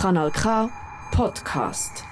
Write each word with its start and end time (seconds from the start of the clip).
Kanal 0.00 0.30
K 0.30 0.70
Podcast. 1.10 2.04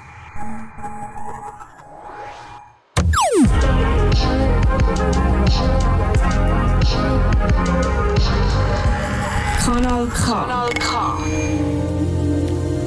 Kanal 9.65 10.07
K. 10.09 10.17
Kanal 10.17 10.69
K. 10.81 11.19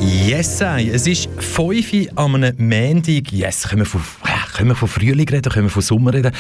Yes, 0.02 0.58
sei. 0.58 0.90
es 0.92 1.08
ist 1.08 1.30
5 1.38 1.94
Uhr 1.94 2.08
am 2.16 2.36
einem 2.36 2.58
Montag. 2.58 3.32
Yes, 3.32 3.70
können 3.70 3.84
wir, 3.84 3.86
von, 3.86 4.02
können 4.60 4.72
wir 4.72 4.76
von 4.76 4.90
Frühling 4.90 5.30
reden, 5.30 5.50
können 5.54 5.68
wir 5.68 5.72
von 5.72 5.82
Sommer 5.82 6.14
reden, 6.14 6.34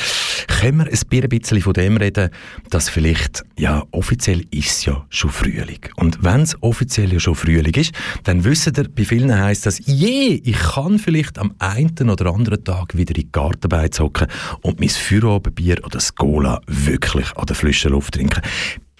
können 0.59 0.79
wir 0.79 0.87
ein 0.87 1.29
bisschen 1.29 1.61
von 1.61 1.71
dem 1.71 1.95
reden, 1.95 2.29
dass 2.69 2.89
vielleicht, 2.89 3.45
ja, 3.57 3.83
offiziell 3.91 4.41
ist 4.51 4.71
es 4.71 4.85
ja 4.85 5.05
schon 5.09 5.29
Frühling. 5.29 5.79
Und 5.95 6.21
wenn 6.21 6.41
es 6.41 6.61
offiziell 6.61 7.13
ja 7.13 7.19
schon 7.21 7.35
Frühling 7.35 7.73
ist, 7.75 7.93
dann 8.25 8.43
wissen 8.43 8.73
ihr, 8.75 8.89
bei 8.93 9.05
vielen 9.05 9.33
heisst 9.33 9.65
das, 9.65 9.79
je, 9.85 10.41
ich 10.43 10.59
kann 10.59 10.99
vielleicht 10.99 11.39
am 11.39 11.55
einen 11.59 12.09
oder 12.09 12.33
anderen 12.33 12.61
Tag 12.61 12.97
wieder 12.97 13.15
in 13.15 13.21
die 13.21 13.31
Gartenbeiz 13.31 14.01
hocken 14.01 14.27
und 14.63 14.81
mein 14.81 14.89
Feierabendbier 14.89 15.77
oder 15.79 15.91
das 15.91 16.13
Cola 16.13 16.59
wirklich 16.67 17.33
an 17.37 17.45
der 17.45 17.55
frischen 17.55 17.91
Luft 17.91 18.15
trinken. 18.15 18.41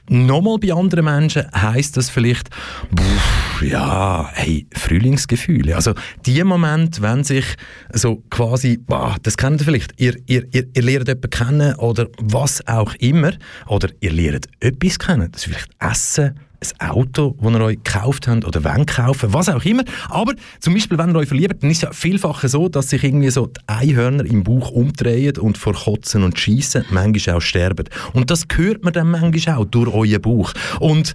Nochmal 0.09 0.57
bei 0.57 0.73
anderen 0.73 1.05
Menschen 1.05 1.45
heisst 1.53 1.95
das 1.95 2.09
vielleicht, 2.09 2.49
pff, 2.49 3.61
ja, 3.61 4.27
hey, 4.33 4.65
Frühlingsgefühle. 4.73 5.75
Also 5.75 5.93
die 6.25 6.43
Moment, 6.43 7.01
wenn 7.01 7.23
sich 7.23 7.45
so 7.93 8.23
quasi, 8.31 8.77
boah, 8.77 9.17
das 9.21 9.37
kennt 9.37 9.61
ihr 9.61 9.65
vielleicht, 9.65 9.99
ihr, 10.01 10.15
ihr, 10.25 10.47
ihr, 10.51 10.67
ihr 10.73 10.81
lernt 10.81 11.07
jemanden 11.07 11.29
kennen 11.29 11.75
oder 11.75 12.07
was 12.17 12.65
auch 12.67 12.95
immer, 12.95 13.33
oder 13.67 13.89
ihr 13.99 14.11
lernt 14.11 14.47
etwas 14.59 14.97
kennen, 14.97 15.31
das 15.31 15.45
ist 15.45 15.53
vielleicht 15.53 15.69
Essen, 15.79 16.39
ein 16.79 16.89
Auto, 16.89 17.35
das 17.41 17.53
ihr 17.53 17.61
euch 17.61 17.83
gekauft 17.83 18.27
habt 18.27 18.45
oder 18.45 18.63
wollt 18.63 18.87
kaufen, 18.87 19.33
was 19.33 19.49
auch 19.49 19.63
immer. 19.63 19.83
Aber 20.09 20.33
zum 20.59 20.73
Beispiel, 20.73 20.97
wenn 20.97 21.09
ihr 21.09 21.15
euch 21.15 21.27
verliebt, 21.27 21.63
dann 21.63 21.69
ist 21.69 21.77
es 21.77 21.81
ja 21.83 21.91
vielfach 21.91 22.43
so, 22.47 22.69
dass 22.69 22.89
sich 22.89 23.03
irgendwie 23.03 23.29
so 23.29 23.47
die 23.47 23.59
Einhörner 23.67 24.25
im 24.25 24.43
Bauch 24.43 24.71
umdrehen 24.71 25.37
und 25.37 25.57
vor 25.57 25.73
Kotzen 25.73 26.23
und 26.23 26.39
Schießen 26.39 26.85
manchmal 26.89 27.37
auch 27.37 27.41
sterben. 27.41 27.85
Und 28.13 28.29
das 28.29 28.45
hört 28.53 28.83
man 28.83 28.93
dann 28.93 29.11
manchmal 29.11 29.57
auch 29.57 29.65
durch 29.65 29.93
euren 29.93 30.21
Bauch. 30.21 30.53
Und 30.79 31.13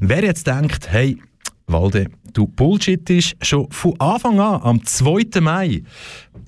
wer 0.00 0.24
jetzt 0.24 0.46
denkt, 0.46 0.90
hey, 0.90 1.18
Walde, 1.68 2.06
du 2.32 2.46
Bullshit 2.46 3.10
ist 3.10 3.34
schon 3.42 3.68
von 3.72 3.98
Anfang 3.98 4.38
an, 4.38 4.62
am 4.62 4.84
2. 4.84 5.40
Mai. 5.40 5.82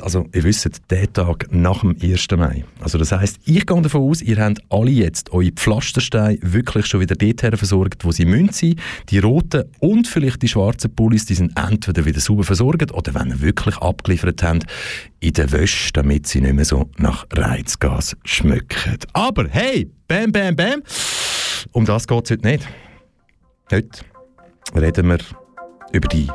Also, 0.00 0.26
ihr 0.32 0.44
wisst, 0.44 0.70
der 0.90 1.12
Tag 1.12 1.48
nach 1.50 1.80
dem 1.80 1.96
1. 2.00 2.28
Mai. 2.36 2.64
Also, 2.78 2.98
das 2.98 3.10
heisst, 3.10 3.38
ich 3.44 3.66
gehe 3.66 3.82
davon 3.82 4.02
aus, 4.02 4.22
ihr 4.22 4.36
habt 4.36 4.60
alle 4.68 4.92
jetzt 4.92 5.32
eure 5.32 5.50
Pflastersteine 5.50 6.38
wirklich 6.42 6.86
schon 6.86 7.00
wieder 7.00 7.16
dorthin 7.16 7.56
versorgt, 7.56 8.04
wo 8.04 8.12
sie 8.12 8.26
müssen. 8.26 8.76
Die 9.08 9.18
roten 9.18 9.64
und 9.80 10.06
vielleicht 10.06 10.40
die 10.42 10.48
schwarzen 10.48 10.94
Pullis, 10.94 11.26
die 11.26 11.34
sind 11.34 11.58
entweder 11.58 12.04
wieder 12.04 12.20
sauber 12.20 12.44
versorgt 12.44 12.92
oder 12.92 13.12
wenn 13.14 13.30
ihr 13.30 13.40
wirklich 13.40 13.76
abgeliefert 13.78 14.40
habt, 14.44 14.66
in 15.18 15.32
der 15.32 15.50
Wäsche, 15.50 15.92
damit 15.94 16.28
sie 16.28 16.42
nicht 16.42 16.54
mehr 16.54 16.64
so 16.64 16.90
nach 16.96 17.26
Reizgas 17.32 18.16
schmücken. 18.24 18.98
Aber 19.14 19.48
hey, 19.48 19.90
bam, 20.06 20.30
bam, 20.30 20.54
bam, 20.54 20.82
um 21.72 21.84
das 21.84 22.06
geht 22.06 22.24
es 22.24 22.30
heute 22.30 22.46
nicht. 22.46 22.68
Heute 23.72 24.04
reden 24.74 25.08
wir 25.08 25.18
über 25.92 26.08
die 26.08 26.28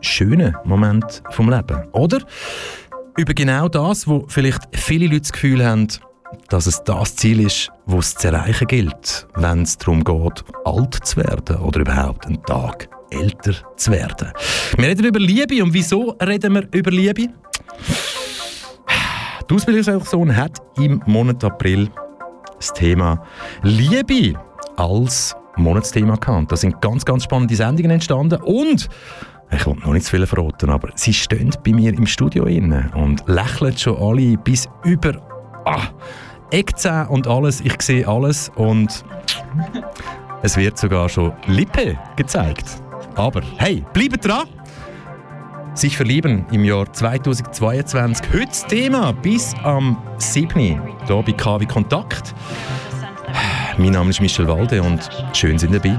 schönen 0.00 0.56
Momente 0.64 1.22
vom 1.30 1.50
Leben. 1.50 1.88
Oder 1.92 2.20
über 3.16 3.32
genau 3.34 3.68
das, 3.68 4.06
wo 4.06 4.24
vielleicht 4.28 4.62
viele 4.72 5.06
Leute 5.06 5.20
das 5.20 5.32
Gefühl 5.32 5.64
haben, 5.64 5.88
dass 6.48 6.66
es 6.66 6.82
das 6.82 7.16
Ziel 7.16 7.40
ist, 7.40 7.70
wo 7.86 7.98
es 7.98 8.14
zu 8.14 8.28
erreichen 8.28 8.66
gilt, 8.66 9.26
wenn 9.36 9.62
es 9.62 9.78
darum 9.78 10.02
geht, 10.02 10.44
alt 10.64 10.94
zu 11.06 11.16
werden 11.16 11.56
oder 11.56 11.80
überhaupt 11.80 12.26
einen 12.26 12.42
Tag 12.44 12.88
älter 13.10 13.54
zu 13.76 13.92
werden. 13.92 14.32
Wir 14.76 14.88
reden 14.88 15.06
über 15.06 15.20
Liebe 15.20 15.62
und 15.62 15.72
wieso 15.72 16.16
reden 16.20 16.54
wir 16.54 16.68
über 16.72 16.90
Liebe? 16.90 17.28
Die 19.48 19.54
Ausbildungsredaktion 19.54 20.34
hat 20.34 20.58
im 20.78 21.02
Monat 21.06 21.44
April 21.44 21.90
das 22.56 22.72
Thema 22.72 23.24
Liebe 23.62 24.38
als 24.76 25.36
Monatsthema 25.56 26.16
gehabt. 26.16 26.52
Da 26.52 26.56
sind 26.56 26.80
ganz, 26.80 27.04
ganz 27.04 27.24
spannende 27.24 27.54
Sendungen 27.56 27.92
entstanden 27.92 28.40
und 28.42 28.88
ich 29.50 29.66
will 29.66 29.74
noch 29.74 29.92
nicht 29.92 30.06
zu 30.06 30.16
viel 30.16 30.26
verraten, 30.26 30.70
aber 30.70 30.90
sie 30.94 31.12
stehen 31.12 31.54
bei 31.64 31.72
mir 31.72 31.92
im 31.92 32.06
Studio 32.06 32.44
inne 32.44 32.90
und 32.94 33.22
lächeln 33.26 33.76
schon 33.76 33.96
alle 33.96 34.36
bis 34.38 34.68
über 34.84 35.12
ah, 35.64 35.88
Eckzähne 36.50 37.08
und 37.08 37.26
alles. 37.26 37.60
Ich 37.60 37.80
sehe 37.82 38.06
alles 38.06 38.50
und 38.56 39.04
es 40.42 40.56
wird 40.56 40.76
sogar 40.78 41.08
schon 41.08 41.32
Lippe 41.46 41.98
gezeigt. 42.16 42.66
Aber 43.14 43.42
hey, 43.58 43.84
bleibt 43.92 44.24
dran! 44.24 44.48
Sich 45.74 45.96
verlieben 45.96 46.46
im 46.52 46.64
Jahr 46.64 46.92
2022. 46.92 48.26
Heute 48.32 48.46
das 48.46 48.66
Thema 48.66 49.12
bis 49.12 49.54
am 49.64 49.96
7. 50.18 50.60
hier 50.60 50.80
bei 51.08 51.32
KW 51.32 51.66
Kontakt. 51.66 52.32
Mein 53.76 53.92
Name 53.92 54.10
ist 54.10 54.20
Michel 54.20 54.46
Walde 54.48 54.82
und 54.82 55.08
schön 55.32 55.58
sind 55.58 55.74
dabei. 55.74 55.98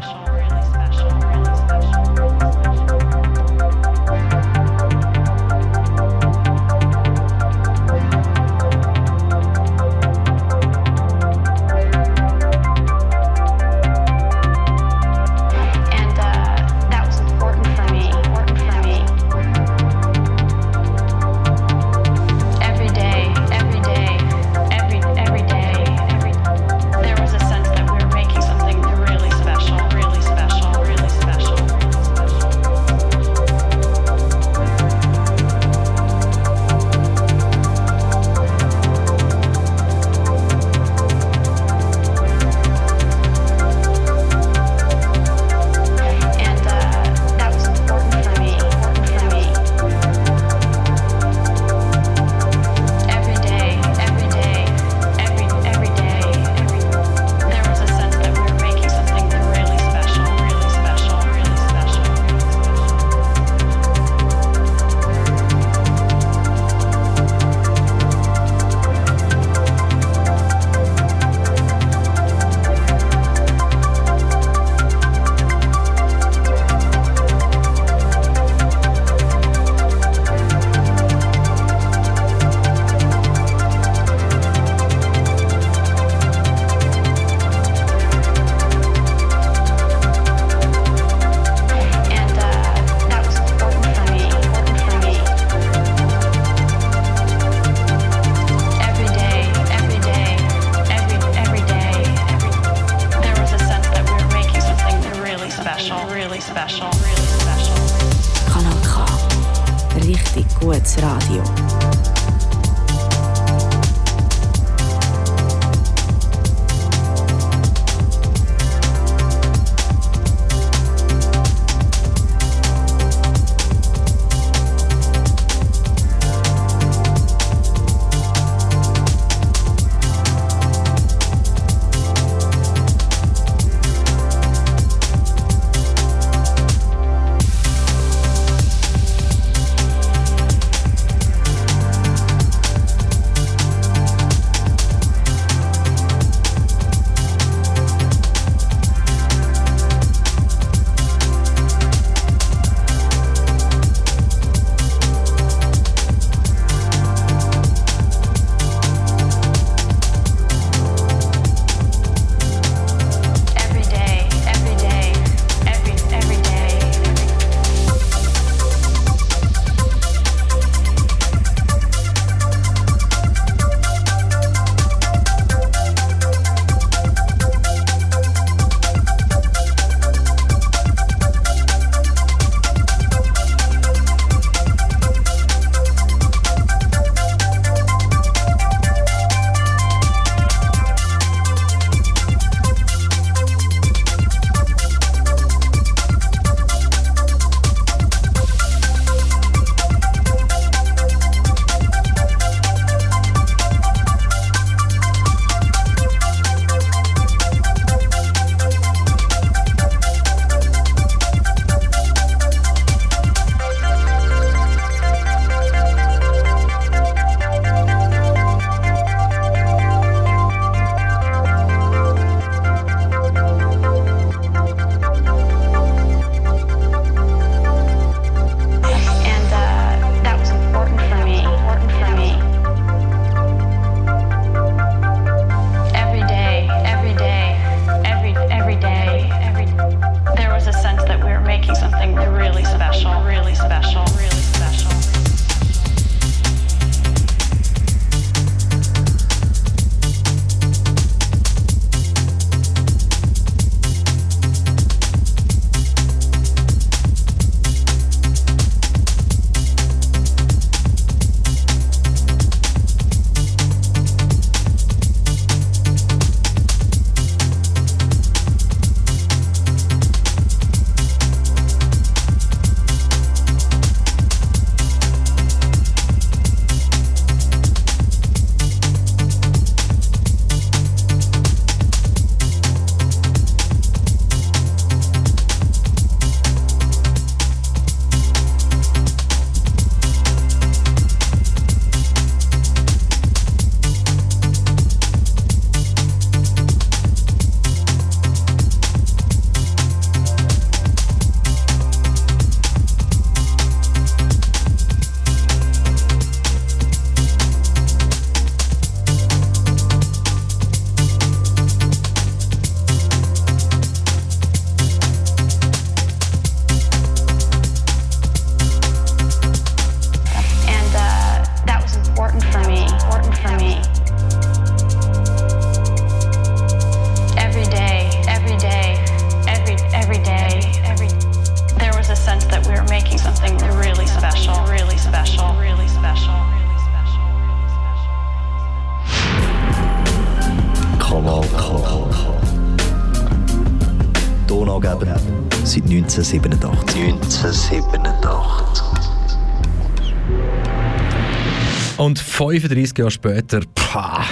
35 352.67 352.97
Jahre 352.97 353.11
später, 353.11 353.61
pah, 353.75 354.25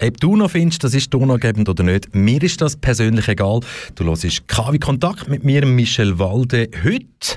ob 0.00 0.20
du 0.20 0.36
noch 0.36 0.52
findest, 0.52 0.84
das 0.84 0.94
ist 0.94 1.10
tonangebend 1.10 1.68
oder 1.68 1.82
nicht, 1.82 2.14
mir 2.14 2.40
ist 2.40 2.60
das 2.60 2.76
persönlich 2.76 3.26
egal. 3.26 3.60
Du 3.96 4.04
hörst 4.04 4.46
KW 4.46 4.78
Kontakt 4.78 5.28
mit 5.28 5.42
mir, 5.42 5.66
Michel 5.66 6.16
Walde, 6.18 6.68
heute 6.84 7.36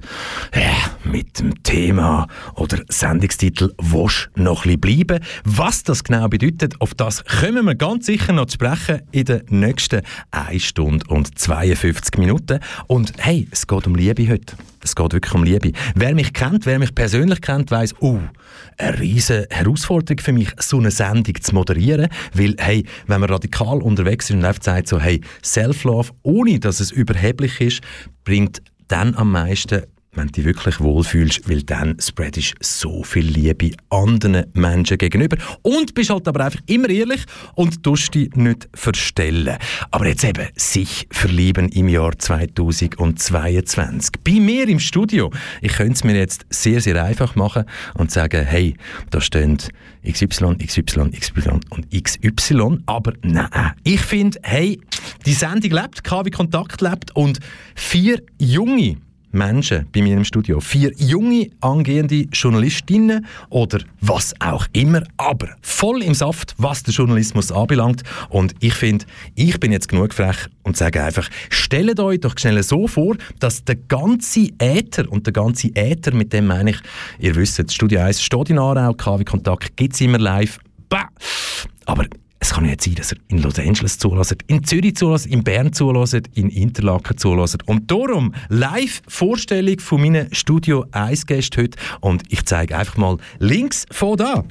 mit 1.04 1.40
dem 1.40 1.64
Thema 1.64 2.28
oder 2.56 2.82
Sendungstitel 2.90 3.74
«Wosch 3.78 4.30
noch 4.36 4.66
ein 4.66 4.80
bleiben?». 4.80 5.20
Was 5.44 5.84
das 5.84 6.04
genau 6.04 6.28
bedeutet, 6.28 6.80
auf 6.80 6.94
das 6.94 7.24
kommen 7.26 7.66
wir 7.66 7.76
ganz 7.76 8.06
sicher 8.06 8.34
noch 8.34 8.46
zu 8.46 8.56
sprechen 8.56 9.02
in 9.12 9.26
den 9.26 9.42
nächsten 9.50 10.02
1 10.32 10.64
Stunde 10.64 11.06
und 11.08 11.38
52 11.38 12.18
Minuten. 12.18 12.60
Und 12.88 13.14
hey, 13.18 13.48
es 13.52 13.68
geht 13.68 13.88
um 13.88 13.96
Liebe 13.96 14.30
heute. 14.30 14.56
Es 14.84 14.96
geht 14.96 15.14
wirklich 15.14 15.34
um 15.34 15.44
Liebe. 15.44 15.72
Wer 15.96 16.14
mich 16.14 16.34
kennt, 16.34 16.66
wer 16.66 16.78
mich 16.78 16.94
persönlich 16.94 17.42
kennt, 17.42 17.72
weiß, 17.72 17.96
oh, 18.02 18.20
eine 18.78 19.00
riesige 19.00 19.48
Herausforderung 19.50 20.20
für 20.20 20.34
mich, 20.34 20.50
so 20.60 20.78
eine 20.78 20.92
Sendung 20.92 21.36
zu 21.42 21.56
moderieren, 21.56 22.10
weil, 22.34 22.56
hey, 22.60 22.86
wenn 23.08 23.22
man 23.22 23.30
radikal 23.30 23.82
unterwegs 23.82 24.30
ist 24.30 24.36
und 24.36 24.46
einfach 24.46 24.64
sagt 24.64 24.90
so, 24.90 25.00
hey, 25.00 25.22
Self-Love, 25.44 26.12
ohne 26.24 26.60
dass 26.60 26.80
es 26.80 26.92
überheblich 26.92 27.62
ist, 27.62 27.82
bringt 28.26 28.62
dann 28.88 29.16
am 29.16 29.32
meisten 29.32 29.84
wenn 30.15 30.27
du 30.27 30.34
dich 30.34 30.46
wirklich 30.46 30.79
wohlfühlst, 30.79 31.50
weil 31.50 31.63
dann 31.63 31.98
spreadest 32.00 32.55
so 32.60 33.03
viel 33.03 33.25
Liebe 33.25 33.72
anderen 33.89 34.46
Menschen 34.53 34.98
gegenüber 34.98 35.38
und 35.62 35.93
bist 35.93 36.10
halt 36.10 36.27
aber 36.27 36.46
einfach 36.46 36.60
immer 36.67 36.89
ehrlich 36.89 37.24
und 37.55 37.84
tust 37.84 38.13
dich 38.15 38.34
nicht 38.36 38.67
verstellen. 38.74 39.58
Aber 39.91 40.08
jetzt 40.08 40.24
eben, 40.24 40.48
sich 40.55 41.08
verlieben 41.12 41.70
im 41.70 41.89
Jahr 41.89 42.17
2022. 42.17 44.12
Bei 44.24 44.39
mir 44.39 44.67
im 44.67 44.79
Studio, 44.79 45.32
ich 45.62 45.74
könnte 45.74 45.93
es 45.93 46.03
mir 46.03 46.15
jetzt 46.15 46.46
sehr, 46.50 46.82
sehr 46.82 47.03
einfach 47.03 47.36
machen 47.36 47.65
und 47.96 48.12
sagen, 48.12 48.46
hey, 48.46 48.75
da 49.10 49.22
stehen 49.22 49.58
XY, 50.05 50.58
XY, 50.58 51.12
XY 51.12 51.60
und 51.70 51.89
XY, 51.91 52.79
aber 52.86 53.13
nein, 53.22 53.74
ich 53.84 54.01
finde, 54.01 54.39
hey, 54.43 54.79
die 55.25 55.34
Sendung 55.34 55.72
lebt, 55.72 56.03
KW 56.03 56.29
Kontakt 56.29 56.82
lebt 56.82 57.15
und 57.15 57.39
vier 57.75 58.22
junge 58.39 58.98
Menschen 59.34 59.88
bei 59.92 60.02
mir 60.02 60.16
im 60.16 60.24
Studio. 60.24 60.60
Vier 60.60 60.92
junge, 60.98 61.50
angehende 61.62 62.28
Journalistinnen 62.32 63.25
oder 63.50 63.80
was 64.02 64.34
auch 64.40 64.68
immer, 64.74 65.04
aber 65.18 65.50
voll 65.62 66.04
im 66.04 66.13
Saft, 66.13 66.56
was 66.58 66.84
den 66.84 66.94
Journalismus 66.94 67.52
anbelangt. 67.52 68.04
Und 68.30 68.54
ich 68.60 68.74
finde, 68.74 69.06
ich 69.36 69.60
bin 69.60 69.72
jetzt 69.72 69.88
genug 69.88 70.13
frech 70.13 70.38
und 70.63 70.78
sage 70.78 71.04
einfach, 71.04 71.28
stellt 71.50 72.00
euch 72.00 72.20
doch 72.20 72.38
schnell 72.38 72.62
so 72.63 72.88
vor, 72.88 73.16
dass 73.40 73.63
der 73.63 73.75
ganze 73.75 74.50
Äther, 74.60 75.12
und 75.12 75.25
der 75.25 75.34
ganze 75.34 75.70
Äther, 75.75 76.13
mit 76.13 76.32
dem 76.32 76.48
meine 76.48 76.72
ich, 76.72 76.78
ihr 77.20 77.36
wisst, 77.36 77.72
Studio 77.72 78.02
1 78.02 78.22
steht 78.22 78.50
in 78.50 78.60
Aarau, 78.60 78.94
KW 78.94 79.24
Kontakt 79.24 79.75
gibt 79.75 79.94
es 79.94 80.02
immer 80.02 80.20
live. 80.20 80.60
Bah! 80.90 81.10
Aber 81.86 82.06
es 82.44 82.50
kann 82.50 82.66
nicht 82.66 82.84
sein, 82.84 82.96
dass 82.96 83.14
er 83.14 83.20
in 83.30 83.38
Los 83.38 83.58
Angeles 83.58 83.98
zulässt, 83.98 84.36
in 84.48 84.66
Zürich 84.66 84.98
zulässt, 84.98 85.28
in 85.28 85.46
Bern 85.46 85.72
zulässt, 85.72 86.28
in 86.34 86.50
Interlaken 86.50 87.18
zulässt. 87.18 87.66
Und 87.70 87.90
darum 87.90 88.34
Live-Vorstellung 88.50 89.80
von 89.80 90.02
meinen 90.02 90.34
Studio 90.36 90.86
1 90.92 91.26
Gästen 91.26 91.62
heute. 91.62 91.78
Und 92.02 92.24
ich 92.28 92.44
zeige 92.44 92.78
einfach 92.78 92.98
mal 92.98 93.18
links 93.40 93.86
von 93.92 94.18
da. 94.18 94.44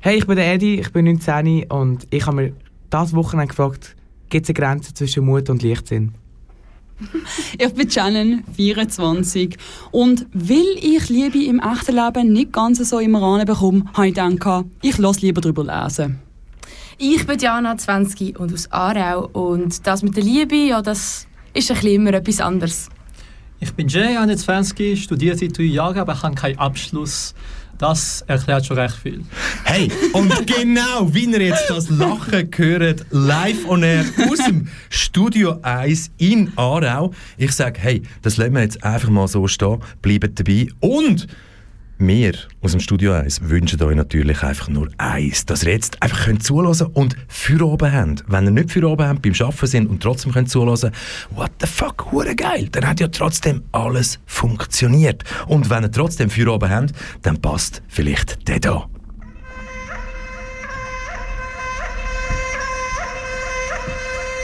Hey, 0.00 0.18
ich 0.18 0.26
bin 0.26 0.36
der 0.36 0.52
Edi, 0.52 0.78
ich 0.78 0.92
bin 0.92 1.06
19 1.06 1.64
und 1.70 2.06
ich 2.10 2.26
habe 2.26 2.36
mir 2.36 2.52
das 2.90 3.14
Wochenende 3.14 3.48
gefragt, 3.48 3.96
gibt 4.28 4.44
es 4.44 4.50
eine 4.50 4.66
Grenze 4.66 4.92
zwischen 4.92 5.24
Mut 5.24 5.48
und 5.48 5.62
Leichtsinn? 5.62 6.12
Ich 7.58 7.72
bin 7.72 7.90
Shannon, 7.90 8.44
24. 8.54 9.56
Und 9.90 10.26
weil 10.34 10.66
ich 10.82 11.08
Liebe 11.08 11.42
im 11.44 11.60
echten 11.60 11.96
Leben 11.96 12.32
nicht 12.34 12.52
ganz 12.52 12.78
so 12.78 12.98
im 12.98 13.16
Rahmen 13.16 13.46
bekomme, 13.46 13.84
habe 13.94 14.08
ich 14.08 14.14
gedacht, 14.14 14.66
ich 14.82 14.98
lasse 14.98 15.20
lieber 15.20 15.40
darüber 15.40 15.64
lesen. 15.64 16.25
Ich 16.98 17.26
bin 17.26 17.38
Jana, 17.38 17.76
20 17.76 18.40
und 18.40 18.54
aus 18.54 18.72
Aarau. 18.72 19.28
Und 19.30 19.86
das 19.86 20.02
mit 20.02 20.16
der 20.16 20.24
Liebe, 20.24 20.56
ja, 20.56 20.80
das 20.80 21.26
ist 21.52 21.70
ein 21.70 21.86
immer 21.86 22.14
etwas 22.14 22.40
anderes. 22.40 22.88
Ich 23.60 23.72
bin 23.74 23.86
Jay, 23.88 24.16
21, 24.16 25.02
studiere 25.02 25.36
seit 25.36 25.58
drei 25.58 25.64
Jahren, 25.64 25.98
aber 25.98 26.22
habe 26.22 26.34
keinen 26.34 26.58
Abschluss. 26.58 27.34
Das 27.76 28.22
erklärt 28.26 28.64
schon 28.64 28.78
recht 28.78 28.94
viel. 28.94 29.24
Hey, 29.64 29.90
und 30.14 30.46
genau 30.46 31.12
wie 31.12 31.26
ihr 31.26 31.42
jetzt 31.42 31.68
das 31.68 31.90
Lachen 31.90 32.50
hört, 32.56 33.04
live 33.10 33.68
on 33.68 33.82
air 33.82 34.06
aus 34.30 34.38
dem 34.38 34.68
Studio 34.88 35.58
1 35.60 36.12
in 36.16 36.50
Aarau. 36.56 37.12
Ich 37.36 37.52
sage, 37.52 37.78
hey, 37.78 38.02
das 38.22 38.38
lassen 38.38 38.54
wir 38.54 38.62
jetzt 38.62 38.82
einfach 38.82 39.10
mal 39.10 39.28
so 39.28 39.46
stehen, 39.46 39.80
bleibt 40.00 40.40
dabei 40.40 40.68
und 40.80 41.26
wir 41.98 42.34
aus 42.60 42.72
dem 42.72 42.80
Studio 42.80 43.12
1 43.12 43.48
wünschen 43.48 43.82
euch 43.82 43.96
natürlich 43.96 44.42
einfach 44.42 44.68
nur 44.68 44.88
eins, 44.98 45.46
dass 45.46 45.62
ihr 45.62 45.72
jetzt 45.72 46.02
einfach 46.02 46.26
könnt 46.26 46.42
zuhören 46.42 46.88
und 46.92 47.16
für 47.28 47.64
oben 47.66 47.92
habt. 47.92 48.24
Wenn 48.28 48.44
ihr 48.44 48.50
nicht 48.50 48.70
für 48.70 48.86
oben 48.86 49.06
habt, 49.06 49.22
beim 49.22 49.32
Arbeiten 49.32 49.66
sind 49.66 49.86
und 49.88 50.02
trotzdem 50.02 50.32
könnt 50.32 50.50
zuhören, 50.50 50.92
what 51.30 51.50
the 51.60 51.66
fuck, 51.66 52.12
hure 52.12 52.34
geil, 52.34 52.68
dann 52.70 52.86
hat 52.86 53.00
ja 53.00 53.08
trotzdem 53.08 53.62
alles 53.72 54.18
funktioniert. 54.26 55.24
Und 55.46 55.70
wenn 55.70 55.84
ihr 55.84 55.90
trotzdem 55.90 56.28
für 56.28 56.52
oben 56.52 56.68
habt, 56.68 56.92
dann 57.22 57.40
passt 57.40 57.82
vielleicht 57.88 58.46
der 58.48 58.60
da. 58.60 58.88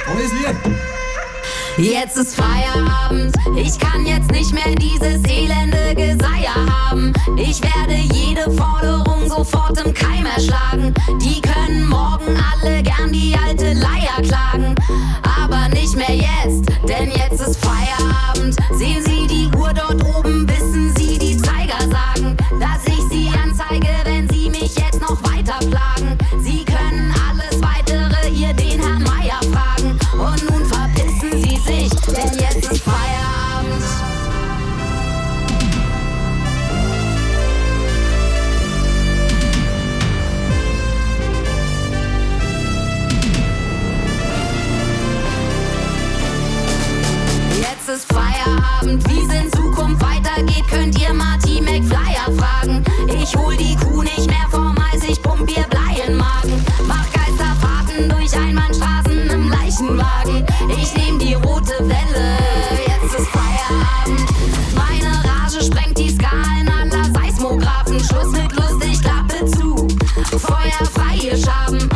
Neues 0.06 0.32
Lied. 0.32 0.91
Jetzt 1.78 2.18
ist 2.18 2.36
Feierabend, 2.36 3.34
ich 3.56 3.78
kann 3.78 4.04
jetzt 4.04 4.30
nicht 4.30 4.52
mehr 4.52 4.74
dieses 4.76 5.24
elende 5.24 5.94
Geseier 5.94 6.54
haben. 6.70 7.14
Ich 7.36 7.62
werde 7.62 7.94
jede 8.12 8.50
Forderung 8.50 9.26
sofort 9.28 9.80
im 9.82 9.94
Keim 9.94 10.26
erschlagen. 10.26 10.92
Die 11.22 11.40
können 11.40 11.88
morgen 11.88 12.36
alle 12.52 12.82
gern 12.82 13.10
die 13.10 13.34
alte 13.46 13.72
Leier 13.72 14.22
klagen. 14.22 14.74
Aber 15.40 15.68
nicht 15.70 15.96
mehr 15.96 16.14
jetzt, 16.14 16.68
denn 16.86 17.10
jetzt 17.10 17.40
ist 17.40 17.58
Feierabend. 17.64 18.54
Sehen 18.72 19.02
Sie 19.04 19.26
die 19.26 19.56
Uhr 19.56 19.72
dort 19.72 20.04
oben, 20.14 20.46
wissen 20.48 20.94
Sie 20.96 21.18
die 21.18 21.38
Zeiger 21.38 21.80
sagen, 21.80 22.36
dass 22.60 22.86
ich 22.86 23.02
Sie 23.10 23.30
anzeige, 23.42 23.88
wenn 24.04 24.28
Sie 24.28 24.50
mich 24.50 24.76
jetzt 24.76 25.00
noch 25.00 25.22
weiter 25.24 25.58
plagen. 25.58 26.18
Sie 26.42 26.64
Feierabend, 48.42 49.08
wie 49.08 49.20
es 49.20 49.34
in 49.34 49.52
Zukunft 49.52 50.02
weitergeht, 50.02 50.66
könnt 50.68 51.00
ihr 51.00 51.12
Marty 51.12 51.60
McFlyer 51.60 52.32
fragen. 52.36 52.84
Ich 53.08 53.36
hol 53.36 53.56
die 53.56 53.76
Kuh 53.76 54.02
nicht 54.02 54.26
mehr 54.26 54.48
vom 54.50 54.74
Eis, 54.92 55.02
ich 55.08 55.22
pump 55.22 55.48
ihr 55.50 55.64
Blei 55.64 56.02
in 56.06 56.16
Magen. 56.16 56.64
Mach 56.86 57.06
Geisterfahrten 57.12 58.08
durch 58.08 58.34
Einbahnstraßen 58.36 59.30
im 59.30 59.48
Leichenwagen. 59.50 60.46
Ich 60.68 60.94
nehm 60.96 61.18
die 61.18 61.34
rote 61.34 61.78
Welle, 61.80 62.38
jetzt 62.86 63.14
ist 63.14 63.28
Feierabend. 63.28 64.28
Meine 64.74 65.22
Rage 65.24 65.64
sprengt 65.64 65.98
die 65.98 66.10
Skalen 66.10 66.68
aller 66.68 67.04
Seismographen. 67.12 68.00
Schluss 68.00 68.32
mit 68.32 68.52
lustig, 68.52 69.00
Klappe 69.02 69.46
zu. 69.46 69.86
Feuer 70.38 70.86
frei, 70.92 71.16
ihr 71.22 71.36
Schaben. 71.36 71.91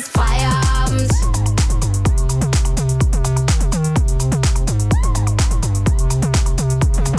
Jetzt 0.00 0.08
ist 0.08 0.16
Feierabend. 0.16 1.10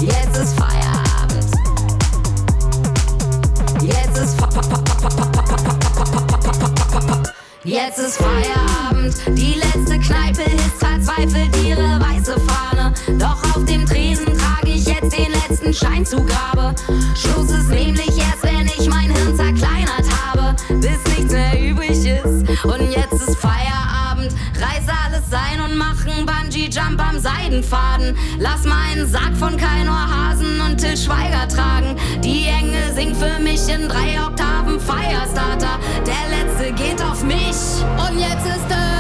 Jetzt 0.02 0.36
ist 0.36 0.60
Feierabend. 0.60 1.46
Jetzt 7.64 8.00
ist 8.00 8.18
Feierabend. 8.18 9.16
Die 9.38 9.54
letzte 9.60 10.00
Kneipe 10.00 10.42
ist 10.42 10.80
verzweifelt 10.80 11.56
ihre 11.64 12.00
weiße 12.00 12.36
Fahne. 12.40 12.96
Doch 13.20 13.44
auf 13.56 13.64
dem 13.66 13.86
Tresen 13.86 14.26
trage 14.26 14.72
ich 14.74 14.86
jetzt 14.86 15.16
den 15.16 15.32
letzten 15.32 15.72
Schein 15.72 16.04
zu 16.04 16.18
Grabe. 16.26 16.74
Schluss 17.16 17.52
ist 17.52 17.70
nämlich 17.70 18.18
erst, 18.18 18.42
wenn 18.42 18.66
ich 18.66 18.90
mein 18.90 19.12
Hirn 19.12 19.36
zerkleinere. 19.36 20.01
Bungee-Jump 26.52 27.00
am 27.00 27.18
Seidenfaden. 27.18 28.18
Lass 28.38 28.66
meinen 28.66 29.08
Sack 29.08 29.36
von 29.38 29.56
Kainor 29.56 29.96
Hasen 29.96 30.60
und 30.60 30.78
Till 30.78 30.98
Schweiger 30.98 31.48
tragen. 31.48 31.96
Die 32.22 32.46
Engel 32.46 32.94
singt 32.94 33.16
für 33.16 33.40
mich 33.40 33.70
in 33.70 33.88
drei 33.88 34.22
Oktaven 34.22 34.78
Firestarter. 34.78 35.80
Der 36.06 36.28
letzte 36.30 36.74
geht 36.74 37.02
auf 37.02 37.24
mich 37.24 37.56
und 38.06 38.20
jetzt 38.20 38.46
ist 38.46 38.66
da, 38.68 38.91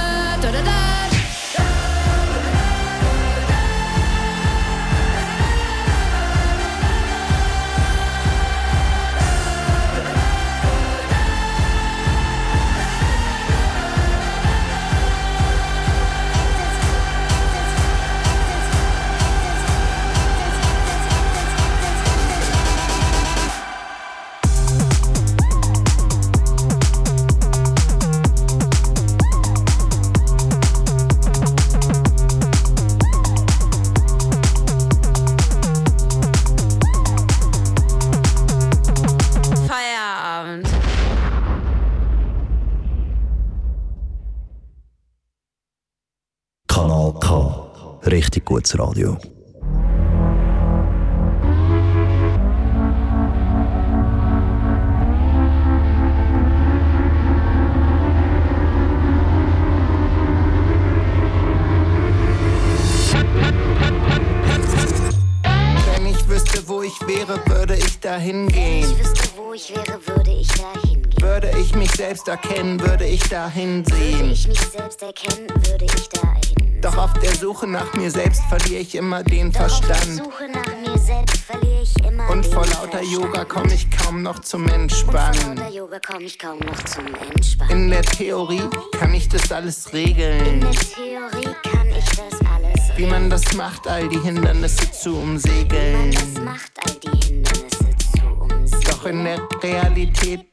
würde 67.71 67.75
ich 67.75 67.99
dahin 67.99 68.47
gehen. 68.47 68.83
ich 68.83 68.99
wüsste, 68.99 69.29
wo 69.37 69.53
ich 69.53 69.69
wäre, 69.69 69.99
würde 70.05 70.31
ich 70.31 70.47
dahin 70.47 71.09
gehen. 71.09 71.21
Würde 71.21 71.51
ich 71.59 71.75
mich 71.75 71.91
selbst 71.91 72.27
erkennen, 72.27 72.79
würde 72.79 73.05
ich 73.05 73.21
dahin 73.29 73.85
Würde 73.85 73.95
sehen. 73.95 74.31
ich 74.31 74.47
mich 74.47 74.59
selbst 74.59 75.01
erkennen, 75.01 75.47
würde 75.49 75.85
ich 75.85 76.09
dahin. 76.09 76.70
Doch 76.81 76.97
auf 76.97 77.13
der 77.13 77.35
Suche 77.35 77.67
nach 77.67 77.93
mir 77.93 78.09
selbst 78.09 78.41
verliere 78.49 78.81
ich 78.81 78.95
immer 78.95 79.23
den 79.23 79.51
Doch 79.51 79.61
auf 79.61 79.79
der 79.81 79.95
Verstand. 79.95 80.17
Suche 80.25 80.47
nach 80.51 80.65
mir 80.91 80.97
selbst 80.97 81.37
verliere 81.43 81.83
ich 81.83 81.95
immer 82.05 82.27
Und 82.29 82.45
vor 82.45 82.65
lauter. 82.65 83.03
Yoga 83.03 83.45
komme 83.45 83.73
ich 83.73 83.89
kaum 83.91 84.23
noch 84.23 84.39
zum 84.39 84.67
Entspannen. 84.67 85.57
lauter 85.57 85.69
Yoga 85.69 85.99
komme 85.99 86.23
ich 86.23 86.39
kaum 86.39 86.57
noch 86.59 86.83
zum 86.85 87.05
Entspannen. 87.35 87.71
In 87.71 87.89
der 87.91 88.01
Theorie 88.01 88.63
kann 88.97 89.13
ich 89.13 89.29
das 89.29 89.51
alles 89.51 89.87
In 89.87 89.91
regeln. 89.93 90.61
der 90.61 90.71
Theorie 90.71 91.55
kann 91.71 91.87
ich 91.89 92.05
das 92.09 92.39
alles 92.49 92.97
Wie 92.97 93.05
man 93.05 93.29
das 93.29 93.53
macht, 93.53 93.87
all 93.87 94.07
die 94.09 94.19
Hindernisse 94.19 94.91
zu 94.91 95.11
Wie 95.11 95.17
man 95.17 95.29
umsegeln. 95.33 96.11
das 96.11 96.43
macht, 96.43 96.71
all 96.85 96.93
die 96.95 97.27
Hindernisse 97.27 97.85
zu 98.15 98.25
umsegeln. 98.39 98.83
Doch 98.89 99.05
in 99.05 99.23
der 99.23 99.39
Realität, 99.61 100.45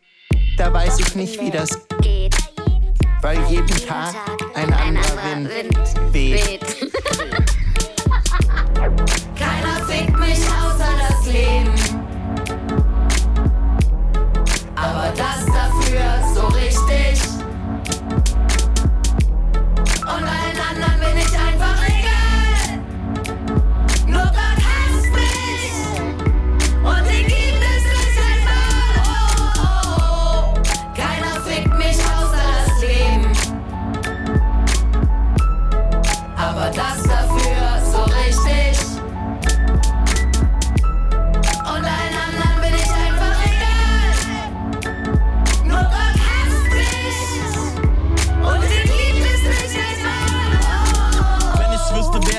da 0.58 0.72
weiß 0.72 1.00
ich 1.00 1.14
nicht, 1.14 1.40
wie 1.40 1.50
das 1.50 1.70
geht. 2.02 2.17
Weil 3.22 3.38
jeden 3.48 3.86
Tag 3.86 4.14
ein 4.54 4.72
anderer 4.72 5.16
Wind 5.24 5.50
weht. 6.12 6.60
Keiner 9.36 9.86
fickt 9.86 10.18
mich 10.18 10.38
außer 10.38 10.92
das 11.08 11.26
Leben. 11.26 11.87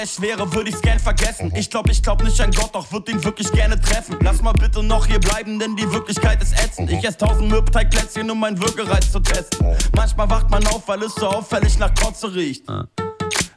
Ich 0.10 0.22
wäre, 0.22 0.52
würde 0.54 0.70
ich's 0.70 0.82
gern 0.82 1.00
vergessen. 1.00 1.52
Ich 1.56 1.70
glaub, 1.70 1.90
ich 1.90 2.02
glaub 2.02 2.24
nicht 2.24 2.40
an 2.42 2.52
Gott, 2.52 2.74
doch 2.74 2.92
würd 2.92 3.10
ihn 3.10 3.24
wirklich 3.24 3.52
gerne 3.52 3.80
treffen. 3.80 4.18
Lass 4.22 4.42
mal 4.42 4.54
bitte 4.54 4.82
noch 4.82 5.06
hier 5.06 5.20
bleiben, 5.20 5.60
denn 5.60 5.76
die 5.76 5.92
Wirklichkeit 5.92 6.42
ist 6.42 6.54
ätzend. 6.54 6.92
Ich 6.92 7.04
ess 7.04 7.18
tausend 7.18 7.50
Mürbteigplätzchen, 7.50 8.30
um 8.30 8.40
meinen 8.40 8.60
Würgereiz 8.60 9.12
zu 9.12 9.20
testen. 9.20 9.66
Manchmal 9.96 10.30
wacht 10.30 10.50
man 10.50 10.66
auf, 10.68 10.88
weil 10.88 11.04
es 11.04 11.14
so 11.16 11.28
auffällig 11.28 11.78
nach 11.78 11.94
Kotze 11.94 12.34
riecht. 12.34 12.64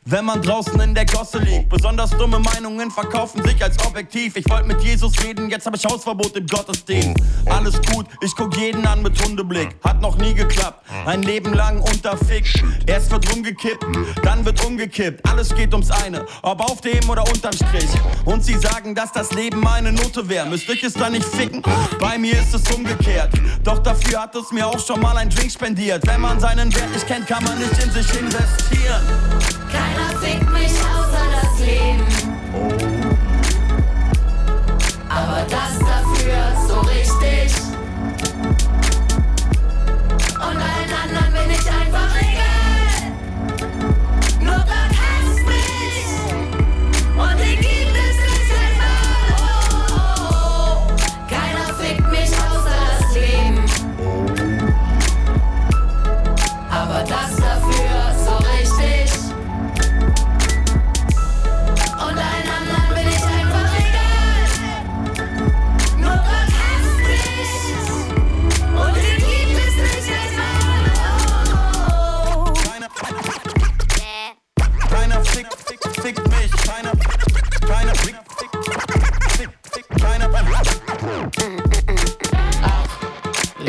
Wenn 0.05 0.25
man 0.25 0.43
draußen 0.43 0.81
in 0.81 0.97
der 0.97 1.07
Gosse 1.07 1.39
liegt. 1.39 1.69
Besonders 1.69 2.11
dumme 2.11 2.41
Meinungen 2.41 2.91
verkaufen 2.91 3.41
sich 3.45 3.63
als 3.63 3.79
objektiv. 3.87 4.35
Ich 4.35 4.51
wollte 4.51 4.67
mit 4.67 4.83
Jesus 4.83 5.13
reden, 5.23 5.49
jetzt 5.49 5.65
hab 5.65 5.77
ich 5.77 5.85
Hausverbot 5.85 6.37
im 6.37 6.45
Gottesdienst. 6.49 7.23
Alles 7.47 7.81
gut, 7.83 8.07
ich 8.21 8.35
guck 8.35 8.57
jeden 8.57 8.85
an 8.85 9.03
mit 9.03 9.23
Hundeblick. 9.23 9.77
Hat 9.85 10.01
noch 10.01 10.19
nie 10.19 10.35
geklappt, 10.35 10.85
ein 11.07 11.23
Leben 11.23 11.55
lang 11.55 11.81
unterfickt. 11.81 12.65
Erst 12.87 13.13
wird 13.13 13.33
rumgekippt, 13.33 13.87
dann 14.25 14.45
wird 14.45 14.65
umgekippt. 14.65 15.25
Alles 15.29 15.55
geht 15.55 15.73
ums 15.73 15.93
eine, 15.93 16.27
ob 16.43 16.61
auf 16.61 16.81
dem 16.81 17.09
oder 17.09 17.23
unterm 17.29 17.53
Strich. 17.53 17.91
Und 18.25 18.45
sie 18.45 18.59
sagen, 18.59 18.97
dass 18.97 19.13
das 19.13 19.31
Leben 19.33 19.61
meine 19.61 19.93
Note 19.93 20.29
wäre. 20.29 20.47
Müsste 20.47 20.73
ich 20.73 20.83
es 20.83 20.95
dann 20.95 21.13
nicht 21.13 21.27
ficken? 21.27 21.63
Bei 22.01 22.19
mir 22.19 22.33
ist 22.33 22.53
es 22.53 22.69
umgekehrt. 22.73 23.31
Doch 23.63 23.79
dafür 23.79 24.23
hat 24.23 24.35
es 24.35 24.51
mir 24.51 24.67
auch 24.67 24.85
schon 24.85 25.01
mal 25.01 25.17
ein 25.17 25.31
Drink 25.31 25.53
spendiert. 25.53 26.05
Wenn 26.09 26.21
man 26.21 26.41
seinen 26.41 26.75
Wert 26.75 26.91
nicht 26.93 27.07
kennt, 27.07 27.29
kann 27.29 27.45
man 27.45 27.57
nicht 27.57 27.81
in 27.81 27.91
sich 27.93 28.19
investieren. 28.19 29.62
Keiner 29.73 30.21
fickt 30.21 30.51
mich. 30.53 30.71
außer 30.71 30.92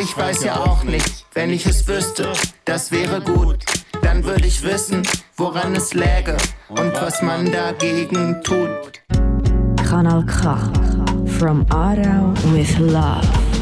Ich 0.03 0.17
weiß 0.17 0.43
ja 0.43 0.57
auch 0.57 0.83
nicht, 0.83 1.25
wenn 1.33 1.49
ich 1.49 1.65
es 1.65 1.87
wüsste, 1.87 2.33
das 2.65 2.91
wäre 2.91 3.21
gut. 3.21 3.63
Dann 4.01 4.25
würde 4.25 4.45
ich 4.45 4.61
wissen, 4.61 5.01
woran 5.37 5.75
es 5.75 5.93
läge 5.93 6.35
und 6.67 6.93
was 6.95 7.21
man 7.21 7.49
dagegen 7.49 8.41
tut. 8.43 9.01
Kanal 9.87 10.25
K. 10.25 10.57
From 11.39 11.65
Aarau 11.69 12.33
with 12.53 12.77
Love. 12.79 13.52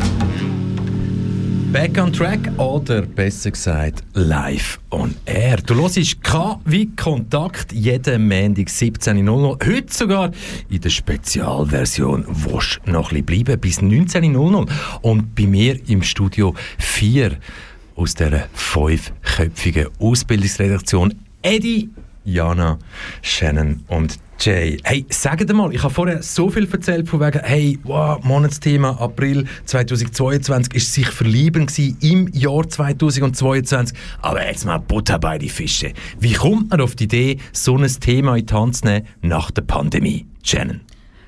Back 1.71 1.97
on 1.97 2.11
Track 2.11 2.51
oder 2.57 3.03
besser 3.03 3.51
gesagt 3.51 4.03
live 4.13 4.77
on 4.89 5.15
air. 5.25 5.55
Du 5.55 5.75
hörst 5.75 6.21
K 6.21 6.59
wie 6.65 6.93
Kontakt 6.97 7.71
jeden 7.71 8.27
Montag 8.27 8.67
17.00. 8.67 9.65
Heute 9.65 9.93
sogar 9.93 10.31
in 10.69 10.81
der 10.81 10.89
Spezialversion 10.89 12.25
«Wosch 12.27 12.81
noch 12.85 13.13
ein 13.13 13.23
bisschen 13.23 13.45
bleiben» 13.45 13.61
bis 13.61 13.79
19.00. 13.79 14.69
Und 15.01 15.33
bei 15.33 15.47
mir 15.47 15.79
im 15.87 16.03
Studio 16.03 16.53
vier 16.77 17.37
aus 17.95 18.15
dieser 18.15 18.49
fünfköpfigen 18.53 19.87
Ausbildungsredaktion 19.97 21.13
Eddie, 21.41 21.89
Jana, 22.25 22.79
Shannon 23.21 23.85
und 23.87 24.19
Jay. 24.41 24.79
Hey, 24.83 25.05
sagt 25.09 25.53
mal, 25.53 25.71
ich 25.71 25.83
habe 25.83 25.93
vorher 25.93 26.23
so 26.23 26.49
viel 26.49 26.67
erzählt 26.67 27.07
von 27.07 27.19
wegen, 27.19 27.41
hey, 27.43 27.77
wow, 27.83 28.17
Monatsthema 28.23 28.89
April 28.99 29.45
2022 29.65 30.73
ist 30.73 30.93
sich 30.93 31.07
verlieben 31.07 31.67
im 32.01 32.27
Jahr 32.33 32.67
2022. 32.67 33.95
Aber 34.23 34.43
jetzt 34.43 34.65
mal 34.65 34.79
Butter 34.79 35.19
bei 35.19 35.37
die 35.37 35.47
Fische. 35.47 35.93
Wie 36.19 36.33
kommt 36.33 36.71
man 36.71 36.81
auf 36.81 36.95
die 36.95 37.03
Idee, 37.03 37.37
so 37.51 37.77
ein 37.77 37.87
Thema 37.99 38.35
in 38.35 38.51
Hand 38.51 38.77
zu 38.77 38.85
nehmen 38.85 39.05
nach 39.21 39.51
der 39.51 39.61
Pandemie? 39.61 40.25
Shannon. 40.41 40.81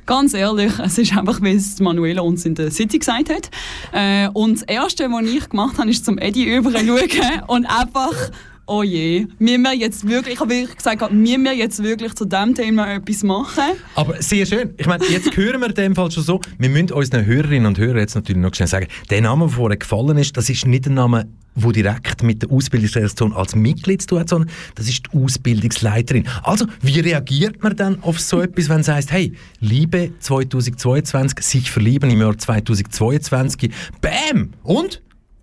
Ganz 0.07 0.33
ehrlich, 0.33 0.73
es 0.79 0.97
ist 0.97 1.15
einfach, 1.15 1.39
wie 1.43 1.51
es 1.51 1.79
Manuela 1.79 2.23
uns 2.23 2.47
in 2.47 2.55
der 2.55 2.71
City 2.71 2.97
gesagt 2.97 3.29
hat. 3.29 3.51
Äh, 3.91 4.27
und 4.33 4.55
das 4.55 4.63
Erste, 4.63 5.05
was 5.11 5.25
ich 5.25 5.49
gemacht 5.49 5.77
habe, 5.77 5.91
ist 5.91 6.03
zum 6.03 6.17
Eddie 6.17 6.45
überschauen 6.45 7.43
und 7.47 7.67
einfach 7.67 8.31
oh 8.65 8.83
je, 8.83 9.27
müssen 9.39 9.61
wir 9.61 9.73
jetzt 9.73 10.07
wirklich, 10.07 10.35
ich 10.35 10.39
habe 10.39 10.51
wirklich 10.51 10.77
gesagt, 10.77 11.11
müssen 11.11 11.43
wir 11.43 11.53
jetzt 11.53 11.83
wirklich 11.83 12.13
zu 12.13 12.25
diesem 12.25 12.55
Thema 12.55 12.93
etwas 12.93 13.23
machen? 13.23 13.63
Aber 13.95 14.21
sehr 14.21 14.45
schön. 14.45 14.73
Ich 14.77 14.85
meine, 14.85 15.05
jetzt 15.05 15.35
hören 15.37 15.59
wir 15.59 15.69
in 15.69 15.75
dem 15.75 15.95
Fall 15.95 16.11
schon 16.11 16.23
so, 16.23 16.41
wir 16.57 16.69
müssen 16.69 16.91
unseren 16.91 17.25
Hörerinnen 17.25 17.65
und 17.65 17.77
Hörern 17.77 17.97
jetzt 17.97 18.15
natürlich 18.15 18.41
noch 18.41 18.53
schnell 18.53 18.67
sagen, 18.67 18.87
der 19.09 19.21
Name, 19.21 19.45
der 19.45 19.55
vorher 19.55 19.77
gefallen 19.77 20.17
ist, 20.17 20.37
das 20.37 20.49
ist 20.49 20.65
nicht 20.65 20.87
ein 20.87 20.93
Name, 20.93 21.27
der 21.55 21.71
direkt 21.71 22.23
mit 22.23 22.41
der 22.41 22.51
Ausbildungsredaktion 22.51 23.33
als 23.33 23.55
Mitglied 23.55 24.01
zu 24.01 24.07
tun 24.07 24.19
hat, 24.19 24.29
sondern 24.29 24.49
das 24.75 24.87
ist 24.87 25.03
die 25.05 25.17
Ausbildungsleiterin. 25.17 26.27
Also, 26.41 26.65
wie 26.81 26.99
reagiert 26.99 27.61
man 27.61 27.75
dann 27.75 28.01
auf 28.01 28.19
so 28.19 28.41
etwas, 28.41 28.69
wenn 28.69 28.81
es 28.81 28.87
heisst, 28.87 29.11
hey, 29.11 29.33
Liebe 29.59 30.11
2022, 30.19 31.39
sich 31.41 31.69
verlieben 31.69 32.09
im 32.09 32.21
Jahr 32.21 32.37
2022, 32.37 33.71
bam! 34.01 34.51
Und? 34.63 35.01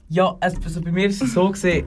Ja, 0.08 0.36
also, 0.40 0.56
also 0.64 0.80
bei 0.80 0.90
mir 0.90 1.06
ist 1.06 1.22
es 1.22 1.34
so 1.34 1.48
gesehen, 1.50 1.86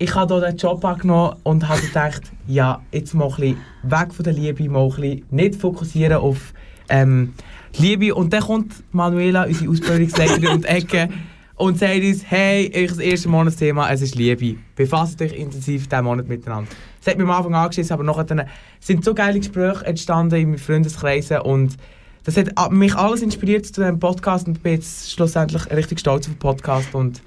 ich 0.00 0.14
habe 0.14 0.34
hier 0.34 0.48
den 0.48 0.56
Job 0.56 0.82
angenommen 0.82 1.36
und 1.42 1.68
habe 1.68 1.82
gedacht, 1.82 2.22
ja, 2.46 2.80
jetzt 2.90 3.12
mal 3.12 3.30
ein 3.36 3.58
weg 3.82 4.14
von 4.14 4.24
der 4.24 4.32
Liebe, 4.32 4.66
mal 4.70 4.90
ein 4.96 5.22
nicht 5.30 5.56
fokussieren 5.56 6.16
auf 6.16 6.54
ähm, 6.88 7.34
Liebe. 7.76 8.14
Und 8.14 8.32
dann 8.32 8.40
kommt 8.40 8.82
Manuela, 8.92 9.44
unsere 9.44 9.70
Ausbildungsleiterin, 9.70 10.48
um 10.48 10.62
die 10.62 10.68
Ecke 10.68 11.10
und 11.56 11.78
sagt 11.78 12.02
uns, 12.02 12.24
hey, 12.30 12.72
euch 12.74 12.88
das 12.88 12.98
erste 12.98 13.28
Monatsthema, 13.28 13.90
es 13.90 14.00
ist 14.00 14.14
Liebe. 14.14 14.58
Befasst 14.74 15.20
euch 15.20 15.34
intensiv 15.34 15.86
diesen 15.86 16.04
Monat 16.04 16.28
miteinander. 16.28 16.70
Das 16.98 17.12
hat 17.12 17.18
mich 17.18 17.28
am 17.28 17.32
Anfang 17.32 17.54
angeschissen, 17.54 17.92
aber 17.92 18.02
nachher 18.02 18.46
sind 18.80 19.04
so 19.04 19.12
geile 19.12 19.38
Gespräche 19.38 19.84
entstanden 19.84 20.34
in 20.34 20.48
meinen 20.48 20.58
Freundeskreisen 20.58 21.42
und 21.42 21.76
das 22.24 22.38
hat 22.38 22.72
mich 22.72 22.94
alles 22.94 23.20
inspiriert 23.20 23.66
zu 23.66 23.72
diesem 23.72 23.98
Podcast 23.98 24.46
und 24.46 24.56
ich 24.56 24.62
bin 24.62 24.72
jetzt 24.74 25.10
schlussendlich 25.12 25.70
richtig 25.70 26.00
stolz 26.00 26.26
auf 26.26 26.32
den 26.32 26.38
Podcast 26.38 26.94
und 26.94 27.20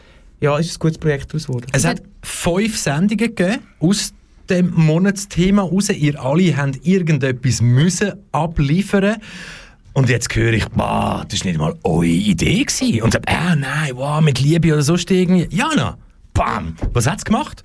ja, 0.43 0.57
ist 0.57 0.75
ein 0.75 0.79
gutes 0.79 0.97
Projekt 0.97 1.29
daraus 1.29 1.47
geworden. 1.47 1.67
Es 1.71 1.85
hat 1.85 2.03
fünf 2.21 2.77
Sendungen 2.77 3.33
gegeben 3.33 3.59
aus 3.79 4.13
dem 4.49 4.73
Monatsthema 4.75 5.61
raus. 5.61 5.87
Ihr 5.87 6.21
alle 6.21 6.57
habt 6.57 6.85
irgendetwas 6.85 7.61
müssen 7.61 8.11
abliefern 8.33 9.21
und 9.93 10.09
jetzt 10.09 10.35
höre 10.35 10.51
ich, 10.51 10.67
bah, 10.67 11.23
das 11.29 11.39
war 11.39 11.47
nicht 11.47 11.57
mal 11.57 11.79
eure 11.85 12.07
Idee. 12.07 12.61
Gewesen. 12.65 13.03
Und 13.03 13.15
dann, 13.15 13.23
äh, 13.23 13.55
nein, 13.55 13.91
wow, 13.93 14.19
mit 14.19 14.41
Liebe 14.41 14.73
oder 14.73 14.81
so 14.81 14.95
irgendwie. 14.95 15.47
Jana, 15.49 15.97
bam, 16.33 16.75
was 16.91 17.07
hat 17.07 17.19
es 17.19 17.23
gemacht? 17.23 17.63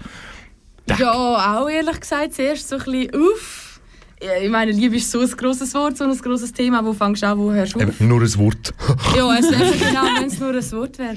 Ja, 0.86 1.58
auch 1.58 1.68
ehrlich 1.68 1.98
gesagt, 1.98 2.34
zuerst 2.34 2.68
so 2.68 2.76
ein 2.76 2.84
bisschen 2.84 3.14
uff. 3.16 3.67
Ich 4.20 4.50
meine, 4.50 4.72
Liebe 4.72 4.96
ist 4.96 5.10
so 5.10 5.20
ein 5.20 5.30
grosses 5.30 5.72
Wort, 5.74 5.96
so 5.96 6.04
ein 6.04 6.18
grosses 6.18 6.52
Thema. 6.52 6.84
Wo 6.84 6.92
fängst 6.92 7.22
du 7.22 7.28
an, 7.28 7.38
wo 7.38 7.52
hörst 7.52 7.76
du 7.76 7.80
auf? 7.80 8.00
Nur 8.00 8.20
ein 8.20 8.38
Wort. 8.38 8.74
ja, 9.16 9.32
es 9.38 9.50
wäre 9.50 9.76
genau, 9.76 10.02
wenn 10.18 10.26
es 10.26 10.40
nur 10.40 10.50
ein 10.50 10.72
Wort 10.72 10.98
wäre. 10.98 11.14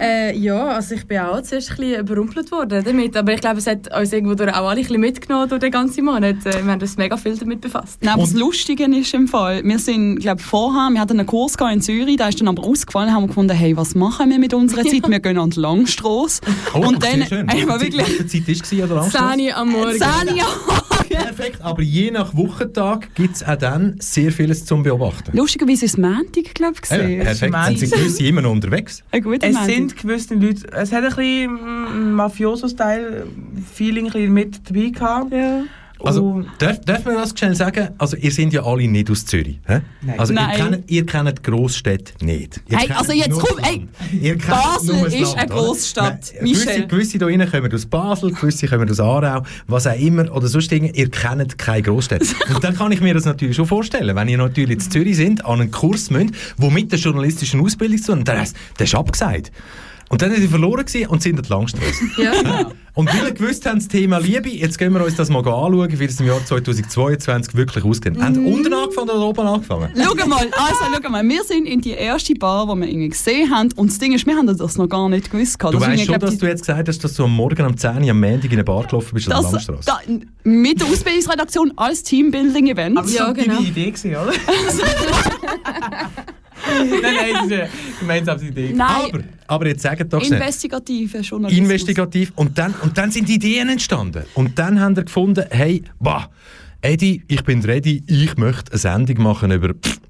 Äh, 0.00 0.36
ja, 0.36 0.66
also 0.66 0.94
ich 0.94 1.06
bin 1.06 1.18
auch 1.18 1.40
zuerst 1.42 1.70
ein 1.70 1.76
bisschen 1.76 2.00
überrumpelt 2.00 2.50
worden 2.50 2.82
damit. 2.84 3.16
Aber 3.16 3.32
ich 3.32 3.40
glaube, 3.40 3.58
es 3.58 3.66
hat 3.68 3.96
uns 3.96 4.12
irgendwo 4.12 4.42
auch 4.42 4.48
alle 4.48 4.70
ein 4.70 4.76
bisschen 4.78 5.00
mitgenommen 5.00 5.48
durch 5.48 5.60
den 5.60 5.70
ganzen 5.70 6.04
Monat. 6.04 6.44
Äh, 6.44 6.64
wir 6.64 6.72
haben 6.72 6.80
uns 6.80 6.96
mega 6.96 7.16
viel 7.16 7.36
damit 7.36 7.60
befasst. 7.60 7.98
Nein, 8.02 8.14
aber 8.14 8.22
das 8.22 8.34
Lustige 8.34 8.84
ist 8.84 9.14
im 9.14 9.28
Fall, 9.28 9.62
wir 9.62 9.78
sind, 9.78 10.18
glaube 10.18 10.42
vorher, 10.42 10.90
wir 10.90 11.00
hatten 11.00 11.18
einen 11.18 11.26
Kurs 11.26 11.54
in 11.72 11.80
Zürich, 11.80 12.16
der 12.16 12.28
ist 12.28 12.40
dann 12.40 12.48
aber 12.48 12.64
ausgefallen, 12.64 13.12
haben 13.12 13.22
wir 13.22 13.28
gefunden, 13.28 13.56
hey, 13.56 13.76
was 13.76 13.94
machen 13.94 14.30
wir 14.30 14.38
mit 14.38 14.52
unserer 14.52 14.82
Zeit? 14.84 15.08
Wir 15.08 15.20
gehen 15.20 15.38
an 15.38 15.50
die 15.50 15.60
Langstrasse. 15.60 16.40
Oh, 16.74 16.88
und 16.88 17.02
dann, 17.02 17.24
schön. 17.24 17.48
Ey, 17.56 17.66
war 17.68 17.80
wirklich... 17.80 18.06
Welche 18.06 18.26
Zeit 18.26 18.72
war 18.72 18.82
an 18.82 18.88
der 18.88 18.96
Langstrasse? 18.96 19.36
10 19.38 19.54
am 19.54 19.68
Morgen. 19.70 19.92
10 19.92 20.02
am 20.02 20.26
Morgen. 20.26 20.95
Perfekt, 21.24 21.60
aber 21.62 21.82
je 21.82 22.10
nach 22.10 22.36
Wochentag 22.36 23.14
gibt 23.14 23.36
es 23.36 23.44
auch 23.44 23.56
dann 23.56 23.96
sehr 24.00 24.32
vieles 24.32 24.64
zum 24.64 24.82
Beobachten. 24.82 25.36
Lustigerweise 25.36 25.84
ist 25.86 25.92
es 25.92 25.98
Montag, 25.98 26.54
glaube 26.54 26.74
ich. 26.82 26.90
Ja, 26.90 27.24
perfekt, 27.24 27.54
dann 27.54 27.76
sind 27.76 27.92
gewisse 27.92 28.24
immer 28.24 28.42
noch 28.42 28.50
unterwegs. 28.52 29.02
es 29.10 29.22
Montag. 29.22 29.54
sind 29.64 29.96
gewisse 29.96 30.34
Leute, 30.34 30.66
es 30.72 30.92
hat 30.92 31.04
ein 31.04 31.10
bisschen 31.10 31.52
mm, 31.52 32.12
Mafioso-Style-Feeling 32.14 34.32
mit 34.32 34.60
dabei 34.68 34.90
gehabt. 34.90 35.32
Ja. 35.32 35.62
Also, 36.02 36.44
darf, 36.58 36.80
darf 36.82 37.04
man 37.04 37.14
das 37.14 37.34
schnell 37.36 37.54
sagen? 37.54 37.88
Also, 37.98 38.16
ihr 38.16 38.30
seid 38.30 38.52
ja 38.52 38.64
alle 38.64 38.86
nicht 38.86 39.10
aus 39.10 39.24
Zürich. 39.24 39.58
Hä? 39.66 39.80
Nein. 40.02 40.20
Also, 40.20 40.34
Nein. 40.34 40.50
Ihr, 40.50 40.56
kennt, 40.56 40.90
ihr 40.90 41.06
kennt 41.06 41.42
Großstädte 41.42 42.24
nicht. 42.24 42.60
Ihr 42.68 42.78
Hey, 42.78 42.90
also 42.92 43.12
jetzt 43.12 43.38
komm, 43.38 43.58
ey, 43.58 43.76
Land. 43.76 43.88
Ihr 44.22 44.38
kennt 44.38 44.46
Basel 44.48 45.06
ist 45.06 45.20
Land, 45.20 45.36
eine? 45.36 45.50
Großstadt, 45.50 46.32
Gewisse, 46.40 46.66
Michel. 46.66 46.86
gewisse 46.86 47.18
hier 47.18 47.26
rein 47.26 47.50
kommen 47.50 47.72
aus 47.72 47.86
Basel, 47.86 48.32
gewisse 48.32 48.66
kommen 48.66 48.90
aus 48.90 49.00
Aarau, 49.00 49.42
was 49.66 49.86
auch 49.86 49.98
immer, 49.98 50.30
oder 50.34 50.48
sonst 50.48 50.70
Dinge. 50.70 50.94
Ihr 50.94 51.10
kennt 51.10 51.58
keine 51.58 51.82
Großstädte. 51.82 52.26
Und 52.54 52.62
dann 52.62 52.76
kann 52.76 52.92
ich 52.92 53.00
mir 53.00 53.14
das 53.14 53.24
natürlich 53.24 53.56
schon 53.56 53.66
vorstellen, 53.66 54.14
wenn 54.14 54.28
ihr 54.28 54.38
natürlich 54.38 54.76
in 54.76 54.80
Zürich 54.80 55.16
sind, 55.16 55.44
an 55.44 55.60
einen 55.60 55.70
Kurs 55.70 56.10
müsst, 56.10 56.34
der 56.58 56.70
mit 56.70 56.92
der 56.92 56.98
journalistischen 56.98 57.60
Ausbildung 57.60 57.98
zu 57.98 58.12
tun 58.12 58.24
hat, 58.26 58.52
der 58.78 58.84
ist 58.84 58.94
abgesagt. 58.94 59.50
Und 60.08 60.22
dann 60.22 60.30
sind 60.30 60.40
sie 60.42 60.48
verloren 60.48 60.84
und 61.08 61.22
sind 61.22 61.36
an 61.36 61.42
die 61.42 61.48
Langstrasse. 61.48 62.04
Ja. 62.18 62.32
Und 62.94 63.12
weil 63.12 63.26
wir 63.26 63.32
gewusst 63.32 63.66
haben, 63.66 63.78
das 63.78 63.88
Thema 63.88 64.18
Liebe, 64.18 64.48
jetzt 64.48 64.78
gehen 64.78 64.94
wir 64.94 65.04
uns 65.04 65.16
das 65.16 65.28
mal 65.28 65.40
anschauen, 65.40 65.98
wie 65.98 66.04
es 66.04 66.18
im 66.18 66.26
Jahr 66.26 66.42
2022 66.42 67.54
wirklich 67.54 67.84
ausgeht. 67.84 68.16
Mhm. 68.16 68.22
Haben 68.22 68.46
unten 68.46 68.72
angefangen 68.72 69.10
oder 69.10 69.20
oben 69.26 69.46
angefangen? 69.46 69.90
Schau 69.94 70.26
mal, 70.26 70.38
also 70.38 71.00
schau 71.02 71.10
mal, 71.10 71.28
wir 71.28 71.44
sind 71.44 71.66
in 71.66 71.82
die 71.82 71.90
erste 71.90 72.34
Bar, 72.34 72.66
die 72.72 72.80
wir 72.80 72.88
irgendwie 72.88 73.08
gesehen 73.10 73.50
haben 73.54 73.68
und 73.76 73.90
das 73.90 73.98
Ding 73.98 74.14
ist, 74.14 74.26
wir 74.26 74.34
haben 74.36 74.46
das 74.46 74.78
noch 74.78 74.88
gar 74.88 75.08
nicht 75.10 75.30
gewusst. 75.30 75.62
Du 75.62 75.70
Das 75.72 75.80
weißt 75.82 75.98
schon, 76.04 76.06
glaub, 76.06 76.20
dass 76.20 76.38
du 76.38 76.46
jetzt 76.46 76.60
gesagt 76.60 76.88
hast, 76.88 77.04
dass 77.04 77.12
du 77.14 77.24
am 77.24 77.36
Morgen 77.36 77.66
um 77.66 77.76
10 77.76 78.02
Uhr 78.04 78.10
am 78.10 78.20
Montag 78.20 78.44
in 78.44 78.52
eine 78.52 78.64
Bar 78.64 78.86
gelaufen 78.86 79.10
bist 79.12 79.30
an 79.30 79.42
der 79.42 79.50
Langstrasse. 79.52 79.82
da, 79.84 80.00
mit 80.44 80.80
der 80.80 80.86
Ausbildungsredaktion 80.86 81.72
als 81.76 82.02
Teambuilding-Event. 82.04 82.96
Aber 82.96 83.06
das 83.06 83.14
Ja, 83.14 83.26
war 83.26 83.34
genau. 83.34 83.56
deine 83.56 83.66
Idee, 83.66 83.90
gewesen, 83.90 84.12
oder? 84.12 84.32
nein, 86.66 87.00
nein, 87.02 87.32
das 87.34 87.44
ist 87.44 87.52
eine 87.52 87.68
gemeinsame 88.00 88.42
Idee. 88.42 88.72
Nein, 88.74 88.88
Aber, 89.12 89.20
aber 89.46 89.66
jetzt 89.68 89.82
sagt 89.82 90.12
doch 90.12 90.22
schnell. 90.22 90.40
investigative 90.40 91.18
Journalismus. 91.18 91.64
Investigativ. 91.64 92.32
Und 92.36 92.58
dann, 92.58 92.74
und 92.82 92.96
dann 92.96 93.10
sind 93.10 93.28
Ideen 93.28 93.68
entstanden. 93.68 94.24
Und 94.34 94.58
dann 94.58 94.80
haben 94.80 94.96
wir 94.96 95.04
gefunden, 95.04 95.44
hey, 95.50 95.82
bah, 95.98 96.30
Eddie, 96.82 97.22
ich 97.28 97.42
bin 97.44 97.62
ready, 97.64 98.02
ich 98.06 98.36
möchte 98.36 98.72
eine 98.72 98.78
Sendung 98.78 99.22
machen 99.22 99.50
über 99.50 99.70
pff, 99.74 100.00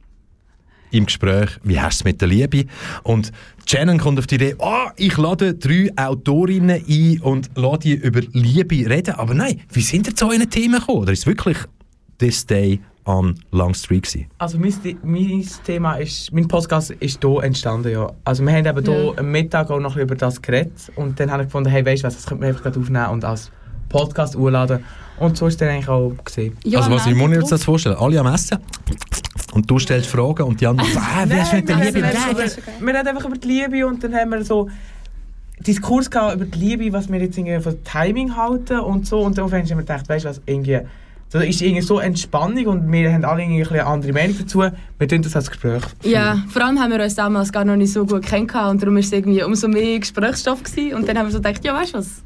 im 0.91 1.07
Gespräch, 1.07 1.51
wie 1.65 1.81
hast 1.81 2.01
du 2.01 2.03
es 2.03 2.05
mit 2.05 2.21
der 2.21 2.29
Liebe? 2.29 2.65
Und 3.03 3.33
Shannon 3.67 3.99
kommt 3.99 4.19
auf 4.19 4.27
die 4.27 4.37
Idee, 4.37 4.55
ah, 4.61 4.93
ich 4.97 5.17
lade 5.17 5.55
drei 5.55 5.91
Autorinnen 5.97 6.83
ein 6.89 7.21
und 7.21 7.51
lade 7.57 7.79
die 7.81 7.95
über 7.95 8.21
Liebe 8.33 8.89
reden. 8.89 9.15
Aber 9.15 9.35
nein, 9.35 9.61
wie 9.73 9.81
sind 9.81 10.07
ihr 10.07 10.15
zu 10.15 10.29
euren 10.29 10.49
Themen 10.49 10.79
gekommen? 10.81 10.99
Oder 11.01 11.13
ist 11.13 11.21
es 11.21 11.27
wirklich 11.27 11.59
«This 12.19 12.47
Day 12.47 12.81
on 13.07 13.35
Long 13.53 13.73
Street» 13.75 14.03
gewesen? 14.05 14.27
Also 14.39 14.59
mein, 14.59 14.75
mein 15.03 15.45
Thema 15.65 15.95
ist, 15.97 16.33
mein 16.33 16.47
Podcast 16.49 16.91
ist 16.91 17.21
hier 17.25 17.43
entstanden, 17.43 17.91
ja. 17.93 18.11
Also 18.25 18.45
wir 18.45 18.53
haben 18.53 18.67
eben 18.67 18.85
hier 18.85 19.05
Ja. 19.05 19.13
am 19.19 19.31
Mittag 19.31 19.71
auch 19.71 19.81
noch 19.81 19.97
über 19.97 20.15
das 20.15 20.43
geredet 20.43 20.73
und 20.97 21.19
dann 21.19 21.31
habe 21.31 21.43
ich 21.45 21.49
gefunden, 21.49 21.71
hey, 21.71 21.85
weißt 21.87 22.03
du 22.03 22.07
was, 22.09 22.17
das 22.17 22.27
könnte 22.27 22.41
man 22.43 22.49
einfach 22.51 22.63
gerade 22.65 22.79
aufnehmen 22.81 23.07
und 23.11 23.25
als 23.25 23.51
Podcast 23.89 24.37
hochladen. 24.37 24.85
Und 25.19 25.37
so 25.39 25.47
ist 25.47 25.55
es 25.55 25.59
dann 25.59 25.69
eigentlich 25.71 25.89
auch 25.89 26.13
gesehen. 26.25 26.57
Ja, 26.65 26.81
also 26.81 26.91
was, 26.91 27.07
muss 27.07 27.31
ich 27.33 27.39
uns 27.39 27.49
das 27.49 27.65
vorstellen? 27.65 27.97
Alle 27.99 28.21
am 28.21 28.27
Essen 28.27 28.59
und 29.55 29.71
du 29.71 29.79
stellst 29.79 30.09
Fragen 30.11 30.43
und 30.43 30.61
die 30.61 30.67
anderen 30.67 30.91
«Ah, 30.97 31.25
wie 31.27 31.35
hast 31.41 31.53
du 31.53 31.57
mit 31.57 31.69
der 31.69 31.77
Liebe?» 31.77 31.95
wir, 32.03 32.09
haben- 32.09 32.37
wir 32.87 32.95
reden 32.95 33.09
einfach 33.09 33.25
über 33.25 33.37
die 33.39 33.49
Liebe 33.49 33.87
und 33.87 34.03
dann 34.05 34.15
haben 34.15 34.31
wir 34.31 34.45
so 34.45 34.69
Diskurs 35.61 36.11
gehabt 36.11 36.35
über 36.37 36.45
die 36.45 36.59
Liebe, 36.59 36.93
was 36.93 37.11
wir 37.11 37.19
jetzt 37.19 37.39
irgendwie 37.39 37.61
von 37.61 37.83
Timing 37.83 38.37
halten 38.37 38.79
und 38.81 39.07
so. 39.07 39.21
Und 39.21 39.39
darauf 39.39 39.53
haben 39.53 39.67
wir 39.67 39.77
gedacht, 39.77 40.07
weißt 40.09 40.27
du 40.27 40.29
was, 40.29 40.43
irgendwie, 40.45 40.81
so 41.29 41.39
ist 41.39 41.61
irgendwie 41.61 41.83
so 41.83 41.99
Entspannung 41.99 42.67
und 42.67 42.93
wir 42.93 43.13
haben 43.13 43.25
alle 43.25 43.43
irgendwie 43.43 43.67
eine 43.67 43.87
andere 43.87 44.13
Meinung 44.13 44.37
dazu. 44.39 44.65
Wir 44.99 45.09
tun 45.09 45.23
das 45.23 45.35
als 45.35 45.51
Gespräch. 45.51 45.83
Ja, 46.03 46.43
vor 46.49 46.63
allem 46.63 46.81
haben 46.81 46.93
wir 46.93 47.03
uns 47.03 47.15
damals 47.15 47.53
gar 47.53 47.65
noch 47.65 47.77
nicht 47.77 47.93
so 47.93 48.07
gut 48.07 48.25
kennengelernt 48.25 48.75
und 48.75 48.83
darum 48.83 48.95
war 48.95 49.01
es 49.01 49.13
irgendwie 49.13 49.43
umso 49.43 49.69
mehr 49.69 49.99
Gesprächsstoff 49.99 50.63
gewesen. 50.63 50.95
und 50.95 51.09
dann 51.09 51.19
haben 51.19 51.27
wir 51.27 51.33
so 51.33 51.39
gedacht, 51.39 51.65
ja 51.65 51.75
weißt 51.75 51.95
du 51.95 51.99
was, 51.99 52.23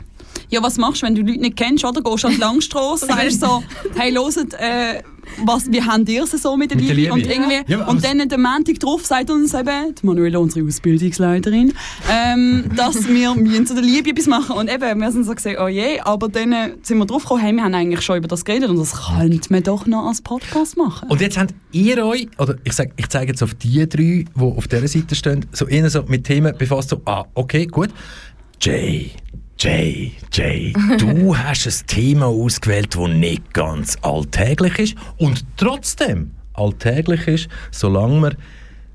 ja, 0.51 0.63
was 0.63 0.77
machst 0.79 1.03
du, 1.03 1.07
wenn 1.07 1.15
du 1.15 1.23
Leute 1.23 1.41
nicht 1.41 1.57
kennst, 1.57 1.85
oder? 1.85 2.03
Gehst 2.03 2.25
an 2.25 2.33
die 2.33 2.39
Langstrasse, 2.41 3.07
sagst 3.09 3.41
so, 3.41 3.63
hey, 3.97 4.13
loset, 4.13 4.53
äh, 4.55 5.03
was, 5.45 5.71
wie 5.71 5.81
habt 5.81 6.09
ihr 6.09 6.25
es 6.25 6.31
so 6.33 6.57
mit 6.57 6.71
der 6.73 6.79
Mit 6.79 6.89
der 6.89 6.97
Liebe? 6.97 7.13
Und, 7.13 7.25
irgendwie, 7.27 7.61
Ja, 7.69 7.87
und 7.87 7.99
es- 7.99 8.03
dann 8.03 8.29
der 8.29 8.39
Montag 8.39 8.81
drauf 8.81 9.07
sagt 9.07 9.31
uns 9.31 9.55
eben, 9.55 9.95
die 9.95 10.05
Manuela, 10.07 10.39
unsere 10.39 10.67
Ausbildungsleiterin, 10.67 11.73
ähm, 12.11 12.65
dass 12.77 13.07
wir 13.07 13.35
müssen 13.35 13.67
zu 13.67 13.75
der 13.75 13.83
Liebe 13.85 14.11
etwas 14.11 14.27
machen. 14.27 14.57
Und 14.57 14.69
eben, 14.73 15.01
wir 15.01 15.13
sind 15.13 15.25
so 15.25 15.35
gesehen, 15.35 15.57
oh 15.63 15.69
je, 15.69 16.01
aber 16.01 16.29
dann 16.29 16.53
äh, 16.53 16.71
sind 16.83 16.99
wir 16.99 17.07
drauf 17.07 17.23
gekommen, 17.23 17.43
hey, 17.43 17.53
wir 17.53 17.63
haben 17.63 17.75
eigentlich 17.75 18.01
schon 18.03 18.17
über 18.19 18.27
das 18.29 18.45
geredet 18.45 18.71
und 18.71 18.79
das 18.79 18.93
könnte 19.07 19.53
man 19.53 19.63
doch 19.63 19.87
noch 19.87 20.07
als 20.07 20.21
Podcast 20.21 20.77
machen. 20.77 21.09
Und 21.09 21.21
jetzt 21.21 21.39
habt 21.39 21.55
ihr 21.71 22.05
euch, 22.05 22.27
oder 22.39 22.57
ich, 22.65 22.73
sag, 22.73 22.91
ich 22.97 23.09
zeige 23.09 23.31
jetzt 23.33 23.43
auf 23.43 23.55
die 23.55 23.89
drei, 23.89 24.25
die 24.25 24.27
auf 24.41 24.67
dieser 24.67 24.89
Seite 24.89 25.15
stehen, 25.15 25.47
so 25.53 25.67
eher 25.69 25.89
so 25.91 26.03
mit 26.09 26.25
Themen 26.25 26.57
befasst, 26.59 26.89
so, 26.89 27.01
ah, 27.05 27.25
okay, 27.35 27.67
gut. 27.67 27.91
Jay, 28.61 29.13
Jay, 29.63 30.13
Jay, 30.33 30.73
du 30.97 31.37
hast 31.37 31.67
ein 31.67 31.87
Thema 31.87 32.29
ausgewählt, 32.29 32.97
das 32.97 33.09
nicht 33.09 33.53
ganz 33.53 33.99
alltäglich 34.01 34.79
ist 34.79 34.95
und 35.19 35.45
trotzdem 35.59 36.31
alltäglich 36.55 37.29
ist, 37.29 37.49
solange 37.71 38.21
man 38.21 38.37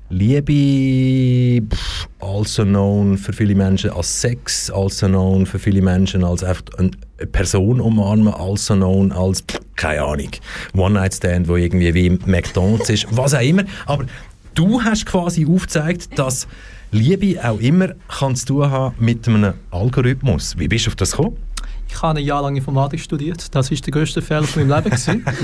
Liebe, 0.08 1.64
pff, 1.72 2.08
also 2.18 2.64
known 2.64 3.16
für 3.16 3.32
viele 3.32 3.54
Menschen 3.54 3.90
als 3.90 4.20
Sex, 4.20 4.68
also 4.68 5.06
known 5.06 5.46
für 5.46 5.60
viele 5.60 5.82
Menschen 5.82 6.24
als 6.24 6.42
einfach 6.42 6.64
eine 6.78 6.90
Person 7.30 7.80
umarmen, 7.80 8.34
also 8.34 8.74
known 8.74 9.12
als, 9.12 9.42
pff, 9.42 9.60
keine 9.76 10.02
Ahnung, 10.02 10.30
One-Night-Stand, 10.74 11.46
wo 11.46 11.54
irgendwie 11.54 11.94
wie 11.94 12.06
im 12.06 12.18
McDonalds 12.26 12.90
ist, 12.90 13.06
was 13.12 13.34
auch 13.34 13.40
immer. 13.40 13.62
Aber 13.86 14.06
du 14.56 14.82
hast 14.82 15.06
quasi 15.06 15.46
aufgezeigt, 15.46 16.18
dass 16.18 16.48
Liebe 16.96 17.38
auch 17.42 17.60
immer 17.60 17.90
kann 18.08 18.34
zu 18.36 18.46
tun 18.46 18.70
haben 18.70 18.94
mit 18.98 19.28
einem 19.28 19.54
Algorithmus. 19.70 20.58
Wie 20.58 20.68
bist 20.68 20.86
du 20.86 20.90
auf 20.90 20.96
das 20.96 21.12
gekommen? 21.12 21.36
Ich 21.88 22.02
habe 22.02 22.18
ein 22.18 22.24
Jahr 22.24 22.42
lang 22.42 22.56
Informatik 22.56 23.00
studiert. 23.00 23.54
Das 23.54 23.70
war 23.70 23.78
der 23.78 23.92
grösste 23.92 24.20
Fehler 24.22 24.42
von 24.42 24.66
meinem 24.66 24.76
Leben. 24.76 24.90
gewesen. 24.90 25.24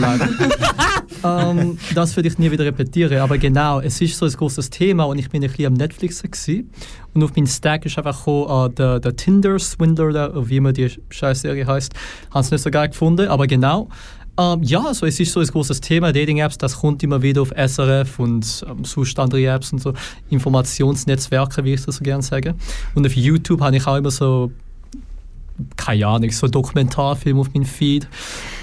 Ähm, 1.25 1.79
das 1.95 2.17
würde 2.17 2.29
ich 2.29 2.39
nie 2.39 2.51
wieder 2.51 2.65
repetieren. 2.65 3.19
Aber 3.19 3.39
genau, 3.39 3.81
es 3.81 4.01
ist 4.01 4.17
so 4.17 4.27
ein 4.27 4.33
großes 4.33 4.71
Thema 4.71 5.05
und 5.05 5.19
ich 5.19 5.31
bin 5.31 5.43
ein 5.43 5.49
bisschen 5.49 5.67
am 5.67 5.75
Netflixen. 5.75 6.31
Gewesen. 6.31 6.71
Und 7.15 7.23
auf 7.23 7.37
meinen 7.37 7.47
Stack 7.47 7.87
ist 7.87 7.97
einfach 7.97 8.19
gekommen, 8.19 8.71
äh, 8.71 8.75
der, 8.75 9.01
der 9.01 9.17
Tinder 9.17 9.59
Swindler, 9.59 10.09
oder 10.09 10.49
wie 10.49 10.57
immer 10.57 10.73
die 10.73 10.91
scheiß 11.11 11.43
Serie 11.43 11.67
heißt. 11.67 11.93
Habe 12.31 12.45
es 12.45 12.51
nicht 12.51 12.63
so 12.63 12.71
geil 12.71 12.89
gefunden, 12.89 13.29
aber 13.29 13.47
genau. 13.47 13.89
Ähm, 14.39 14.63
ja, 14.63 14.81
also 14.87 15.07
es 15.07 15.21
ist 15.21 15.33
so 15.33 15.41
ein 15.41 15.47
großes 15.47 15.81
Thema, 15.81 16.13
Dating-Apps, 16.13 16.59
das 16.59 16.79
kommt 16.79 17.03
immer 17.03 17.21
wieder 17.21 17.43
auf 17.43 17.53
SRF 17.55 18.19
und 18.19 18.65
ähm, 18.69 18.85
sonst 18.85 19.19
andere 19.19 19.45
Apps 19.47 19.73
und 19.73 19.81
so, 19.81 19.93
Informationsnetzwerke, 20.31 21.65
wie 21.65 21.75
ich 21.75 21.85
das 21.85 21.97
so 21.97 22.05
gerne 22.05 22.23
sage. 22.23 22.55
Und 22.95 23.07
auf 23.07 23.15
YouTube 23.15 23.61
habe 23.61 23.77
ich 23.77 23.87
auch 23.87 23.97
immer 23.97 24.11
so 24.11 24.51
keine 25.77 26.07
Ahnung, 26.07 26.31
so 26.31 26.49
Dokumentarfilm 26.49 27.39
auf 27.39 27.53
meinem 27.53 27.65
Feed. 27.65 28.09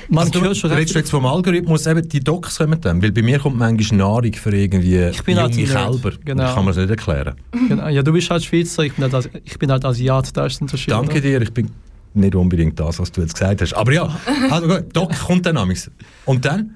Man 0.09 0.19
Also 0.19 0.31
du 0.31 0.41
hört 0.41 0.57
schon 0.57 0.71
redest 0.71 0.95
du 0.95 0.99
jetzt 0.99 1.11
vom 1.11 1.25
Algorithmus, 1.25 1.85
eben 1.85 2.07
die 2.07 2.19
Docs 2.19 2.57
kommen 2.57 2.81
dann? 2.81 3.01
Weil 3.01 3.11
bei 3.11 3.21
mir 3.21 3.37
kommt 3.37 3.57
manchmal 3.57 3.99
Nahrung 3.99 4.33
für 4.33 4.55
irgendwie 4.55 5.11
bin 5.23 5.39
halt 5.39 5.55
junge 5.55 5.67
Kälber. 5.67 6.11
genau. 6.25 6.49
Ich 6.49 6.55
kann 6.55 6.65
mir 6.65 6.71
das 6.71 6.77
nicht 6.77 6.89
erklären. 6.89 7.35
Genau. 7.67 7.87
Ja, 7.87 8.01
du 8.01 8.11
bist 8.11 8.29
halt 8.29 8.43
Schweizer, 8.43 8.83
ich 8.83 8.93
bin 8.93 9.11
halt, 9.11 9.29
ich 9.43 9.59
bin 9.59 9.71
halt 9.71 9.85
Asiat, 9.85 10.35
da 10.35 10.47
ist 10.47 10.57
der 10.57 10.63
Unterschied. 10.63 10.91
Danke 10.91 11.11
oder? 11.11 11.21
dir, 11.21 11.41
ich 11.41 11.53
bin 11.53 11.69
nicht 12.13 12.35
unbedingt 12.35 12.79
das, 12.79 12.99
was 12.99 13.11
du 13.11 13.21
jetzt 13.21 13.33
gesagt 13.33 13.61
hast. 13.61 13.73
Aber 13.73 13.91
ja, 13.91 14.15
also 14.49 14.67
gut, 14.67 14.85
Doc 14.93 15.17
kommt 15.19 15.45
dann 15.45 15.57
amigs. 15.57 15.91
Und 16.25 16.45
dann? 16.45 16.75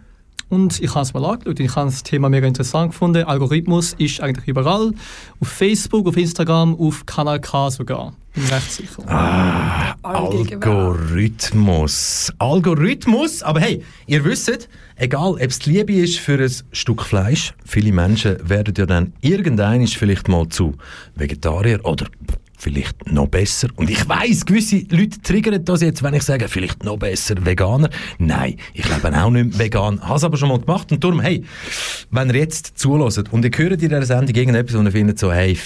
Und 0.50 0.80
ich 0.82 0.94
habe 0.94 1.02
es 1.02 1.16
mal 1.16 1.26
angeschaut 1.26 1.48
und 1.48 1.60
ich 1.60 1.76
habe 1.76 1.90
das 1.90 2.04
Thema 2.04 2.30
mega 2.30 2.46
interessant 2.46 2.92
gefunden. 2.92 3.24
Algorithmus 3.24 3.94
ist 3.94 4.22
eigentlich 4.22 4.48
überall. 4.48 4.92
Auf 5.40 5.48
Facebook, 5.48 6.08
auf 6.08 6.16
Instagram, 6.16 6.80
auf 6.80 7.08
Kanal 7.08 7.42
K 7.42 7.72
sogar. 7.72 8.14
Bin 8.36 8.44
recht 8.46 8.72
sicher. 8.72 9.04
Ah, 9.08 9.96
Algorithmus. 10.04 12.32
Algorithmus, 12.38 13.42
aber 13.42 13.62
hey, 13.62 13.84
ihr 14.06 14.24
wisst, 14.26 14.70
egal 14.96 15.34
ob 15.34 15.42
es 15.42 15.58
die 15.60 15.72
Liebe 15.72 15.94
ist 15.94 16.20
für 16.20 16.40
ein 16.40 16.52
Stück 16.72 17.02
Fleisch, 17.02 17.56
viele 17.66 17.92
Menschen 17.92 18.38
werden 18.48 18.76
ja 18.78 18.86
dann 18.86 19.14
irgendein 19.22 19.88
vielleicht 19.88 20.28
mal 20.28 20.48
zu 20.50 20.76
Vegetarier 21.16 21.84
oder 21.84 22.06
vielleicht 22.64 23.12
noch 23.12 23.28
besser. 23.28 23.68
Und 23.76 23.90
ich 23.90 24.08
weiß, 24.08 24.46
gewisse 24.46 24.86
Leute 24.90 25.22
triggern 25.22 25.64
das 25.64 25.82
jetzt, 25.82 26.02
wenn 26.02 26.14
ich 26.14 26.24
sage, 26.24 26.48
vielleicht 26.48 26.84
noch 26.84 26.98
besser 26.98 27.46
Veganer. 27.46 27.90
Nein, 28.18 28.56
ich 28.74 28.88
lebe 28.88 29.22
auch 29.22 29.30
nicht 29.30 29.60
vegan, 29.60 30.02
habe 30.02 30.16
es 30.16 30.24
aber 30.24 30.38
schon 30.38 30.50
mal 30.50 30.60
gemacht. 30.60 30.92
Und 30.92 31.04
darum, 31.04 31.20
hey, 31.20 31.44
wenn 32.10 32.30
ihr 32.30 32.36
jetzt 32.36 32.80
zulässt 32.80 33.32
und 33.32 33.44
ihr 33.44 33.52
hört 33.54 33.82
in 33.84 33.90
dieser 33.90 34.06
Sendung 34.06 34.36
irgendetwas 34.36 34.76
und 34.76 34.86
ihr 34.86 34.92
findet 34.94 35.20
so, 35.20 35.32
hey, 35.32 35.58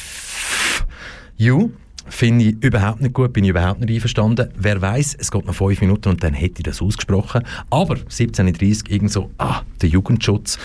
you, 1.37 1.69
finde 2.09 2.45
ich 2.45 2.63
überhaupt 2.63 3.01
nicht 3.01 3.13
gut, 3.13 3.31
bin 3.31 3.43
ich 3.43 3.51
überhaupt 3.51 3.79
nicht 3.79 3.93
einverstanden. 3.93 4.49
Wer 4.55 4.81
weiß, 4.81 5.17
es 5.19 5.29
geht 5.29 5.45
noch 5.45 5.53
fünf 5.53 5.79
Minuten 5.81 6.09
und 6.09 6.23
dann 6.23 6.33
hätte 6.33 6.55
ich 6.57 6.63
das 6.63 6.81
ausgesprochen. 6.81 7.43
Aber 7.69 7.95
17.30 7.95 8.89
irgend 8.89 9.11
so, 9.11 9.29
ah, 9.37 9.61
der 9.81 9.89
Jugendschutz 9.89 10.57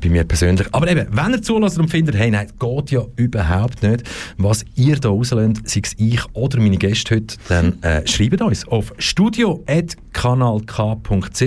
bei 0.00 0.08
mir 0.08 0.24
persönlich. 0.24 0.66
Aber 0.72 0.90
eben, 0.90 1.06
wenn 1.10 1.32
ihr 1.32 1.42
zulässt 1.42 1.78
und 1.78 1.88
findet, 1.88 2.16
hey, 2.16 2.30
nein, 2.30 2.48
geht 2.58 2.90
ja 2.90 3.02
überhaupt 3.16 3.82
nicht, 3.82 4.04
was 4.36 4.64
ihr 4.74 4.96
da 4.96 5.08
rauslöhnt, 5.08 5.66
sei 5.68 5.80
es 5.82 5.94
ich 5.96 6.20
oder 6.34 6.60
meine 6.60 6.76
Gäste 6.76 7.14
heute, 7.16 7.36
dann 7.48 7.82
äh, 7.82 8.06
schreibt 8.06 8.42
uns 8.42 8.68
auf 8.68 8.92
studio.kanalk.ch 8.98 11.42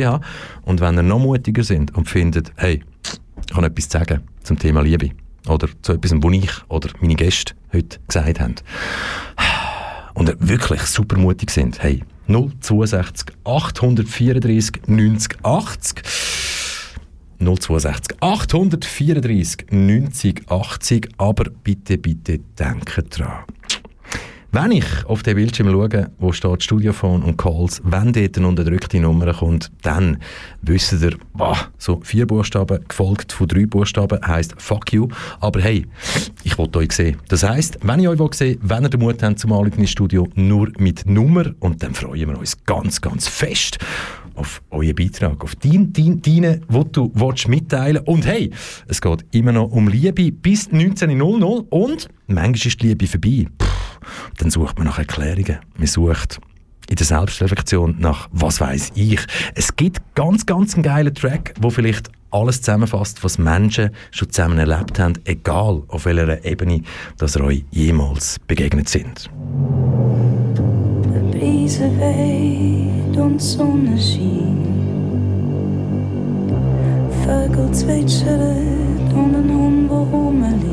und 0.63 0.81
wenn 0.81 0.97
ihr 0.97 1.03
noch 1.03 1.19
mutiger 1.19 1.63
sind 1.63 1.95
und 1.95 2.09
findet, 2.09 2.51
hey, 2.55 2.81
ich 3.49 3.55
habe 3.55 3.67
etwas 3.67 3.89
sagen 3.89 4.23
zum 4.43 4.59
Thema 4.59 4.81
Liebe 4.81 5.11
oder 5.47 5.69
zu 5.81 5.93
etwas, 5.93 6.11
was 6.11 6.33
ich 6.33 6.51
oder 6.69 6.89
meine 6.99 7.15
Gäste 7.15 7.53
heute 7.71 7.99
gesagt 8.07 8.39
haben. 8.39 8.55
Und 10.13 10.35
wirklich 10.39 10.81
super 10.81 11.17
mutig 11.17 11.51
sind, 11.51 11.81
hey, 11.81 12.03
062 12.27 13.27
834 13.45 14.81
90 14.87 15.37
80 15.43 16.03
062 17.39 18.17
834 18.19 19.67
90 19.71 20.43
80, 20.49 21.09
aber 21.17 21.45
bitte, 21.63 21.97
bitte 21.97 22.39
denkt 22.57 23.17
dran. 23.17 23.45
Wenn 24.53 24.71
ich 24.71 25.05
auf 25.05 25.23
den 25.23 25.35
Bildschirm 25.35 25.69
schaue, 25.69 26.09
wo 26.19 26.31
steht 26.31 26.63
Studiophone 26.63 27.21
und 27.21 27.37
Calls, 27.37 27.81
wenn 27.83 28.13
dort 28.13 28.37
eine 28.37 28.47
unterdrückte 28.47 28.99
Nummer 28.99 29.33
kommt, 29.33 29.69
dann 29.81 30.17
wisst 30.61 30.93
ihr, 30.93 31.17
boah, 31.33 31.57
so 31.77 31.99
vier 32.01 32.25
Buchstaben 32.25 32.79
gefolgt 32.87 33.33
von 33.33 33.47
drei 33.47 33.65
Buchstaben 33.65 34.25
heisst 34.25 34.55
Fuck 34.57 34.93
you. 34.93 35.09
Aber 35.41 35.61
hey, 35.61 35.85
ich 36.43 36.57
wollte 36.57 36.79
euch 36.79 36.93
sehen. 36.93 37.17
Das 37.27 37.43
heisst, 37.43 37.77
wenn 37.83 37.99
ich 37.99 38.07
euch 38.07 38.33
sehen 38.35 38.57
wenn 38.61 38.83
ihr 38.83 38.89
den 38.89 39.01
Mut 39.01 39.21
habt 39.21 39.37
zum 39.37 39.51
Anrufen 39.51 39.81
ins 39.81 39.91
Studio, 39.91 40.27
nur 40.35 40.71
mit 40.79 41.05
Nummer 41.05 41.53
und 41.59 41.83
dann 41.83 41.93
freuen 41.93 42.29
wir 42.29 42.39
uns 42.39 42.57
ganz, 42.63 43.01
ganz 43.01 43.27
fest 43.27 43.79
auf 44.37 44.61
euren 44.69 44.95
Beitrag, 44.95 45.43
auf 45.43 45.55
dein, 45.55 45.91
dein, 45.91 46.21
deine, 46.21 46.61
wo 46.67 46.83
du 46.83 47.11
willst 47.13 47.47
mitteilen 47.47 48.03
Und 48.05 48.25
hey, 48.25 48.51
es 48.87 49.01
geht 49.01 49.25
immer 49.31 49.51
noch 49.51 49.71
um 49.71 49.87
Liebe 49.87 50.31
bis 50.31 50.69
19.00 50.69 51.67
und 51.69 52.07
manchmal 52.27 52.55
ist 52.55 52.81
die 52.81 52.87
Liebe 52.87 53.07
vorbei. 53.07 53.47
Puh, 53.57 53.67
dann 54.37 54.51
sucht 54.51 54.77
man 54.77 54.87
nach 54.87 54.99
Erklärungen. 54.99 55.57
Man 55.77 55.87
sucht 55.87 56.39
in 56.89 56.95
der 56.95 57.05
Selbstreflexion 57.05 57.97
nach 57.99 58.29
was 58.31 58.61
weiß 58.61 58.91
ich. 58.95 59.19
Es 59.55 59.75
gibt 59.75 59.99
ganz, 60.15 60.45
ganz 60.45 60.75
einen 60.75 60.83
geilen 60.83 61.13
Track, 61.13 61.53
wo 61.59 61.69
vielleicht 61.69 62.09
alles 62.31 62.61
zusammenfasst, 62.61 63.23
was 63.23 63.37
Menschen 63.37 63.91
schon 64.11 64.29
zusammen 64.29 64.59
erlebt 64.59 64.99
haben, 64.99 65.13
egal 65.25 65.83
auf 65.87 66.05
welcher 66.05 66.45
Ebene, 66.45 66.81
dass 67.17 67.35
ihr 67.35 67.43
euch 67.43 67.65
jemals 67.71 68.37
begegnet 68.47 68.89
sind. 68.89 69.29
Brise 71.67 71.91
weht 71.99 73.17
und 73.17 73.41
Sonne 73.41 73.97
schien. 73.97 74.63
Vögel 77.25 77.69
zwitschern 77.73 79.11
und 79.13 79.35
ein 79.35 79.51
Hund, 79.53 79.89
wo 79.89 80.03
rumliegt. 80.03 80.63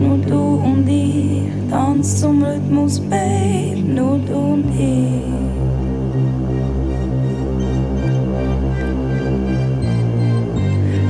Nur 0.00 0.18
du 0.18 0.60
und 0.68 0.88
ich 0.88 1.44
tanzt 1.70 2.18
zum 2.18 2.42
Rhythmus, 2.42 2.98
Babe, 2.98 3.84
nur 3.86 4.18
du 4.18 4.38
und 4.54 4.64
ich. 4.76 5.22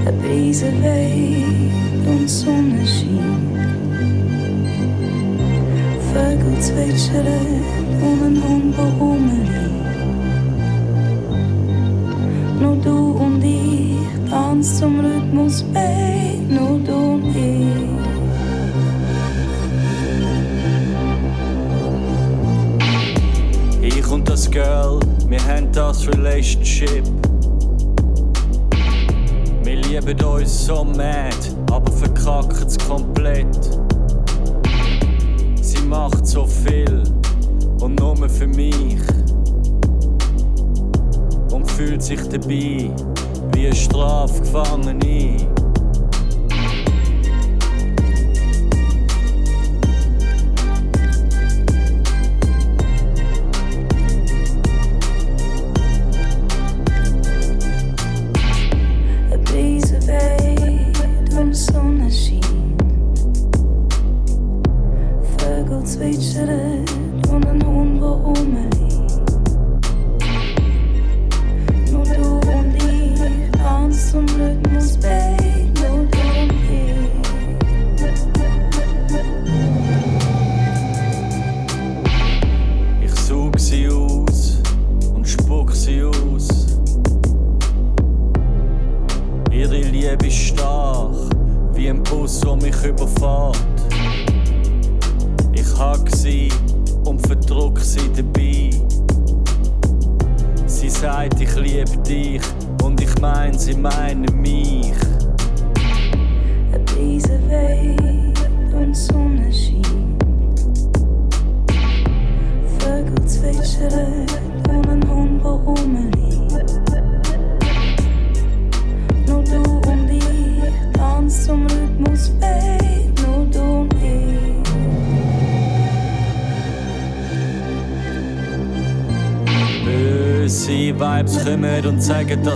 Der 0.04 0.12
Brise 0.12 0.66
weht 0.82 2.06
und 2.06 2.28
Zwitschern 6.64 7.60
und 8.00 8.24
ein 8.24 8.40
Hund, 8.42 8.72
wo 8.78 8.84
rumliegt. 9.04 9.52
Nur 12.58 12.76
du 12.76 13.18
und 13.18 13.44
ich 13.44 13.98
tanzt 14.30 14.78
zum 14.78 15.00
Rhythmus, 15.00 15.62
Babe, 15.74 16.38
nur 16.48 16.78
du 16.78 16.94
und 16.94 17.36
ich. 17.36 17.74
Ich 23.96 24.10
und 24.10 24.26
das 24.26 24.50
Girl, 24.50 25.00
wir 25.28 25.44
haben 25.44 25.70
das 25.72 26.08
Relationship. 26.08 27.04
Wir 29.64 29.76
lieben 29.76 30.24
uns 30.24 30.64
so 30.64 30.82
mad, 30.82 31.36
aber 31.70 31.92
verkacken 31.92 32.66
es 32.66 32.78
komplett 32.78 33.84
macht 35.84 36.26
so 36.26 36.46
viel 36.46 37.02
und 37.80 37.98
nur 38.00 38.28
für 38.28 38.46
mich. 38.46 38.98
Und 41.52 41.70
fühlt 41.70 42.02
sich 42.02 42.20
dabei 42.28 42.90
wie 43.52 43.66
ein 43.66 43.74
Strafgefangener. 43.74 45.53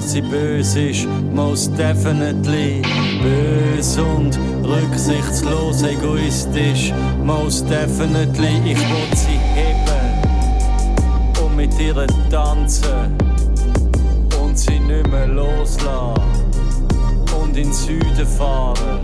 Sie 0.09 0.23
böse 0.23 0.89
ist. 0.89 1.07
Most 1.35 1.77
definitely. 1.77 2.83
Böse 3.23 4.03
und 4.03 4.39
rücksichtslos, 4.65 5.83
egoistisch. 5.83 6.95
Most 7.23 7.69
definitely. 7.69 8.73
Ich 8.73 8.79
will 8.79 9.15
sie 9.15 9.39
heben 9.55 10.13
und 11.45 11.57
mit 11.57 11.79
ihr 11.79 12.07
tanzen. 12.31 13.17
Und 14.43 14.59
sie 14.59 14.81
nicht 14.81 15.09
mehr 15.09 15.27
loslassen. 15.27 16.23
Und 17.39 17.57
in 17.57 17.65
den 17.65 17.73
Süden 17.73 18.27
fahren. 18.39 19.01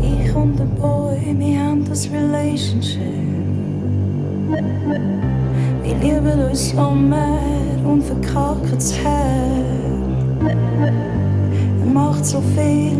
Ich 0.00 0.34
und 0.34 0.58
der 0.58 0.64
Boy, 0.64 1.34
wir 1.38 1.60
haben 1.60 1.84
das 1.86 2.08
Relationship. 2.10 3.00
Wir 6.00 6.14
lieben 6.14 6.48
uns 6.48 6.70
so 6.70 6.90
mehr 6.92 7.84
und 7.84 8.02
verkacken 8.02 8.72
das 8.72 8.94
Herz. 8.94 10.46
Er 11.78 11.92
macht 11.92 12.24
so 12.24 12.40
viel 12.54 12.96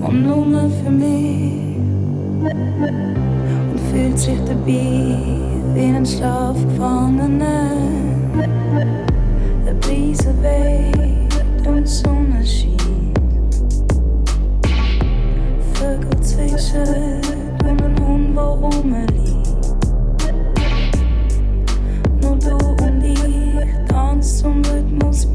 und 0.00 0.22
nur 0.22 0.70
für 0.82 0.90
mich. 0.90 1.76
Und 3.70 3.80
fühlt 3.90 4.18
sich 4.18 4.38
dabei 4.46 5.18
wie 5.74 5.80
ein 5.80 6.06
Schlafgefangener. 6.06 7.72
Der 9.66 9.74
Brise 9.74 10.32
weht 10.40 11.66
und 11.66 11.82
die 11.82 11.86
Sonne 11.86 12.42
scheint. 12.42 12.78
Vögel 15.74 16.20
zwitschern 16.22 17.20
und 17.64 17.82
ein 17.82 17.96
Hund, 18.06 18.34
der 18.34 19.27
ich 24.38 24.42
tanzen 24.42 24.62
zum 24.62 24.64
Rhythmus, 24.64 25.26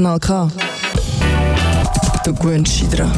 Kanal 0.00 0.18
K. 0.18 0.50
Du 2.24 2.34
gewöhnst 2.34 2.80
dich 2.80 2.88
dran. 2.88 3.12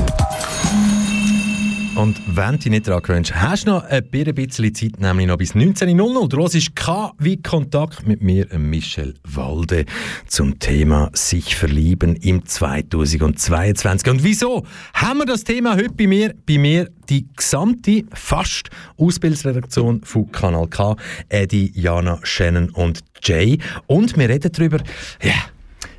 Und 1.94 2.20
wenn 2.26 2.54
du 2.54 2.58
dich 2.58 2.70
nicht 2.72 2.88
daran 2.88 3.02
gewöhnst, 3.04 3.32
hast 3.36 3.68
du 3.68 3.70
noch 3.70 3.84
ein 3.84 4.02
bisschen 4.10 4.74
Zeit, 4.74 4.98
nämlich 4.98 5.28
noch 5.28 5.36
bis 5.36 5.54
19.00. 5.54 6.28
Du 6.28 6.38
hörst 6.38 6.74
K 6.74 7.12
wie 7.20 7.40
Kontakt 7.40 8.04
mit 8.08 8.20
mir, 8.20 8.48
Michel 8.58 9.14
Walde, 9.22 9.84
zum 10.26 10.58
Thema 10.58 11.08
sich 11.12 11.54
verlieben 11.54 12.16
im 12.16 12.44
2022. 12.44 14.10
Und 14.10 14.24
wieso 14.24 14.64
haben 14.92 15.18
wir 15.18 15.26
das 15.26 15.44
Thema 15.44 15.76
heute 15.76 15.92
bei 15.92 16.08
mir? 16.08 16.34
Bei 16.48 16.58
mir 16.58 16.90
die 17.08 17.28
gesamte, 17.36 18.02
fast 18.12 18.70
Ausbildungsredaktion 18.96 20.02
von 20.02 20.32
Kanal 20.32 20.66
K, 20.66 20.96
Eddie, 21.28 21.70
Jana, 21.76 22.18
Shannon 22.24 22.70
und 22.70 23.04
Jay. 23.22 23.60
Und 23.86 24.18
wir 24.18 24.28
reden 24.28 24.50
darüber, 24.50 24.78
ja, 25.22 25.51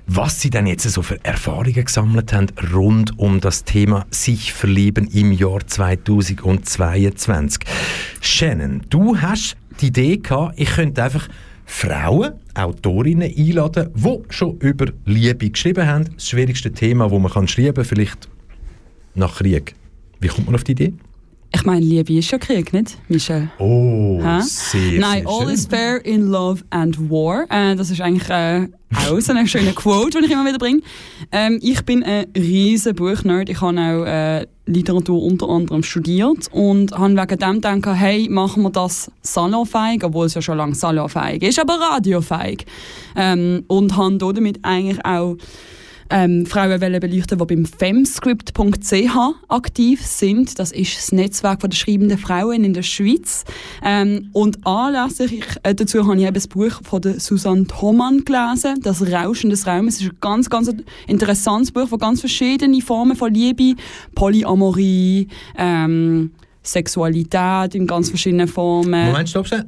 was 0.08 0.42
sie 0.42 0.50
denn 0.50 0.68
jetzt 0.68 0.90
so 0.90 1.02
für 1.02 1.24
Erfahrungen 1.24 1.86
gesammelt 1.86 2.34
haben 2.34 2.48
rund 2.74 3.18
um 3.18 3.40
das 3.40 3.64
Thema 3.64 4.06
sich 4.12 4.54
verlieben 4.54 5.08
im 5.08 5.32
Jahr 5.32 5.66
2022. 5.66 7.64
Shannon, 8.22 8.82
du 8.90 9.18
hast 9.18 9.56
die 9.82 9.88
Idee 9.88 10.18
gehabt, 10.18 10.60
ich 10.60 10.70
könnte 10.72 11.04
einfach 11.04 11.28
Frauen, 11.66 12.34
Autorinnen 12.54 13.34
einladen, 13.36 13.90
die 13.96 14.20
schon 14.30 14.58
über 14.60 14.88
Liebe 15.06 15.50
geschrieben 15.50 15.88
haben. 15.88 16.10
Das 16.16 16.30
schwierigste 16.30 16.72
Thema, 16.72 17.10
wo 17.10 17.20
man 17.20 17.48
schreiben 17.48 17.74
kann, 17.74 17.86
vielleicht 17.86 18.28
nach 19.16 19.38
Krieg. 19.38 19.74
Wie 20.20 20.28
kommt 20.28 20.46
man 20.48 20.56
auf 20.56 20.64
die 20.64 20.74
Idee? 20.74 20.94
Ich 21.56 21.66
meine, 21.66 21.86
Liebe 21.86 22.14
ist 22.14 22.32
ja 22.32 22.40
Krieg, 22.40 22.74
nicht, 22.74 22.98
Michel? 23.08 23.50
Oh, 23.60 24.20
sehr, 24.42 25.00
Nein, 25.00 25.22
sehr 25.22 25.28
all 25.28 25.46
schön. 25.46 25.54
is 25.54 25.66
fair 25.68 26.04
in 26.04 26.28
love 26.28 26.64
and 26.72 27.10
war. 27.12 27.46
Äh, 27.50 27.76
das 27.76 27.92
ist 27.92 28.02
eigentlich 28.02 28.28
äh, 28.30 28.68
auch 29.10 29.20
so 29.20 29.34
ein 29.34 29.48
schöner 29.48 29.74
Quote, 29.74 30.18
den 30.18 30.24
ich 30.24 30.32
immer 30.32 30.46
wieder 30.46 30.58
bringe. 30.58 30.82
Ähm, 31.32 31.60
ich 31.62 31.86
bin 31.86 32.04
ein 32.04 32.26
riesen 32.36 32.96
Buchnerd. 32.96 33.50
Ich 33.50 33.62
habe 33.62 33.80
auch 33.80 34.06
äh, 34.06 34.48
Literatur 34.66 35.22
unter 35.22 35.48
anderem 35.48 35.84
studiert 35.84 36.50
und 36.52 36.92
habe 36.92 37.16
wegen 37.16 37.38
dem 37.38 37.62
gedacht, 37.62 37.86
hey, 38.00 38.28
machen 38.30 38.64
wir 38.64 38.72
das 38.72 39.12
salonfähig, 39.22 40.04
obwohl 40.04 40.26
es 40.26 40.34
ja 40.34 40.42
schon 40.42 40.58
lange 40.58 40.74
salonfähig 40.74 41.44
ist, 41.44 41.60
aber 41.60 41.76
radiofähig. 41.76 42.66
Ähm, 43.16 43.64
und 43.68 43.96
habe 43.96 44.18
damit 44.18 44.60
eigentlich 44.64 45.06
auch 45.06 45.38
ähm, 46.10 46.46
Frauen 46.46 46.82
wollen 46.82 47.00
beleuchten, 47.00 47.38
die 47.38 47.46
beim 47.46 47.66
femscript.ch 47.66 49.18
aktiv 49.48 50.06
sind. 50.06 50.60
Das 50.60 50.72
ist 50.72 50.98
das 50.98 51.12
Netzwerk 51.12 51.60
der 51.60 51.72
schreibenden 51.72 52.18
Frauen 52.18 52.64
in 52.64 52.74
der 52.74 52.84
Schweiz. 52.84 53.46
Ähm, 53.84 54.30
und 54.34 54.66
anlässlich 54.66 55.46
äh, 55.64 55.76
dazu 55.76 56.08
habe 56.08 56.18
ich 56.18 56.24
eben 56.24 56.34
das 56.34 56.48
Buch 56.48 56.82
von 56.84 57.02
der 57.02 57.20
Susanne 57.20 57.68
Thomann 57.68 58.26
gelesen, 58.26 58.80
«Das 58.82 59.02
Rauschen 59.02 59.50
des 59.50 59.68
Raumes». 59.68 59.96
Es 59.96 60.02
ist 60.02 60.12
ein 60.12 60.18
ganz, 60.22 60.50
ganz 60.50 60.72
interessantes 61.08 61.72
Buch, 61.72 61.88
das 61.90 62.00
ganz 62.00 62.20
verschiedene 62.20 62.82
Formen 62.82 63.16
von 63.16 63.34
Liebe, 63.34 63.76
Polyamorie, 64.16 65.28
ähm, 65.58 66.32
Sexualität 66.64 67.76
in 67.76 67.88
ganz 67.88 68.10
verschiedenen 68.10 68.48
Formen. 68.48 69.08
Moment, 69.08 69.30
stopp 69.30 69.48
schnell. 69.48 69.66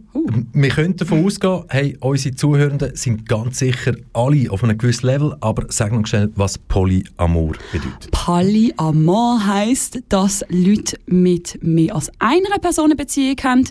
Wir 0.53 0.69
können 0.69 0.95
davon 0.95 1.25
ausgehen, 1.25 1.63
hey, 1.69 1.97
unsere 1.99 2.33
Zuhörenden 2.35 2.95
sind 2.95 3.27
ganz 3.27 3.59
sicher 3.59 3.93
alle 4.13 4.49
auf 4.49 4.63
einem 4.63 4.77
gewissen 4.77 5.05
Level, 5.07 5.35
aber 5.41 5.65
sag 5.69 5.91
noch 5.91 6.07
schnell, 6.07 6.31
was 6.35 6.57
Polyamor 6.57 7.53
bedeutet. 7.71 8.09
Polyamor 8.11 9.45
heisst, 9.45 9.99
dass 10.09 10.43
Leute 10.49 10.97
mit 11.05 11.59
mehr 11.61 11.93
als 11.95 12.11
einer 12.19 12.57
Person 12.61 12.85
eine 12.85 12.95
Beziehung 12.95 13.35
haben. 13.43 13.63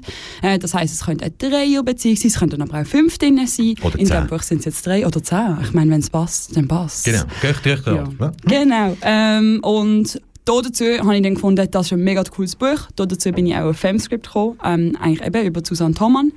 Äh, 0.43 0.59
das 0.59 0.75
heisst, 0.75 0.95
es 0.95 1.05
könnte 1.07 1.25
eine 1.25 1.35
Dreierbeziehung 1.37 2.17
sein, 2.17 2.29
es 2.29 2.39
könnten 2.39 2.63
aber 2.63 2.81
auch 2.83 2.87
fünf 2.87 3.19
drin 3.19 3.41
sein. 3.47 3.75
Oder 3.83 3.99
In 3.99 4.09
dem 4.09 4.27
Buch 4.27 4.43
sind 4.43 4.59
es 4.59 4.65
jetzt 4.67 4.87
drei 4.87 5.07
oder 5.07 5.23
zehn. 5.23 5.57
Ich 5.63 5.73
meine, 5.73 5.91
wenn 5.91 6.01
es 6.01 6.11
passt, 6.11 6.57
dann 6.57 6.69
passt 6.69 7.05
Genau, 7.05 7.23
gleich, 7.41 7.63
gleich, 7.63 7.87
Ja. 7.87 8.05
ja. 8.21 8.33
Genau. 8.47 8.97
Ähm, 9.03 9.61
und 9.63 10.21
da 10.45 10.61
dazu 10.61 10.85
habe 10.85 11.17
ich 11.17 11.23
dann 11.23 11.35
gefunden, 11.35 11.69
das 11.71 11.87
ist 11.87 11.93
ein 11.93 12.05
mega 12.05 12.23
cooles 12.25 12.57
Buch. 12.57 12.89
Da 12.97 13.07
dazu 13.07 13.33
bin 13.33 13.47
ich 13.47 13.55
auch 13.57 13.71
auf 13.71 13.79
Femscript 13.79 14.27
gekommen, 14.27 14.59
ähm, 14.65 14.97
eigentlich 15.01 15.27
eben 15.27 15.47
über 15.47 15.63
Susanne 15.65 15.95
Thomann. 15.95 16.33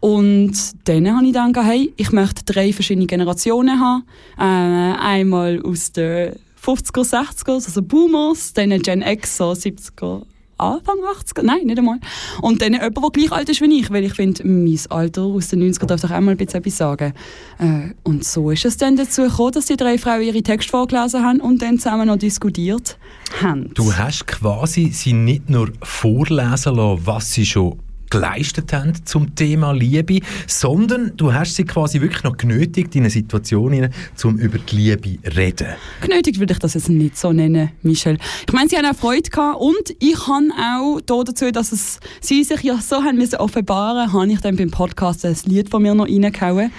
Und 0.00 0.52
dann 0.88 1.14
habe 1.14 1.24
ich 1.26 1.32
gesagt, 1.32 1.56
hey, 1.62 1.92
ich 1.96 2.10
möchte 2.10 2.44
drei 2.44 2.72
verschiedene 2.72 3.06
Generationen 3.06 3.78
haben. 3.78 4.04
Äh, 4.36 4.98
einmal 4.98 5.62
aus 5.62 5.92
den 5.92 6.34
50er, 6.60 7.04
60er, 7.04 7.54
also 7.54 7.82
Boomers, 7.82 8.52
dann 8.52 8.70
Gen 8.80 9.02
X, 9.02 9.36
so 9.36 9.52
70er, 9.52 10.22
Anfang 10.62 10.98
80er, 10.98 11.42
nein, 11.42 11.66
nicht 11.66 11.78
einmal. 11.78 11.98
Und 12.40 12.62
dann 12.62 12.72
jemand, 12.72 12.96
der 12.96 13.10
gleich 13.12 13.32
alt 13.32 13.48
ist 13.48 13.60
wie 13.60 13.80
ich, 13.80 13.90
weil 13.90 14.04
ich 14.04 14.14
finde, 14.14 14.46
mein 14.46 14.78
Alter 14.88 15.22
aus 15.22 15.48
den 15.48 15.62
90er 15.62 15.86
darf 15.86 16.00
doch 16.00 16.10
auch 16.10 16.20
mal 16.20 16.32
etwas 16.40 16.76
sagen. 16.76 17.12
Äh, 17.58 17.90
und 18.02 18.24
so 18.24 18.50
ist 18.50 18.64
es 18.64 18.76
dann 18.76 18.96
dazu 18.96 19.22
gekommen, 19.22 19.52
dass 19.52 19.66
die 19.66 19.76
drei 19.76 19.98
Frauen 19.98 20.22
ihre 20.22 20.42
Texte 20.42 20.70
vorgelesen 20.70 21.24
haben 21.24 21.40
und 21.40 21.62
dann 21.62 21.78
zusammen 21.78 22.06
noch 22.06 22.16
diskutiert 22.16 22.98
haben. 23.42 23.70
Du 23.74 23.92
hast 23.92 24.26
quasi 24.26 24.90
sie 24.92 25.12
nicht 25.12 25.50
nur 25.50 25.72
vorlesen 25.82 26.74
lassen, 26.76 27.06
was 27.06 27.32
sie 27.32 27.46
schon 27.46 27.78
geleistet 28.12 28.72
haben 28.74 28.92
zum 29.06 29.34
Thema 29.34 29.72
Liebe, 29.72 30.20
sondern 30.46 31.12
du 31.16 31.32
hast 31.32 31.56
sie 31.56 31.64
quasi 31.64 32.00
wirklich 32.02 32.22
noch 32.24 32.36
genötigt 32.36 32.94
in 32.94 33.02
eine 33.02 33.10
Situation 33.10 33.88
um 34.22 34.38
über 34.38 34.58
die 34.58 34.76
Liebe 34.76 35.22
zu 35.22 35.36
reden. 35.36 35.68
Genötigt 36.02 36.38
würde 36.38 36.52
ich 36.52 36.58
das 36.58 36.74
jetzt 36.74 36.90
nicht 36.90 37.16
so 37.16 37.32
nennen, 37.32 37.70
Michel. 37.82 38.18
Ich 38.46 38.52
meine, 38.52 38.68
sie 38.68 38.76
haben 38.76 38.84
auch 38.84 38.94
Freude 38.94 39.30
gehabt 39.30 39.60
und 39.60 39.96
ich 39.98 40.28
habe 40.28 40.50
auch 40.58 41.00
da 41.00 41.24
dazu, 41.24 41.50
dass 41.50 41.72
es, 41.72 42.00
sie 42.20 42.44
sich 42.44 42.60
ja 42.62 42.76
so 42.76 42.96
haben 43.02 43.16
müssen 43.16 43.36
offenbaren, 43.36 44.12
habe 44.12 44.30
ich 44.30 44.40
dann 44.40 44.56
beim 44.56 44.70
Podcast 44.70 45.24
ein 45.24 45.36
Lied 45.46 45.70
von 45.70 45.82
mir 45.82 45.94
noch 45.94 46.06
reingehauen, 46.06 46.70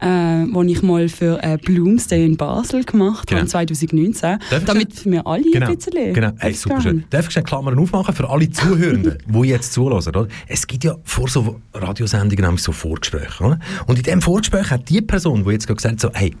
äh, 0.00 0.44
das 0.46 0.64
ich 0.66 0.82
mal 0.82 1.08
für 1.08 1.42
äh, 1.42 1.56
Bloomsday 1.58 2.24
in 2.24 2.36
Basel 2.36 2.84
gemacht 2.84 3.28
Genau. 3.28 3.40
habe, 3.40 3.48
2019, 3.50 4.38
Darf 4.50 4.64
damit 4.64 5.04
wir 5.04 5.26
alle 5.26 5.42
Genau, 5.50 5.66
ein 5.68 5.76
bisschen... 5.76 6.12
genau. 6.14 6.30
Hey, 6.38 6.52
super 6.52 6.80
schön. 6.80 7.04
Darf 7.10 7.26
ich 7.26 7.32
schnell 7.32 7.44
Klammern 7.44 7.78
aufmachen 7.78 8.14
für 8.14 8.28
alle 8.28 8.50
Zuhörenden, 8.50 9.18
die 9.26 9.48
jetzt 9.48 9.72
zuhören? 9.72 10.06
Oder? 10.06 10.28
Es 10.46 10.66
gibt 10.66 10.84
ja 10.84 10.94
vor 11.04 11.28
so 11.28 11.60
Radiosendungen 11.74 12.44
nämlich 12.44 12.62
so 12.62 12.72
Vorgespräche. 12.72 13.42
Oder? 13.44 13.58
Und 13.86 13.96
in 13.98 14.02
diesem 14.04 14.22
Vorgespräch 14.22 14.70
hat 14.70 14.88
die 14.88 15.00
Person, 15.02 15.44
die 15.44 15.50
jetzt 15.52 15.66
gerade 15.66 15.76
gesagt 15.76 15.92
hat, 15.94 16.00
so, 16.00 16.10
hey, 16.18 16.34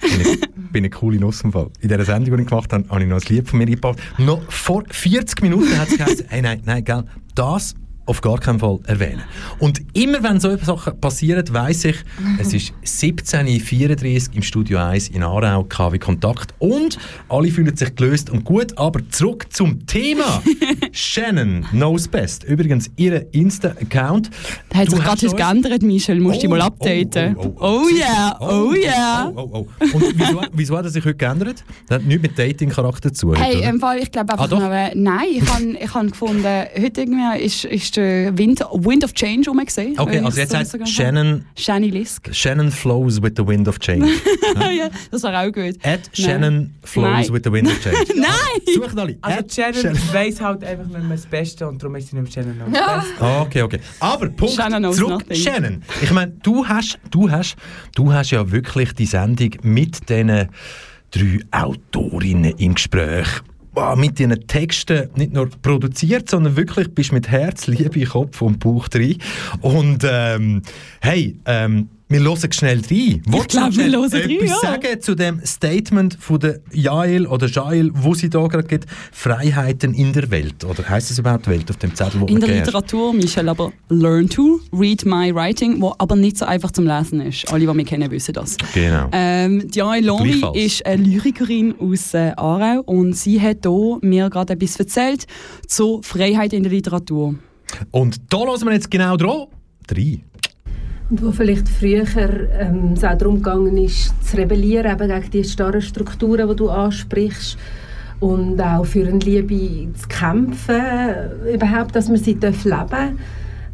bin 0.00 0.20
ich, 0.20 0.40
bin 0.72 0.82
eine 0.82 0.90
coole 0.90 1.18
Nuss 1.18 1.42
im 1.42 1.52
Fall. 1.52 1.70
In 1.80 1.88
dieser 1.88 2.04
Sendung, 2.04 2.36
die 2.36 2.42
ich 2.42 2.48
gemacht 2.48 2.72
habe, 2.72 2.88
habe 2.88 3.02
ich 3.02 3.08
noch 3.08 3.16
ein 3.20 3.22
Lied 3.28 3.48
von 3.48 3.58
mir 3.58 3.66
eingebaut. 3.66 3.96
Noch 4.18 4.40
vor 4.50 4.82
40 4.88 5.42
Minuten 5.42 5.76
hat 5.78 5.88
sie 5.88 5.98
gesagt, 5.98 6.24
hey, 6.28 6.42
nein, 6.42 6.62
nein, 6.64 6.84
gell, 6.84 7.04
das 7.34 7.74
auf 8.06 8.20
gar 8.20 8.38
keinen 8.38 8.58
Fall 8.58 8.78
erwähnen. 8.86 9.22
Und 9.58 9.80
immer 9.94 10.22
wenn 10.22 10.38
so 10.40 10.56
Sachen 10.58 11.00
passieren, 11.00 11.44
weiss 11.52 11.84
ich, 11.84 11.96
es 12.38 12.52
ist 12.52 12.72
17.34 12.84 14.28
Uhr 14.30 14.36
im 14.36 14.42
Studio 14.42 14.78
1 14.78 15.08
in 15.08 15.22
Aarau, 15.22 15.64
KW 15.64 15.98
Kontakt 15.98 16.54
und 16.58 16.98
alle 17.28 17.48
fühlen 17.50 17.74
sich 17.76 17.94
gelöst 17.94 18.30
und 18.30 18.44
gut, 18.44 18.76
aber 18.78 19.00
zurück 19.10 19.46
zum 19.50 19.86
Thema. 19.86 20.42
Shannon 20.92 21.64
knows 21.70 22.06
best. 22.08 22.44
Übrigens, 22.44 22.90
ihr 22.96 23.26
Insta-Account. 23.32 24.30
Da 24.70 24.78
hat 24.80 24.86
Du 24.88 24.92
sich 24.96 25.00
gerade 25.04 25.16
was 25.22 25.32
uns- 25.32 25.36
geändert, 25.36 25.82
Michel. 25.82 26.20
Musst 26.20 26.42
du 26.42 26.46
Oh, 26.46 26.50
mal 26.50 26.60
oh, 26.60 26.64
updaten. 26.64 27.36
oh, 27.36 27.54
Oh, 27.58 27.88
yeah, 27.88 28.36
oh, 28.40 28.72
yeah. 28.74 29.32
Oh, 29.34 29.48
oh, 29.52 29.66
oh. 29.80 29.84
Und 29.96 30.04
wieso, 30.16 30.42
wieso 30.52 30.76
hat 30.78 30.84
er 30.84 30.90
sich 30.90 31.04
heute 31.04 31.14
geändert? 31.16 31.64
Das 31.88 31.96
hat 31.98 32.04
nichts 32.06 32.22
mit 32.22 32.38
Dating-Charakter 32.38 33.12
zu 33.12 33.28
tun. 33.28 33.36
Hey, 33.36 33.62
im 33.68 33.80
Fall, 33.80 33.98
ich 33.98 34.10
glaube 34.12 34.32
einfach 34.32 34.50
Ah, 34.50 34.54
nur, 34.58 34.70
äh, 34.70 34.92
nein, 34.94 35.26
ich 35.30 35.48
habe 35.48 35.64
ich 35.80 35.94
hab 35.94 36.06
gefunden, 36.10 36.44
heute 36.44 37.00
irgendwie 37.00 37.42
ist, 37.44 37.64
ist 37.64 37.93
der 37.96 38.36
Wind, 38.38 38.60
Wind 38.72 39.04
of 39.04 39.12
Change 39.14 39.48
rumgesehen. 39.48 39.98
Okay, 39.98 40.18
also 40.20 40.40
jetzt 40.40 40.54
heißt 40.54 40.76
Shannon, 40.88 41.44
Shanny 41.56 41.90
Lisk. 41.90 42.28
Shannon 42.34 42.70
flows 42.70 43.22
with 43.22 43.32
the 43.36 43.46
wind 43.46 43.68
of 43.68 43.78
change. 43.78 44.06
ja, 44.56 44.88
das 45.10 45.22
war 45.22 45.32
auch 45.46 45.52
gut. 45.52 45.74
At 45.82 46.00
Shannon 46.12 46.74
flows 46.82 47.04
Nein. 47.28 47.32
with 47.32 47.42
the 47.44 47.52
wind 47.52 47.68
of 47.68 47.80
change. 47.80 47.98
Nein! 48.16 48.74
Sucht 48.74 48.98
alle. 48.98 49.16
Also 49.20 49.38
At 49.38 49.52
Shannon 49.52 49.74
Shannon. 49.82 49.98
weiss 50.12 50.40
halt 50.40 50.64
einfach 50.64 50.86
nicht 50.86 51.02
mehr 51.02 51.16
das 51.16 51.26
Beste 51.26 51.66
und 51.68 51.82
darum 51.82 51.96
ist 51.96 52.08
sie 52.10 52.16
nicht 52.16 52.32
Shannon 52.32 52.58
noch 52.58 52.72
Ja. 52.72 53.04
Ah, 53.20 53.40
Okay, 53.42 53.62
okay. 53.62 53.80
Aber 54.00 54.28
Punkt 54.28 54.54
Shannon 54.54 54.92
zurück, 54.92 55.10
nothing. 55.28 55.36
Shannon. 55.36 55.82
Ich 56.02 56.10
meine, 56.10 56.32
du 56.42 56.66
hast, 56.66 56.98
du 57.10 57.30
hast, 57.30 57.56
du 57.94 58.12
hast 58.12 58.30
ja 58.30 58.50
wirklich 58.50 58.92
die 58.94 59.06
Sendung 59.06 59.50
mit 59.62 60.08
diesen 60.08 60.48
drei 61.10 61.40
Autorinnen 61.50 62.54
im 62.58 62.74
Gespräch. 62.74 63.26
Wow, 63.74 63.96
mit 63.96 64.20
diesen 64.20 64.46
Texten 64.46 65.10
nicht 65.16 65.32
nur 65.32 65.50
produziert, 65.50 66.30
sondern 66.30 66.56
wirklich 66.56 66.94
bist 66.94 67.12
mit 67.12 67.28
Herz, 67.28 67.66
Liebe, 67.66 68.04
Kopf 68.04 68.40
und 68.40 68.60
Bauch 68.60 68.86
drin. 68.86 69.18
Und 69.62 70.06
ähm, 70.08 70.62
hey, 71.00 71.36
ähm, 71.44 71.88
wir 72.08 72.20
hören 72.20 72.52
schnell 72.52 72.80
rein. 72.90 73.22
Willst 73.26 73.54
du 73.54 73.58
glaub, 73.58 73.72
schnell 73.72 73.92
wir 73.92 73.98
hören 73.98 74.12
rein, 74.12 74.30
etwas 74.30 74.50
ja. 74.50 74.56
sagen 74.60 75.00
zu 75.00 75.14
dem 75.14 75.40
Statement 75.44 76.18
von 76.20 76.38
der 76.38 76.60
Jael 76.70 77.26
oder 77.26 77.46
Jael, 77.46 77.90
wo 77.94 78.14
sie 78.14 78.28
da 78.28 78.46
gerade 78.46 78.68
gibt, 78.68 78.86
Freiheiten 79.10 79.94
in 79.94 80.12
der 80.12 80.30
Welt? 80.30 80.64
Oder 80.64 80.86
heißt 80.86 81.10
es 81.10 81.18
überhaupt 81.18 81.48
Welt 81.48 81.70
auf 81.70 81.78
dem 81.78 81.94
Zettel, 81.94 82.20
wo 82.20 82.26
In 82.26 82.40
der? 82.40 82.48
Literatur, 82.50 83.14
Michel, 83.14 83.48
aber 83.48 83.72
Learn 83.88 84.28
to, 84.28 84.60
Read 84.72 85.04
My 85.06 85.34
Writing, 85.34 85.80
wo 85.80 85.94
aber 85.98 86.14
nicht 86.14 86.36
so 86.36 86.44
einfach 86.44 86.72
zum 86.72 86.86
Lesen 86.86 87.20
ist. 87.22 87.50
Alle, 87.50 87.66
die 87.66 87.72
mich 87.72 87.86
kennen, 87.86 88.10
wissen 88.10 88.34
das. 88.34 88.56
Genau. 88.74 89.08
Ähm, 89.12 89.70
Diane 89.70 90.06
Lori 90.06 90.30
Gleichfalls. 90.30 90.56
ist 90.58 90.86
eine 90.86 91.02
Lyrikerin 91.02 91.74
aus 91.80 92.12
äh, 92.12 92.32
Aarau 92.36 92.82
und 92.82 93.14
sie 93.14 93.40
hat 93.40 93.58
hier 93.62 93.98
mir 94.02 94.28
gerade 94.28 94.52
etwas 94.52 94.76
erzählt 94.76 95.26
zur 95.66 96.02
Freiheit 96.02 96.52
in 96.52 96.62
der 96.62 96.72
Literatur. 96.72 97.34
Und 97.90 98.20
da 98.28 98.44
lassen 98.44 98.66
wir 98.66 98.74
jetzt 98.74 98.90
genau 98.90 99.16
dran. 99.16 99.46
Drei. 99.86 100.20
Und 101.10 101.22
wo 101.22 101.32
vielleicht 101.32 101.68
früher 101.68 102.04
ähm, 102.58 102.94
es 102.94 103.04
auch 103.04 103.18
darum 103.18 103.36
gegangen 103.36 103.76
ist, 103.76 104.12
zu 104.24 104.36
rebellieren 104.36 104.90
eben 104.90 105.08
gegen 105.08 105.30
die 105.30 105.44
starren 105.44 105.82
Strukturen, 105.82 106.48
die 106.48 106.56
du 106.56 106.70
ansprichst. 106.70 107.58
Und 108.20 108.60
auch 108.60 108.86
für 108.86 109.06
eine 109.06 109.18
Liebe 109.18 109.92
zu 109.94 110.08
kämpfen, 110.08 110.80
überhaupt, 111.52 111.94
dass 111.94 112.08
man 112.08 112.16
sie 112.16 112.32
leben 112.32 112.54
darf, 112.62 113.10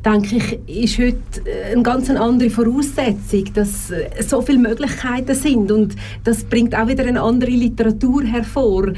denke 0.04 0.36
ich, 0.66 0.84
ist 0.84 0.98
heute 0.98 1.18
äh, 1.44 1.72
eine 1.72 1.82
ganz 1.82 2.08
andere 2.10 2.50
Voraussetzung, 2.50 3.52
dass 3.54 3.90
äh, 3.90 4.08
so 4.26 4.40
viele 4.40 4.58
Möglichkeiten 4.58 5.34
sind. 5.34 5.70
Und 5.70 5.94
das 6.24 6.44
bringt 6.44 6.74
auch 6.74 6.88
wieder 6.88 7.04
eine 7.04 7.20
andere 7.20 7.50
Literatur 7.50 8.24
hervor. 8.24 8.88
Äh, 8.88 8.94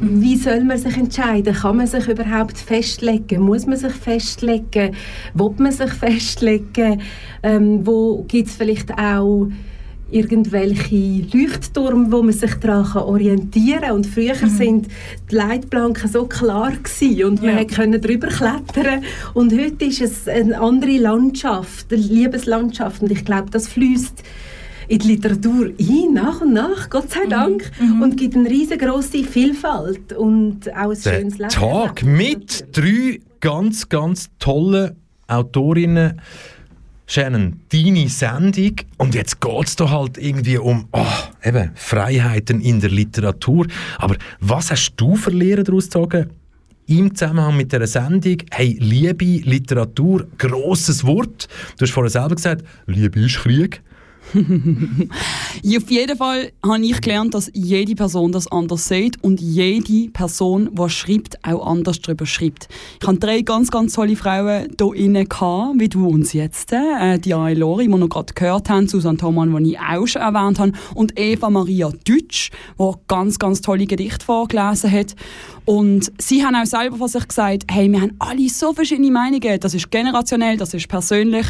Wie 0.00 0.36
soll 0.36 0.64
man 0.64 0.78
sich 0.78 0.96
entscheiden? 0.96 1.54
Kann 1.54 1.78
man 1.78 1.86
sich 1.86 2.06
überhaupt 2.08 2.58
festlegen? 2.58 3.42
Muss 3.42 3.66
man 3.66 3.76
sich 3.76 3.92
festlegen? 3.92 4.94
Will 5.34 5.54
man 5.58 5.72
sich 5.72 5.90
festlegen? 5.92 7.00
Ähm, 7.42 7.84
wo 7.84 8.24
gibt 8.28 8.48
es 8.48 8.54
vielleicht 8.54 8.92
auch 8.96 9.48
irgendwelche 10.10 11.26
Leuchttürme, 11.32 12.12
wo 12.12 12.22
man 12.22 12.32
sich 12.32 12.54
daran 12.54 12.84
kann 12.84 13.02
orientieren 13.02 13.80
kann. 13.80 13.92
Und 13.92 14.06
früher 14.06 14.34
sind 14.34 14.88
die 15.30 15.34
Leitplanken 15.34 16.10
so 16.10 16.26
klar 16.26 16.72
gewesen 16.72 17.24
und 17.24 17.42
man 17.42 17.66
konnte 17.66 17.98
drüber 17.98 18.28
klettern. 18.28 19.04
Und 19.32 19.52
heute 19.52 19.86
ist 19.86 20.00
es 20.00 20.28
eine 20.28 20.60
andere 20.60 20.98
Landschaft, 20.98 21.92
eine 21.92 22.02
Liebeslandschaft. 22.02 23.02
Und 23.02 23.10
ich 23.10 23.24
glaube, 23.24 23.50
das 23.50 23.68
fließt 23.68 24.22
in 24.88 24.98
die 24.98 25.08
Literatur 25.08 25.70
ein, 25.78 26.12
nach 26.12 26.40
und 26.42 26.52
nach, 26.52 26.90
Gott 26.90 27.10
sei 27.10 27.26
Dank, 27.26 27.70
und 28.02 28.16
gibt 28.16 28.36
eine 28.36 28.48
riesengroße 28.48 29.24
Vielfalt 29.24 30.12
und 30.12 30.70
auch 30.76 30.90
ein 30.90 31.02
Der 31.02 31.14
schönes 31.18 31.38
Leben. 31.38 31.50
Tag 31.50 32.02
mit 32.04 32.66
drei 32.72 33.20
ganz, 33.40 33.88
ganz 33.88 34.28
tollen 34.38 34.96
Autorinnen. 35.26 36.20
Shannon, 37.06 37.60
deine 37.70 38.08
Sendung. 38.08 38.76
Und 38.96 39.14
jetzt 39.14 39.40
geht 39.40 39.66
es 39.66 39.76
da 39.76 39.90
halt 39.90 40.16
irgendwie 40.18 40.58
um 40.58 40.88
oh, 40.92 41.04
eben, 41.42 41.70
Freiheiten 41.74 42.60
in 42.60 42.80
der 42.80 42.90
Literatur. 42.90 43.66
Aber 43.98 44.16
was 44.40 44.70
hast 44.70 44.94
du 44.96 45.16
für 45.16 45.30
Lehren 45.30 45.64
daraus 45.64 45.84
gezogen? 45.84 46.30
Im 46.86 47.14
Zusammenhang 47.14 47.56
mit 47.56 47.72
dieser 47.72 47.86
Sendung, 47.86 48.38
hey, 48.50 48.76
Liebe, 48.78 49.24
Literatur, 49.48 50.26
grosses 50.36 51.04
Wort. 51.04 51.48
Du 51.78 51.82
hast 51.84 51.92
vorher 51.92 52.10
selber 52.10 52.34
gesagt, 52.34 52.64
Liebe 52.86 53.20
ist 53.20 53.38
Krieg. 53.38 53.82
auf 55.76 55.90
jeden 55.90 56.16
Fall 56.16 56.52
habe 56.64 56.84
ich 56.84 57.00
gelernt, 57.00 57.34
dass 57.34 57.50
jede 57.54 57.94
Person 57.94 58.32
das 58.32 58.50
anders 58.50 58.88
sieht 58.88 59.22
und 59.22 59.40
jede 59.40 60.10
Person, 60.10 60.70
die 60.72 60.88
schreibt, 60.88 61.38
auch 61.44 61.66
anders 61.66 62.00
darüber 62.00 62.26
schreibt. 62.26 62.68
Ich 63.00 63.06
hatte 63.06 63.18
drei 63.18 63.42
ganz, 63.42 63.70
ganz 63.70 63.94
tolle 63.94 64.16
Frauen 64.16 64.68
hier 64.78 64.94
innen, 64.94 65.28
wie 65.28 65.88
du 65.88 66.08
uns 66.08 66.32
jetzt. 66.32 66.72
Äh, 66.72 67.18
die 67.18 67.34
Ae 67.34 67.54
Lori, 67.54 67.86
die 67.86 67.90
wir 67.90 68.08
gerade 68.08 68.34
gehört 68.34 68.68
haben, 68.70 68.88
Susanne 68.88 69.18
Thomann, 69.18 69.62
die 69.62 69.72
ich 69.72 69.78
auch 69.78 70.06
schon 70.06 70.22
erwähnt 70.22 70.58
habe, 70.58 70.72
und 70.94 71.18
Eva 71.18 71.50
Maria 71.50 71.90
Deutsch, 72.06 72.50
die 72.78 72.92
ganz, 73.08 73.38
ganz 73.38 73.60
tolle 73.60 73.86
Gedichte 73.86 74.24
vorgelesen 74.24 74.90
hat. 74.90 75.14
Und 75.64 76.12
sie 76.18 76.44
haben 76.44 76.56
auch 76.56 76.66
selber 76.66 76.96
von 76.96 77.08
sich 77.08 77.26
gesagt, 77.26 77.64
hey, 77.70 77.90
wir 77.90 78.00
haben 78.00 78.16
alle 78.18 78.48
so 78.48 78.72
verschiedene 78.72 79.10
Meinungen. 79.10 79.60
Das 79.60 79.74
ist 79.74 79.90
generationell, 79.90 80.56
das 80.56 80.74
ist 80.74 80.88
persönlich. 80.88 81.46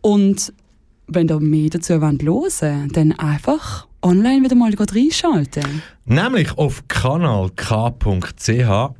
Und 0.00 0.52
wenn 1.08 1.28
ihr 1.28 1.40
mehr 1.40 1.70
dazu 1.70 1.94
hören 1.94 2.18
wollt, 2.22 2.96
dann 2.96 3.12
einfach 3.18 3.86
online 4.02 4.44
wieder 4.44 4.54
mal 4.54 4.72
reinschalten. 4.72 5.82
Nämlich 6.04 6.56
auf 6.56 6.86
kanalk.ch 6.88 8.00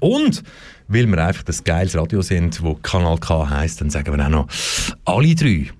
und 0.00 0.42
weil 0.88 1.06
wir 1.06 1.18
einfach 1.24 1.42
das 1.42 1.62
geiles 1.64 1.96
Radio 1.96 2.22
sind, 2.22 2.62
wo 2.62 2.74
Kanal 2.74 3.18
K 3.18 3.48
heisst, 3.48 3.80
dann 3.80 3.90
sagen 3.90 4.16
wir 4.16 4.24
auch 4.24 4.30
noch 4.30 4.48
alle 5.04 5.34
drei 5.34 5.70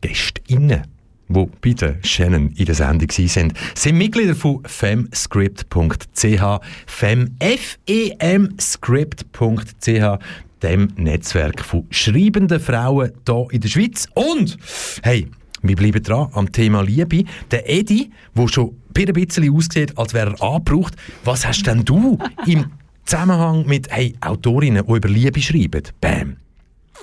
GästInnen, 0.00 0.82
die 1.28 1.46
bei 1.60 1.72
der 1.74 1.96
Shannon 2.02 2.50
in 2.52 2.64
der 2.64 2.74
Sendung 2.74 3.08
waren, 3.08 3.52
sind 3.74 3.98
Mitglieder 3.98 4.34
von 4.34 4.62
femscript.ch, 4.64 6.60
fem, 6.86 7.36
f 7.38 7.78
e 7.86 8.10
m 8.18 8.56
script.ch, 8.58 10.18
dem 10.62 10.88
Netzwerk 10.96 11.60
von 11.60 11.86
schreibenden 11.90 12.58
Frauen 12.58 13.12
hier 13.26 13.46
in 13.50 13.60
der 13.60 13.68
Schweiz. 13.68 14.08
Und, 14.14 14.56
hey, 15.02 15.28
wir 15.64 15.76
bleiben 15.76 16.02
dran 16.02 16.28
am 16.32 16.52
Thema 16.52 16.82
Liebe. 16.82 17.24
Der 17.50 17.68
Edi, 17.68 18.12
der 18.34 18.48
schon 18.48 18.76
ein 18.96 19.12
bisschen 19.12 19.54
aussieht, 19.54 19.96
als 19.96 20.12
wäre 20.12 20.34
er 20.38 20.42
angebraucht. 20.42 20.94
Was 21.24 21.46
hast 21.46 21.66
denn 21.66 21.84
du 21.84 22.18
im 22.46 22.66
Zusammenhang 23.06 23.66
mit 23.66 23.90
hey, 23.90 24.14
Autorinnen, 24.20 24.84
die 24.86 24.92
über 24.92 25.08
Liebe 25.08 25.40
schreiben? 25.40 25.82
Bam. 26.00 26.36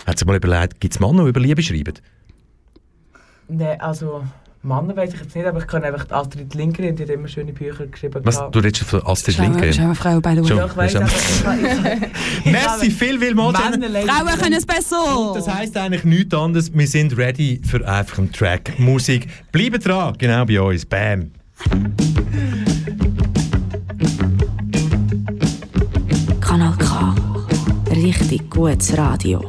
Hat 0.05 0.20
sich 0.20 0.28
mal 0.28 0.36
überlegt, 0.36 0.80
gibt 0.80 0.93
es 0.93 0.99
Männer, 0.99 1.24
die 1.24 1.30
über 1.30 1.39
Liebe 1.39 1.62
schreiben? 1.64 1.93
Nein, 3.47 3.82
also 3.82 4.24
Männer 4.64 4.95
weiß 4.95 5.14
ich 5.16 5.20
jetzt 5.20 5.36
nicht, 5.36 5.45
aber 5.47 5.57
ich 5.59 5.66
kann 5.66 5.84
einfach 5.84 6.03
die 6.05 6.14
Astrid 6.14 6.53
Lindgren, 6.53 6.95
die 6.95 7.01
hat 7.01 7.09
immer 7.09 7.28
schöne 7.28 7.51
Bücher 7.51 7.88
geschrieben. 7.88 8.22
Was, 8.24 8.39
du 8.51 8.59
redest 8.59 8.84
von 8.84 9.01
Astrid 9.07 9.39
Lindgren? 9.39 9.74
schau, 9.74 9.93
Frau, 9.95 10.22
by 10.22 10.36
the 10.36 10.41
way. 10.43 10.47
Schon, 10.47 10.57
Ja, 10.57 10.66
ich 10.68 10.78
weiss, 10.78 10.93
das 10.93 11.01
aber 11.01 11.55
ich 11.55 11.84
kann- 11.84 12.03
ich- 12.43 12.45
Merci, 12.51 12.91
viel, 12.91 13.20
viel 13.20 13.34
lesen- 13.34 14.07
Frauen 14.07 14.39
können 14.39 14.53
es 14.53 14.66
besser! 14.68 15.32
Das 15.34 15.47
heisst 15.47 15.76
eigentlich 15.78 16.03
nichts 16.03 16.36
anderes. 16.36 16.72
Wir 16.72 16.88
sind 16.88 17.18
ready 17.18 17.59
für 17.68 17.88
einfach 17.88 18.20
einen 18.20 18.32
Track 18.32 18.78
Musik. 18.78 19.28
Bleibt 19.51 19.84
dran, 19.88 20.14
genau 20.20 20.45
bei 20.45 20.62
uns. 20.62 20.86
Bam. 20.86 21.32
Kanal 26.39 26.74
K. 26.78 27.16
Richtig 27.91 28.47
gutes 28.49 28.95
Radio. 28.97 29.43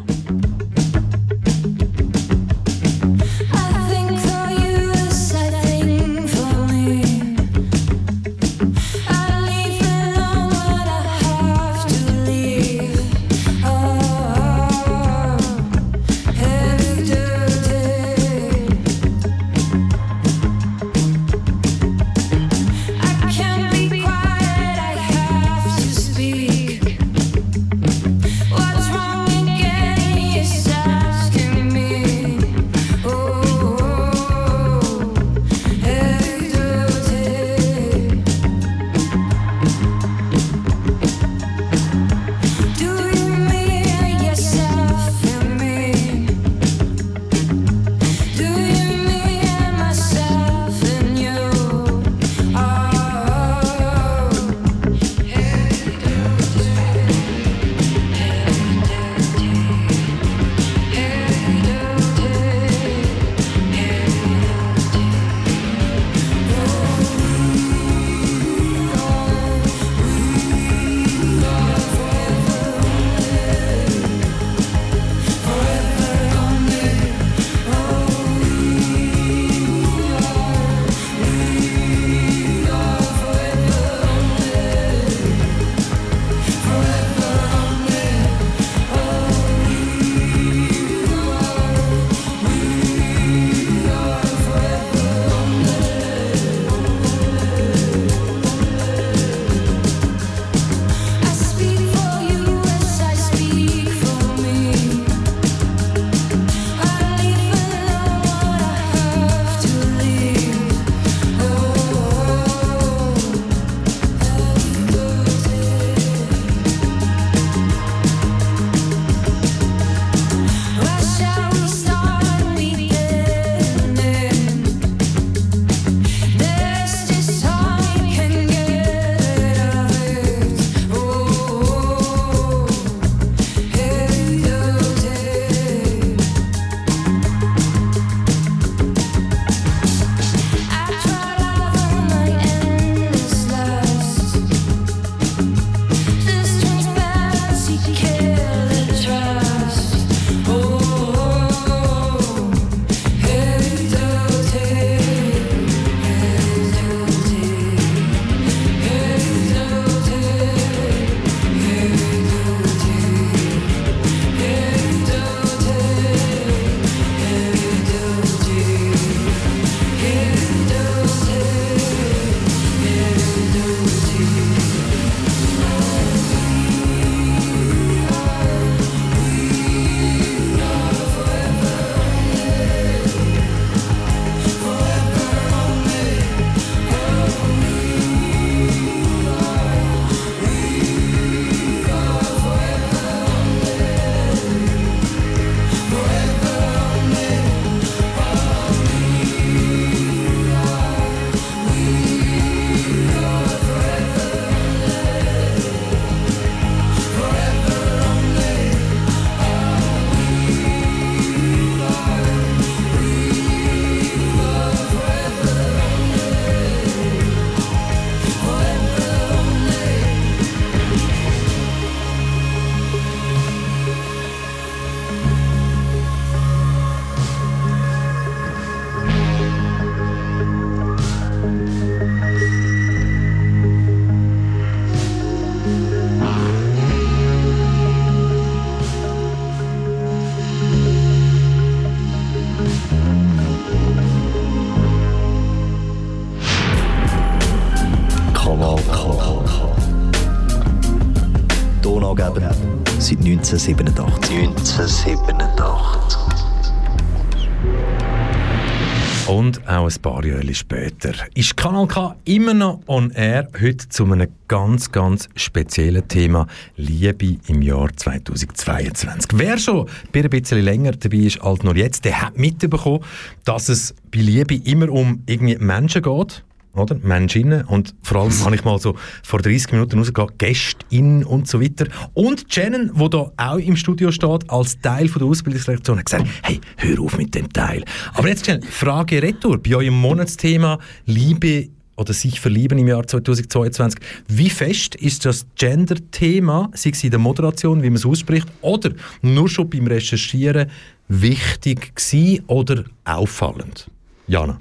Auch 259.82 259.88
ein 259.88 260.00
paar 260.00 260.24
Jahre 260.24 260.54
später. 260.54 261.12
Ist 261.34 261.56
Kanal 261.56 261.88
K 261.88 262.14
immer 262.24 262.54
noch 262.54 262.82
on 262.86 263.10
air, 263.10 263.48
heute 263.60 263.88
zu 263.88 264.04
einem 264.04 264.28
ganz, 264.46 264.92
ganz 264.92 265.28
speziellen 265.34 266.06
Thema. 266.06 266.46
Liebe 266.76 267.38
im 267.48 267.62
Jahr 267.62 267.88
2022. 267.92 269.32
Wer 269.34 269.58
schon 269.58 269.88
ein 270.14 270.30
bisschen 270.30 270.60
länger 270.60 270.92
dabei 270.92 271.16
ist 271.16 271.42
als 271.42 271.64
nur 271.64 271.74
jetzt, 271.74 272.04
der 272.04 272.22
hat 272.22 272.38
mitbekommen, 272.38 273.00
dass 273.44 273.68
es 273.68 273.92
bei 274.12 274.20
Liebe 274.20 274.54
immer 274.54 274.88
um 274.88 275.24
irgendwie 275.26 275.56
Menschen 275.56 276.02
geht 276.02 276.44
oder? 276.74 276.96
Menschinnen. 277.02 277.64
Und 277.64 277.94
vor 278.02 278.22
allem 278.22 278.32
habe 278.44 278.54
ich 278.54 278.64
mal 278.64 278.78
so 278.78 278.96
vor 279.22 279.40
30 279.40 279.72
Minuten 279.72 279.98
rausgegangen, 279.98 280.32
Gästinnen 280.38 281.24
und 281.24 281.48
so 281.48 281.60
weiter. 281.60 281.86
Und 282.14 282.44
Jennen, 282.54 282.90
wo 282.94 283.08
da 283.08 283.30
auch 283.36 283.58
im 283.58 283.76
Studio 283.76 284.10
steht, 284.10 284.48
als 284.48 284.80
Teil 284.80 285.08
von 285.08 285.20
der 285.20 285.28
Ausbildungsdirektion, 285.28 285.98
hat 285.98 286.06
gesagt, 286.06 286.26
hey, 286.42 286.60
hör 286.76 287.00
auf 287.00 287.16
mit 287.16 287.34
dem 287.34 287.52
Teil. 287.52 287.84
Aber 288.14 288.28
jetzt 288.28 288.46
Jennen, 288.46 288.62
Frage 288.62 289.22
retour. 289.22 289.62
Bei 289.62 289.76
eurem 289.76 289.94
Monatsthema 290.00 290.78
Liebe 291.06 291.68
oder 291.96 292.12
sich 292.12 292.40
verlieben 292.40 292.78
im 292.78 292.88
Jahr 292.88 293.06
2022. 293.06 294.00
Wie 294.28 294.50
fest 294.50 294.94
ist 294.94 295.24
das 295.24 295.46
Gender-Thema, 295.56 296.70
sei 296.74 296.90
es 296.90 297.04
in 297.04 297.10
der 297.10 297.20
Moderation, 297.20 297.82
wie 297.82 297.90
man 297.90 297.96
es 297.96 298.06
ausspricht, 298.06 298.48
oder 298.60 298.92
nur 299.20 299.48
schon 299.48 299.68
beim 299.68 299.86
Recherchieren 299.86 300.70
wichtig 301.08 301.94
gewesen 301.94 302.44
oder 302.46 302.84
auffallend? 303.04 303.90
Jana? 304.26 304.58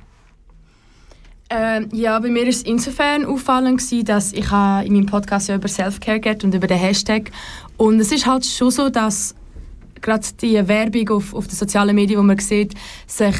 Ähm, 1.53 1.89
ja, 1.91 2.17
bei 2.17 2.29
mir 2.29 2.43
war 2.43 2.47
es 2.47 2.61
insofern 2.61 3.25
auffallend, 3.25 3.81
gewesen, 3.81 4.05
dass 4.05 4.31
ich 4.31 4.45
in 4.45 4.93
meinem 4.93 5.05
Podcast 5.05 5.49
ja 5.49 5.55
über 5.55 5.67
Selfcare 5.67 6.21
geht 6.21 6.45
und 6.45 6.55
über 6.55 6.65
den 6.65 6.77
Hashtag. 6.77 7.29
Und 7.75 7.99
es 7.99 8.09
ist 8.13 8.25
halt 8.25 8.45
schon 8.45 8.71
so, 8.71 8.89
dass 8.89 9.35
gerade 10.01 10.25
die 10.41 10.65
Werbung 10.65 11.09
auf, 11.09 11.33
auf 11.33 11.47
den 11.47 11.55
sozialen 11.55 11.93
Medien, 11.93 12.21
die 12.21 12.25
man 12.25 12.39
sieht, 12.39 12.73
sich 13.05 13.35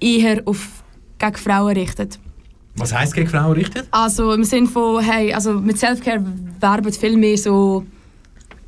eher 0.00 0.42
auf, 0.44 0.82
gegen 1.18 1.38
Frauen 1.38 1.72
richtet. 1.74 2.18
Was 2.76 2.94
heisst 2.94 3.14
gegen 3.14 3.28
Frauen 3.28 3.52
richtet? 3.52 3.88
Also 3.90 4.32
im 4.32 4.44
Sinne 4.44 4.66
von, 4.66 5.02
hey, 5.02 5.32
also 5.32 5.54
mit 5.54 5.78
Selfcare 5.78 6.22
werben 6.60 6.92
viel 6.92 7.16
mehr 7.16 7.38
so 7.38 7.86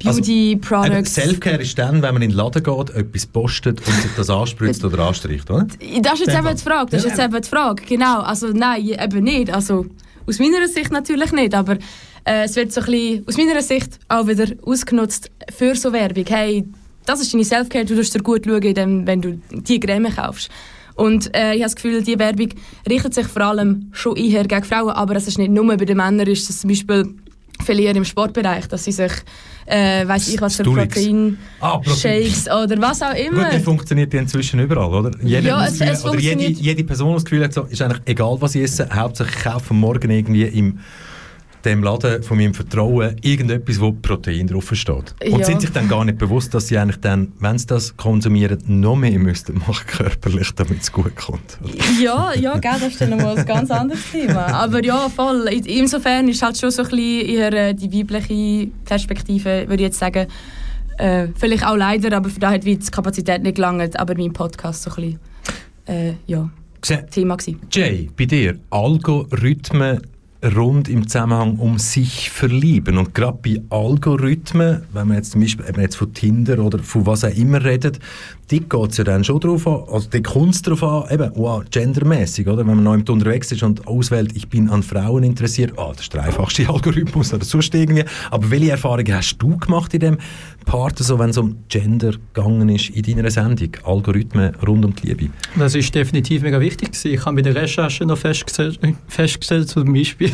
Beauty 0.03 0.57
Products. 0.57 1.19
Also, 1.19 1.31
Selfcare 1.31 1.63
ist 1.63 1.79
dann, 1.79 2.03
wenn 2.03 2.15
man 2.15 2.23
in 2.23 2.31
den 2.31 2.37
Laden 2.37 2.63
geht, 2.63 2.91
etwas 2.91 3.27
postet 3.27 3.81
und 3.87 3.95
sich 3.95 4.11
das 4.17 4.31
anspritzt 4.31 4.85
oder 4.85 5.07
anstreicht, 5.07 5.51
oder? 5.51 5.67
Das 6.01 6.21
ist 6.21 6.27
jetzt 6.27 6.39
eben 6.39 6.57
die 6.57 6.63
Frage. 6.63 6.91
Das 6.91 7.05
ist 7.05 7.11
jetzt 7.11 7.21
eben 7.21 7.43
die 7.43 7.49
Frage. 7.49 7.83
Genau. 7.85 8.21
Also 8.21 8.49
nein, 8.49 8.85
eben 8.85 9.25
nicht. 9.25 9.53
Also 9.53 9.87
aus 10.27 10.39
meiner 10.39 10.67
Sicht 10.69 10.91
natürlich 10.91 11.33
nicht, 11.33 11.55
aber 11.55 11.79
äh, 12.25 12.45
es 12.45 12.57
wird 12.57 12.73
so 12.73 12.81
ein 12.81 12.87
bisschen, 12.87 13.27
aus 13.27 13.37
meiner 13.37 13.63
Sicht 13.63 13.99
auch 14.09 14.27
wieder 14.27 14.47
ausgenutzt 14.65 15.31
für 15.55 15.75
so 15.75 15.93
Werbung. 15.93 16.25
Hey, 16.29 16.65
das 17.07 17.21
ist 17.21 17.35
deine 17.35 17.45
Selfcare, 17.45 17.85
du 17.85 17.95
musst 17.95 18.15
dir 18.15 18.23
gut 18.23 18.45
schauen, 18.47 19.07
wenn 19.07 19.21
du 19.21 19.41
die 19.51 19.81
Creme 19.81 20.15
kaufst. 20.15 20.51
Und 20.95 21.35
äh, 21.35 21.55
ich 21.55 21.63
habe 21.63 21.63
das 21.63 21.77
Gefühl, 21.77 22.03
die 22.03 22.19
Werbung 22.19 22.51
richtet 22.89 23.15
sich 23.15 23.27
vor 23.27 23.43
allem 23.43 23.89
schon 23.93 24.17
eher 24.17 24.45
gegen 24.45 24.65
Frauen, 24.65 24.91
aber 24.91 25.17
es 25.17 25.27
ist 25.27 25.39
nicht 25.39 25.51
nur 25.51 25.67
bei 25.67 25.85
den 25.85 25.97
Männern, 25.97 26.27
ist 26.27 26.49
es 26.49 26.61
zum 26.61 26.69
Beispiel 26.69 27.15
eher 27.69 27.95
im 27.97 28.05
Sportbereich, 28.05 28.67
dass 28.69 28.85
sie 28.85 28.93
sich, 28.93 29.13
äh, 29.67 30.07
weiß 30.07 30.29
ich 30.29 30.41
was 30.41 30.57
für. 30.57 30.63
Protein, 30.65 31.39
Ah, 31.61 31.79
Protein. 31.79 31.97
Shakes 32.25 32.47
oder 32.47 32.81
was 32.81 33.03
auch 33.03 33.15
immer. 33.15 33.45
Gut, 33.45 33.53
der 33.53 33.61
funktioniert 33.61 34.13
inzwischen 34.15 34.61
überall, 34.61 34.93
oder? 34.93 35.11
Jeder 35.23 35.41
Ja, 35.49 35.67
es- 35.67 35.79
Gefühl, 35.79 35.89
es 35.93 36.05
oder 36.05 36.19
jede, 36.19 36.43
jede 36.45 36.85
Person 36.85 37.15
das 37.15 37.25
Gefühl 37.25 37.45
hat, 37.45 37.53
so, 37.53 37.63
ist 37.63 37.81
eigentlich 37.83 38.03
egal, 38.07 38.37
was 38.41 38.55
ich 38.55 38.63
esse, 38.63 38.89
Hauptsache 38.93 39.31
ich 39.37 39.43
kaufe 39.45 39.75
morgen 39.75 40.11
irgendwie 40.11 40.43
im 40.45 40.79
dem 41.65 41.83
Laden 41.83 42.23
von 42.23 42.37
meinem 42.37 42.55
Vertrauen 42.55 43.17
irgendetwas, 43.23 43.81
wo 43.81 43.93
Protein 43.93 44.47
drauf 44.47 44.71
steht. 44.75 45.15
Und 45.31 45.39
Ja. 45.41 45.45
sind 45.45 45.61
sich 45.61 45.71
dann 45.71 45.89
gar 45.89 46.05
nicht 46.05 46.19
bewusst, 46.19 46.53
dass 46.55 46.69
sie 46.69 46.79
eigentlich 46.79 47.01
dann, 47.01 47.33
wenn 47.41 47.57
sie 47.59 47.67
das 47.67 47.97
konsumieren, 47.97 48.59
noch 48.67 48.97
mehr 48.97 49.19
müssten 49.19 49.59
machen 49.59 49.87
körperlich, 49.87 50.51
damit 50.57 50.81
es 50.83 50.91
gut 50.93 51.15
kommt. 51.17 51.59
Ja, 52.01 52.33
ja, 52.35 52.59
gell, 52.59 52.73
das 52.81 52.89
ist 52.93 53.01
dann 53.01 53.11
nochmal 53.11 53.39
ein 53.39 53.47
ganz 53.47 53.71
anderes 53.71 54.01
Thema. 54.11 54.47
Aber 54.47 54.85
ja, 54.85 55.09
voll. 55.09 55.49
In- 55.51 55.65
Insofern 55.65 56.29
ist 56.29 56.43
halt 56.43 56.59
schon 56.59 56.71
so 56.71 56.83
ein 56.83 56.89
bisschen 56.91 57.27
eher 57.29 57.73
die 57.75 57.93
weibliche 57.93 58.69
Perspektive, 58.85 59.65
würde 59.69 59.75
ich 59.83 59.89
jetzt 59.89 59.99
sagen. 59.99 60.27
Äh, 60.99 61.29
vielleicht 61.37 61.65
auch 61.67 61.77
leider, 61.77 62.15
aber 62.17 62.29
für 62.29 62.39
da 62.39 62.51
hat 62.53 62.65
die 62.65 62.79
Kapazität 62.79 63.43
nicht 63.43 63.57
gelangt. 63.57 63.99
Aber 63.99 64.15
mein 64.17 64.33
Podcast 64.33 64.83
so 64.83 64.91
ein 64.91 64.97
bisschen, 64.97 65.19
äh, 65.87 66.13
ja, 66.27 66.51
Thema 67.11 67.37
gewesen. 67.37 67.61
Jay, 67.71 68.11
bei 68.17 68.25
dir, 68.27 68.59
Algorithmen 68.71 70.01
rund 70.45 70.88
im 70.88 71.07
Zusammenhang 71.07 71.57
um 71.57 71.78
sich 71.78 72.30
verlieben. 72.30 72.99
Und 72.99 73.14
gerade 73.14 73.38
bei 73.43 73.62
Algorithmen, 73.70 74.82
wenn 74.93 75.09
man 75.09 75.16
jetzt 75.18 75.32
zum 75.32 75.40
Beispiel 75.40 75.66
eben 75.68 75.80
jetzt 75.80 75.97
von 75.97 76.12
Tinder 76.12 76.59
oder 76.59 76.78
von 76.80 77.07
was 77.07 77.24
auch 77.24 77.34
immer 77.34 77.64
redet, 77.64 78.01
die 78.51 78.61
geht 78.61 78.90
es 78.90 78.99
ja 78.99 79.05
dann 79.05 79.24
schon 79.24 79.40
drauf 79.40 79.66
an, 79.66 79.84
also 79.90 80.11
die 80.11 80.22
kommt 80.22 80.55
es 80.55 80.62
darauf 80.62 80.82
an, 80.82 81.05
eben, 81.11 81.30
wow, 81.36 81.62
gendermäßig, 81.70 82.47
oder? 82.49 82.66
Wenn 82.66 82.82
man 82.82 82.84
noch 82.84 83.12
unterwegs 83.12 83.51
ist 83.51 83.62
und 83.62 83.86
auswählt, 83.86 84.36
ich 84.36 84.49
bin 84.49 84.68
an 84.68 84.82
Frauen 84.82 85.22
interessiert, 85.22 85.78
ah, 85.78 85.93
das 85.93 86.03
ist 86.03 86.12
der 86.12 86.24
einfachste 86.24 86.68
Algorithmus 86.68 87.32
oder 87.32 87.45
sonst 87.45 87.74
irgendwie. 87.74 88.05
Aber 88.30 88.51
welche 88.51 88.72
Erfahrungen 88.72 89.14
hast 89.14 89.38
du 89.38 89.57
gemacht 89.57 89.95
in 89.95 90.01
dem 90.01 90.18
Part, 90.66 90.99
so, 90.99 91.18
wenn 91.18 91.30
es 91.30 91.38
um 91.38 91.57
Gender 91.68 92.12
gegangen 92.34 92.68
ist 92.68 92.90
in 92.90 93.03
deiner 93.03 93.30
Sendung? 93.30 93.70
Algorithmen 93.84 94.55
rund 94.57 94.84
um 94.84 94.95
die 94.95 95.07
Liebe? 95.07 95.30
Das 95.57 95.74
ist 95.74 95.95
definitiv 95.95 96.43
mega 96.43 96.61
wichtig. 96.61 96.93
gewesen. 96.93 97.14
Ich 97.14 97.24
habe 97.24 97.36
bei 97.36 97.43
der 97.43 97.55
Recherche 97.55 98.05
noch 98.05 98.18
festgestellt, 98.18 98.78
festgestellt 99.09 99.68
zum 99.68 99.93
Beispiel, 99.93 100.32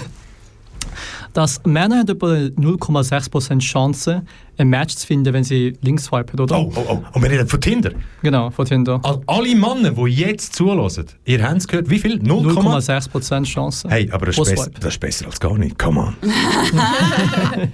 dass 1.33 1.61
Männer 1.65 1.99
haben 1.99 2.09
etwa 2.09 2.27
0,6% 2.27 3.59
Chance, 3.61 4.23
ein 4.57 4.69
Match 4.69 4.97
zu 4.97 5.07
finden, 5.07 5.33
wenn 5.33 5.45
sie 5.45 5.77
links 5.83 6.05
swipen, 6.07 6.41
oder? 6.41 6.59
Oh, 6.59 6.73
oh, 6.75 6.85
oh. 6.89 7.03
Und 7.13 7.23
wir 7.23 7.31
reden 7.31 7.47
von 7.47 7.61
Tinder? 7.61 7.93
Genau, 8.23 8.51
von 8.51 8.67
Tinder. 8.67 9.01
All- 9.05 9.21
Alle 9.27 9.55
Männer, 9.55 9.93
die 9.93 10.11
jetzt 10.11 10.55
zulassen, 10.57 11.07
ihr 11.25 11.43
habt 11.43 11.59
es 11.59 11.69
gehört, 11.69 11.89
wie 11.91 11.99
viel? 11.99 12.17
0,6? 12.21 13.11
0,6% 13.13 13.45
Chance. 13.45 13.89
Hey, 13.89 14.11
aber 14.11 14.27
das 14.27 14.39
ist, 14.39 14.51
besser, 14.51 14.71
das 14.81 14.95
ist 14.95 14.99
besser 15.01 15.27
als 15.27 15.39
gar 15.39 15.57
nicht. 15.57 15.79
Come 15.79 16.01
on. 16.01 16.17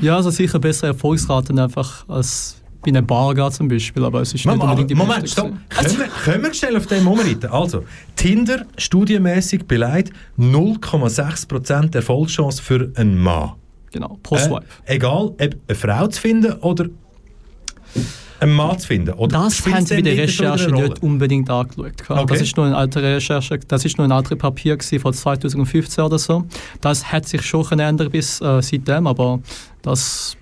Ja, 0.00 0.16
also 0.16 0.30
sicher 0.30 0.58
bessere 0.58 0.88
Erfolgsraten 0.88 1.58
einfach 1.58 2.04
als 2.08 2.56
bei 2.86 2.90
einer 2.90 3.02
Bar 3.02 3.34
geht 3.34 3.52
zum 3.52 3.68
Beispiel, 3.68 4.04
aber 4.04 4.20
es 4.22 4.28
ist 4.28 4.34
nicht 4.34 4.46
Moment, 4.46 4.62
aber, 4.62 4.70
unbedingt 4.72 4.90
die 4.90 4.94
Moment 4.94 5.28
stopp. 5.28 5.46
gewesen. 5.46 5.64
Können 5.68 5.98
wir, 5.98 6.06
können 6.24 6.44
wir 6.44 6.54
schnell 6.54 6.76
auf 6.76 6.86
den 6.86 7.04
Moment 7.04 7.26
reiten? 7.44 7.52
Also, 7.52 7.84
Tinder, 8.16 8.64
studienmäßig 8.78 9.66
beleidigt, 9.66 10.12
0,6% 10.38 11.94
Erfolgschance 11.94 12.62
für 12.62 12.90
einen 12.96 13.18
Mann. 13.18 13.52
Genau, 13.92 14.18
pro 14.22 14.36
Äh, 14.36 14.38
Swipe. 14.40 14.64
egal, 14.86 15.26
ob 15.26 15.40
eine 15.40 15.54
Frau 15.74 16.06
zu 16.08 16.20
finden 16.20 16.52
oder 16.54 16.86
einen 18.40 18.52
Mann 18.52 18.78
zu 18.78 18.88
finden. 18.88 19.12
Oder 19.14 19.38
Das 19.38 19.64
haben 19.66 19.86
sie 19.86 19.94
bei 19.96 20.02
der 20.02 20.16
Recherche 20.18 20.70
nicht 20.70 21.02
unbedingt 21.02 21.48
angeschaut. 21.48 21.92
Okay. 22.08 22.24
Das 22.28 22.40
ist 22.42 22.56
nur 22.56 22.66
eine 22.66 22.76
alte 22.76 23.02
Recherche, 23.02 23.58
das 23.66 23.84
ist 23.84 23.96
nur 23.96 24.06
ein 24.06 24.12
altes 24.12 24.36
Papier 24.36 24.76
von 25.00 25.12
2015 25.14 26.04
oder 26.04 26.18
so. 26.18 26.44
Das 26.80 27.10
hat 27.10 27.26
sich 27.26 27.42
schon 27.42 27.64
geändert 27.64 28.12
bis 28.12 28.40
äh, 28.40 28.60
seitdem, 28.60 29.06
aber 29.06 29.40
das 29.82 30.36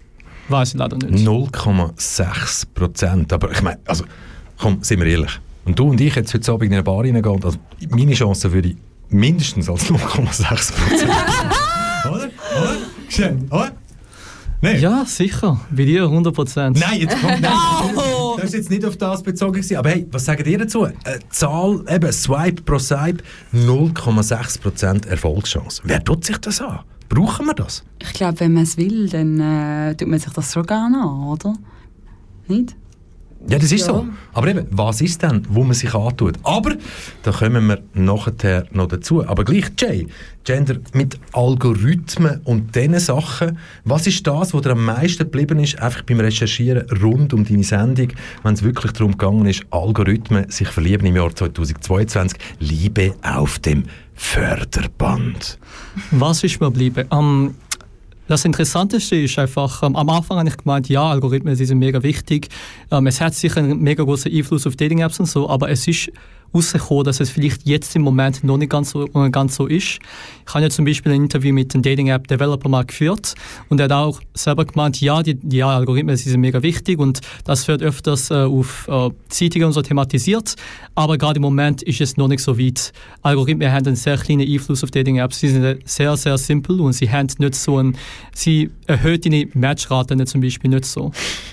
weiß 0.49 0.74
ich 0.74 0.78
leider 0.78 0.97
nicht. 0.97 1.26
0,6 1.26 2.66
Prozent. 2.74 3.32
Aber 3.32 3.51
ich 3.51 3.62
meine, 3.62 3.78
also, 3.86 4.05
komm, 4.59 4.82
sind 4.82 5.01
wir 5.01 5.07
ehrlich. 5.07 5.40
Und 5.64 5.78
du 5.78 5.90
und 5.90 6.01
ich 6.01 6.14
jetzt 6.14 6.34
heute 6.34 6.53
Abend 6.53 6.64
in 6.66 6.72
eine 6.74 6.82
Bar 6.82 7.01
reingehen, 7.01 7.45
also 7.45 7.59
meine 7.90 8.12
Chance 8.12 8.53
würde 8.53 8.68
ich 8.68 8.76
mindestens 9.09 9.68
als 9.68 9.90
0,6 9.90 10.72
Prozent. 10.72 11.11
oder? 12.05 12.14
Oder? 12.14 12.76
Schön, 13.09 13.47
oder? 13.51 13.72
Nein. 14.64 14.80
Ja, 14.80 15.05
sicher. 15.05 15.61
Bei 15.70 15.84
dir 15.84 16.05
100 16.05 16.34
Prozent. 16.34 16.80
Nein, 16.80 17.01
jetzt 17.01 17.20
kommt 17.20 17.42
nein, 17.42 17.53
Das 18.36 18.45
ist 18.47 18.55
jetzt 18.55 18.70
nicht 18.70 18.84
auf 18.86 18.97
das 18.97 19.22
bezogen. 19.22 19.62
Aber 19.76 19.90
hey, 19.90 20.07
was 20.11 20.24
sagt 20.24 20.47
ihr 20.47 20.59
dazu? 20.59 20.84
Eine 20.84 20.95
Zahl, 21.28 21.84
eben 21.86 22.11
Swipe 22.11 22.62
pro 22.62 22.78
Swipe, 22.78 23.22
0,6% 23.55 25.07
Erfolgschance. 25.07 25.82
Wer 25.84 26.03
tut 26.03 26.24
sich 26.24 26.38
das 26.38 26.62
an? 26.62 26.80
Brauchen 27.14 27.46
wir 27.46 27.54
das? 27.54 27.84
Ich 28.00 28.12
glaube, 28.12 28.40
wenn 28.40 28.52
man 28.54 28.64
es 28.64 28.76
will, 28.76 29.08
dann 29.08 29.38
äh, 29.40 29.94
tut 29.94 30.08
man 30.08 30.18
sich 30.18 30.32
das 30.32 30.52
schon 30.52 30.66
gerne 30.66 30.98
an, 30.98 31.22
oder? 31.28 31.54
Nicht? 32.48 32.74
Ja, 33.46 33.58
das 33.58 33.70
ist 33.72 33.86
Ja. 33.86 33.92
so. 33.92 34.06
Aber 34.32 34.48
eben, 34.48 34.66
was 34.70 35.02
ist 35.02 35.22
denn, 35.22 35.42
wo 35.50 35.64
man 35.64 35.74
sich 35.74 35.94
antut? 35.94 36.36
Aber, 36.44 36.76
da 37.22 37.30
kommen 37.30 37.66
wir 37.66 37.82
nachher 37.92 38.64
noch 38.72 38.88
dazu. 38.88 39.26
Aber 39.26 39.44
gleich, 39.44 39.66
Jay, 39.78 40.06
Gender 40.44 40.76
mit 40.94 41.18
Algorithmen 41.32 42.40
und 42.44 42.74
diesen 42.74 42.98
Sachen, 42.98 43.58
was 43.84 44.06
ist 44.06 44.26
das, 44.26 44.54
was 44.54 44.62
dir 44.62 44.70
am 44.70 44.84
meisten 44.86 45.24
geblieben 45.24 45.58
ist, 45.58 45.78
einfach 45.78 46.02
beim 46.02 46.20
Recherchieren 46.20 46.88
rund 47.02 47.34
um 47.34 47.44
deine 47.44 47.64
Sendung, 47.64 48.08
wenn 48.42 48.54
es 48.54 48.62
wirklich 48.62 48.92
darum 48.92 49.12
gegangen 49.12 49.46
ist, 49.46 49.64
Algorithmen 49.70 50.50
sich 50.50 50.68
verlieben 50.68 51.06
im 51.06 51.16
Jahr 51.16 51.34
2022, 51.34 52.38
Liebe 52.60 53.14
auf 53.22 53.58
dem 53.58 53.84
Förderband. 54.14 55.58
Was 56.10 56.44
ist 56.44 56.60
mir 56.60 56.66
geblieben? 56.68 57.06
Ähm, 57.12 57.54
das 58.26 58.44
Interessanteste 58.44 59.16
ist 59.16 59.38
einfach, 59.38 59.82
ähm, 59.82 59.96
am 59.96 60.08
Anfang 60.08 60.38
habe 60.38 60.48
ich 60.48 60.56
gemeint, 60.56 60.88
ja, 60.88 61.10
Algorithmen 61.10 61.54
sind 61.56 61.78
mega 61.78 62.02
wichtig. 62.02 62.48
Ähm, 62.90 63.06
es 63.06 63.20
hat 63.20 63.34
sicher 63.34 63.58
einen 63.58 63.80
mega 63.80 64.02
großen 64.02 64.32
Einfluss 64.32 64.66
auf 64.66 64.76
Dating-Apps 64.76 65.20
und 65.20 65.26
so, 65.26 65.48
aber 65.48 65.70
es 65.70 65.86
ist 65.86 66.10
rausgekommen, 66.55 67.05
dass 67.05 67.20
es 67.20 67.30
vielleicht 67.30 67.66
jetzt 67.66 67.94
im 67.96 68.02
Moment 68.02 68.44
noch 68.44 68.57
nicht 68.57 68.70
ganz 68.70 68.90
so, 68.90 69.07
äh, 69.07 69.30
ganz 69.30 69.57
so 69.57 69.66
ist. 69.66 69.98
Ich 70.46 70.55
habe 70.55 70.62
ja 70.64 70.70
zum 70.70 70.84
Beispiel 70.84 71.12
ein 71.12 71.22
Interview 71.24 71.52
mit 71.52 71.74
einem 71.74 71.82
Dating-App-Developer 71.82 72.68
mal 72.68 72.84
geführt 72.84 73.34
und 73.68 73.80
er 73.80 73.84
hat 73.84 73.92
auch 73.92 74.20
selber 74.34 74.64
gemeint, 74.64 75.00
ja, 75.00 75.22
die, 75.22 75.34
die 75.34 75.62
Algorithmen 75.62 76.16
sind 76.16 76.40
mega 76.40 76.62
wichtig 76.62 76.98
und 76.98 77.20
das 77.44 77.66
wird 77.66 77.82
öfters 77.82 78.30
äh, 78.30 78.34
auf 78.34 78.86
äh, 78.88 79.11
Zeitungen 79.28 79.66
und 79.66 79.72
so 79.72 79.82
thematisiert, 79.82 80.55
aber 80.94 81.18
gerade 81.18 81.36
im 81.38 81.42
Moment 81.42 81.82
ist 81.82 82.00
es 82.00 82.16
noch 82.16 82.28
nicht 82.28 82.40
so 82.42 82.59
weit. 82.59 82.92
Algorithmen 83.22 83.72
haben 83.72 83.86
einen 83.86 83.96
sehr 83.96 84.16
kleinen 84.18 84.46
Einfluss 84.48 84.84
auf 84.84 84.90
Dating-Apps, 84.90 85.40
sie 85.40 85.48
sind 85.48 85.88
sehr, 85.88 86.16
sehr 86.16 86.38
simpel 86.38 86.80
und 86.80 86.92
sie 86.92 87.11
haben 87.11 87.28
nicht 87.38 87.55
so 87.55 87.78
ein, 87.78 87.96
sie 88.34 88.70
erhöht 88.86 89.24
deine 89.24 89.48
Matchraten 89.55 90.24
zum 90.26 90.40
Beispiel 90.40 90.70
nicht 90.70 90.84
so 90.84 91.11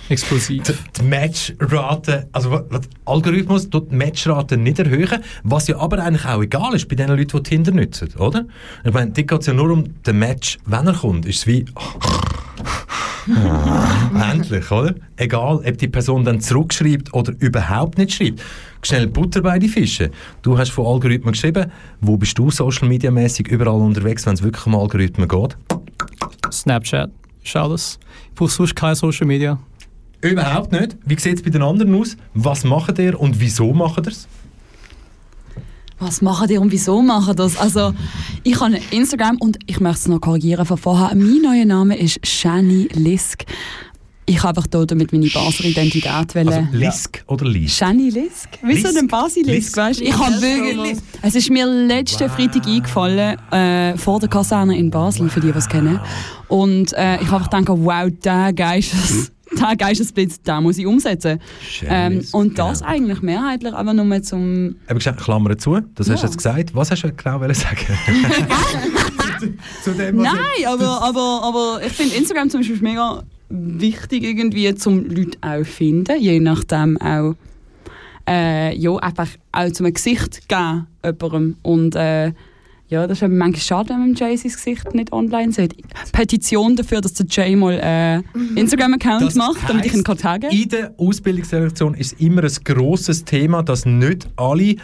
explosiv. 0.09 0.63
Die, 0.63 0.73
die 0.99 1.03
Matchrate, 1.03 2.27
also 2.31 2.51
was- 2.51 2.81
Algorithmus 3.05 3.69
tut 3.69 3.91
die 3.91 3.95
Matchrate 3.95 4.57
nicht 4.57 4.79
erhöhen, 4.79 4.90
was 5.43 5.67
ja 5.67 5.77
aber 5.77 6.03
eigentlich 6.03 6.25
auch 6.25 6.41
egal 6.41 6.73
ist 6.75 6.87
bei 6.87 6.95
den 6.95 7.09
Leuten, 7.09 7.37
die 7.37 7.43
Tinder 7.43 7.71
nutzen, 7.71 8.09
oder? 8.17 8.45
Ich 8.83 8.93
meine, 8.93 9.11
dort 9.11 9.27
geht 9.27 9.41
es 9.41 9.47
ja 9.47 9.53
nur 9.53 9.71
um 9.71 10.01
den 10.03 10.19
Match, 10.19 10.57
wenn 10.65 10.87
er 10.87 10.93
kommt, 10.93 11.25
ist 11.25 11.39
es 11.39 11.47
wie... 11.47 11.65
Endlich, 14.31 14.71
oder? 14.71 14.95
Egal, 15.15 15.57
ob 15.57 15.77
die 15.77 15.87
Person 15.87 16.23
dann 16.25 16.41
zurückschreibt 16.41 17.13
oder 17.13 17.33
überhaupt 17.39 17.97
nicht 17.97 18.13
schreibt. 18.13 18.41
Schnell 18.81 19.07
Butter 19.07 19.41
bei 19.41 19.59
die 19.59 19.67
Fische. 19.67 20.09
Du 20.41 20.57
hast 20.57 20.71
von 20.71 20.87
Algorithmen 20.87 21.33
geschrieben. 21.33 21.71
Wo 22.01 22.17
bist 22.17 22.37
du 22.37 22.49
social 22.49 22.87
media 22.87 23.11
mäßig 23.11 23.47
überall 23.47 23.79
unterwegs, 23.79 24.25
wenn 24.25 24.33
es 24.33 24.41
wirklich 24.41 24.65
um 24.65 24.75
Algorithmen 24.75 25.27
geht? 25.27 25.55
Snapchat, 26.51 27.11
ist 27.43 27.55
alles. 27.55 27.99
Ich 28.29 28.35
brauche 28.35 28.49
sonst 28.49 28.75
keine 28.75 28.95
Social 28.95 29.27
Media. 29.27 29.59
Überhaupt 30.21 30.71
nicht. 30.71 30.97
Wie 31.05 31.19
sieht 31.19 31.37
es 31.37 31.43
bei 31.43 31.49
den 31.49 31.63
anderen 31.63 31.95
aus? 31.95 32.17
Was 32.33 32.63
macht 32.63 32.99
ihr 32.99 33.19
und 33.19 33.39
wieso 33.39 33.73
macht 33.73 34.05
ihr 34.07 34.11
es? 34.11 34.27
Was 36.01 36.23
machen 36.23 36.47
die 36.47 36.57
und 36.57 36.71
wieso 36.71 37.03
machen 37.03 37.35
das? 37.35 37.55
Also, 37.57 37.93
ich 38.41 38.59
habe 38.59 38.79
Instagram 38.89 39.37
und 39.37 39.59
ich 39.67 39.79
möchte 39.79 39.99
es 39.99 40.07
noch 40.07 40.19
korrigieren 40.19 40.65
von 40.65 40.77
vorher. 40.77 41.15
Mein 41.15 41.43
neuer 41.43 41.65
Name 41.65 41.95
ist 41.95 42.25
Shani 42.25 42.89
Lisk. 42.93 43.45
Ich 44.25 44.39
habe 44.41 44.49
einfach 44.49 44.65
dort 44.65 44.95
mit 44.95 45.13
meine 45.13 45.27
Basler 45.27 45.65
Identität 45.67 46.33
wählen. 46.33 46.47
Also 46.47 46.67
Lisk 46.71 47.23
oder 47.27 47.45
Lisk? 47.45 47.77
Shani 47.77 48.09
Lisk? 48.09 48.49
Wieso 48.63 48.91
denn 48.91 49.07
Basilisk, 49.07 49.51
Lisk? 49.51 49.77
weißt 49.77 49.99
du? 49.99 50.03
Ich 50.05 50.17
habe 50.17 50.41
wirklich... 50.41 50.97
Es 51.21 51.35
ist 51.35 51.51
mir 51.51 51.67
letzten 51.67 52.27
Freitag 52.31 52.65
eingefallen, 52.65 53.37
äh, 53.51 53.95
vor 53.95 54.19
der 54.19 54.29
Kaserne 54.29 54.75
in 54.79 54.89
Basel, 54.89 55.29
für 55.29 55.39
die, 55.39 55.51
die 55.51 55.57
es 55.59 55.69
kennen. 55.69 55.99
Und 56.47 56.93
äh, 56.93 57.21
ich 57.21 57.29
habe 57.29 57.45
einfach 57.45 57.49
gedacht, 57.51 57.77
wow, 57.79 58.09
der 58.23 58.53
Geistes... 58.53 59.31
Der 59.59 59.75
Geistesblitz, 59.75 60.41
den 60.41 60.63
muss 60.63 60.77
ich 60.77 60.85
umsetzen. 60.85 61.39
Ähm, 61.85 62.23
und 62.31 62.57
das 62.57 62.81
eigentlich 62.81 63.21
mehrheitlich 63.21 63.73
einfach 63.73 63.93
nur 63.93 64.23
zum... 64.23 64.75
Eben 64.89 64.97
gesagt, 64.99 65.21
Klammer 65.21 65.57
zu, 65.57 65.79
das 65.95 66.09
hast 66.09 66.21
du 66.21 66.25
Ja. 66.25 66.29
jetzt 66.29 66.37
gesagt. 66.37 66.75
Was 66.75 66.91
hast 66.91 67.03
du 67.03 67.11
genau 67.11 67.39
sagen? 67.53 67.77
zu 69.83 69.91
dem, 69.91 70.17
was 70.17 70.23
Nein, 70.23 70.67
aber, 70.67 71.01
aber, 71.03 71.41
aber 71.43 71.81
ich 71.85 71.91
finde 71.91 72.15
Instagram 72.15 72.49
zum 72.49 72.61
Beispiel 72.61 72.81
mega 72.81 73.23
wichtig 73.49 74.23
irgendwie, 74.23 74.73
zum 74.75 75.05
Leute 75.05 75.37
auch 75.41 75.65
finden, 75.65 76.19
je 76.19 76.39
nachdem 76.39 76.99
auch 77.01 77.35
äh, 78.27 78.75
ja, 78.77 78.95
einfach 78.97 79.27
auch 79.51 79.71
zum 79.71 79.91
Gesicht 79.93 80.47
geben 80.47 80.87
jemandem 81.03 81.55
und 81.63 81.95
äh, 81.95 82.31
ja, 82.91 83.07
das 83.07 83.19
ist 83.19 83.23
eben 83.23 83.37
manchmal 83.37 83.61
schade, 83.61 83.89
wenn 83.91 83.99
man 84.01 84.15
Jay 84.15 84.35
sein 84.35 84.51
Gesicht 84.51 84.93
nicht 84.93 85.13
online 85.13 85.53
sieht. 85.53 85.75
Petition 86.11 86.75
dafür, 86.75 86.99
dass 86.99 87.13
der 87.13 87.25
Jay 87.25 87.55
mal 87.55 87.79
äh, 87.81 88.17
Instagram-Account 88.59 89.21
Das 89.21 89.35
macht, 89.35 89.69
damit 89.69 89.85
ich 89.85 89.93
ihn 89.93 90.03
kann 90.03 90.17
taggen 90.17 90.51
In 90.51 90.67
der 90.67 90.93
Ausbildungsselektion 90.97 91.93
ist 91.93 92.19
immer 92.19 92.43
ein 92.43 92.53
grosses 92.65 93.23
Thema, 93.23 93.63
dass 93.63 93.85
nicht 93.85 94.27
alle 94.35 94.75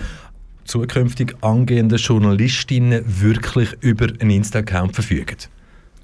zukünftig 0.64 1.36
angehenden 1.42 1.98
Journalistinnen 1.98 3.04
wirklich 3.06 3.76
über 3.82 4.08
einen 4.20 4.30
Insta-Account 4.30 4.96
verfügen. 4.96 5.36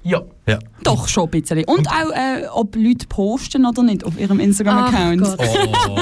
Ja. 0.02 0.20
Ja. 0.46 0.58
Doch, 0.82 1.08
schon 1.08 1.24
ein 1.24 1.30
bisschen. 1.30 1.64
Und 1.64 1.88
auch, 1.88 2.10
äh, 2.12 2.46
ob 2.52 2.76
Leute 2.76 3.06
posten 3.08 3.64
oder 3.64 3.82
nicht 3.82 4.04
auf 4.04 4.20
ihrem 4.20 4.40
Instagram-Account. 4.40 5.38
Oh. 5.38 5.96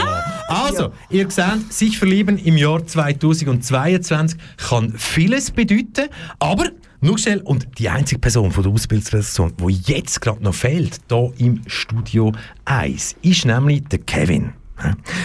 Also, 0.53 0.93
ihr 1.09 1.31
seht, 1.31 1.73
sich 1.73 1.99
verlieben 1.99 2.37
im 2.37 2.59
Jahr 2.59 2.87
2022 2.87 4.39
kann 4.59 4.93
vieles 4.99 5.51
bedeuten, 5.51 6.11
aber 6.39 6.67
nur 7.01 7.19
schnell, 7.19 7.41
und 7.41 7.67
die 7.79 7.89
einzige 7.89 8.21
Person 8.21 8.53
von 8.53 8.63
der 8.63 8.73
Ausbildungsredaktion, 8.73 9.55
die 9.57 9.93
jetzt 9.93 10.21
gerade 10.21 10.43
noch 10.43 10.55
fehlt, 10.55 11.01
hier 11.09 11.33
im 11.39 11.63
Studio 11.67 12.33
1, 12.67 13.17
ist 13.23 13.47
nämlich 13.47 13.85
der 13.85 14.01
Kevin. 14.01 14.53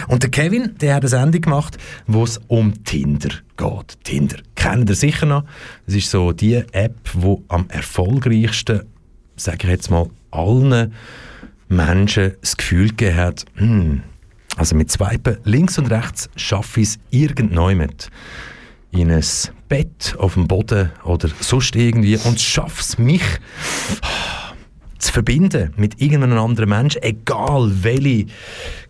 Und 0.06 0.22
der 0.22 0.30
Kevin, 0.30 0.76
der 0.80 0.94
hat 0.94 1.02
eine 1.02 1.08
Sendung 1.08 1.42
gemacht, 1.42 1.76
wo 2.06 2.24
es 2.24 2.40
um 2.48 2.84
Tinder 2.84 3.30
geht. 3.56 4.04
Tinder 4.04 4.38
kennt 4.54 4.88
ihr 4.88 4.96
sicher 4.96 5.26
noch. 5.26 5.44
Das 5.84 5.94
ist 5.94 6.10
so 6.10 6.32
die 6.32 6.54
App, 6.54 6.96
die 7.14 7.36
am 7.48 7.68
erfolgreichsten, 7.68 8.84
sage 9.36 9.58
ich 9.64 9.68
jetzt 9.68 9.90
mal, 9.90 10.08
allen 10.30 10.94
Menschen 11.68 12.32
das 12.40 12.56
Gefühl 12.56 12.88
gegeben 12.88 13.16
hat, 13.16 13.44
hm, 13.56 14.02
also 14.58 14.74
mit 14.76 14.90
Swipen 14.90 15.38
links 15.44 15.78
und 15.78 15.90
rechts 15.90 16.28
schaffe 16.36 16.80
ich 16.80 16.88
es 16.88 16.98
irgendjemand 17.10 18.10
in 18.90 19.10
ein 19.10 19.24
Bett 19.68 20.16
auf 20.18 20.34
dem 20.34 20.48
Boden 20.48 20.90
oder 21.04 21.28
sonst 21.40 21.76
irgendwie 21.76 22.16
und 22.16 22.40
schaffe 22.40 22.80
es 22.80 22.98
mich 22.98 23.22
zu 24.98 25.12
verbinden 25.12 25.72
mit 25.76 26.00
irgendeinem 26.00 26.38
anderen 26.38 26.70
Menschen, 26.70 27.02
egal 27.02 27.70
welche 27.82 28.26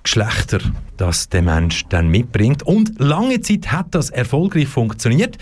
Geschlechter 0.03 0.61
das 0.97 1.29
der 1.29 1.43
Mensch 1.43 1.85
dann 1.91 2.09
mitbringt. 2.09 2.63
Und 2.63 2.99
lange 2.99 3.41
Zeit 3.41 3.71
hat 3.71 3.89
das 3.91 4.11
erfolgreich 4.11 4.69
funktioniert. 4.69 5.37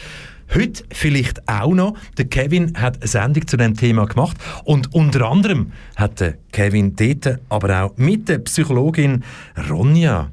Heute 0.54 0.84
vielleicht 0.92 1.48
auch 1.48 1.74
noch. 1.74 1.96
Der 2.18 2.26
Kevin 2.26 2.72
hat 2.76 2.98
eine 2.98 3.06
Sendung 3.06 3.46
zu 3.46 3.56
dem 3.56 3.76
Thema 3.76 4.06
gemacht 4.06 4.36
und 4.64 4.94
unter 4.94 5.28
anderem 5.28 5.72
hat 5.96 6.20
der 6.20 6.34
Kevin 6.52 6.94
dort 6.96 7.40
aber 7.48 7.82
auch 7.82 7.96
mit 7.96 8.28
der 8.28 8.38
Psychologin 8.38 9.24
Ronja 9.68 10.30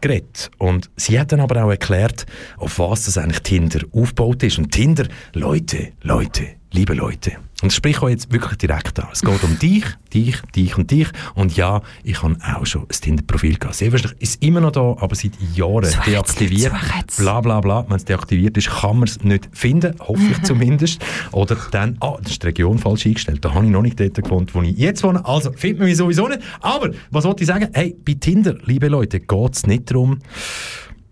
geredet. 0.00 0.50
Und 0.58 0.90
sie 0.96 1.18
hat 1.18 1.32
dann 1.32 1.40
aber 1.40 1.64
auch 1.64 1.70
erklärt, 1.70 2.26
auf 2.56 2.78
was 2.78 3.06
das 3.06 3.18
eigentlich 3.18 3.42
Tinder 3.42 3.80
aufgebaut 3.92 4.42
ist. 4.42 4.58
Und 4.58 4.70
Tinder, 4.70 5.06
Leute, 5.34 5.92
Leute, 6.02 6.46
liebe 6.72 6.94
Leute. 6.94 7.32
Und 7.60 7.70
ich 7.70 7.74
spreche 7.74 8.02
euch 8.04 8.12
jetzt 8.12 8.32
wirklich 8.32 8.56
direkt 8.56 9.00
an. 9.00 9.08
Es 9.12 9.20
geht 9.20 9.42
um 9.42 9.58
dich, 9.58 9.84
dich, 10.14 10.40
dich 10.54 10.78
und 10.78 10.92
dich. 10.92 11.08
Und 11.34 11.56
ja, 11.56 11.82
ich 12.04 12.22
habe 12.22 12.36
auch 12.54 12.64
schon 12.64 12.82
ein 12.82 12.88
Tinder-Profil 12.88 13.58
gehabt. 13.58 13.74
Sehr 13.74 13.90
wahrscheinlich 13.90 14.22
ist 14.22 14.40
immer 14.44 14.60
noch 14.60 14.70
da, 14.70 14.96
aber 15.00 15.16
seit 15.16 15.32
Jahren 15.56 15.82
jetzt, 15.82 16.06
deaktiviert. 16.06 16.72
jetzt. 16.96 17.18
Bla 17.18 17.40
bla 17.40 17.60
bla. 17.60 17.84
Wenn 17.88 17.96
es 17.96 18.04
deaktiviert 18.04 18.56
ist, 18.56 18.70
kann 18.70 19.00
man 19.00 19.08
es 19.08 19.24
nicht 19.24 19.48
finden. 19.52 19.96
Hoffe 19.98 20.22
ich 20.30 20.40
zumindest. 20.44 21.04
Oder 21.32 21.56
dann, 21.72 21.96
ah, 21.98 22.16
das 22.22 22.32
ist 22.32 22.42
die 22.44 22.46
Region 22.46 22.78
falsch 22.78 23.06
eingestellt. 23.06 23.44
Da 23.44 23.52
habe 23.52 23.64
ich 23.64 23.72
noch 23.72 23.82
nicht 23.82 23.98
dort 23.98 24.14
gewohnt, 24.14 24.54
wo 24.54 24.62
ich 24.62 24.78
jetzt 24.78 25.02
wohne. 25.02 25.24
Also 25.24 25.50
findet 25.50 25.80
man 25.80 25.88
mich 25.88 25.96
sowieso 25.96 26.28
nicht. 26.28 26.40
Aber, 26.60 26.90
was 27.10 27.24
wollte 27.24 27.42
ich 27.42 27.48
sagen? 27.48 27.70
Hey, 27.72 27.96
bei 28.06 28.14
Tinder, 28.14 28.54
liebe 28.66 28.86
Leute, 28.86 29.18
geht 29.18 29.54
es 29.54 29.66
nicht 29.66 29.90
darum, 29.90 30.20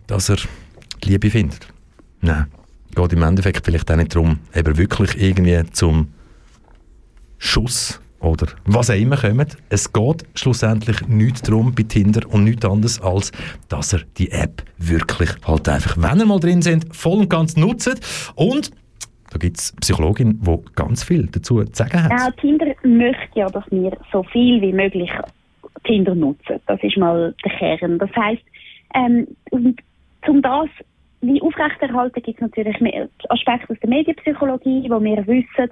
dass 0.07 0.29
er 0.29 0.39
Liebe 1.03 1.29
findet. 1.29 1.67
Nein. 2.21 2.47
Geht 2.95 3.13
im 3.13 3.23
Endeffekt 3.23 3.65
vielleicht 3.65 3.91
auch 3.91 3.97
nicht 3.97 4.15
darum, 4.15 4.39
eben 4.55 4.79
wirklich 4.79 5.21
irgendwie 5.21 5.61
zum 5.73 6.09
Schuss 7.39 8.01
oder 8.21 8.47
was 8.65 8.91
auch 8.91 8.95
immer 8.95 9.17
kommt. 9.17 9.57
Es 9.69 9.93
geht 9.93 10.25
schlussendlich 10.35 11.07
nicht 11.09 11.47
darum 11.47 11.75
bei 11.75 11.83
Tinder 11.83 12.23
und 12.31 12.45
nichts 12.45 12.65
anderes, 12.65 13.01
als 13.01 13.33
dass 13.69 13.93
er 13.93 14.01
die 14.19 14.31
App 14.31 14.63
wirklich 14.79 15.31
halt 15.47 15.69
einfach, 15.69 15.97
wenn 15.97 16.21
er 16.21 16.27
mal 16.27 16.41
drin 16.41 16.63
sind, 16.63 16.95
voll 16.95 17.21
und 17.21 17.31
ganz 17.31 17.57
nutzt. 17.57 18.33
Und 18.35 18.71
da 19.31 19.39
gibt 19.39 19.59
es 19.59 19.73
Psychologin, 19.81 20.41
die 20.41 20.59
ganz 20.75 21.05
viel 21.05 21.27
dazu 21.27 21.63
zu 21.65 21.73
sagen 21.73 22.03
hat. 22.03 22.13
Auch 22.13 22.41
Tinder 22.41 22.67
möchte 22.83 23.39
ja, 23.39 23.49
dass 23.49 23.65
wir 23.71 23.97
so 24.13 24.23
viel 24.25 24.61
wie 24.63 24.73
möglich 24.73 25.11
Tinder 25.85 26.15
nutzen. 26.15 26.61
Das 26.67 26.83
ist 26.83 26.97
mal 26.97 27.35
der 27.45 27.53
Kern. 27.53 27.99
Das 27.99 28.11
heißt, 28.17 28.43
ähm, 28.95 29.27
um 29.51 30.43
das 30.43 30.69
wie 31.21 31.41
aufrechterhalten, 31.43 32.23
gibt 32.23 32.39
es 32.39 32.43
natürlich 32.43 32.81
mehr 32.81 33.09
Aspekte 33.29 33.73
aus 33.73 33.79
der 33.81 33.91
Medienpsychologie, 33.91 34.89
wo 34.89 35.03
wir 35.03 35.27
wissen, 35.27 35.71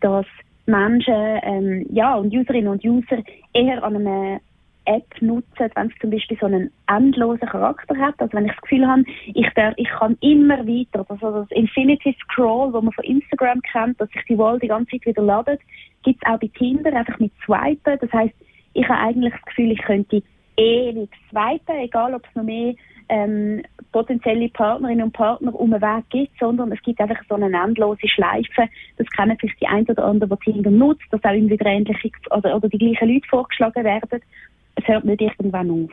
dass 0.00 0.26
Menschen 0.66 1.40
ähm, 1.42 1.86
ja, 1.90 2.14
und 2.16 2.34
Userinnen 2.34 2.68
und 2.68 2.84
User 2.84 3.18
eher 3.52 3.82
an 3.82 3.96
einer 3.96 4.40
App 4.86 5.20
nutzen, 5.20 5.70
wenn 5.74 5.88
es 5.88 5.98
zum 6.00 6.10
Beispiel 6.10 6.36
so 6.40 6.46
einen 6.46 6.70
endlosen 6.88 7.48
Charakter 7.48 7.96
hat. 7.96 8.14
Also 8.18 8.32
wenn 8.34 8.46
ich 8.46 8.52
das 8.52 8.60
Gefühl 8.62 8.86
habe, 8.86 9.04
ich, 9.26 9.48
darf, 9.54 9.74
ich 9.76 9.88
kann 9.88 10.16
immer 10.20 10.58
weiter, 10.66 11.04
also 11.08 11.40
das 11.40 11.50
Infinity 11.50 12.16
Scroll, 12.22 12.72
wo 12.72 12.80
man 12.80 12.92
von 12.92 13.04
Instagram 13.04 13.60
kennt, 13.62 14.00
dass 14.00 14.08
sich 14.10 14.22
die 14.28 14.38
Wall 14.38 14.58
die 14.58 14.68
ganze 14.68 14.92
Zeit 14.92 15.06
wieder 15.06 15.22
ladet, 15.22 15.60
gibt 16.04 16.22
es 16.22 16.30
auch 16.30 16.38
bei 16.38 16.48
Tinder 16.56 16.92
einfach 16.92 17.18
mit 17.18 17.32
Swipen. 17.44 17.98
Das 18.00 18.12
heißt, 18.12 18.34
ich 18.74 18.88
habe 18.88 19.00
eigentlich 19.00 19.32
das 19.32 19.42
Gefühl, 19.46 19.72
ich 19.72 19.82
könnte 19.82 20.22
ewig 20.56 21.10
swipen, 21.30 21.76
egal 21.76 22.14
ob 22.14 22.24
es 22.26 22.34
noch 22.34 22.44
mehr 22.44 22.74
ähm, 23.08 23.62
potenzielle 23.92 24.48
Partnerinnen 24.48 25.04
und 25.04 25.12
Partner 25.12 25.54
um 25.54 25.70
den 25.70 25.80
Weg 25.80 26.04
gibt, 26.10 26.38
sondern 26.38 26.72
es 26.72 26.82
gibt 26.82 27.00
einfach 27.00 27.22
so 27.28 27.34
eine 27.36 27.50
endlose 27.56 28.08
Schleife. 28.08 28.68
Das 28.96 29.06
kennen 29.10 29.36
vielleicht 29.38 29.60
die 29.60 29.66
ein 29.66 29.86
oder 29.86 30.04
andere, 30.04 30.36
die 30.44 30.52
Tinder 30.52 30.70
nutzt, 30.70 31.04
dass 31.10 31.24
auch 31.24 31.32
immer 31.32 31.50
wieder 31.50 31.66
ähnliche 31.66 32.10
oder, 32.30 32.56
oder 32.56 32.68
die 32.68 32.78
gleichen 32.78 33.08
Leute 33.08 33.28
vorgeschlagen 33.28 33.84
werden. 33.84 34.20
Es 34.74 34.86
hört 34.86 35.04
nicht 35.04 35.20
irgendwann 35.20 35.70
auf. 35.70 35.90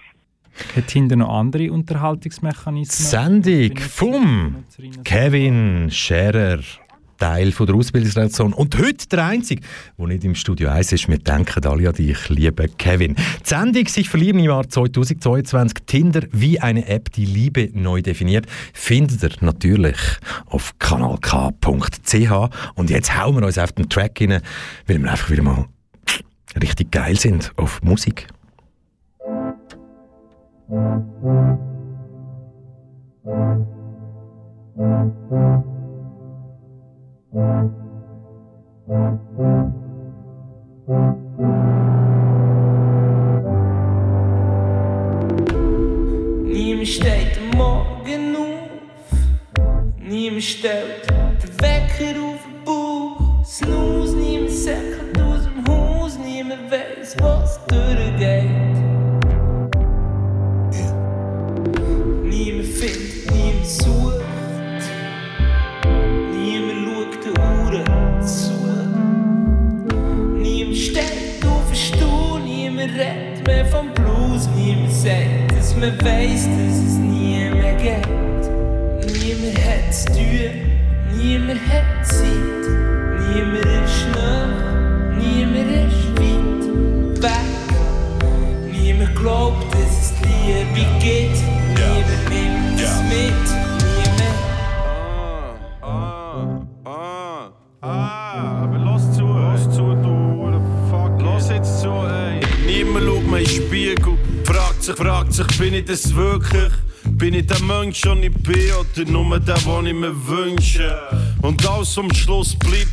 Hat 0.75 0.87
Tinder 0.87 1.15
noch 1.15 1.29
andere 1.29 1.71
Unterhaltungsmechanismen? 1.71 3.41
Sendung 3.43 3.77
vom 3.77 4.63
Kevin 5.03 5.89
Scherer, 5.89 6.59
Teil 7.23 7.53
von 7.53 7.65
der 7.67 7.75
Ausbildungsredaktion. 7.77 8.51
Und 8.51 8.77
heute 8.77 9.07
der 9.07 9.23
Einzige, 9.23 9.61
der 9.97 10.07
nicht 10.07 10.25
im 10.25 10.35
Studio 10.35 10.67
1 10.67 10.91
ist. 10.91 11.07
Wir 11.07 11.19
denken 11.19 11.65
alle 11.65 11.87
an 11.87 11.95
dich, 11.95 12.27
lieber 12.27 12.67
Kevin. 12.67 13.15
Die 13.15 13.47
Sendung 13.47 13.87
«Sich 13.87 14.09
verlieben» 14.09 14.39
im 14.39 14.47
Jahr 14.47 14.67
2022, 14.67 15.85
Tinder 15.85 16.23
wie 16.33 16.59
eine 16.59 16.85
App, 16.85 17.13
die 17.13 17.23
Liebe 17.23 17.69
neu 17.71 18.01
definiert, 18.01 18.47
findet 18.73 19.23
ihr 19.23 19.31
natürlich 19.39 19.95
auf 20.47 20.77
kanalk.ch. 20.79 22.31
Und 22.75 22.89
jetzt 22.89 23.17
hauen 23.17 23.37
wir 23.37 23.45
uns 23.45 23.57
auf 23.57 23.71
den 23.71 23.87
Track 23.87 24.19
rein, 24.19 24.41
weil 24.87 25.01
wir 25.01 25.09
einfach 25.09 25.29
wieder 25.29 25.43
mal 25.43 25.67
richtig 26.61 26.91
geil 26.91 27.17
sind 27.17 27.53
auf 27.55 27.81
Musik. 27.83 28.27
Niemand 37.33 37.47
steht 46.87 47.39
am 47.39 47.57
Morgen 47.57 48.35
auf, 48.35 49.17
niemand 49.99 50.43
stellt 50.43 51.09
den 51.09 51.59
Wecker 51.59 52.21
auf 52.21 52.43
den 52.43 52.63
Bauch. 52.63 53.43
Snooze, 53.43 54.15
niemand 54.15 54.51
säckelt 54.51 55.19
aus 55.19 55.45
dem 55.45 55.67
Haus, 55.67 56.19
niemand 56.19 56.69
weiß, 56.69 57.15
was 57.19 57.65
durchgeht. 57.65 58.52
Mehr 73.63 73.71
vom 73.71 73.93
Blues, 73.93 74.47
niemand 74.55 74.91
sagt, 74.91 75.57
dass 75.57 75.75
man 75.75 75.97
weiß, 76.01 76.43
dass 76.43 76.77
es 76.77 76.97
nie 76.97 77.49
mehr 77.49 77.75
geht. 77.75 78.07
Niemand 79.21 79.57
hat 79.57 79.93
zu 79.93 80.05
tun, 80.07 80.51
niemand 81.15 81.59
hat 81.69 82.05
Zeit, 82.05 82.63
niemand 83.29 83.65
ist 83.65 84.07
nah, 84.15 84.47
niemand 85.17 85.69
ist 85.71 86.03
weit 86.19 87.23
weg. 87.23 88.71
Niemand 88.71 89.15
glaubt, 89.15 89.73
dass 89.73 89.91
es 90.01 90.13
Liebe 90.21 90.85
gibt, 90.99 91.37
niemand 91.75 92.29
nimmt 92.29 92.79
es 92.79 93.01
mit, 93.09 93.72
Den 103.43 103.49
Spiegel, 103.49 104.17
fragt 104.45 104.83
sich, 104.83 104.95
fragt 104.95 105.33
sich, 105.33 105.47
bin 105.57 105.73
ich 105.73 105.83
das 105.83 106.15
wirklich? 106.15 106.71
Bin 107.03 107.33
ich 107.33 107.45
der 107.45 107.59
Mensch, 107.63 107.99
den 107.99 108.23
ich 108.23 108.33
bin, 108.33 108.71
oder 108.71 109.11
nur 109.11 109.37
der, 109.37 109.55
den 109.55 109.85
ich 109.85 109.93
mir 109.93 110.27
wünsche? 110.27 110.97
Und 111.41 111.67
alles 111.67 111.97
am 111.97 112.13
Schluss 112.13 112.55
bleibt, 112.55 112.87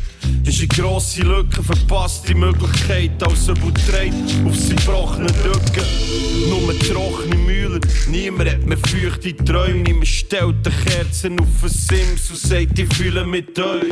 ist 0.45 0.59
eine 0.59 0.67
grosse 0.67 1.21
Lücke, 1.21 1.63
verpasste 1.63 2.35
Möglichkeit, 2.35 3.23
als 3.23 3.47
ein 3.47 3.55
Trägt 3.55 4.13
auf 4.45 4.55
seinen 4.57 4.75
gebrochenen 4.75 5.29
Rücken. 5.29 6.49
Nur 6.49 6.77
trockene 6.79 7.35
Mühler, 7.35 7.79
niemand 8.09 8.49
hat 8.49 8.65
mehr 8.65 8.77
feuchte 8.77 9.33
Träume, 9.33 9.83
niemand 9.83 10.07
stellt 10.07 10.65
die 10.65 10.89
Kerzen 10.89 11.39
auf 11.39 11.47
den 11.61 11.69
Sims 11.69 12.29
und 12.29 12.39
sagt, 12.39 12.77
ich 12.77 12.93
fühle 12.93 13.25
mit 13.25 13.57
euch, 13.57 13.83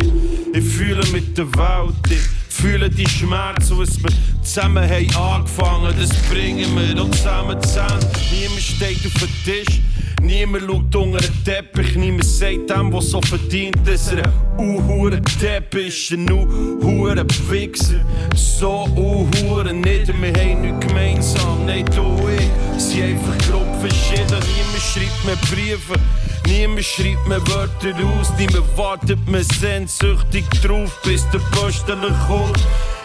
ich 0.53 0.63
fühle 0.65 1.07
mit 1.13 1.37
der 1.37 1.45
Welt, 1.55 1.95
ich 2.09 2.38
fühle 2.59 2.89
die 2.89 3.07
Schmerzen, 3.07 3.79
was 3.79 3.97
wir 4.03 4.11
zusammen 4.43 4.83
haben 4.83 5.15
angefangen, 5.15 5.93
das 5.97 6.09
bringen 6.29 6.67
wir 6.75 7.01
auch 7.01 7.09
zusammen 7.11 7.61
zusammen. 7.63 8.05
Niemand 8.31 8.61
steht 8.61 9.05
auf 9.05 9.13
dem 9.13 9.29
Tisch, 9.45 9.79
niemand 10.21 10.65
schaut 10.65 10.95
unter 10.95 11.19
den 11.19 11.43
Teppich, 11.45 11.95
niemand 11.95 12.25
sagt 12.25 12.69
dem, 12.69 12.91
was 12.91 13.11
so 13.11 13.21
verdient, 13.21 13.77
dass 13.85 14.11
er 14.11 14.27
ein 14.57 15.23
Teppich 15.39 16.11
ist, 16.11 16.17
ein 16.17 16.29
uhuere 16.29 17.25
Wichser. 17.49 18.01
So 18.35 18.85
uhuere 18.93 19.73
nicht, 19.73 20.07
wir 20.07 20.33
haben 20.33 20.61
nichts 20.61 20.85
gemeinsam, 20.85 21.65
nein, 21.65 21.85
du 21.95 22.27
ich 22.27 22.81
sind 22.81 23.03
einfach 23.03 23.37
grob 23.47 23.67
verschieden. 23.79 24.27
Niemand 24.27 24.83
schreibt 24.83 25.25
mir 25.25 25.37
Briefe, 25.47 25.93
niemand 26.49 26.85
schreibt 26.85 27.27
mir 27.27 27.45
Wörter 27.47 27.93
aus, 28.19 28.31
niemand 28.37 28.77
wartet 28.77 29.27
mir 29.27 29.43
sehnsüchtig 29.43 30.45
drauf, 30.61 30.99
bis 31.03 31.29
der 31.29 31.39
Postele 31.51 32.13
kommt. 32.27 32.59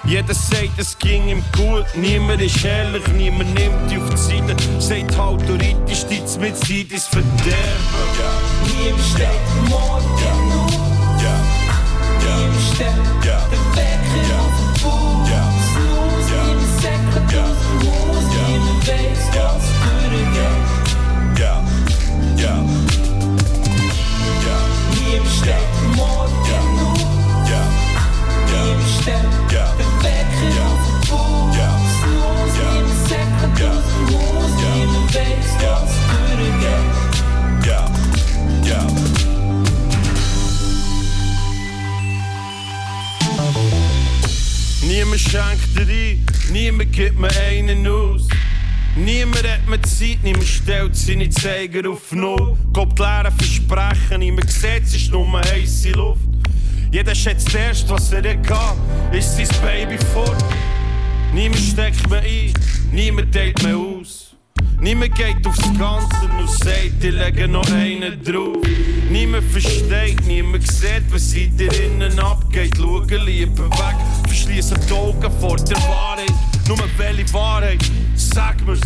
Jeder 0.04 0.34
sagt, 0.34 0.78
es 0.78 0.98
ging 0.98 1.28
ihm 1.28 1.42
gut, 1.56 1.86
niemand 1.94 2.42
ist 2.42 2.64
ehrlich, 2.64 3.06
niemand 3.16 3.54
nimmt 3.54 3.90
dich 3.90 3.98
auf 3.98 4.10
die 4.10 4.16
Seite. 4.16 4.56
Sagt 4.78 5.16
halt, 5.16 5.48
du 5.48 5.54
reitest 5.54 6.10
dich 6.10 6.20
mit 6.38 6.56
Zeit 6.56 6.90
ins 6.90 7.06
Verderben. 7.06 7.54
Niemand 8.82 9.04
steht 9.14 9.68
morgen 9.68 10.52
auf, 10.52 10.72
niemand 12.20 12.74
stellt 12.74 13.03
Zeit, 49.98 50.18
niemand 50.22 50.44
stellt 50.44 50.96
seine 50.96 51.28
Zeiger 51.30 51.88
auf 51.88 52.10
Null. 52.12 52.56
Kommt 52.72 52.98
leere 52.98 53.30
Versprechen, 53.30 54.18
niemand 54.18 54.50
sieht, 54.50 54.82
es 54.82 54.94
ist 54.94 55.12
nur 55.12 55.40
heisse 55.40 55.90
Luft. 55.90 56.20
Jeder 56.90 57.14
schätzt 57.14 57.54
erst, 57.54 57.88
was 57.88 58.12
er 58.12 58.24
hat, 58.24 58.76
ist 59.12 59.36
sein 59.36 59.48
Baby 59.62 59.98
fort. 60.12 60.44
Niemand 61.32 61.60
steckt 61.60 62.08
mir 62.08 62.18
ein, 62.18 62.52
niemand 62.92 63.32
teilt 63.32 63.62
mir 63.62 63.76
aus. 63.76 64.34
Niemand 64.80 65.14
geht 65.14 65.46
aufs 65.46 65.62
Ganze 65.78 66.28
und 66.38 66.50
sagt, 66.50 67.02
ich 67.02 67.12
lege 67.12 67.46
noch 67.46 67.70
einen 67.70 68.22
drauf. 68.22 68.66
Niemand 69.10 69.44
versteht, 69.50 70.26
niemand 70.26 70.66
sieht, 70.66 71.04
was 71.10 71.32
in 71.34 71.56
dir 71.56 71.72
innen 71.72 72.18
abgeht. 72.18 72.76
Schauen 72.76 73.08
lieber 73.24 73.70
weg, 73.70 73.96
verschließen 74.26 74.78
die 74.88 74.92
Augen 74.92 75.32
vor 75.40 75.56
der 75.56 75.76
Wahrheit. 75.82 76.32
Nur 76.66 76.78
welche 76.96 77.32
Wahrheit, 77.32 77.84
sag 78.16 78.64
mir's. 78.66 78.80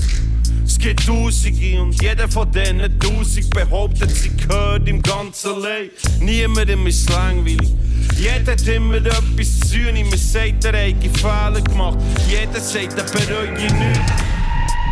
Es 0.69 0.79
gibt 0.79 1.07
Tausende 1.07 1.81
und 1.81 2.01
jeder 2.03 2.29
von 2.29 2.53
denen 2.53 3.01
Tausend 3.01 3.49
behauptet, 3.51 4.15
sie 4.15 4.37
gehört 4.37 4.87
im 4.87 5.03
ganzen 5.03 5.63
Leben. 5.63 5.91
Niemandem 6.21 6.87
ist 6.87 7.09
langweilig. 7.09 7.71
Jeder 8.19 8.53
hat 8.53 8.69
immer 8.69 8.97
etwas 8.97 9.61
zu 9.61 9.79
tun, 9.79 9.95
niemand 9.95 10.19
sagt, 10.19 10.67
er 10.67 10.89
hat 10.89 11.17
Fehler 11.17 11.63
gemacht. 11.63 11.99
Jeder 12.29 12.61
sagt, 12.61 12.99
er 12.99 13.05
bereut 13.05 13.55
nichts. 13.55 14.38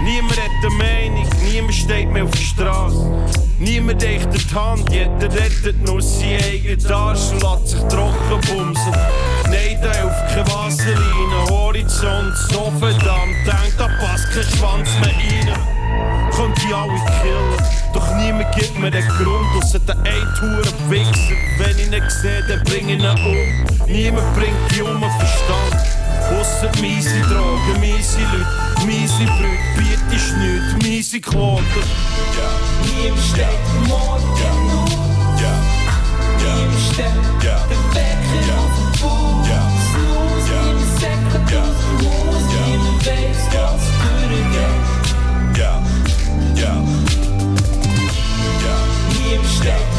Niemand 0.02 0.36
hat 0.36 0.50
eine 0.62 0.74
Meinung, 0.74 1.28
niemand 1.50 1.74
steht 1.74 2.10
mehr 2.10 2.24
auf 2.24 2.30
der 2.30 2.38
Straße. 2.38 3.10
Niemand 3.58 4.02
echt 4.02 4.28
die 4.32 4.54
Hand, 4.54 4.90
jeder 4.92 5.32
rettet 5.32 5.82
nur 5.86 6.02
sein 6.02 6.38
eigenes 6.42 6.86
Arsch 6.90 7.32
und 7.32 7.42
lässt 7.42 7.68
sich 7.68 7.80
trocken 7.88 8.40
bumsen. 8.46 8.92
Nein, 9.44 9.78
da 9.82 9.92
hilft 9.92 10.28
keine 10.28 10.46
Wasserlinie, 10.48 11.48
Horizont 11.48 12.36
so 12.50 12.70
verdammt 12.78 13.46
eng, 13.46 13.72
da 13.78 13.88
passt 13.98 14.30
kein 14.32 14.44
Schwanz 14.44 14.90
mehr 15.00 15.54
rein. 15.54 15.75
Könnt 16.34 16.56
die 16.62 16.74
alle 16.74 17.00
killen, 17.22 17.56
doch 17.94 18.14
niemand 18.16 18.54
gibt 18.54 18.78
mir 18.78 18.90
den 18.90 19.06
Grund, 19.08 19.46
außer 19.56 19.78
der 19.80 19.96
ein 19.96 20.90
Wichser. 20.90 21.36
Wenn 21.58 21.78
ich 21.78 21.92
ihn 21.92 22.10
sehe, 22.10 22.42
dann 22.48 22.62
bring 22.64 22.88
ich 22.88 22.98
ihn 22.98 23.06
um. 23.06 23.86
Niemand 23.86 24.34
bringt 24.36 24.56
die 24.70 24.82
um 24.82 25.00
den 25.00 25.10
Verstand. 25.10 25.76
Ausser 26.38 26.70
miese 26.80 27.20
Drogen, 27.22 27.80
miese 27.80 28.20
Leute, 28.20 28.86
miese 28.86 29.24
Brüder, 29.24 29.58
bietest 29.76 30.36
nichts, 30.36 30.74
miese 30.82 31.20
Quoten. 31.20 31.64
Niemand 32.84 33.22
steht 33.22 33.88
morgen 33.88 34.26
auf, 34.74 35.40
niemand 36.38 36.80
stellt 36.92 37.14
den 37.70 37.84
Wecker 37.94 38.36
auf 38.36 38.38
den 38.38 38.56
Bauch. 38.56 38.65
Yeah. 49.66 49.96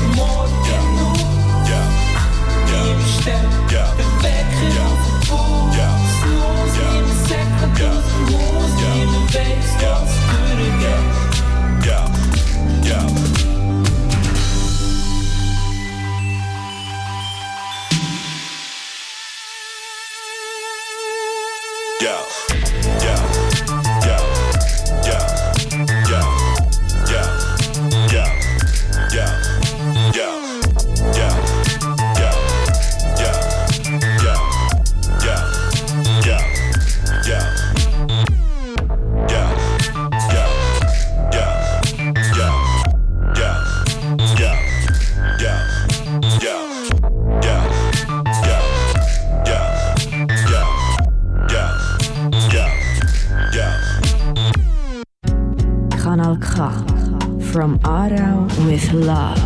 From 57.58 57.80
Aarau 57.80 58.46
with 58.68 58.92
Love. 58.92 59.42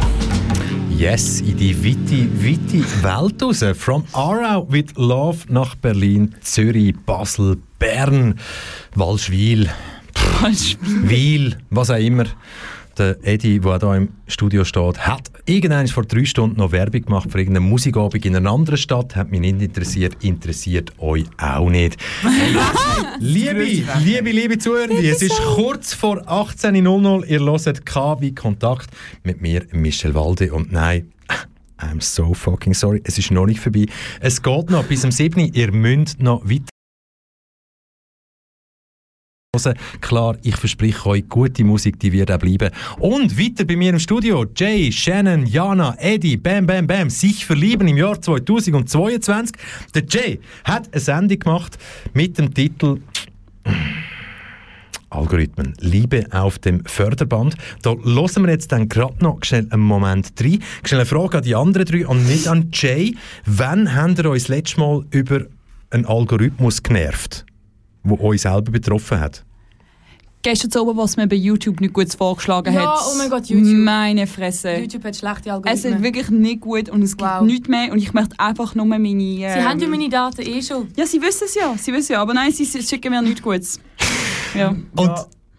Yes, 0.89 1.39
in 1.39 1.55
die 1.55 1.73
weite, 1.73 2.27
weite 2.43 2.83
Welt 3.01 3.41
raus. 3.41 3.63
From 3.77 4.03
Aarau 4.11 4.67
with 4.69 4.97
Love 4.97 5.45
nach 5.47 5.75
Berlin, 5.75 6.35
Zürich, 6.41 6.93
Basel, 7.05 7.55
Bern, 7.79 8.37
Walschwil, 8.95 9.69
Wiel, 11.07 11.55
was 11.69 11.89
auch 11.89 11.95
immer. 11.95 12.25
Der 13.01 13.17
Eddie, 13.23 13.59
der 13.59 13.79
hier 13.79 13.95
im 13.95 14.09
Studio 14.27 14.63
steht, 14.63 14.99
hat 14.99 15.31
irgendwann 15.47 15.87
vor 15.87 16.05
drei 16.05 16.23
Stunden 16.23 16.57
noch 16.57 16.71
Werbung 16.71 17.01
gemacht 17.01 17.31
für 17.31 17.39
irgendeine 17.39 17.65
Musikabend 17.65 18.23
in 18.23 18.35
einer 18.35 18.51
anderen 18.51 18.77
Stadt. 18.77 19.15
Hat 19.15 19.31
mich 19.31 19.39
nicht 19.39 19.59
interessiert, 19.59 20.23
interessiert 20.23 20.93
euch 20.99 21.25
auch 21.39 21.71
nicht. 21.71 21.97
liebe, 23.19 23.63
liebe, 24.03 24.29
liebe 24.29 24.59
Zuhörer, 24.59 24.91
es 24.91 25.23
ist 25.23 25.41
kurz 25.55 25.95
vor 25.95 26.21
18.00 26.27 27.25
Ihr 27.25 27.39
hört 27.39 27.85
K 27.87 28.21
wie 28.21 28.35
Kontakt 28.35 28.91
mit 29.23 29.41
mir, 29.41 29.65
Michel 29.71 30.13
Walde. 30.13 30.53
Und 30.53 30.71
nein, 30.71 31.11
I'm 31.79 32.01
so 32.01 32.35
fucking 32.35 32.75
sorry, 32.75 33.01
es 33.03 33.17
ist 33.17 33.31
noch 33.31 33.47
nicht 33.47 33.61
vorbei. 33.61 33.87
Es 34.19 34.43
geht 34.43 34.69
noch 34.69 34.83
bis 34.83 35.01
zum 35.01 35.09
7. 35.09 35.39
Ihr 35.53 35.71
müsst 35.71 36.21
noch 36.21 36.47
weiter. 36.47 36.70
Klar, 39.99 40.37
ich 40.43 40.55
verspreche 40.55 41.05
euch, 41.07 41.27
gute 41.27 41.65
Musik, 41.65 41.99
die 41.99 42.13
wird 42.13 42.31
auch 42.31 42.39
bleiben. 42.39 42.71
Und 42.99 43.37
weiter 43.37 43.65
bei 43.65 43.75
mir 43.75 43.89
im 43.89 43.99
Studio, 43.99 44.45
Jay, 44.55 44.89
Shannon, 44.93 45.45
Jana, 45.45 45.93
Eddie, 45.99 46.37
Bam 46.37 46.65
Bam 46.65 46.87
Bam, 46.87 47.09
sich 47.09 47.45
verlieben 47.45 47.85
im 47.89 47.97
Jahr 47.97 48.21
2022. 48.21 49.53
Der 49.93 50.03
Jay 50.07 50.39
hat 50.63 50.87
eine 50.93 51.01
Sendung 51.01 51.39
gemacht 51.39 51.77
mit 52.13 52.37
dem 52.37 52.53
Titel 52.53 53.01
Algorithmen. 55.09 55.73
Liebe 55.81 56.27
auf 56.31 56.57
dem 56.57 56.85
Förderband. 56.85 57.57
Da 57.81 57.89
hören 57.89 58.45
wir 58.45 58.51
jetzt 58.51 58.71
dann 58.71 58.87
gerade 58.87 59.21
noch 59.21 59.39
schnell 59.41 59.67
einen 59.69 59.83
Moment 59.83 60.31
rein. 60.39 60.63
Schnell 60.85 61.01
eine 61.01 61.05
Frage 61.05 61.39
an 61.39 61.43
die 61.43 61.55
anderen 61.55 61.85
drei 61.85 62.07
und 62.07 62.25
nicht 62.25 62.47
an 62.47 62.69
Jay. 62.71 63.17
Wann 63.45 63.93
habt 63.93 64.19
ihr 64.19 64.29
euch 64.29 64.43
das 64.43 64.47
letzte 64.47 64.79
Mal 64.79 65.03
über 65.09 65.41
einen 65.89 66.05
Algorithmus 66.05 66.81
genervt, 66.81 67.45
der 68.03 68.21
euch 68.21 68.41
selber 68.41 68.71
betroffen 68.71 69.19
hat? 69.19 69.43
Gestern 70.43 70.81
oben, 70.81 70.97
was 70.97 71.17
mir 71.17 71.27
bei 71.27 71.35
YouTube 71.35 71.79
nicht 71.81 71.93
gut 71.93 72.11
vorgeschlagen 72.15 72.73
Ja, 72.73 72.93
hat. 72.95 72.99
oh 73.11 73.15
mein 73.17 73.29
Gott, 73.29 73.45
YouTube. 73.45 73.77
Meine 73.77 74.25
Fresse. 74.25 74.73
YouTube 74.77 75.03
hat 75.03 75.15
schlechte 75.15 75.49
Es 75.49 75.53
Algorithmen. 75.53 75.93
ist 75.97 76.01
wirklich 76.03 76.29
nicht 76.31 76.61
gut 76.61 76.89
und 76.89 77.03
es 77.03 77.15
gibt 77.15 77.41
nichts 77.43 77.67
mehr 77.69 77.91
und 77.91 77.99
ich 77.99 78.11
möchte 78.13 78.39
einfach 78.39 78.73
nur 78.73 78.87
meine... 78.87 79.19
Sie 79.19 79.43
ähm, 79.43 79.63
haben 79.69 79.79
ja 79.79 79.87
meine 79.87 80.09
Daten 80.09 80.41
eh 80.41 80.61
schon. 80.63 80.87
Ja, 80.97 81.05
sie 81.05 81.21
wissen 81.21 81.43
es 81.45 81.53
ja, 81.53 81.75
sie 81.77 81.93
wissen 81.93 82.13
ja, 82.13 82.21
aber 82.23 82.33
nein, 82.33 82.51
sie 82.51 82.65
sie 82.65 82.81
schicken 82.81 83.11
mir 83.11 83.21
nichts 83.21 83.41
Gutes. 83.43 83.79
Ja. 84.55 84.69
Und 84.95 85.11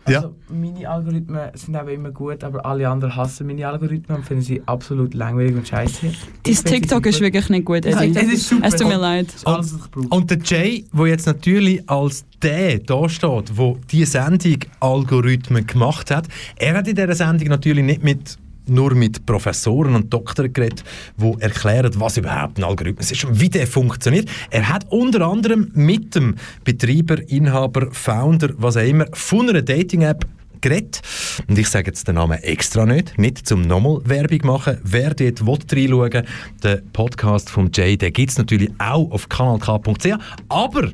also, 0.05 0.35
meine 0.49 0.89
Algorithmen 0.89 1.51
sind 1.55 1.77
eben 1.77 1.89
immer 1.89 2.11
gut, 2.11 2.43
aber 2.43 2.65
alle 2.67 2.89
anderen 2.89 3.15
hassen 3.15 3.47
meine 3.47 3.67
Algorithmen 3.67 4.19
und 4.19 4.25
finden 4.25 4.43
sie 4.43 4.63
absolut 4.67 5.15
langweilig 5.15 5.57
und 5.57 5.69
scheiße. 5.69 6.13
Dein 6.43 6.55
TikTok 6.55 7.07
ist 7.07 7.21
wirklich 7.21 7.49
nicht 7.49 7.65
gut, 7.65 7.87
Eddie. 7.87 8.13
Es 8.15 8.33
ist 8.33 8.49
super. 8.49 8.67
Es 8.67 8.77
tut 8.77 8.89
mir 8.89 8.99
leid. 8.99 9.29
Und, 9.45 10.11
und 10.11 10.31
der 10.31 10.39
Jay, 10.39 10.85
der 10.93 11.07
jetzt 11.07 11.27
natürlich 11.27 11.89
als 11.89 12.25
der 12.43 12.81
da 12.81 13.09
steht, 13.09 13.57
der 13.57 13.77
diese 13.91 14.13
Sendung 14.13 14.59
Algorithmen 14.81 15.67
gemacht 15.67 16.11
hat, 16.11 16.27
er 16.57 16.75
hat 16.75 16.89
in 16.89 16.97
dieser 16.97 17.15
Sendung 17.15 17.49
natürlich 17.49 17.85
nicht 17.85 18.03
mit 18.03 18.39
nur 18.67 18.95
mit 18.95 19.27
Professoren 19.27 19.95
und 19.95 20.13
Doktoren 20.13 20.53
geredet, 20.53 20.85
die 21.17 21.41
erklären, 21.41 21.93
was 21.97 22.17
überhaupt 22.17 22.59
ein 22.59 22.65
Algorithmus 22.65 23.11
ist 23.11 23.25
und 23.25 23.41
wie 23.41 23.49
der 23.49 23.67
funktioniert. 23.67 24.29
Er 24.51 24.69
hat 24.69 24.87
unter 24.91 25.27
anderem 25.27 25.71
mit 25.75 26.15
dem 26.15 26.37
Betreiber, 26.65 27.19
Inhaber, 27.29 27.89
Founder, 27.93 28.51
was 28.57 28.77
auch 28.77 28.87
immer, 28.87 29.07
von 29.13 29.49
einer 29.49 29.63
Dating-App 29.63 30.27
geredet. 30.63 31.03
Und 31.49 31.59
ich 31.59 31.69
sage 31.69 31.89
jetzt 31.89 32.09
den 32.09 32.15
Namen 32.15 32.39
extra 32.39 32.87
nicht, 32.87 33.19
nicht 33.19 33.47
zum 33.47 33.63
nochmal 33.63 33.99
Werbung 34.05 34.41
machen. 34.45 34.79
Wer 34.83 35.13
dort 35.13 35.45
will 35.45 35.59
reinschauen 35.71 36.27
den 36.63 36.93
Podcast 36.93 37.51
von 37.51 37.71
Jay, 37.75 37.97
den 37.97 38.13
gibt 38.13 38.31
es 38.31 38.39
natürlich 38.39 38.71
auch 38.79 39.11
auf 39.11 39.29
kanalk.ch. 39.29 40.07
Aber 40.49 40.91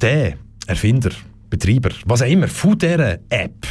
der 0.00 0.34
Erfinder, 0.66 1.10
Betreiber, 1.50 1.90
was 2.06 2.22
auch 2.22 2.26
immer, 2.26 2.48
von 2.48 2.78
dieser 2.78 3.18
App, 3.28 3.66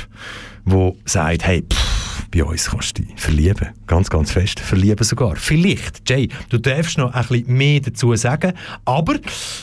wo 0.65 0.95
sagt, 1.05 1.45
hey, 1.45 1.63
pff, 1.63 2.00
bei 2.31 2.43
uns 2.45 2.69
kannst 2.69 2.97
du 2.97 3.03
dich 3.03 3.19
verlieben. 3.19 3.69
Ganz, 3.87 4.09
ganz 4.09 4.31
fest. 4.31 4.59
Verlieben 4.59 5.03
sogar. 5.03 5.35
Vielleicht, 5.35 6.09
Jay, 6.09 6.29
du 6.49 6.57
darfst 6.57 6.97
noch 6.97 7.13
ein 7.13 7.25
bisschen 7.27 7.57
mehr 7.57 7.81
dazu 7.81 8.15
sagen, 8.15 8.53
aber 8.85 9.15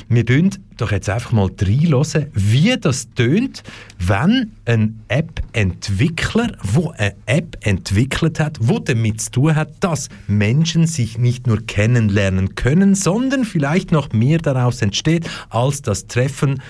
wir 0.08 0.28
wollen 0.28 0.50
doch 0.76 0.92
jetzt 0.92 1.08
einfach 1.08 1.32
mal 1.32 1.50
reinhören, 1.60 2.26
wie 2.34 2.76
das 2.78 3.08
tönt, 3.14 3.62
wenn 3.98 4.52
ein 4.66 5.00
App-Entwickler, 5.08 6.52
wo 6.62 6.90
eine 6.90 7.14
App 7.26 7.56
entwickelt 7.62 8.38
hat, 8.38 8.58
wo 8.60 8.78
damit 8.78 9.22
zu 9.22 9.30
tun 9.32 9.56
hat, 9.56 9.72
dass 9.80 10.08
Menschen 10.26 10.86
sich 10.86 11.18
nicht 11.18 11.46
nur 11.46 11.66
kennenlernen 11.66 12.54
können, 12.54 12.94
sondern 12.94 13.44
vielleicht 13.44 13.92
noch 13.92 14.12
mehr 14.12 14.38
daraus 14.38 14.82
entsteht, 14.82 15.28
als 15.50 15.82
das 15.82 16.06
Treffen 16.06 16.60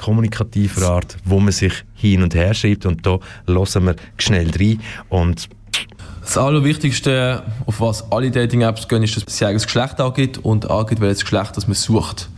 kommunikativer 0.00 0.88
Art, 0.88 1.16
wo 1.24 1.38
man 1.40 1.52
sich 1.52 1.72
hin 1.94 2.22
und 2.22 2.34
her 2.34 2.54
schreibt. 2.54 2.86
Und 2.86 3.06
da 3.06 3.18
hören 3.46 3.84
wir 3.86 3.96
schnell 4.18 4.50
rein. 4.58 4.80
Und 5.08 5.48
Das 6.22 6.36
Allerwichtigste, 6.38 7.42
auf 7.66 7.80
was 7.80 8.10
alle 8.10 8.30
Dating-Apps 8.30 8.88
gehen, 8.88 9.02
ist, 9.02 9.16
dass 9.16 9.36
sie 9.36 9.44
eigenes 9.44 9.64
Geschlecht 9.64 10.00
angibt 10.00 10.38
und 10.38 10.70
angibt, 10.70 11.00
welches 11.00 11.22
Geschlecht 11.22 11.56
das 11.56 11.66
man 11.66 11.74
sucht. 11.74 12.28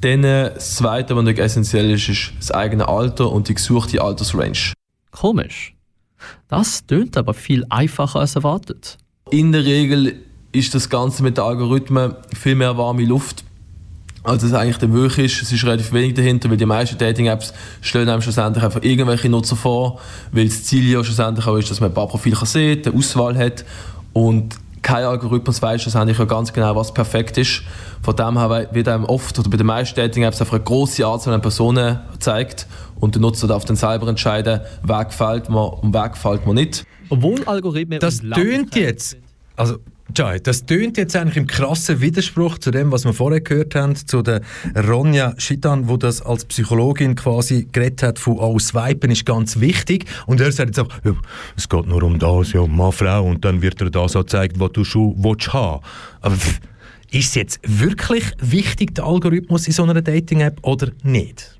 Dann 0.00 0.24
äh, 0.24 0.52
das 0.54 0.76
Zweite, 0.76 1.16
was 1.16 1.24
natürlich 1.24 1.44
essentiell 1.44 1.90
ist, 1.90 2.08
ist 2.08 2.32
das 2.38 2.50
eigene 2.50 2.88
Alter 2.88 3.30
und 3.30 3.48
die 3.48 3.54
gesuchte 3.54 4.02
Altersrange. 4.02 4.72
Komisch. 5.10 5.74
Das 6.48 6.84
tönt 6.86 7.16
aber 7.16 7.34
viel 7.34 7.64
einfacher 7.70 8.20
als 8.20 8.36
erwartet. 8.36 8.98
In 9.30 9.52
der 9.52 9.64
Regel 9.64 10.16
ist 10.52 10.74
das 10.74 10.88
Ganze 10.88 11.22
mit 11.22 11.36
den 11.36 11.44
Algorithmen 11.44 12.14
viel 12.34 12.54
mehr 12.54 12.76
warme 12.76 13.04
Luft, 13.04 13.44
als 14.24 14.42
es 14.42 14.54
eigentlich 14.54 14.78
dann 14.78 14.92
wirklich 14.92 15.32
ist. 15.32 15.42
Es 15.42 15.52
ist 15.52 15.64
relativ 15.64 15.92
wenig 15.92 16.14
dahinter, 16.14 16.50
weil 16.50 16.56
die 16.56 16.66
meisten 16.66 16.98
Dating-Apps 16.98 17.52
stellen 17.82 18.08
einem 18.08 18.22
schlussendlich 18.22 18.64
einfach 18.64 18.82
irgendwelche 18.82 19.28
Nutzer 19.28 19.54
vor, 19.54 20.00
weil 20.32 20.46
das 20.46 20.64
Ziel 20.64 20.90
ja 20.90 21.04
schlussendlich 21.04 21.46
auch 21.46 21.56
ist, 21.56 21.70
dass 21.70 21.80
man 21.80 21.90
ein 21.90 21.94
paar 21.94 22.08
Profile 22.08 22.34
kann 22.34 22.46
sehen 22.46 22.82
kann, 22.82 22.92
eine 22.92 22.98
Auswahl 22.98 23.38
hat 23.38 23.64
und 24.14 24.56
kein 24.82 25.04
Algorithmus 25.04 25.62
weiß 25.62 25.82
schlussendlich 25.82 26.18
ja 26.18 26.24
ganz 26.26 26.52
genau, 26.52 26.76
was 26.76 26.92
perfekt 26.92 27.38
ist. 27.38 27.62
Von 28.02 28.16
dem 28.16 28.38
her 28.38 28.68
wird 28.72 28.86
einem 28.88 29.04
oft 29.04 29.38
oder 29.38 29.48
bei 29.48 29.56
den 29.56 29.66
meisten 29.66 29.96
Dating-Apps 29.96 30.40
einfach 30.40 30.54
eine 30.54 30.64
grosse 30.64 31.06
Anzahl 31.06 31.32
an 31.32 31.40
Personen 31.40 32.00
gezeigt 32.12 32.66
und 33.00 33.14
der 33.14 33.22
Nutzer 33.22 33.46
darf 33.46 33.64
dann 33.64 33.76
selber 33.76 34.08
entscheiden, 34.08 34.60
wer 34.82 35.04
gefällt 35.04 35.48
mir 35.48 35.82
und 35.82 35.92
wer 35.94 36.08
gefällt 36.08 36.46
mir 36.46 36.54
nicht. 36.54 36.84
Obwohl 37.08 37.42
Algorithmen 37.44 37.98
Das 37.98 38.20
tönt 38.20 38.74
jetzt, 38.74 39.16
also 39.56 39.76
Jai, 40.12 40.38
das 40.38 40.66
tönt 40.66 40.98
jetzt 40.98 41.16
eigentlich 41.16 41.36
im 41.38 41.46
krassen 41.46 42.00
Widerspruch 42.00 42.58
zu 42.58 42.70
dem, 42.70 42.92
was 42.92 43.04
wir 43.04 43.14
vorher 43.14 43.40
gehört 43.40 43.74
haben, 43.74 43.96
zu 43.96 44.22
der 44.22 44.42
Ronja 44.76 45.34
Schitan, 45.38 45.88
wo 45.88 45.96
das 45.96 46.20
als 46.20 46.44
Psychologin 46.44 47.14
quasi 47.14 47.66
geredet 47.72 48.02
hat 48.02 48.18
von 48.18 48.38
«Oh, 48.38 48.58
Swipen 48.58 49.10
ist 49.10 49.24
ganz 49.24 49.60
wichtig» 49.60 50.04
und 50.26 50.40
er 50.40 50.52
sagt 50.52 50.76
jetzt 50.76 50.78
auch 50.78 50.88
ja, 51.04 51.14
«Es 51.56 51.68
geht 51.68 51.86
nur 51.86 52.02
um 52.02 52.18
das, 52.18 52.52
ja, 52.52 52.66
Mann, 52.66 52.92
Frau» 52.92 53.24
und 53.24 53.44
dann 53.44 53.62
wird 53.62 53.80
er 53.80 53.90
das 53.90 54.14
auch 54.14 54.20
gezeigt, 54.20 54.60
was 54.60 54.72
du 54.72 54.84
schon 54.84 55.14
willst 55.16 55.52
haben. 55.52 55.82
Aber 56.20 56.36
pff, 56.36 56.60
ist 57.10 57.28
es 57.28 57.34
jetzt 57.34 57.60
wirklich 57.62 58.24
wichtig, 58.40 58.94
der 58.94 59.04
Algorithmus 59.04 59.66
in 59.66 59.72
so 59.72 59.84
einer 59.84 60.02
Dating-App 60.02 60.58
oder 60.62 60.90
nicht? 61.02 61.53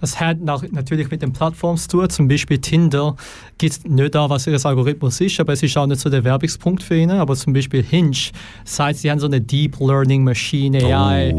Das 0.00 0.20
hat 0.20 0.40
natürlich 0.40 1.10
mit 1.10 1.22
den 1.22 1.32
Plattformen 1.32 1.76
zu 1.78 1.88
tun. 1.88 2.10
Zum 2.10 2.28
Beispiel 2.28 2.58
Tinder 2.58 3.16
gibt 3.58 3.88
nicht 3.88 4.14
an, 4.16 4.30
was 4.30 4.46
ihr 4.46 4.58
Algorithmus 4.64 5.20
ist, 5.20 5.40
aber 5.40 5.52
es 5.54 5.62
ist 5.62 5.76
auch 5.76 5.86
nicht 5.86 6.00
so 6.00 6.08
der 6.10 6.22
Werbungspunkt 6.24 6.82
für 6.82 6.96
ihn. 6.96 7.10
Aber 7.10 7.34
zum 7.36 7.52
Beispiel 7.52 7.82
Hinge 7.82 8.16
sagt, 8.64 8.96
sie 8.98 9.10
haben 9.10 9.18
so 9.18 9.26
eine 9.26 9.40
Deep 9.40 9.78
Learning 9.80 10.24
Machine, 10.24 10.78
AI, 10.84 11.34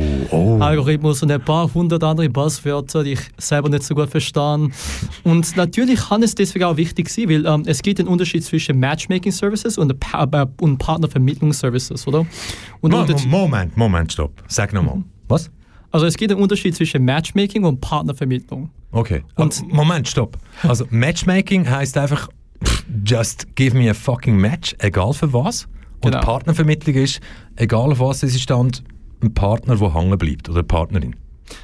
Algorithmus 0.60 1.24
und 1.24 1.32
ein 1.32 1.42
paar 1.44 1.74
hundert 1.74 2.04
andere 2.04 2.30
Buzzwörter, 2.30 3.04
die 3.04 3.14
ich 3.14 3.22
selber 3.38 3.70
nicht 3.70 3.84
so 3.84 3.96
gut 3.96 4.10
verstehe. 4.10 4.70
Und 5.24 5.56
natürlich 5.58 6.00
kann 6.00 6.24
es 6.24 6.36
deswegen 6.36 6.66
auch 6.66 6.78
wichtig 6.78 7.10
sein, 7.10 7.30
weil 7.30 7.46
ähm, 7.46 7.64
es 7.66 7.82
gibt 7.82 8.00
einen 8.00 8.08
Unterschied 8.10 8.44
zwischen 8.44 8.80
Matchmaking 8.80 9.32
Services 9.32 9.78
und, 9.78 10.00
pa 10.00 10.24
äh, 10.32 10.46
und 10.62 10.78
Partnervermittlungsservices, 10.78 12.08
oder? 12.08 12.26
Und 12.82 12.92
Mo 12.92 13.00
unter- 13.02 13.28
Moment, 13.28 13.76
Moment, 13.78 14.12
stopp. 14.14 14.32
Sag 14.48 14.74
nochmal. 14.74 15.04
Was? 15.28 15.50
Also 15.92 16.06
es 16.06 16.18
gibt 16.18 16.32
einen 16.32 16.42
Unterschied 16.42 16.76
zwischen 16.76 17.04
Matchmaking 17.04 17.64
und 17.64 17.82
Partnervermittlung. 17.82 18.70
Okay. 18.92 19.24
Und 19.36 19.72
Moment, 19.72 20.08
stopp. 20.08 20.38
Also 20.64 20.86
Matchmaking 20.90 21.70
heißt 21.70 21.98
einfach 21.98 22.30
just 23.06 23.56
give 23.56 23.76
me 23.76 23.90
a 23.90 23.94
fucking 23.94 24.36
match, 24.38 24.76
egal 24.80 25.14
für 25.14 25.32
was. 25.34 25.68
Und 26.02 26.12
Genau. 26.12 26.24
Partnervermittlung 26.24 26.96
ist, 26.96 27.20
egal 27.56 27.92
auf 27.92 28.00
was 28.00 28.24
es 28.24 28.36
ist, 28.36 28.42
stand 28.42 28.84
ein 29.22 29.34
Partner, 29.34 29.76
der 29.76 29.94
hängen 29.94 30.18
bleibt 30.18 30.48
oder 30.48 30.60
eine 30.60 30.64
Partnerin. 30.64 31.16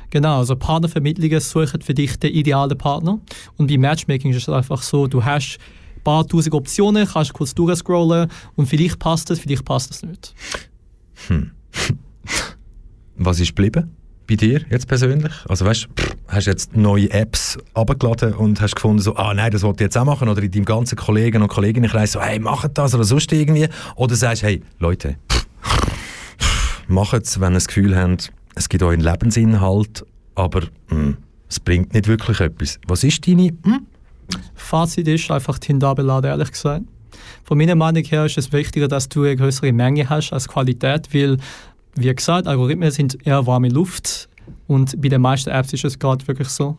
Genau, 0.09 0.39
also 0.39 0.55
Partnervermittlungen 0.55 1.39
suchen 1.39 1.81
für 1.81 1.93
dich 1.93 2.17
den 2.17 2.33
idealen 2.33 2.77
Partner. 2.77 3.19
Und 3.57 3.67
bei 3.67 3.77
Matchmaking 3.77 4.31
ist 4.31 4.37
es 4.47 4.49
einfach 4.49 4.81
so, 4.81 5.07
du 5.07 5.23
hast 5.23 5.57
ein 5.97 6.03
paar 6.03 6.27
tausend 6.27 6.53
Optionen, 6.53 7.07
kannst 7.07 7.33
kurz 7.33 7.53
durchscrollen 7.53 8.29
und 8.55 8.65
vielleicht 8.65 8.99
passt 8.99 9.29
es, 9.29 9.39
vielleicht 9.39 9.63
passt 9.63 9.91
es 9.91 10.03
nicht. 10.03 10.33
Hm. 11.27 11.51
Was 13.17 13.39
ist 13.39 13.55
geblieben 13.55 13.95
bei 14.27 14.35
dir 14.35 14.61
jetzt 14.69 14.87
persönlich? 14.87 15.33
Also 15.47 15.65
weißt 15.65 15.87
du, 15.95 16.03
hast 16.27 16.45
jetzt 16.47 16.75
neue 16.75 17.09
Apps 17.11 17.57
abgeladen 17.73 18.33
und 18.33 18.61
hast 18.61 18.75
gefunden 18.75 18.99
so, 19.01 19.15
ah 19.15 19.33
nein, 19.33 19.51
das 19.51 19.63
wollte 19.63 19.83
ich 19.83 19.87
jetzt 19.87 19.97
auch 19.97 20.05
machen 20.05 20.29
oder 20.29 20.41
in 20.41 20.51
deinem 20.51 20.65
ganzen 20.65 20.95
Kollegen 20.95 21.41
und 21.41 21.47
Kolleginnenkreis 21.47 22.13
so, 22.13 22.21
hey, 22.21 22.39
macht 22.39 22.77
das 22.77 22.93
oder 22.95 23.03
sonst 23.03 23.31
irgendwie. 23.31 23.67
Oder 23.95 24.15
sagst, 24.15 24.43
hey, 24.43 24.61
Leute, 24.79 25.15
macht 26.87 27.23
es, 27.23 27.39
wenn 27.39 27.53
ihr 27.53 27.55
das 27.55 27.67
Gefühl 27.67 27.95
habt, 27.97 28.31
es 28.55 28.69
gibt 28.69 28.83
euren 28.83 29.01
Lebensinhalt, 29.01 30.05
aber 30.35 30.61
hm, 30.87 31.17
es 31.49 31.59
bringt 31.59 31.93
nicht 31.93 32.07
wirklich 32.07 32.39
etwas. 32.39 32.79
Was 32.87 33.03
ist 33.03 33.27
deine? 33.27 33.47
Hm? 33.63 33.85
Fazit 34.55 35.07
ist 35.07 35.29
einfach 35.29 35.59
Tinder 35.59 35.89
abladen, 35.89 36.29
ehrlich 36.29 36.51
gesagt. 36.51 36.85
Von 37.43 37.57
meiner 37.57 37.75
Meinung 37.75 38.03
her 38.03 38.25
ist 38.25 38.37
es 38.37 38.51
wichtiger, 38.51 38.87
dass 38.87 39.07
du 39.07 39.23
eine 39.23 39.35
größere 39.35 39.71
Menge 39.71 40.09
hast 40.09 40.33
als 40.33 40.47
Qualität, 40.47 41.13
weil, 41.13 41.37
wie 41.95 42.13
gesagt, 42.13 42.47
Algorithmen 42.47 42.91
sind 42.91 43.25
eher 43.25 43.45
warme 43.45 43.69
Luft 43.69 44.29
und 44.67 45.01
bei 45.01 45.09
den 45.09 45.21
meisten 45.21 45.49
Apps 45.49 45.73
ist 45.73 45.85
es 45.85 45.99
gerade 45.99 46.27
wirklich 46.27 46.49
so. 46.49 46.77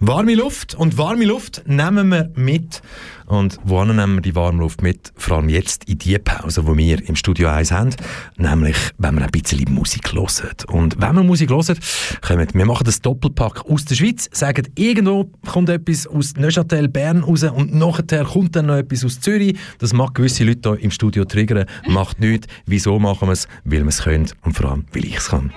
Warme 0.00 0.34
Luft 0.34 0.74
und 0.76 0.96
warme 0.96 1.24
Luft 1.24 1.62
nehmen 1.66 2.08
wir 2.10 2.30
mit. 2.36 2.82
Und 3.26 3.58
wo 3.64 3.84
nehmen 3.84 4.14
wir 4.14 4.22
die 4.22 4.34
warme 4.34 4.60
Luft 4.60 4.80
mit? 4.80 5.12
Vor 5.16 5.36
allem 5.36 5.48
jetzt 5.48 5.84
in 5.84 5.98
die 5.98 6.18
Pause, 6.18 6.62
die 6.62 6.76
wir 6.76 7.08
im 7.08 7.16
Studio 7.16 7.48
1 7.48 7.72
haben. 7.72 7.90
Nämlich, 8.36 8.76
wenn 8.96 9.16
wir 9.16 9.24
ein 9.24 9.30
bisschen 9.30 9.64
Musik 9.72 10.14
hören. 10.14 10.54
Und 10.68 11.00
wenn 11.00 11.14
wir 11.16 11.22
Musik 11.24 11.50
hören, 11.50 11.78
kommen 12.20 12.48
wir 12.52 12.64
machen 12.64 12.84
das 12.84 13.00
Doppelpack 13.02 13.68
aus 13.68 13.84
der 13.84 13.96
Schweiz, 13.96 14.28
sagen, 14.32 14.68
irgendwo 14.76 15.30
kommt 15.46 15.68
etwas 15.68 16.06
aus 16.06 16.34
Neuchâtel, 16.36 16.88
Bern 16.88 17.24
raus 17.24 17.42
und 17.42 17.74
nachher 17.74 18.24
kommt 18.24 18.56
dann 18.56 18.66
noch 18.66 18.76
etwas 18.76 19.04
aus 19.04 19.20
Zürich. 19.20 19.58
Das 19.78 19.92
mag 19.92 20.14
gewisse 20.14 20.44
Leute 20.44 20.70
hier 20.70 20.84
im 20.84 20.90
Studio 20.90 21.24
triggern. 21.24 21.66
Macht 21.86 22.20
nichts. 22.20 22.46
Wieso 22.66 22.98
machen 22.98 23.28
wir 23.28 23.32
es? 23.32 23.48
Weil 23.64 23.80
wir 23.80 23.88
es 23.88 24.02
können 24.02 24.30
und 24.42 24.56
vor 24.56 24.70
allem, 24.70 24.84
weil 24.92 25.04
ich 25.04 25.16
es 25.16 25.28
kann. 25.28 25.52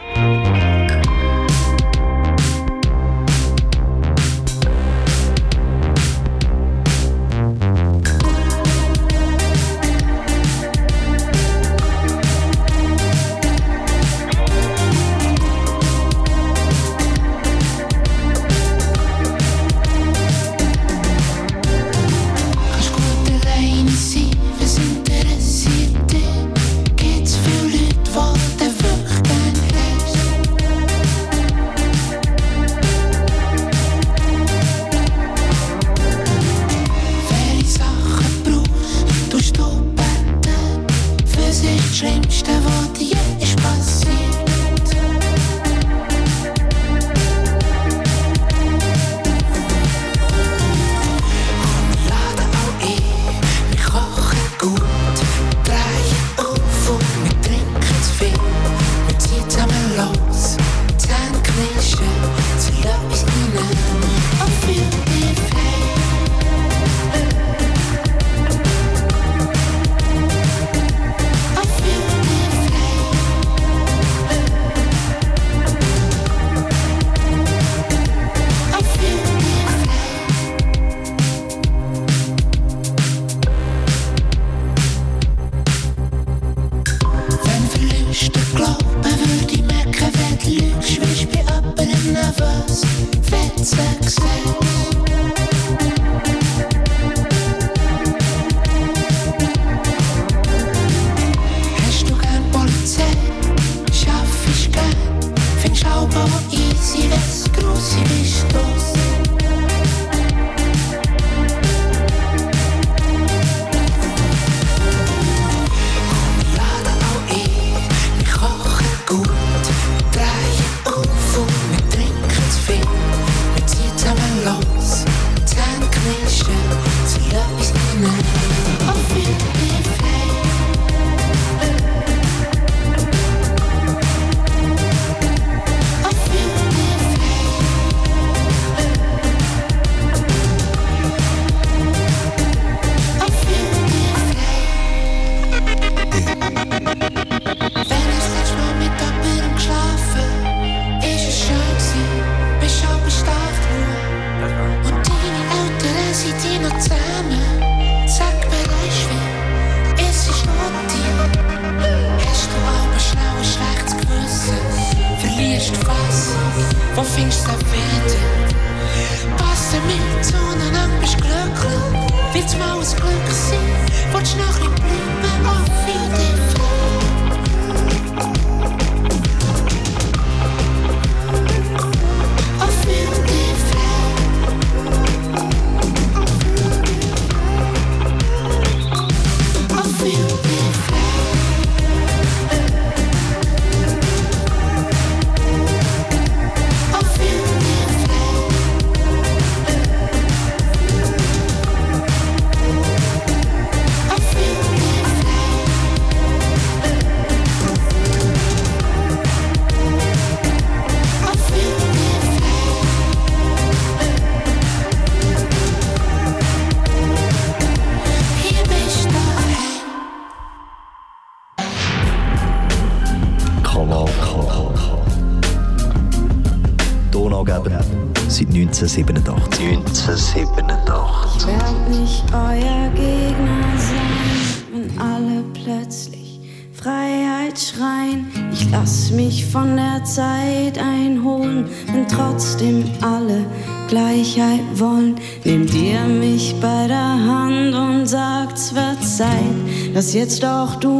Jetzt 250.32 250.45
auch 250.45 250.75
du 250.75 250.91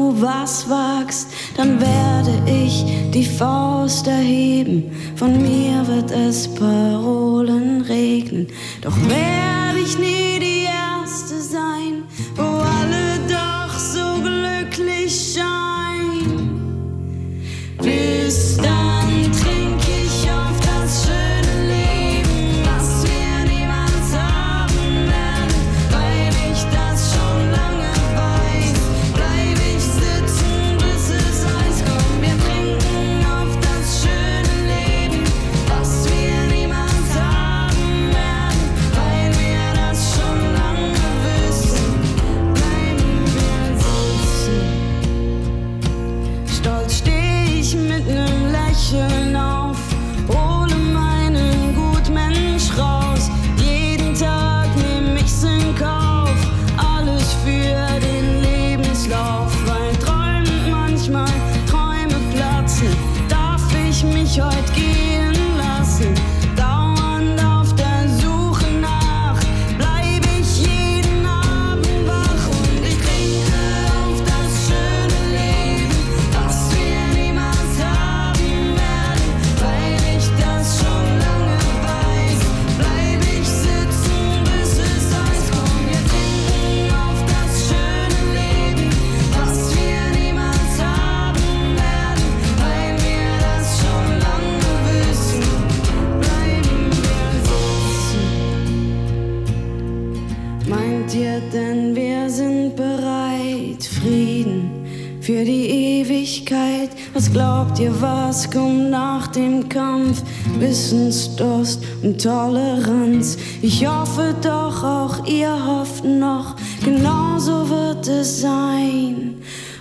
und 112.04 112.22
Toleranz. 112.22 113.38
Ich 113.62 113.86
hoffe 113.86 114.36
doch, 114.42 114.84
auch 114.84 115.26
ihr 115.26 115.54
hofft 115.66 116.04
noch, 116.04 116.56
genauso 116.84 117.70
wird 117.70 118.08
es 118.08 118.42
sein. 118.42 119.36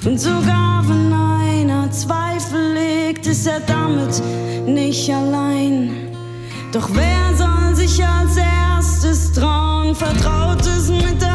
Und 0.05 0.21
sogar 0.21 0.83
wenn 0.89 1.13
einer 1.13 1.91
Zweifel 1.91 2.75
legt, 2.75 3.27
ist 3.27 3.47
er 3.47 3.61
damit 3.61 4.23
nicht 4.67 5.11
allein. 5.13 5.91
Doch 6.73 6.89
wer 6.93 7.37
soll 7.37 7.75
sich 7.75 8.03
als 8.05 8.37
erstes 8.37 9.33
trauen? 9.33 9.95
Vertraut 9.95 10.65
es 10.67 10.89
mit 10.89 11.21
der 11.21 11.30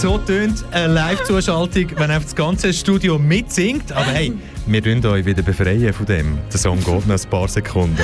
so 0.00 0.16
tönt 0.16 0.64
eine 0.70 0.92
Live-Zuschaltung, 0.94 1.86
wenn 1.96 2.10
einfach 2.10 2.22
das 2.22 2.36
ganze 2.36 2.72
Studio 2.72 3.18
mitsingt. 3.18 3.90
Aber 3.90 4.06
hey, 4.12 4.32
wir 4.66 4.80
tun 4.80 5.04
euch 5.04 5.24
wieder 5.24 5.42
befreien 5.42 5.92
von 5.92 6.06
dem. 6.06 6.38
Der 6.52 6.60
Song 6.60 6.78
geht 6.78 7.06
noch 7.08 7.18
ein 7.18 7.30
paar 7.30 7.48
Sekunden. 7.48 7.96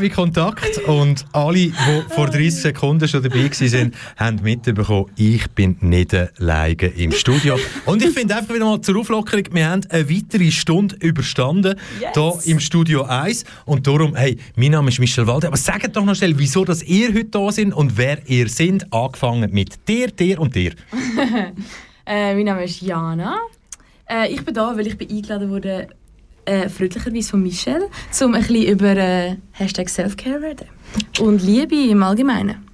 KW 0.00 0.08
Kontakt 0.08 0.78
und 0.86 1.26
alle, 1.32 1.54
die 1.54 1.74
vor 2.08 2.26
30 2.26 2.54
Sekunden 2.54 3.06
schon 3.06 3.22
dabei 3.22 3.50
waren, 3.50 3.92
haben 4.16 4.40
mitbekommen, 4.42 5.10
ich 5.16 5.50
bin 5.50 5.76
nicht 5.80 6.14
alleine 6.14 6.86
im 6.96 7.12
Studio. 7.12 7.58
Und 7.84 8.02
ich 8.02 8.10
finde 8.14 8.36
einfach 8.36 8.54
wieder 8.54 8.64
mal 8.64 8.80
zur 8.80 8.98
Auflockerung, 8.98 9.44
wir 9.52 9.68
haben 9.68 9.82
eine 9.90 10.08
weitere 10.08 10.50
Stunde 10.50 10.96
überstanden, 11.00 11.76
Yes. 12.00 12.44
hier 12.44 12.52
im 12.52 12.60
Studio 12.60 13.02
1. 13.02 13.44
Und 13.66 13.86
darum, 13.86 14.16
hey, 14.16 14.38
mein 14.56 14.70
Name 14.70 14.88
ist 14.88 15.00
Michel 15.00 15.26
Walde, 15.26 15.48
aber 15.48 15.58
sagt 15.58 15.94
doch 15.94 16.04
noch 16.04 16.14
schnell, 16.14 16.38
wieso 16.38 16.64
dass 16.64 16.82
ihr 16.82 17.08
heute 17.08 17.26
da 17.26 17.52
sind 17.52 17.74
und 17.74 17.98
wer 17.98 18.26
ihr 18.26 18.48
sind, 18.48 18.90
angefangen 18.94 19.52
mit 19.52 19.86
dir, 19.86 20.08
dir 20.08 20.40
und 20.40 20.54
dir. 20.54 20.72
äh, 22.06 22.34
mein 22.34 22.44
Name 22.44 22.64
ist 22.64 22.80
Jana. 22.80 23.36
Äh, 24.08 24.32
ich 24.32 24.42
bin 24.44 24.54
da, 24.54 24.74
weil 24.74 24.86
ich 24.86 24.96
bin 24.96 25.10
eingeladen 25.10 25.50
wurde, 25.50 25.88
äh, 26.44 26.68
freundlicherweise 26.68 27.30
von 27.30 27.42
Michelle, 27.42 27.88
um 28.22 28.34
ein 28.34 28.42
bisschen 28.42 28.66
über 28.66 28.96
äh, 28.96 29.36
Hashtag 29.52 29.88
Selfcare 29.88 30.42
reden. 30.42 30.66
Und 31.20 31.42
Liebe 31.42 31.76
im 31.76 32.02
Allgemeinen. 32.02 32.66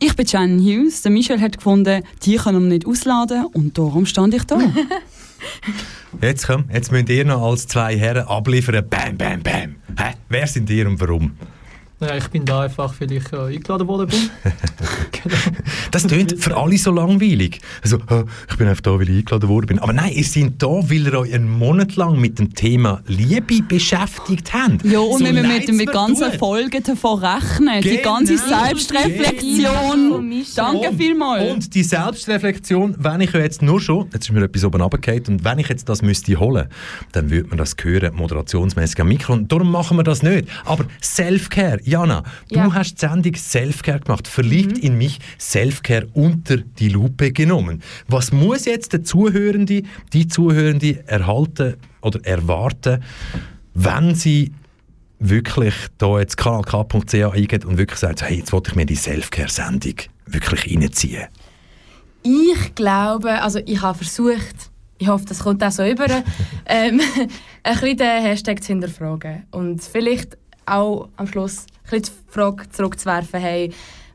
Ich 0.00 0.16
bin 0.16 0.26
Jan 0.26 0.58
Hughes. 0.58 1.02
Der 1.02 1.12
Michel 1.12 1.40
hat 1.40 1.56
gefunden, 1.56 2.02
die 2.24 2.36
können 2.36 2.62
wir 2.62 2.68
nicht 2.68 2.86
ausladen 2.86 3.46
und 3.46 3.78
darum 3.78 4.06
stand 4.06 4.34
ich 4.34 4.44
da. 4.44 4.58
Jetzt 6.20 6.46
komm, 6.46 6.66
jetzt 6.72 6.92
müsst 6.92 7.08
ihr 7.08 7.24
noch 7.24 7.42
als 7.42 7.66
zwei 7.66 7.98
Herren 7.98 8.28
abliefern. 8.28 8.86
Bam, 8.88 9.16
bam, 9.16 9.42
bam. 9.42 9.76
Hä? 9.98 10.14
Wer 10.28 10.46
sind 10.46 10.70
ihr 10.70 10.86
und 10.86 11.00
warum? 11.00 11.32
Ja, 12.02 12.16
ich 12.16 12.28
bin 12.28 12.44
da 12.44 12.62
einfach, 12.62 12.94
weil 13.00 13.12
ich 13.12 13.32
äh, 13.32 13.36
eingeladen 13.54 13.86
worden 13.88 14.08
bin. 14.08 14.52
Das 15.92 16.06
klingt 16.06 16.34
für 16.42 16.56
alle 16.56 16.76
so 16.78 16.90
langweilig. 16.90 17.60
Also, 17.82 17.98
äh, 18.08 18.24
ich 18.50 18.56
bin 18.56 18.66
einfach 18.66 18.80
da, 18.82 18.92
weil 18.98 19.08
ich 19.10 19.18
eingeladen 19.18 19.48
worden 19.48 19.66
bin. 19.66 19.78
Aber 19.78 19.92
nein, 19.92 20.12
ihr 20.12 20.24
seid 20.24 20.54
da, 20.58 20.66
weil 20.68 21.06
ihr 21.06 21.14
euch 21.18 21.34
einen 21.34 21.50
Monat 21.50 21.96
lang 21.96 22.18
mit 22.18 22.38
dem 22.38 22.54
Thema 22.54 23.02
Liebe 23.06 23.62
beschäftigt 23.62 24.52
habt. 24.54 24.84
Ja, 24.84 24.98
und 25.00 25.18
so 25.18 25.24
wenn 25.24 25.36
wir 25.36 25.42
mit 25.44 25.68
den 25.68 25.78
ganzen. 25.86 26.32
Folgen 26.38 26.82
davon 26.82 27.22
rechnen, 27.22 27.82
die 27.82 27.98
Genau. 27.98 28.14
ganze 28.14 28.38
Selbstreflexion. 28.38 30.32
Danke 30.56 30.88
Und- 30.88 30.96
vielmals. 30.98 31.52
Und 31.52 31.74
die 31.74 31.82
Selbstreflexion, 31.82 32.94
wenn 32.98 33.20
ich 33.20 33.32
jetzt 33.32 33.62
nur 33.62 33.80
schon, 33.80 34.08
jetzt 34.12 34.24
ist 34.28 34.32
mir 34.32 34.42
etwas 34.44 34.64
oben 34.64 34.80
runtergefallen, 34.80 35.24
und 35.28 35.44
wenn 35.44 35.58
ich 35.58 35.68
jetzt 35.68 35.88
das 35.88 36.02
müsste 36.02 36.38
holen, 36.40 36.68
dann 37.12 37.30
würde 37.30 37.48
man 37.50 37.58
das 37.58 37.76
hören, 37.82 38.14
moderationsmäßig 38.14 39.00
am 39.00 39.08
Mikro. 39.08 39.34
Und 39.34 39.52
darum 39.52 39.70
machen 39.70 39.96
wir 39.98 40.04
das 40.04 40.22
nicht. 40.22 40.48
Aber 40.64 40.84
Self-Care, 41.02 41.80
Jana, 41.92 42.22
du 42.48 42.56
Ja. 42.56 42.72
hast 42.74 42.94
die 42.94 43.06
Sendung 43.06 43.34
Self-Care 43.34 44.00
gemacht. 44.00 44.26
Verliebt 44.26 44.78
in 44.78 44.96
mich, 44.96 45.18
Self-Care 45.38 46.08
unter 46.14 46.56
die 46.56 46.88
Lupe 46.88 47.32
genommen. 47.32 47.82
Was 48.08 48.32
muss 48.32 48.64
jetzt 48.64 48.94
der 48.94 49.04
Zuhörende, 49.04 49.82
die 50.14 50.26
Zuhörende 50.26 51.06
erhalten 51.06 51.76
oder 52.00 52.24
erwarten, 52.24 53.02
wenn 53.74 54.14
sie 54.14 54.52
wirklich 55.18 55.74
da 55.98 56.18
jetzt 56.18 56.36
kanalk.ch 56.38 57.14
eingeht 57.14 57.64
und 57.66 57.76
wirklich 57.78 57.98
sagt, 58.00 58.22
hey, 58.22 58.38
jetzt 58.38 58.52
wollte 58.52 58.70
ich 58.70 58.76
mir 58.76 58.86
die 58.86 58.96
Self-Care-Sendung 58.96 59.94
wirklich 60.26 60.66
reinziehen. 60.74 61.26
Ich 62.22 62.74
glaube, 62.74 63.42
also 63.42 63.60
ich 63.66 63.82
habe 63.82 63.98
versucht, 63.98 64.70
ich 64.98 65.08
hoffe, 65.08 65.24
das 65.28 65.40
kommt 65.40 65.62
auch 65.62 65.70
so 65.72 65.84
über, 65.84 66.06
ähm, 66.66 67.00
ein 67.64 67.74
bisschen 67.80 67.96
den 67.98 68.22
Hashtag 68.22 68.62
zu 68.62 68.68
hinterfragen. 68.68 69.44
Und 69.50 69.82
vielleicht 69.82 70.38
auch 70.66 71.08
am 71.16 71.26
Schluss 71.26 71.66
die 71.90 72.02
Frage 72.28 72.68
zurückzuwerfen, 72.70 73.40
hey, 73.40 73.72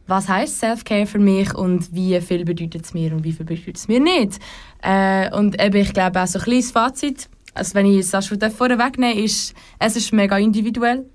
was 0.07 0.29
heisst 0.29 0.59
Self-Care 0.59 1.05
für 1.05 1.19
mich 1.19 1.53
und 1.53 1.93
wie 1.93 2.19
viel 2.21 2.45
bedeutet 2.45 2.85
es 2.85 2.93
mir 2.93 3.11
und 3.13 3.23
wie 3.23 3.33
viel 3.33 3.45
bedeutet 3.45 3.77
es 3.77 3.87
mir 3.87 3.99
nicht? 3.99 4.39
Äh, 4.81 5.29
und 5.35 5.61
eben, 5.61 5.81
ich 5.81 5.93
glaube 5.93 6.21
auch 6.21 6.27
so 6.27 6.39
ein 6.39 6.45
kleines 6.45 6.71
Fazit, 6.71 7.29
also 7.53 7.73
wenn 7.75 7.85
ich 7.85 8.09
das 8.09 8.25
schon 8.25 8.39
vorher 8.51 8.77
wegnehmen 8.79 9.23
ist, 9.23 9.53
es 9.79 9.95
ist 9.95 10.13
mega 10.13 10.37
individuell. 10.37 11.05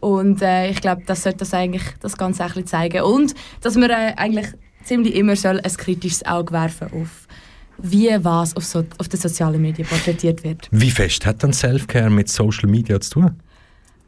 Und 0.00 0.42
äh, 0.42 0.68
ich 0.68 0.80
glaube, 0.80 1.02
das 1.06 1.22
sollte 1.22 1.38
das 1.38 1.54
eigentlich 1.54 1.82
das 2.00 2.16
Ganze 2.16 2.42
ein 2.42 2.48
bisschen 2.48 2.66
zeigen. 2.66 3.02
Und 3.02 3.34
dass 3.62 3.76
man 3.76 3.88
äh, 3.88 4.12
eigentlich 4.16 4.48
ziemlich 4.82 5.14
immer 5.14 5.36
soll 5.36 5.60
ein 5.60 5.76
kritisches 5.76 6.26
Auge 6.26 6.52
werfen 6.52 6.88
auf 6.92 7.26
wie 7.78 8.08
was 8.20 8.54
auf, 8.56 8.64
so, 8.64 8.84
auf 8.98 9.08
den 9.08 9.18
sozialen 9.18 9.60
Medien 9.60 9.88
porträtiert 9.88 10.44
wird. 10.44 10.68
Wie 10.70 10.90
fest 10.90 11.26
hat 11.26 11.42
dann 11.42 11.52
Self-Care 11.52 12.10
mit 12.10 12.28
Social 12.28 12.68
Media 12.68 13.00
zu 13.00 13.10
tun? 13.14 13.42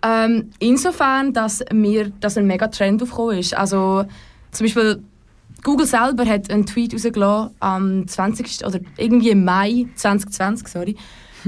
Ähm, 0.07 0.51
insofern, 0.59 1.33
dass, 1.33 1.65
mir, 1.73 2.11
dass 2.20 2.37
ein 2.37 2.47
mega 2.47 2.69
Trend 2.69 3.03
aufgekommen 3.03 3.39
ist. 3.39 3.55
Also 3.57 4.05
zum 4.53 4.65
Beispiel 4.66 5.03
Google 5.65 5.87
selber 5.87 6.24
hat 6.27 6.51
einen 6.51 6.66
Tweet 6.66 6.95
rausgelassen 6.95 7.55
am 7.61 8.07
20. 8.07 8.65
oder 8.65 8.78
irgendwie 8.97 9.31
im 9.31 9.45
Mai 9.45 9.87
2020, 9.97 10.69
sorry, 10.69 10.97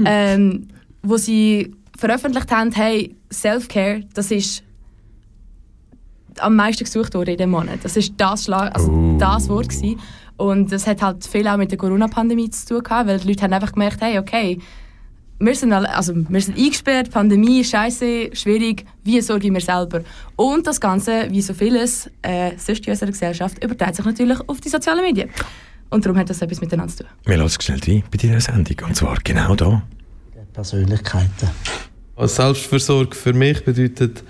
ähm, 0.03 0.67
wo 1.03 1.15
sie 1.17 1.73
veröffentlicht 1.97 2.51
haben, 2.51 2.71
hey, 2.73 3.15
Self-Care, 3.31 4.01
das 4.13 4.31
ist 4.31 4.63
am 6.39 6.55
meisten 6.55 6.83
gesucht 6.83 7.13
worden 7.13 7.31
in 7.31 7.37
dem 7.37 7.49
Monat. 7.51 7.79
Das 7.83 7.97
ist 7.97 8.13
das, 8.17 8.45
Schlag, 8.45 8.73
also 8.75 8.91
Oh. 8.91 9.17
das 9.19 9.47
Wort 9.49 9.69
gewesen. 9.69 9.99
Und 10.37 10.71
das 10.71 10.87
hat 10.87 11.01
halt 11.01 11.25
viel 11.25 11.47
auch 11.47 11.57
mit 11.57 11.71
der 11.71 11.77
Corona-Pandemie 11.77 12.49
zu 12.49 12.65
tun 12.75 12.83
gehabt, 12.83 13.07
weil 13.09 13.19
die 13.19 13.27
Leute 13.27 13.43
haben 13.43 13.53
einfach 13.53 13.73
gemerkt, 13.73 13.99
hey, 14.01 14.17
okay, 14.17 14.59
wir 15.39 15.55
sind, 15.55 15.71
alle, 15.71 15.93
also 15.95 16.13
wir 16.15 16.41
sind 16.41 16.57
eingesperrt, 16.57 17.11
Pandemie, 17.11 17.63
Scheiße, 17.63 18.29
schwierig, 18.33 18.85
wie 19.03 19.21
sorgen 19.21 19.53
wir 19.53 19.61
selber? 19.61 20.01
Und 20.35 20.67
das 20.67 20.81
Ganze, 20.81 21.27
wie 21.29 21.41
so 21.41 21.53
vieles 21.53 22.09
äh, 22.21 22.51
sonst 22.57 22.85
in 22.85 22.91
unserer 22.91 23.11
Gesellschaft, 23.11 23.63
überträgt 23.63 23.95
sich 23.95 24.05
natürlich 24.05 24.39
auf 24.47 24.59
die 24.59 24.69
sozialen 24.69 25.01
Medien. 25.01 25.29
Und 25.89 26.05
darum 26.05 26.19
hat 26.19 26.29
das 26.29 26.41
etwas 26.41 26.61
miteinander 26.61 26.93
zu 26.93 27.03
tun. 27.03 27.11
Wir 27.25 27.37
lassen 27.37 27.61
schnell 27.61 27.79
rein 27.87 28.03
bei 28.11 28.17
deiner 28.17 28.41
Sendung. 28.41 28.87
Und 28.87 28.95
zwar 28.95 29.17
genau 29.23 29.55
da. 29.55 29.81
Persönlichkeiten. 30.53 31.49
Als 32.15 32.35
Selbstversorgung 32.35 33.13
für 33.13 33.33
mich 33.33 33.63
bedeutet, 33.63 34.23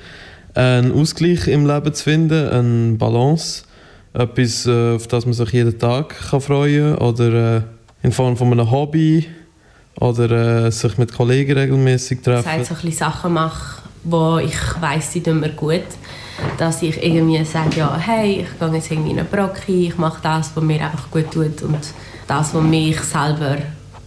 einen 0.53 0.91
Ausgleich 0.91 1.47
im 1.47 1.65
Leben 1.65 1.93
zu 1.93 2.03
finden, 2.03 2.47
eine 2.49 2.97
Balance, 2.97 3.63
etwas, 4.13 4.65
äh, 4.67 4.95
auf 4.95 5.07
das 5.07 5.25
man 5.25 5.33
sich 5.33 5.49
jeden 5.51 5.77
Tag 5.79 6.09
kann 6.29 6.41
freuen 6.41 6.95
kann 6.95 7.07
oder 7.07 7.57
äh, 7.57 7.61
in 8.03 8.11
Form 8.11 8.37
von 8.37 8.51
einem 8.51 8.69
Hobby 8.69 9.27
oder 9.99 10.65
äh, 10.65 10.71
sich 10.71 10.97
mit 10.97 11.13
Kollegen 11.13 11.53
regelmäßig 11.57 12.19
Das 12.21 12.43
treffen. 12.43 12.59
heißt, 12.59 12.69
so 12.69 12.75
ein 12.75 12.81
bisschen 12.81 12.97
Sachen 12.97 13.33
mache, 13.33 13.81
wo 14.03 14.37
ich 14.37 14.55
weiss, 14.79 15.11
sie 15.11 15.21
tun 15.21 15.39
mir 15.41 15.49
gut. 15.49 15.83
Dass 16.57 16.81
ich 16.81 17.03
irgendwie 17.03 17.43
sage, 17.43 17.77
ja, 17.77 17.97
hey, 17.97 18.45
ich 18.45 18.59
gehe 18.59 18.73
jetzt 18.73 18.89
irgendwie 18.89 19.11
in 19.11 19.19
eine 19.19 19.27
Brocke, 19.27 19.71
ich 19.73 19.97
mache 19.97 20.19
das, 20.23 20.51
was 20.55 20.63
mir 20.63 20.81
einfach 20.81 21.11
gut 21.11 21.29
tut 21.31 21.61
und 21.63 21.79
das, 22.27 22.53
was 22.53 22.63
mich 22.63 22.97
selber 23.01 23.57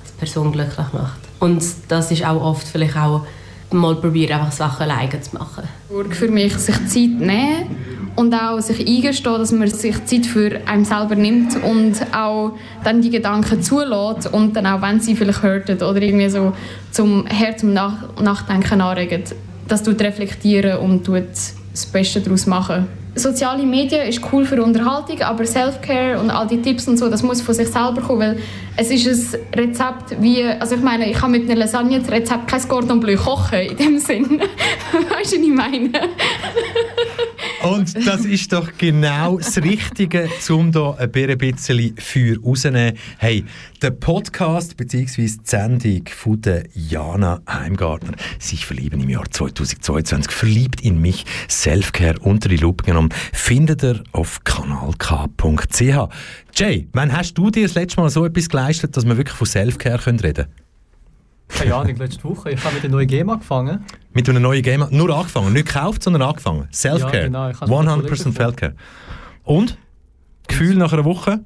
als 0.00 0.12
Person 0.18 0.50
glücklich 0.50 0.86
macht. 0.94 1.20
Und 1.40 1.62
das 1.88 2.10
ist 2.10 2.24
auch 2.24 2.40
oft 2.40 2.66
vielleicht 2.66 2.96
auch 2.96 3.26
mal 3.70 3.96
probieren, 3.96 4.40
einfach 4.40 4.52
Sachen 4.52 4.84
alleine 4.90 5.20
zu 5.20 5.36
machen. 5.36 5.64
Für 6.10 6.28
mich, 6.28 6.54
sich 6.56 6.76
Zeit 6.86 7.20
nehmen 7.20 8.01
und 8.16 8.34
auch 8.34 8.60
sich 8.60 8.86
eingestehen, 8.86 9.38
dass 9.38 9.52
man 9.52 9.68
sich 9.68 10.04
Zeit 10.04 10.26
für 10.26 10.60
einen 10.66 10.84
selber 10.84 11.14
nimmt 11.14 11.62
und 11.62 11.94
auch 12.14 12.52
dann 12.84 13.00
die 13.00 13.10
Gedanken 13.10 13.62
zulässt 13.62 14.32
und 14.32 14.54
dann 14.54 14.66
auch, 14.66 14.82
wenn 14.82 15.00
sie 15.00 15.16
vielleicht 15.16 15.42
hörten 15.42 15.82
oder 15.82 16.02
irgendwie 16.02 16.28
so 16.28 16.52
zum 16.90 17.26
Herz 17.26 17.60
zum 17.60 17.72
Nach 17.72 18.16
Nachdenken 18.20 18.80
anregen, 18.80 19.22
das 19.68 19.82
tut 19.82 20.00
reflektieren 20.02 20.78
und 20.78 21.08
das 21.08 21.86
Beste 21.86 22.20
daraus 22.20 22.46
machen. 22.46 22.86
Soziale 23.14 23.64
Medien 23.64 24.08
ist 24.08 24.22
cool 24.32 24.46
für 24.46 24.62
Unterhaltung, 24.62 25.20
aber 25.20 25.44
Self-Care 25.44 26.18
und 26.18 26.30
all 26.30 26.46
die 26.46 26.62
Tipps 26.62 26.88
und 26.88 26.96
so, 26.96 27.10
das 27.10 27.22
muss 27.22 27.42
von 27.42 27.54
sich 27.54 27.68
selber 27.68 28.00
kommen, 28.00 28.20
weil 28.20 28.38
es 28.74 28.90
ist 28.90 29.34
ein 29.34 29.40
Rezept 29.54 30.16
wie, 30.20 30.42
also 30.44 30.76
ich 30.76 30.80
meine, 30.80 31.10
ich 31.10 31.18
kann 31.18 31.30
mit 31.30 31.42
einer 31.42 31.56
Lasagne 31.56 31.98
das 32.00 32.10
Rezept 32.10 32.48
kein 32.48 32.66
Cordon 32.66 33.00
Bleu 33.00 33.16
kochen, 33.16 33.60
in 33.60 33.76
dem 33.76 33.98
Sinn. 33.98 34.40
weißt 34.92 35.12
du, 35.12 35.18
was 35.18 35.32
ich 35.32 35.48
meine? 35.48 35.90
Und 37.62 38.06
das 38.06 38.24
ist 38.24 38.52
doch 38.52 38.70
genau 38.76 39.38
das 39.38 39.56
Richtige, 39.58 40.28
um 40.50 40.72
da 40.72 40.94
ein 40.94 41.10
bisschen 41.10 41.96
Feuer 41.96 42.36
rauszunehmen. 42.44 42.98
Hey, 43.18 43.44
der 43.80 43.92
Podcast 43.92 44.76
bzw. 44.76 45.22
die 45.22 45.28
Sendung 45.44 46.02
von 46.08 46.40
der 46.40 46.64
Jana 46.74 47.40
Heimgartner, 47.48 48.14
sich 48.40 48.66
verlieben 48.66 49.00
im 49.00 49.08
Jahr 49.08 49.30
2022, 49.30 50.32
verliebt 50.32 50.80
in 50.80 51.00
mich, 51.00 51.24
Selfcare 51.46 52.18
unter 52.20 52.48
die 52.48 52.56
Lupe 52.56 52.84
genommen, 52.84 53.10
findet 53.32 53.84
ihr 53.84 54.02
auf 54.10 54.42
kanalk.ch. 54.42 55.80
Jay, 56.54 56.88
wann 56.92 57.12
hast 57.12 57.34
du 57.34 57.50
dir 57.50 57.62
das 57.62 57.74
letzte 57.74 58.00
Mal 58.00 58.10
so 58.10 58.24
etwas 58.24 58.48
geleistet, 58.48 58.96
dass 58.96 59.06
wir 59.06 59.16
wirklich 59.16 59.36
von 59.36 59.46
Selfcare 59.46 60.04
reden 60.04 60.18
können? 60.18 60.61
Keine 61.48 61.74
Ahnung, 61.74 61.96
letzte 61.96 62.24
Woche. 62.24 62.50
Ich 62.50 62.64
habe 62.64 62.74
mit 62.74 62.84
einem 62.84 62.92
neuen 62.92 63.06
Game 63.06 63.30
angefangen. 63.30 63.84
Mit 64.12 64.28
einem 64.28 64.42
neuen 64.42 64.62
Game 64.62 64.86
nur 64.90 65.10
angefangen, 65.16 65.52
nicht 65.52 65.66
gekauft, 65.66 66.02
sondern 66.02 66.22
angefangen. 66.22 66.68
Selfcare, 66.70 67.16
Ja, 67.16 67.24
genau, 67.24 67.50
ich 67.50 67.60
hab's 67.60 67.70
mit 67.70 67.78
100% 67.78 67.92
einem 67.92 68.02
Kollegen 68.02 68.32
Selfcare. 68.32 68.74
Und? 69.44 69.78
Gefühl 70.48 70.74
nach 70.76 70.92
einer 70.92 71.04
Woche? 71.04 71.40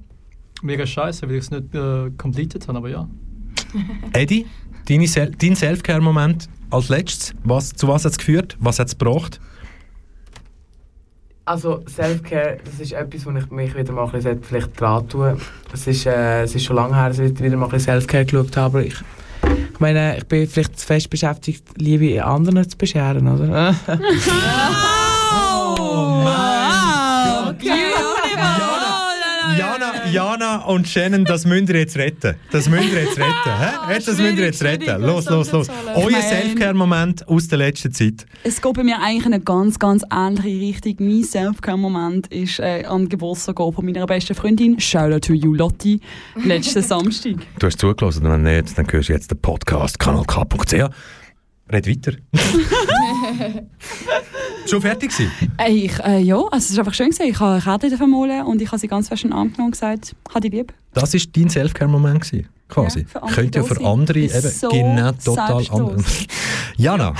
Mega 0.62 0.86
scheiße, 0.86 1.28
weil 1.28 1.36
ich 1.36 1.44
es 1.44 1.50
nicht 1.50 1.74
äh, 1.74 2.10
completed 2.16 2.66
habe, 2.66 2.78
aber 2.78 2.88
ja. 2.88 3.08
Eddie, 4.12 4.46
deine 4.88 5.06
Sel 5.06 5.32
dein 5.38 5.54
Selfcare-Moment 5.54 6.48
als 6.70 6.88
letztes, 6.88 7.34
was, 7.44 7.70
zu 7.70 7.88
was 7.88 8.04
hat 8.04 8.12
es 8.12 8.18
geführt? 8.18 8.56
Was 8.58 8.78
hat 8.78 8.88
es 8.88 8.98
gebracht? 8.98 9.40
Also 11.44 11.84
Self-Care, 11.88 12.58
das 12.64 12.80
ist 12.80 12.92
etwas, 12.92 13.24
wo 13.24 13.30
ich 13.30 13.50
mich 13.50 13.76
wieder 13.76 13.92
mal 13.92 14.06
ein 14.06 14.10
bisschen 14.10 14.42
vielleicht 14.42 14.80
dran 14.80 15.08
tue. 15.08 15.36
Es 15.72 15.86
ist, 15.86 16.04
äh, 16.06 16.42
es 16.42 16.54
ist 16.56 16.64
schon 16.64 16.74
lange 16.74 16.96
her, 16.96 17.08
dass 17.08 17.20
ich 17.20 17.40
wieder 17.40 17.56
mal 17.56 17.66
ein 17.66 17.70
bisschen 17.70 18.00
Self-Care 18.00 18.24
geschaut 18.24 18.56
habe, 18.56 18.78
aber 18.78 18.84
ich, 18.84 18.96
ich 19.76 19.80
meine, 19.80 20.16
ich 20.16 20.24
bin 20.24 20.48
vielleicht 20.48 20.80
zu 20.80 20.86
fest 20.86 21.10
beschäftigt, 21.10 21.62
Liebe 21.76 22.24
anderen 22.24 22.66
zu 22.66 22.78
bescheren, 22.78 23.28
oder? 23.28 23.74
Oh 25.78 26.22
mein 26.24 26.65
Jana, 30.12 30.64
und 30.64 30.88
Shannon, 30.88 31.24
das 31.24 31.44
müsst 31.44 31.68
ihr 31.68 31.76
jetzt 31.78 31.96
retten. 31.96 32.34
Das 32.50 32.68
müsst 32.68 32.92
ihr 32.92 33.02
jetzt 33.02 33.18
retten. 33.18 33.32
hä? 33.58 33.94
Das 33.94 34.06
müsst 34.06 34.20
ihr 34.20 34.44
jetzt 34.44 34.62
retten. 34.62 35.02
Los, 35.02 35.26
los, 35.28 35.52
los. 35.52 35.68
Euer 35.94 36.20
Selfcare-Moment 36.20 37.28
aus 37.28 37.48
der 37.48 37.58
letzten 37.58 37.92
Zeit. 37.92 38.26
Es 38.42 38.60
geht 38.60 38.72
bei 38.74 38.82
mir 38.82 39.00
eigentlich 39.00 39.26
in 39.26 39.34
eine 39.34 39.42
ganz, 39.42 39.78
ganz 39.78 40.02
ähnliche 40.12 40.60
Richtung. 40.60 41.06
Mein 41.06 41.22
Selfcare-Moment 41.24 42.26
ist 42.28 42.58
äh, 42.60 42.84
an 42.84 43.02
den 43.02 43.08
Geburtstag 43.08 43.56
von 43.58 43.84
meiner 43.84 44.06
besten 44.06 44.34
Freundin, 44.34 44.78
Shoutout 44.80 45.20
to 45.28 45.32
you, 45.34 45.54
Lotti, 45.54 46.00
letzten 46.44 46.82
Samstag. 46.84 47.34
Du 47.58 47.66
hast 47.66 47.78
zugelassen, 47.80 48.24
und 48.26 48.32
wenn 48.32 48.42
nicht, 48.42 48.76
dann 48.76 48.86
hörst 48.90 49.08
du 49.08 49.12
jetzt 49.12 49.30
den 49.30 49.38
Podcast 49.38 49.98
kanalk.ch. 49.98 50.90
Red 51.72 51.88
weiter. 51.88 52.12
Schon 54.66 54.80
fertig 54.80 55.10
gewesen? 55.10 55.30
Ey, 55.58 55.86
ich, 55.86 55.98
äh, 56.00 56.20
ja, 56.20 56.36
also 56.36 56.56
es 56.56 56.70
ist 56.70 56.78
einfach 56.78 56.94
schön 56.94 57.10
gewesen. 57.10 57.28
Ich 57.28 57.40
habe 57.40 57.54
eine 57.54 57.78
Kette 57.78 57.96
vermolen 57.96 58.46
und 58.46 58.62
ich 58.62 58.68
habe 58.68 58.78
sie 58.78 58.88
ganz 58.88 59.08
fest 59.08 59.24
in 59.24 59.30
den 59.30 59.38
Arm 59.38 59.50
genommen 59.52 59.66
und 59.66 59.72
gesagt, 59.72 60.14
«Habe 60.28 60.40
dich 60.40 60.52
lieb». 60.52 60.72
Das 61.00 61.12
war 61.12 61.20
dein 61.32 61.50
Selfcare-Moment. 61.50 62.22
gewesen. 62.22 62.48
quasi. 62.68 63.00
Ja, 63.00 63.06
für 63.06 63.22
andere 63.22 63.34
Könnte 63.34 63.58
ja 63.58 63.64
für 63.64 63.84
andere 63.84 64.18
eben 64.18 64.40
so 64.40 64.68
genau 64.70 65.12
total 65.12 65.66
anders. 65.70 66.26
Jana, 66.78 67.14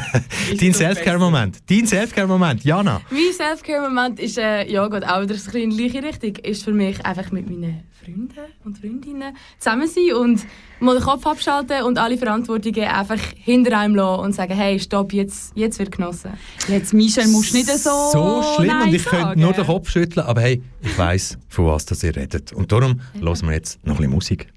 dein 0.60 0.72
Selfcare-Moment. 0.74 1.58
Dein 1.70 1.86
Selfcare-Moment, 1.86 2.64
Jana. 2.64 3.00
Mein 3.10 3.32
Selfcare-Moment 3.32 4.18
ist, 4.18 4.38
äh, 4.38 4.68
ja, 4.70 4.88
geht 4.88 5.06
auch 5.06 5.22
wieder 5.22 5.34
so 5.36 5.50
ein 5.50 5.52
bisschen 5.52 5.62
in 5.62 5.70
die 5.70 5.88
gleiche 5.88 6.06
Richtung. 6.06 6.36
Ist 6.44 6.64
für 6.64 6.72
mich 6.72 7.04
einfach 7.06 7.30
mit 7.30 7.48
meinen 7.48 7.84
Freunden 8.04 8.40
und 8.64 8.78
Freundinnen 8.78 9.36
zusammen 9.58 9.88
sein 9.88 10.12
und 10.16 10.44
mal 10.80 10.96
den 10.96 11.04
Kopf 11.04 11.24
abschalten 11.24 11.84
und 11.84 11.98
alle 11.98 12.18
Verantwortungen 12.18 12.84
einfach 12.84 13.20
hinter 13.36 13.78
einem 13.78 13.94
lassen 13.94 14.24
und 14.24 14.32
sagen, 14.34 14.54
hey, 14.54 14.80
stopp, 14.80 15.12
jetzt, 15.12 15.52
jetzt 15.54 15.78
wird 15.78 15.92
genossen. 15.92 16.32
Jetzt, 16.66 16.92
Michel, 16.92 17.28
musst 17.28 17.52
du 17.52 17.58
nicht 17.58 17.68
so 17.68 17.90
So 18.12 18.42
schlimm 18.56 18.66
Nein 18.66 18.88
und 18.88 18.94
ich 18.94 19.04
könnte 19.04 19.26
sagen. 19.26 19.40
nur 19.40 19.52
den 19.52 19.66
Kopf 19.66 19.88
schütteln, 19.90 20.26
aber 20.26 20.40
hey, 20.40 20.62
ich 20.82 20.98
weiss, 20.98 21.38
von 21.48 21.66
was 21.66 21.86
das 21.86 22.02
ihr 22.02 22.14
redet. 22.16 22.52
Und 22.52 22.72
darum 22.72 23.00
hören 23.14 23.46
wir 23.46 23.52
jetzt 23.52 23.84
noch 23.84 23.94
ein 23.94 23.98
bisschen 23.98 24.12
Musik. 24.12 24.52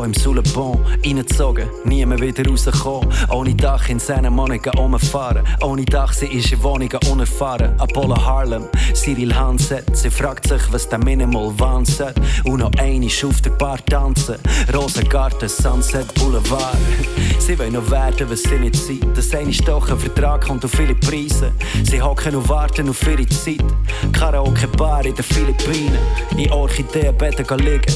Schneidbäume, 0.00 0.14
Sullenbon, 0.18 0.78
reingezogen, 1.04 1.68
nie 1.84 2.04
mehr 2.06 2.18
wieder 2.20 2.48
rausgekommen. 2.48 3.08
Ohne 3.30 3.54
Dach 3.54 3.88
in 3.88 3.98
seinen 3.98 4.34
Monaten 4.34 4.76
umfahren. 4.78 5.44
Ohne 5.62 5.84
Dach, 5.84 6.12
sie 6.12 6.26
ist 6.26 6.52
in 6.52 6.62
Wohnungen 6.62 6.98
unerfahren. 7.10 7.78
Apollo 7.78 8.16
Harlem, 8.16 8.64
Cyril 8.94 9.34
Hansen, 9.34 9.80
sie 9.92 10.10
fragt 10.10 10.48
sich, 10.48 10.62
was 10.70 10.88
der 10.88 10.98
Minimal 10.98 11.52
Wahnsinn. 11.58 12.14
Und 12.44 12.60
noch 12.60 12.72
eine 12.78 13.06
auf 13.06 13.40
der 13.42 13.50
Bar 13.50 13.84
tanzen. 13.84 14.36
Rosengarten, 14.72 15.48
Sunset 15.48 16.14
Boulevard. 16.14 16.76
Sie 17.38 17.58
wollen 17.58 17.72
noch 17.72 17.90
werden, 17.90 18.30
was 18.30 18.42
sie 18.42 18.58
nicht 18.58 18.76
sind. 18.76 19.16
Das 19.16 19.34
eine 19.34 19.50
ist 19.50 19.66
doch 19.66 19.90
ein 19.90 19.98
Vertrag 19.98 20.46
kommt 20.46 20.64
auf 20.64 20.70
viele 20.70 20.94
Preise. 20.94 21.52
Sie 21.82 22.00
hocken 22.00 22.36
und 22.36 22.48
warten 22.48 22.88
auf 22.88 23.04
ihre 23.08 23.26
Zeit. 23.26 23.64
Karaoke-Bar 24.12 25.06
in 25.06 25.14
den 25.14 25.24
Philippinen. 25.24 25.98
In 26.36 26.52
Orchideenbetten 26.52 27.58
liegen. 27.58 27.92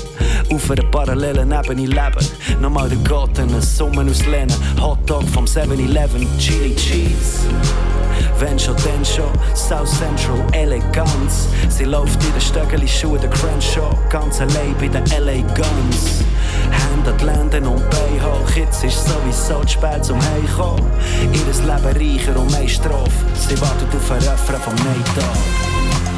Auf 0.51 0.71
einer 0.71 0.83
parallelen 0.85 1.53
Ebene 1.53 1.87
leben. 1.95 2.61
Nochmal 2.61 2.89
der 2.89 2.99
Gott 2.99 3.39
eine 3.39 3.61
Summe 3.61 4.05
auslehnen. 4.11 4.55
Hotdog 4.81 5.25
vom 5.29 5.45
7-Eleven, 5.45 6.27
Chili 6.39 6.75
Cheese. 6.75 7.41
Wenn 8.39 8.59
schon, 8.59 8.77
dann 8.77 9.05
schon, 9.05 9.31
South 9.55 9.91
Central, 9.99 10.41
Eleganz. 10.53 11.49
Sie 11.69 11.85
läuft 11.85 12.23
in 12.25 12.33
den 12.33 12.41
Stöckeli 12.41 12.89
Schuhe, 12.89 13.19
der 13.19 13.31
Crenshaw, 13.31 13.97
ganz 14.11 14.41
allein 14.41 14.75
bei 14.79 14.89
den 14.89 15.05
LA 15.07 15.43
Guns. 15.55 16.25
Hände 16.71 17.11
an 17.11 17.19
die 17.19 17.25
Lenden 17.25 17.67
und 17.67 17.91
Beine 17.91 18.23
hoch, 18.25 18.51
jetzt 18.57 18.83
ist 18.85 19.07
sowieso 19.07 19.61
zu 19.63 19.69
spät 19.69 20.05
zum 20.05 20.19
Heimkommen. 20.21 20.91
Ihres 21.33 21.61
Leben 21.61 22.19
reicher 22.19 22.39
um 22.39 22.53
eine 22.55 22.69
Strophe, 22.69 23.11
sie 23.35 23.61
wartet 23.61 23.95
auf 23.95 24.11
einen 24.11 24.23
Refrain 24.23 24.61
vom 24.61 24.75
Neidal. 24.75 26.14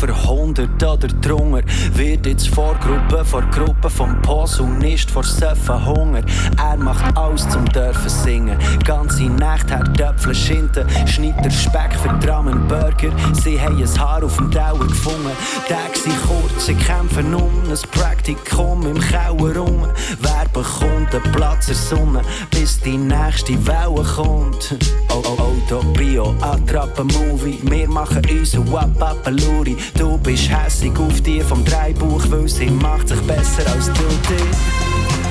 100 0.00 0.82
oder 0.82 1.08
drunter. 1.08 1.62
Wird 1.94 2.26
jetzt 2.26 2.48
vor 2.48 2.74
Gruppe, 2.76 3.24
vor 3.24 3.42
Gruppe 3.50 3.90
vom 3.90 4.20
Posaunist, 4.22 5.10
vor 5.10 5.24
Söffen 5.24 5.84
Hunger. 5.86 6.22
Er 6.58 6.76
macht 6.76 7.16
alles 7.16 7.48
zum 7.48 7.64
dürfen 7.66 8.08
singen. 8.08 8.58
Ganze 8.84 9.24
Nacht 9.24 9.70
hat 9.70 9.96
Töpfel 9.96 10.34
Schinten, 10.34 10.86
schneidet 11.06 11.44
der 11.44 11.50
Speck 11.50 11.94
für 12.02 12.26
Drammen 12.26 12.66
Burger. 12.68 13.10
Sie 13.32 13.60
haben 13.60 13.76
ein 13.76 14.00
Haar 14.00 14.24
auf 14.24 14.36
dem 14.36 14.50
Dauer 14.50 14.86
gefunden. 14.86 15.32
Tage 15.68 15.98
sind 15.98 16.16
kurz, 16.22 16.66
sie 16.66 16.74
kämpfen 16.74 17.34
um 17.34 17.50
ein 17.68 17.90
Praktikum 17.90 18.86
im 18.86 19.00
Kauer 19.00 19.56
rum. 19.56 19.86
Wer 20.20 20.44
bekommt 20.52 21.14
einen 21.14 21.32
Platz 21.32 21.68
in 21.68 21.74
Sonne, 21.74 22.22
bis 22.50 22.80
die 22.80 22.96
nächste 22.96 23.54
Welle 23.66 24.02
kommt? 24.02 24.76
Oh, 25.08 25.22
oh, 25.24 25.42
Auto, 25.42 25.84
Bio, 25.92 26.34
Attrappe, 26.40 27.04
Movie. 27.04 27.58
Wir 27.62 27.88
machen 27.88 28.22
uns 28.30 28.56
Wapapaluri. 28.56 29.76
Du 29.98 30.18
bist 30.18 30.50
hässig 30.50 30.92
auf 30.98 31.20
die 31.20 31.40
vom 31.40 31.64
Dreibuch, 31.64 32.24
weil 32.30 32.48
sie 32.48 32.70
macht 32.70 33.08
sich 33.08 33.20
besser 33.22 33.70
als 33.72 33.86
du 33.86 33.92
dich. 33.92 35.21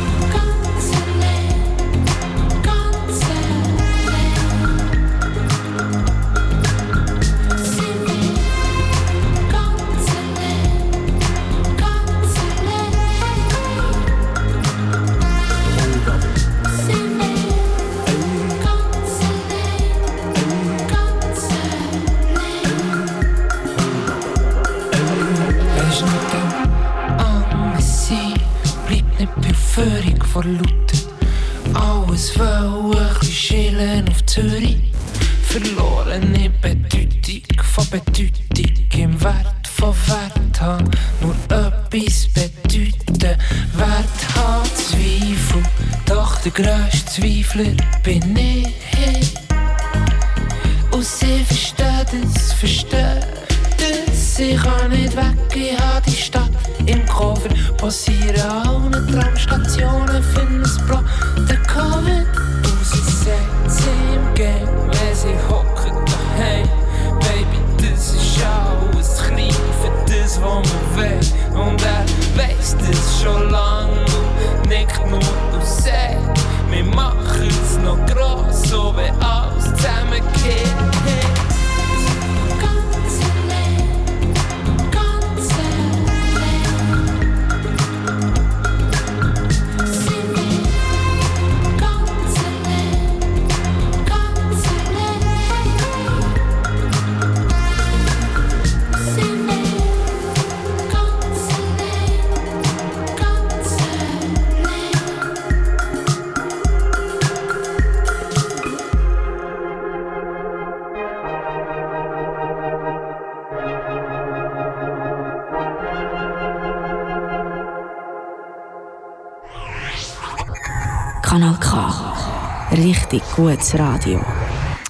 Gutes 123.35 123.79
Radio. 123.79 124.23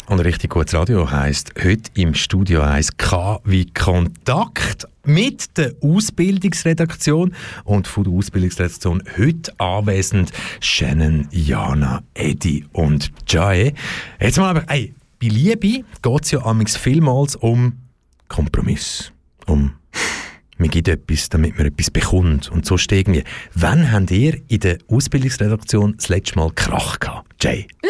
Und 0.08 0.20
richtig 0.20 0.50
gutes 0.50 0.74
Radio 0.74 1.10
heisst 1.10 1.54
heute 1.64 1.92
im 1.94 2.16
Studio 2.16 2.62
1 2.62 2.98
K 2.98 3.40
wie 3.44 3.66
Kontakt 3.72 4.88
mit 5.06 5.58
der 5.58 5.74
Ausbildungsredaktion. 5.82 7.36
Und 7.66 7.88
von 7.88 8.04
der 8.04 8.14
Ausbildungsredaktion 8.14 9.04
heute 9.18 9.54
anwesend 9.60 10.32
Shannon, 10.60 11.28
Jana, 11.32 12.02
Eddie 12.16 12.66
und 12.74 13.12
Jai. 13.28 13.74
Jetzt 14.20 14.38
mal 14.40 14.50
aber, 14.50 14.64
ey, 14.72 14.96
bei 15.22 15.28
Liebe 15.28 15.86
geht 16.02 16.24
es 16.24 16.32
ja 16.32 16.44
amigs 16.44 16.76
vielmals 16.76 17.36
um 17.36 17.74
Kompromiss. 18.28 19.12
Um 19.46 19.76
man 20.58 20.70
gibt 20.70 20.88
etwas, 20.88 21.30
damit 21.30 21.58
man 21.58 21.68
etwas 21.68 21.92
bekommt. 21.92 22.52
Und 22.52 22.66
so 22.66 22.76
irgendwie. 22.90 23.24
Wann 23.54 23.92
habt 23.92 24.12
ihr 24.12 24.42
in 24.48 24.60
der 24.60 24.78
Ausbildungsredaktion 24.88 25.96
das 25.98 26.10
letzte 26.10 26.38
Mal 26.38 26.52
Krach 26.54 27.00
gehabt? 27.00 27.44
Jay? 27.44 27.68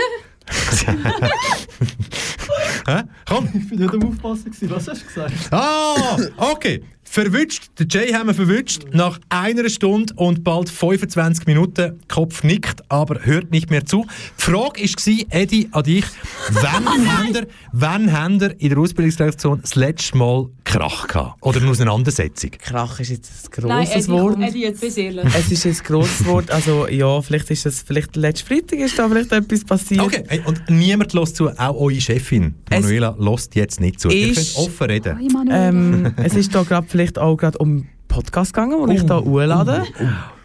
Hä? 2.88 3.04
Komm! 3.28 3.50
Ich 3.54 3.70
bin 3.70 3.80
nicht 3.80 3.94
am 3.94 4.04
Aufpassen. 4.04 4.52
gewesen. 4.52 4.70
Was 4.70 4.88
hast 4.88 5.02
du 5.04 5.08
gesagt? 5.08 5.34
Ah, 5.52 6.18
okay. 6.38 6.84
Verwünscht. 7.12 7.72
Den 7.78 7.90
Jay 7.90 8.14
haben 8.14 8.28
wir 8.28 8.34
verwünscht. 8.34 8.86
Nach 8.94 9.20
einer 9.28 9.68
Stunde 9.70 10.14
und 10.16 10.46
bald 10.46 10.70
25 10.70 11.46
Minuten. 11.46 12.00
Kopf 12.08 12.42
nickt, 12.44 12.90
aber 12.90 13.26
hört 13.26 13.52
nicht 13.52 13.70
mehr 13.70 13.86
zu. 13.86 14.06
Die 14.40 14.42
Frage 14.42 14.82
war, 14.82 15.26
Eddie, 15.42 15.68
an 15.74 15.84
dich. 15.84 16.06
Wann 16.52 16.86
habt 17.18 17.36
ihr, 17.36 17.48
wann 17.74 18.14
habt 18.14 18.42
ihr 18.42 18.62
in 18.62 18.70
der 18.70 18.78
Ausbildungsredaktion 18.78 19.60
das 19.62 19.76
letzte 19.76 20.18
Mal 20.18 20.48
Krach 20.64 21.10
gehabt? 21.10 21.36
Oder 21.42 21.60
eine 21.60 21.72
Auseinandersetzung? 21.72 22.52
Krach 22.52 23.02
ist 23.02 23.10
jetzt 23.10 23.58
ein 23.58 23.68
Nein, 23.68 23.86
grosses 23.86 24.06
Eddie, 24.06 24.12
Wort. 24.14 24.34
komm, 24.36 24.44
Eddie, 24.44 24.62
jetzt 24.62 24.80
bis 24.80 24.96
ehrlich. 24.96 25.26
Es 25.38 25.52
ist 25.52 25.66
ein 25.66 25.86
grosses 25.86 26.26
Wort. 26.26 26.50
Also 26.50 26.88
ja, 26.88 27.22
vielleicht 27.22 27.52
ist 27.52 27.66
das, 27.66 27.82
vielleicht 27.86 28.16
letzten 28.16 28.48
Freitag 28.48 28.80
ist 28.80 28.98
da 28.98 29.10
vielleicht 29.10 29.34
etwas 29.34 29.66
passiert. 29.66 30.00
Okay, 30.00 30.24
hey, 30.30 30.42
und 30.46 30.62
niemand 30.70 31.12
lässt 31.12 31.36
zu, 31.36 31.50
auch 31.50 31.76
eure 31.76 32.00
Chefin, 32.00 32.56
Manuela, 32.70 33.18
lässt 33.20 33.54
jetzt 33.56 33.82
nicht 33.82 34.00
zu. 34.00 34.08
Ihr 34.08 34.34
könnt 34.34 34.54
offen 34.56 34.88
reden. 34.88 35.50
Ähm, 35.52 36.14
es 36.16 36.36
ist 36.36 36.56
da 36.56 36.64
gerade 36.64 36.88
vielleicht 37.02 37.20
auch 37.20 37.36
gerade 37.36 37.58
um 37.58 37.88
Podcast 38.08 38.54
gegangen, 38.54 38.78
wo 38.78 38.88
ich 38.88 39.04
da 39.04 39.20
hochlade. 39.20 39.84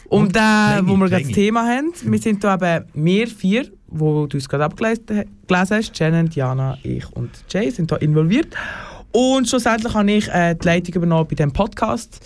Um 0.09 0.33
den, 0.33 0.89
wo 0.89 0.97
wir 0.97 1.09
gerade 1.09 1.25
das 1.25 1.33
Thema 1.33 1.67
haben. 1.67 1.93
Wir 2.05 2.19
sind 2.19 2.43
da 2.45 2.55
eben 2.55 2.87
wir 2.95 3.27
vier, 3.27 3.67
wo 3.89 4.27
du 4.27 4.37
es 4.39 4.49
gerade 4.49 4.65
abgelesen 4.65 5.05
gelesen 5.47 5.77
hast. 5.77 5.97
Shannon, 5.97 6.29
Diana, 6.29 6.79
ich 6.83 7.05
und 7.15 7.31
Jay 7.51 7.71
sind 7.71 7.91
da 7.91 7.97
involviert. 7.97 8.55
Und 9.13 9.49
schlussendlich 9.49 9.95
habe 9.95 10.11
ich 10.11 10.29
äh, 10.29 10.55
die 10.55 10.65
Leitung 10.65 10.95
übernommen 10.95 11.27
bei 11.29 11.35
diesem 11.35 11.53
Podcast. 11.53 12.21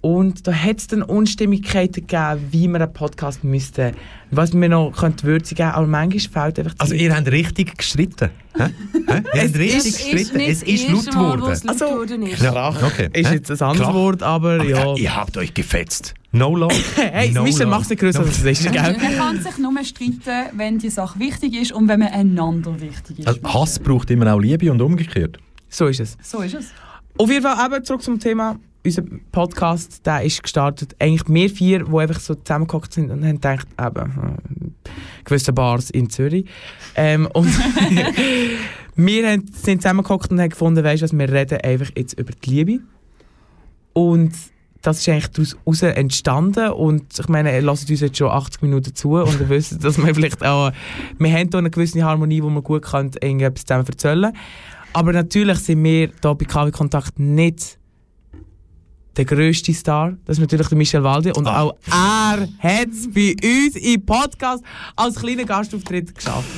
Und 0.00 0.46
da 0.46 0.52
hat 0.52 0.78
es 0.78 0.86
dann 0.86 1.02
Unstimmigkeiten 1.02 2.06
gegeben, 2.06 2.46
wie 2.52 2.68
wir 2.68 2.80
einen 2.80 2.92
Podcast 2.92 3.42
müssten, 3.42 3.94
was 4.30 4.52
wir 4.52 4.68
noch 4.68 4.92
könnte 4.96 5.24
würzen 5.26 5.56
geben, 5.56 5.70
aber 5.70 5.88
manchmal 5.88 6.52
fehlt 6.52 6.58
einfach 6.60 6.74
Also 6.78 6.94
ihr 6.94 7.14
habt 7.14 7.26
richtig 7.28 7.76
gestritten. 7.76 8.30
Hä? 8.56 8.66
Hä? 9.08 9.22
Ihr 9.34 9.42
habt 9.42 9.56
richtig 9.58 9.92
gestritten. 9.96 10.40
Es 10.40 10.62
ist 10.62 10.88
laut 10.88 11.06
geworden. 11.06 11.68
Also, 11.68 12.04
Krach 12.36 12.82
Okay. 12.82 13.10
ist 13.12 13.32
jetzt 13.32 13.50
ein 13.50 13.60
anderes 13.60 13.86
Krach. 13.88 13.94
Wort, 13.94 14.22
aber 14.22 14.62
ja. 14.64 14.82
Aber 14.82 14.98
Ihr 14.98 15.16
habt 15.16 15.36
euch 15.36 15.52
gefetzt. 15.52 16.14
No 16.30 16.54
love. 16.54 16.74
Hey, 16.96 17.32
no 17.32 17.42
Michel 17.42 17.72
es 17.72 17.88
nicht 17.88 17.98
grösser, 17.98 18.20
als 18.20 18.38
es 18.38 18.44
ist, 18.44 18.70
gell? 18.72 18.96
Man 19.00 19.16
kann 19.16 19.42
sich 19.42 19.58
nur 19.58 19.72
streiten, 19.82 20.56
wenn 20.56 20.78
die 20.78 20.90
Sache 20.90 21.18
wichtig 21.18 21.54
ist 21.54 21.72
und 21.72 21.88
wenn 21.88 22.00
man 22.00 22.08
einander 22.08 22.80
wichtig 22.80 23.20
ist. 23.20 23.26
Also 23.26 23.40
Hass 23.42 23.78
braucht 23.80 24.10
immer 24.10 24.32
auch 24.32 24.38
Liebe 24.38 24.70
und 24.70 24.80
umgekehrt. 24.80 25.38
So 25.68 25.86
ist 25.86 25.98
es. 26.00 26.16
So 26.22 26.40
ist 26.40 26.54
es. 26.54 26.66
Auf 27.16 27.28
jeden 27.30 27.42
Fall 27.42 27.66
eben 27.66 27.84
zurück 27.84 28.02
zum 28.02 28.20
Thema. 28.20 28.56
Unser 28.84 29.02
Podcast, 29.32 30.06
der 30.06 30.22
ist 30.22 30.42
gestartet. 30.42 30.94
Eigentlich 30.98 31.28
wir 31.28 31.50
vier, 31.50 31.84
die 31.84 31.96
einfach 31.96 32.20
so 32.20 32.34
zusammengehockt 32.34 32.92
sind 32.92 33.10
und 33.10 33.24
haben 33.24 33.34
gedacht, 33.34 33.68
eben, 33.78 34.14
hm, 34.14 34.74
gewisse 35.24 35.52
Bars 35.52 35.90
in 35.90 36.08
Zürich. 36.10 36.46
Ähm, 36.94 37.28
und 37.32 37.48
wir 38.96 39.30
haben, 39.30 39.46
sind 39.52 39.82
zusammengehockt 39.82 40.30
und 40.30 40.40
haben 40.40 40.50
gefunden, 40.50 40.84
weißt 40.84 41.02
du 41.02 41.04
was, 41.04 41.18
wir 41.18 41.30
reden 41.30 41.60
einfach 41.60 41.90
jetzt 41.96 42.18
über 42.18 42.32
die 42.32 42.50
Liebe. 42.50 42.80
Und 43.92 44.32
das 44.82 45.00
ist 45.00 45.08
eigentlich 45.08 45.54
daraus 45.64 45.82
entstanden 45.82 46.70
und 46.70 47.18
ich 47.18 47.28
meine, 47.28 47.54
ihr 47.54 47.62
lasst 47.62 47.90
uns 47.90 48.00
jetzt 48.00 48.16
schon 48.16 48.30
80 48.30 48.62
Minuten 48.62 48.94
zu 48.94 49.16
und 49.16 49.40
ihr 49.40 49.48
wisst, 49.48 49.82
dass 49.82 49.98
wir 49.98 50.14
vielleicht 50.14 50.44
auch, 50.44 50.70
wir 51.18 51.32
haben 51.32 51.48
hier 51.50 51.58
eine 51.58 51.70
gewisse 51.70 52.02
Harmonie, 52.02 52.42
wo 52.42 52.48
wir 52.48 52.62
gut 52.62 52.82
können, 52.82 53.10
irgendetwas 53.20 53.64
zusammen 53.64 53.86
erzählen 53.86 54.32
Aber 54.92 55.12
natürlich 55.12 55.58
sind 55.58 55.82
wir 55.82 56.10
hier 56.22 56.34
bei 56.34 56.44
KW 56.44 56.70
Kontakt 56.70 57.18
nicht 57.18 57.77
der 59.18 59.24
grösste 59.24 59.74
Star. 59.74 60.16
Das 60.24 60.38
ist 60.38 60.40
natürlich 60.40 60.68
der 60.68 60.78
Michel 60.78 61.02
Waldi 61.02 61.32
und 61.32 61.46
auch 61.46 61.74
er 61.90 62.48
hat 62.58 62.88
es 62.90 63.10
bei 63.12 63.34
uns 63.42 63.76
im 63.76 64.06
Podcast 64.06 64.62
als 64.96 65.16
kleiner 65.16 65.44
Gastauftritt 65.44 66.14
geschafft. 66.14 66.48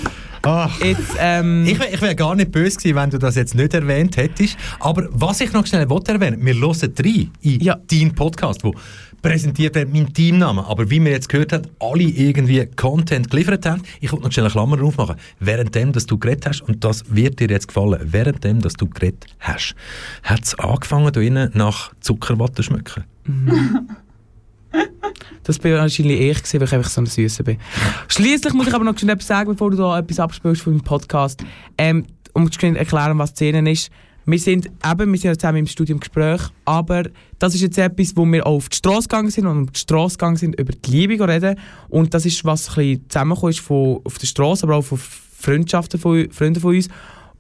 Jetzt, 0.83 1.17
ähm, 1.19 1.67
Ich 1.67 1.79
wäre 1.79 2.01
wär 2.01 2.15
gar 2.15 2.35
nicht 2.35 2.51
böse 2.51 2.77
gewesen, 2.79 2.97
wenn 2.97 3.11
du 3.11 3.19
das 3.19 3.37
jetzt 3.37 3.55
nicht 3.55 3.75
erwähnt 3.75 4.17
hättest. 4.17 4.57
Aber 4.79 5.07
was 5.11 5.41
ich 5.41 5.53
noch 5.53 5.67
schnell 5.67 5.89
wollte 5.91 6.13
erwähnen, 6.13 6.45
wir 6.45 6.55
hören 6.55 6.95
rein 6.99 7.31
in 7.43 7.59
deinen 7.59 8.15
Podcast, 8.15 8.65
wo 8.65 8.75
präsentiert 9.23 9.75
wird 9.75 9.93
mein 9.93 10.13
Teamname. 10.13 10.67
Aber 10.67 10.91
wie 10.91 11.03
wir 11.03 11.11
jetzt 11.11 11.29
gehört 11.29 11.53
haben, 11.53 11.67
alle 11.79 12.03
irgendwie 12.03 12.67
Content 12.77 13.31
geliefert 13.31 13.67
haben. 13.67 13.83
Ich 14.01 14.13
wollte 14.13 14.25
noch 14.25 14.33
schnell 14.33 14.47
eine 14.47 14.53
Klammer 14.53 14.77
drauf 14.77 14.97
machen. 14.97 15.17
Währenddem, 15.39 15.93
dass 15.93 16.07
du 16.07 16.19
geredet 16.19 16.47
hast, 16.47 16.63
und 16.63 16.85
das 16.85 17.05
wird 17.09 17.41
dir 17.41 17.49
jetzt 17.49 17.69
gefallen, 17.69 18.01
währenddem, 18.03 18.61
dass 18.61 18.75
du 18.75 18.89
geredet 18.89 19.27
hast, 19.39 19.75
hat 20.23 20.45
es 20.45 20.59
angefangen, 20.59 21.13
da 21.13 21.21
innen 21.21 21.51
nach 21.55 21.93
Zuckerwatte 22.01 22.63
schmecken. 22.63 23.05
Das 25.43 25.59
bin 25.59 25.73
wahrscheinlich 25.73 26.21
ich, 26.21 26.55
weil 26.55 26.63
ich 26.63 26.75
einfach 26.75 26.91
so 26.91 27.01
ein 27.01 27.07
Süßer 27.07 27.43
bin. 27.43 27.59
Schliesslich 28.09 28.53
muss 28.53 28.69
ich 28.69 28.75
aber 28.75 28.85
noch 28.85 28.97
schnell 28.97 29.15
etwas 29.15 29.27
sagen, 29.27 29.51
bevor 29.51 29.71
du 29.71 29.79
da 29.79 29.99
etwas 29.99 30.21
abspielst 30.21 30.63
von 30.63 30.75
meinem 30.75 30.85
Podcast. 30.85 31.43
Ähm, 31.77 32.05
um 32.35 32.51
zu 32.53 32.65
erklären, 32.67 33.19
was 33.19 33.35
die 33.35 33.47
Szene 33.47 33.71
ist. 33.71 33.91
Wir 34.27 34.39
sind 34.39 34.67
eben, 34.67 35.13
wir 35.13 35.19
sind 35.19 35.31
ja 35.31 35.39
zusammen 35.39 35.59
im 35.59 35.67
Studium 35.67 35.97
im 35.97 36.01
Gespräch, 36.01 36.43
aber 36.65 37.05
das 37.39 37.55
ist 37.55 37.63
jetzt 37.63 37.79
etwas, 37.79 38.17
wo 38.17 38.25
wir 38.27 38.47
auch 38.47 38.57
auf 38.57 38.69
die 38.69 38.77
Straße 38.77 39.09
gegangen 39.09 39.31
sind 39.31 39.47
und 39.47 39.65
auf 39.65 39.71
die 39.73 39.81
Straße 39.81 40.17
gegangen 40.17 40.37
sind, 40.37 40.61
über 40.61 40.73
die 40.73 40.91
Liebe 40.91 41.27
reden. 41.27 41.59
Und 41.89 42.15
das 42.15 42.27
ist, 42.27 42.45
was 42.45 42.69
ein 42.69 42.75
bisschen 42.75 43.05
zusammengekommen 43.09 43.51
ist 43.51 43.61
von, 43.61 44.01
auf 44.05 44.19
der 44.19 44.27
Straße, 44.27 44.65
aber 44.65 44.77
auch 44.77 44.85
von 44.85 44.99
Freundschaften 44.99 45.99
von 45.99 46.31
Freunden 46.31 46.61
von 46.61 46.75
uns. 46.75 46.89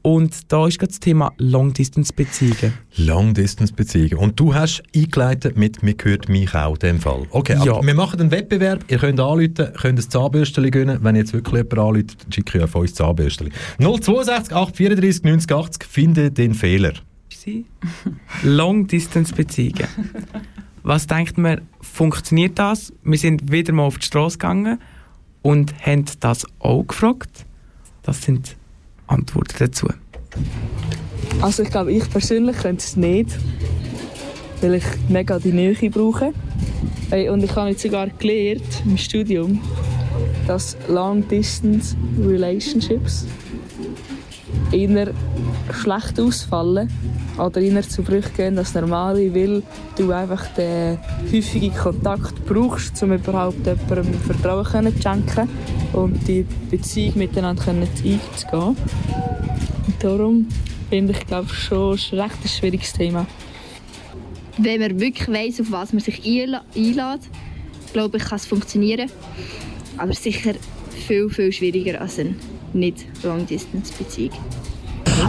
Und 0.03 0.51
da 0.51 0.67
ist 0.67 0.79
gerade 0.79 0.91
das 0.93 1.01
Thema 1.01 1.33
Long-Distance-Beziehungen. 1.37 2.73
Long-Distance-Beziehungen. 2.97 4.17
Und 4.17 4.41
du 4.41 4.55
hast 4.55 4.83
eingeleitet 4.97 5.59
mit 5.59 5.83
«Mir 5.83 5.95
gehört 5.95 6.29
mich 6.31 6.55
auch» 6.55 6.73
in 6.75 6.79
dem 6.79 7.01
Fall. 7.01 7.27
Okay, 7.31 7.57
Ja. 7.63 7.75
aber 7.75 7.87
wir 7.87 7.95
machen 7.95 8.19
einen 8.21 8.31
Wettbewerb. 8.31 8.85
Ihr 8.89 8.97
könnt 8.99 9.21
anrufen, 9.21 9.55
könnt 9.55 9.99
ein 9.99 10.11
Zahnbürstchen 10.11 10.71
gewinnen. 10.71 11.01
Wenn 11.03 11.17
jetzt 11.17 11.35
wirklich 11.35 11.55
jemand 11.55 11.79
anruft, 11.79 12.27
schicke 12.35 12.59
ich 12.59 12.65
auf 12.65 12.75
uns 12.75 12.95
Zahnbürstchen. 12.95 13.51
062 13.79 14.55
834 14.55 15.25
90 15.25 15.53
80, 15.53 15.85
finde 15.85 16.31
den 16.31 16.55
Fehler. 16.55 16.95
Long-Distance-Beziehungen. 18.43 19.87
Was 20.83 21.07
denkt 21.07 21.37
man, 21.37 21.63
funktioniert 21.81 22.59
das? 22.59 22.93
Wir 23.03 23.19
sind 23.19 23.53
wieder 23.53 23.73
mal 23.73 23.83
auf 23.85 23.99
die 23.99 24.07
Straße 24.07 24.39
gegangen 24.39 24.79
und 25.43 25.75
haben 25.85 26.05
das 26.21 26.47
auch 26.59 26.85
gefragt. 26.85 27.45
Das 28.03 28.23
sind 28.23 28.57
Antworten 29.11 29.57
dazu. 29.59 29.89
Also 31.41 31.63
ich 31.63 31.71
glaube, 31.71 31.93
ich 31.93 32.09
persönlich 32.11 32.57
könnte 32.59 32.85
es 32.85 32.97
nicht, 32.97 33.31
weil 34.61 34.75
ich 34.75 34.85
mega 35.09 35.39
die 35.39 35.53
Nähe 35.53 35.75
brauche. 35.91 36.33
Und 37.11 37.43
ich 37.43 37.57
habe 37.57 37.71
jetzt 37.71 37.83
sogar 37.83 38.09
gelernt 38.09 38.83
im 38.85 38.97
Studium, 38.97 39.61
dass 40.47 40.77
Long-Distance 40.89 41.97
Relationships 42.21 43.27
eher 44.73 45.13
schlecht 45.73 46.21
ausfallen 46.21 46.89
oder 47.39 47.61
eher 47.61 47.83
zu 47.83 48.03
Brüchen 48.03 48.35
gehen 48.37 48.59
als 48.59 48.75
normale, 48.75 49.35
weil 49.35 49.63
du 49.97 50.13
einfach 50.13 50.47
den 50.55 50.99
häufigen 51.33 51.75
Kontakt 51.75 52.45
brauchst, 52.47 53.03
um 53.03 53.13
überhaupt 53.13 53.67
jemandem 53.67 54.15
Vertrauen 54.21 54.95
zu 54.95 55.03
schenken 55.03 55.49
und 55.93 56.27
die 56.29 56.47
Beziehung 56.71 57.19
miteinander 57.19 57.69
einzugehen. 57.69 58.77
Und 59.87 59.95
darum 60.01 60.49
finde 60.89 61.13
ich, 61.13 61.27
glaube 61.27 61.49
schon, 61.49 61.95
es 61.95 62.05
ist 62.05 62.13
ein 62.13 62.21
recht 62.21 62.37
ein 62.43 62.49
schwieriges 62.49 62.93
Thema. 62.93 63.27
Wenn 64.59 64.81
man 64.81 65.01
wirklich 65.01 65.29
weiss, 65.29 65.61
auf 65.61 65.71
was 65.71 65.93
man 65.93 66.03
sich 66.03 66.25
einlädt, 66.27 67.21
glaube 67.93 68.19
ich, 68.19 68.25
kann 68.25 68.37
es 68.37 68.47
funktionieren. 68.47 69.11
Aber 69.97 70.13
sicher 70.13 70.53
viel, 70.91 71.29
viel 71.31 71.53
schwieriger 71.53 72.01
als 72.01 72.19
eine 72.19 72.35
nicht 72.75 73.07
Long-Distance-Beziehung. 73.23 74.39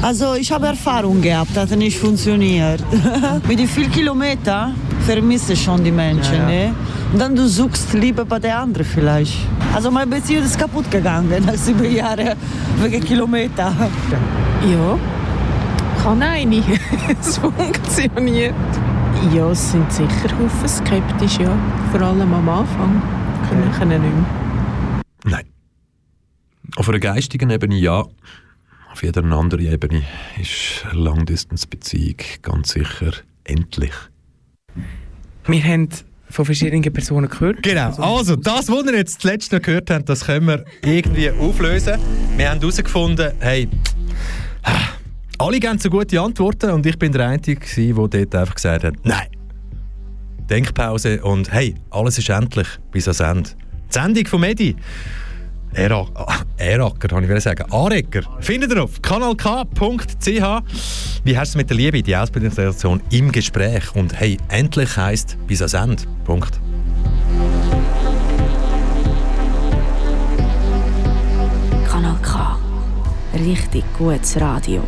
Also 0.02 0.36
ich 0.36 0.52
habe 0.52 0.68
Erfahrung 0.68 1.22
gehabt, 1.22 1.52
das 1.56 1.72
hat 1.72 1.78
nicht 1.78 1.98
funktioniert. 1.98 2.84
Mit 3.48 3.60
den 3.60 3.68
vielen 3.68 3.92
Kilometern 3.92 4.76
vermisse 5.06 5.54
ich 5.54 5.64
schon 5.64 5.84
die 5.84 5.92
Menschen. 5.92 6.34
Ja, 6.34 6.50
ja. 6.50 6.68
Ne? 6.68 6.76
Und 7.14 7.20
dann 7.20 7.36
du 7.36 7.48
suchst 7.48 7.94
Liebe 7.94 8.26
bei 8.26 8.40
der 8.40 8.60
anderen 8.60 8.86
vielleicht. 8.86 9.38
Also 9.76 9.92
meine 9.92 10.08
Beziehung 10.08 10.44
ist 10.44 10.58
kaputt 10.58 10.90
gegangen 10.90 11.44
nach 11.46 11.56
sieben 11.56 11.94
Jahren 11.94 12.36
wegen 12.82 13.04
Kilometer. 13.04 13.74
Ja, 14.72 14.98
kann 16.04 16.22
eine. 16.22 16.64
es 17.22 17.38
funktioniert. 17.38 18.54
Ja, 19.36 19.52
es 19.52 19.72
sind 19.72 19.92
sicher 19.92 20.32
Haufen 20.40 20.68
skeptisch, 20.68 21.38
ja. 21.40 21.56
Vor 21.92 22.02
allem 22.02 22.34
am 22.34 22.50
Anfang. 22.50 23.02
Können 23.50 23.72
können 23.78 24.02
nicht 24.02 24.14
mehr. 24.14 24.26
Nein. 25.26 25.61
Auf 26.76 26.90
einer 26.90 27.00
geistigen 27.00 27.50
Ebene 27.50 27.76
ja. 27.76 28.06
auf 28.92 29.04
jeder 29.04 29.24
anderen 29.24 29.66
Ebene 29.66 30.04
ist 30.40 30.86
eine 30.90 31.02
Long-Distance-Beziehung 31.02 32.18
ganz 32.42 32.72
sicher 32.72 33.14
endlich. 33.44 33.94
Wir 35.48 35.64
haben 35.64 35.90
von 36.30 36.46
verschiedenen 36.46 36.94
Personen 36.94 37.30
gehört. 37.30 37.62
Genau, 37.64 37.94
also 37.98 38.36
das, 38.36 38.70
was 38.70 38.86
ihr 38.86 38.96
jetzt 38.96 39.22
zuletzt 39.22 39.52
noch 39.52 39.62
gehört 39.62 39.90
habt, 39.90 40.08
das 40.08 40.26
können 40.26 40.48
wir 40.48 40.66
irgendwie 40.84 41.30
auflösen. 41.30 42.00
Wir 42.38 42.50
haben 42.50 42.60
herausgefunden, 42.60 43.32
hey, 43.40 43.68
alle 45.38 45.60
geben 45.60 45.80
so 45.80 45.90
gute 45.90 46.22
Antworten 46.22 46.70
und 46.72 46.86
ich 46.86 46.98
bin 46.98 47.12
der 47.12 47.28
Einzige, 47.28 47.60
der 47.66 47.94
dort 48.08 48.36
einfach 48.36 48.56
gesagt 48.56 48.84
hat, 48.84 48.94
nein. 49.04 49.28
Denkpause 50.50 51.24
und 51.24 51.52
hey, 51.52 51.76
alles 51.90 52.18
ist 52.18 52.30
endlich 52.30 52.68
bis 52.92 53.08
ans 53.08 53.20
Ende. 53.20 53.50
Die 53.90 53.94
Sendung 53.94 54.26
von 54.26 54.42
Medi. 54.42 54.76
Era- 55.74 56.08
ah, 56.16 56.40
Eracker, 56.58 57.08
ich 57.24 57.30
wieder 57.30 57.42
sagen. 57.42 57.72
Arecker. 57.72 58.22
Findet 58.42 58.72
ihr 58.72 58.84
auf 58.84 59.02
kanalk.ch. 59.02 59.64
Wie 61.24 61.38
du 61.38 61.42
es 61.42 61.56
mit 61.56 61.70
der 61.70 61.78
Liebe, 61.78 62.02
die 62.04 62.16
Ausbildungsredaktion 62.16 63.02
im 63.12 63.32
Gespräch? 63.32 63.84
Und 63.96 64.20
hey, 64.20 64.38
endlich 64.50 64.96
heisst 64.98 65.38
bis 65.48 65.62
ans 65.62 65.74
Ende. 65.74 66.04
Punkt. 66.26 66.60
Kanal 71.88 72.16
K. 72.22 72.58
Richtig 73.34 73.84
gutes 73.98 74.40
Radio. 74.40 74.84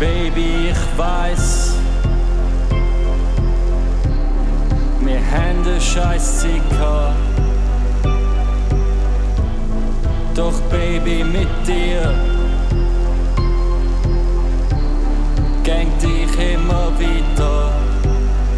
Baby, 0.00 0.70
ich 0.70 0.98
weiß, 0.98 1.74
haben 5.30 5.64
eine 5.64 5.80
scheiß 5.80 6.46
gehabt. 6.70 7.16
Doch 10.34 10.58
Baby, 10.70 11.22
mit 11.22 11.48
dir 11.66 12.14
gang 15.64 15.88
dich 15.98 16.54
immer 16.54 16.90
weiter 16.98 17.72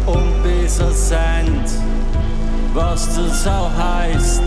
und 0.05 0.43
bis 0.43 0.79
ans 0.79 1.11
Ende, 1.11 1.69
was 2.73 3.15
das 3.15 3.45
auch 3.47 3.71
heißt. 3.77 4.43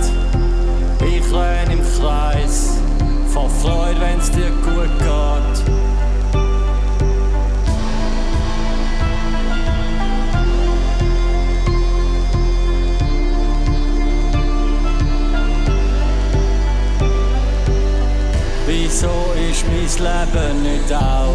Ich 1.00 1.32
renn 1.32 1.70
im 1.70 1.82
Kreis, 2.00 2.78
vor 3.28 3.50
Freude, 3.50 4.00
wenn's 4.00 4.30
dir 4.30 4.50
gut 4.64 4.98
geht. 4.98 5.16
Wieso 18.88 19.32
ist 19.50 19.64
mein 19.66 20.06
Leben 20.06 20.62
nicht 20.62 20.92
auch 20.94 21.34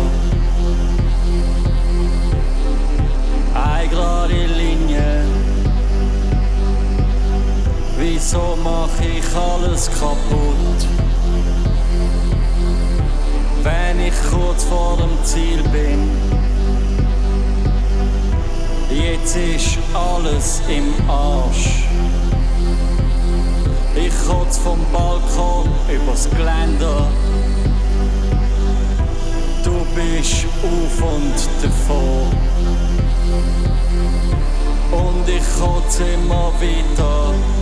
eine 3.53 3.87
gerade 3.89 4.33
Linie? 4.33 5.25
Wieso 7.97 8.57
mach 8.63 8.87
ich 9.01 9.25
alles 9.35 9.89
kaputt? 9.99 10.87
Wenn 13.63 13.99
ich 13.99 14.13
kurz 14.31 14.63
vor 14.63 14.95
dem 14.95 15.25
Ziel 15.25 15.61
bin, 15.73 16.09
jetzt 18.89 19.35
ist 19.35 19.77
alles 19.93 20.61
im 20.69 20.93
Arsch. 21.09 21.83
Ich 23.93 24.13
kotz 24.25 24.57
vom 24.57 24.79
Balkon 24.93 25.67
übers 25.89 26.29
Geländer. 26.29 27.07
Bist 29.93 30.45
auf 30.63 31.03
und 31.03 31.35
davon. 31.61 32.31
Und 34.91 35.27
ich 35.27 35.43
kotz 35.59 35.99
immer 35.99 36.53
wieder. 36.61 37.60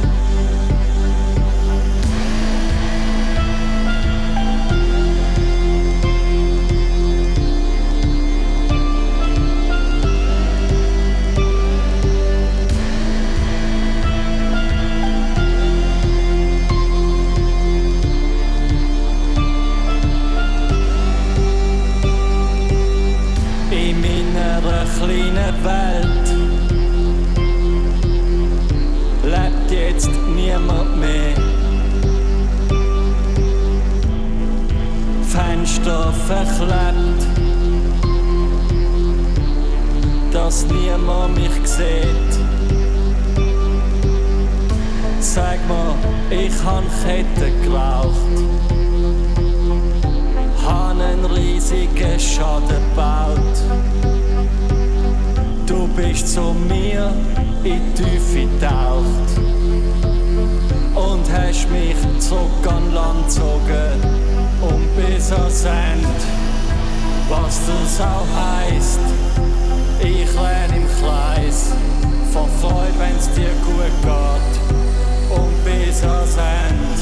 Kleinen 25.50 25.64
Welt 25.64 26.30
lebt 29.24 29.72
jetzt 29.72 30.10
niemand 30.36 31.00
mehr. 31.00 31.36
Fenster 35.28 36.14
verklebt, 36.28 37.28
dass 40.32 40.66
niemand 40.68 41.36
mich 41.36 41.68
sieht. 41.68 42.40
Sag 45.20 45.60
mir, 45.68 45.96
ich 46.30 46.54
han 46.64 46.86
Kette 47.04 47.52
geraucht 47.64 48.30
einen 51.00 51.26
riesigen 51.26 52.20
Schaden 52.20 52.68
gebaut. 52.68 53.89
Du 55.70 55.88
bist 55.90 56.28
zu 56.28 56.56
mir 56.68 57.14
in 57.64 57.94
die 57.94 58.02
Tiefe 58.02 58.48
getaucht 58.48 59.30
und 60.96 61.24
hast 61.32 61.70
mich 61.70 61.96
zurück 62.18 62.66
an 62.68 62.92
Land 62.92 63.28
gezogen 63.28 64.02
und 64.62 64.96
bis 64.96 65.32
ans 65.32 65.66
Ende. 65.66 66.08
Was 67.30 67.62
das 67.68 68.02
auch 68.02 68.26
heisst, 68.36 69.00
ich 70.00 70.28
renn 70.40 70.76
im 70.76 70.88
Kreis, 71.00 71.68
vor 72.34 72.50
Freude, 72.60 72.98
wenn's 72.98 73.30
dir 73.36 73.54
gut 73.64 73.94
geht 74.02 75.38
und 75.38 75.66
bis 75.66 76.02
ans 76.02 76.36
Ende. 76.36 77.00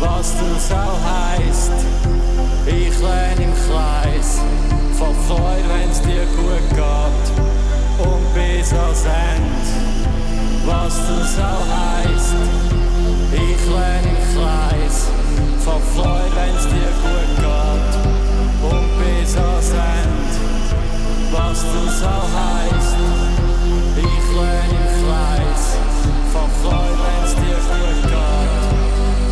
Was 0.00 0.34
das 0.34 0.76
auch 0.76 0.98
heisst, 1.06 1.70
ich 2.66 3.00
renn 3.00 3.40
im 3.40 3.54
Kreis, 3.54 4.40
vor 4.98 5.14
Freude, 5.28 5.68
wenn's 5.68 6.00
dir 6.00 6.26
gut 6.36 6.68
geht 6.74 7.49
ans 8.72 9.04
Ende. 9.04 9.50
Was 10.66 10.94
das 11.08 11.38
auch 11.38 11.66
heisst, 11.66 12.34
ich 13.32 13.62
renn 13.74 14.04
im 14.04 14.20
Kreis, 14.34 15.08
Freude, 15.64 16.30
wenn's 16.36 16.64
dir 16.64 16.92
gut 17.02 17.30
geht 17.38 17.94
und 18.70 18.88
ans 19.36 19.70
Ende. 19.70 20.34
Was 21.32 21.58
das 21.62 22.02
auch 22.04 22.30
heisst, 22.44 22.96
ich 23.96 24.26
renn 24.38 24.70
im 24.70 24.88
Kreis, 25.00 25.62
Freude, 26.62 26.98
wenn's 27.02 27.34
dir 27.34 27.60
gut 27.70 28.00
geht 28.10 28.64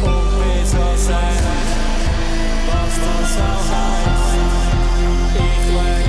und 0.03 0.27
ans 0.75 1.07
Ende. 1.09 1.55
Was 2.69 2.95
das 3.05 3.33
auch 3.49 3.67
heißt, 3.75 4.35
ich 5.35 5.65
renn 5.77 6.08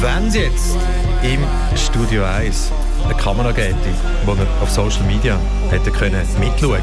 Wenn 0.00 0.28
es 0.28 0.34
jetzt 0.34 0.76
im 1.22 1.40
Studio 1.76 2.24
1 2.24 2.72
eine 3.04 3.14
Kamera 3.14 3.52
gäbe, 3.52 3.76
wo 4.24 4.36
wir 4.36 4.46
auf 4.62 4.70
Social 4.70 5.02
Media 5.04 5.38
hätten 5.70 5.92
können 5.92 6.26
mitschauen. 6.38 6.80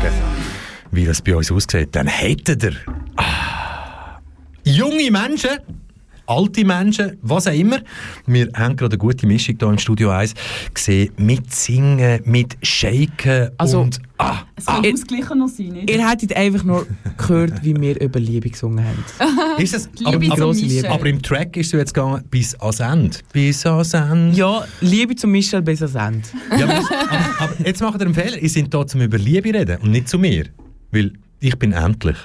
Wie 0.91 1.06
das 1.06 1.22
bei 1.22 1.35
uns 1.35 1.52
aussieht, 1.52 1.89
dann 1.94 2.07
hätten 2.07 2.60
ihr 2.61 2.76
ah, 3.15 4.19
junge 4.64 5.10
Menschen, 5.10 5.57
alte 6.28 6.64
Menschen, 6.66 7.18
was 7.22 7.48
auch 7.48 7.54
immer. 7.54 7.80
Wir 8.26 8.49
haben 8.56 8.76
gerade 8.76 8.94
eine 8.94 8.98
gute 8.99 9.26
Mischung 9.26 9.56
hier 9.60 9.70
im 9.70 9.78
Studio 9.80 10.10
1 10.12 10.34
gesehen, 10.74 11.12
mit 11.18 11.52
Singen, 11.54 12.22
mit 12.26 12.58
Shaken 12.62 13.49
Also, 13.58 13.82
und... 13.82 13.99
Ah, 14.20 14.40
Es 14.56 14.68
Ah. 14.68 14.80
ausgleichen 14.80 15.48
sein, 15.48 15.68
nicht? 15.68 15.90
Ihr 15.91 16.10
hättet 16.10 16.36
einfach 16.36 16.64
nur 16.64 16.88
gehört, 17.18 17.64
wie 17.64 17.76
wir 17.80 18.02
über 18.02 18.20
Liebe 18.20 18.49
gesungen 18.49 18.84
haben. 18.84 19.04
ist 19.62 19.76
es, 19.76 19.90
aber, 20.04 20.18
Liebe 20.18 20.34
aber, 20.34 20.52
zum 20.54 20.62
Michel. 20.68 20.86
aber 20.88 21.06
im 21.06 21.22
Track 21.22 21.56
ist 21.56 21.68
es 21.74 21.80
jetzt 21.80 21.94
gegangen 21.94 22.24
bis 22.32 22.56
ans 22.56 22.80
Ende. 22.80 23.18
Bis 23.32 23.66
ans 23.66 23.94
Ende. 23.94 24.36
Ja, 24.36 24.66
Liebe 24.82 25.16
zum 25.16 25.32
Michel 25.32 25.62
bis 25.62 25.82
ans 25.84 25.95
Ende. 25.95 26.28
Ja, 26.60 26.66
aber, 26.66 27.44
aber, 27.44 27.54
jetzt 27.68 27.82
macht 27.82 27.99
ihr 28.02 28.06
einen 28.06 28.16
Fehler. 28.16 28.38
Ihr 28.38 28.49
seid 28.49 28.70
hier 28.74 28.88
zum 28.88 29.02
über 29.02 29.18
Liebe 29.20 29.54
reden 29.54 29.78
und 29.84 29.91
nicht 29.91 30.10
zu 30.10 30.18
mir. 30.18 30.45
Weil 30.91 31.14
ich 31.39 31.57
bin 31.57 31.72
endlich. 31.72 32.18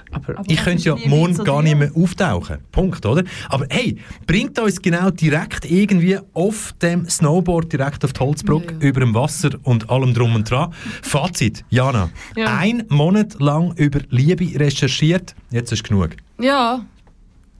ich 0.47 0.59
was 0.59 0.64
könnte 0.64 0.78
ist 0.78 0.84
ja 0.84 0.97
morgen 1.06 1.34
zu 1.34 1.44
gar 1.44 1.62
nicht 1.62 1.76
mehr 1.76 1.90
auftauchen. 1.94 2.59
Punkt, 2.70 3.05
oder? 3.05 3.24
Aber 3.48 3.66
hey, 3.70 3.97
bringt 4.26 4.59
uns 4.59 4.80
genau 4.80 5.10
direkt 5.10 5.70
irgendwie 5.70 6.18
auf 6.32 6.74
dem 6.80 7.09
Snowboard 7.09 7.72
direkt 7.72 8.05
auf 8.05 8.12
die 8.12 8.20
Holzbrücke, 8.20 8.74
über 8.80 9.01
dem 9.01 9.14
Wasser 9.14 9.51
und 9.64 9.90
allem 9.90 10.14
drum 10.14 10.34
und 10.34 10.51
dran. 10.51 10.72
Fazit, 11.02 11.64
Jana. 11.68 12.10
Ja. 12.36 12.56
Ein 12.59 12.84
Monat 12.89 13.40
lang 13.40 13.74
über 13.76 14.01
Liebe 14.09 14.59
recherchiert, 14.59 15.34
jetzt 15.51 15.72
ist 15.72 15.84
genug. 15.84 16.10
Ja, 16.40 16.84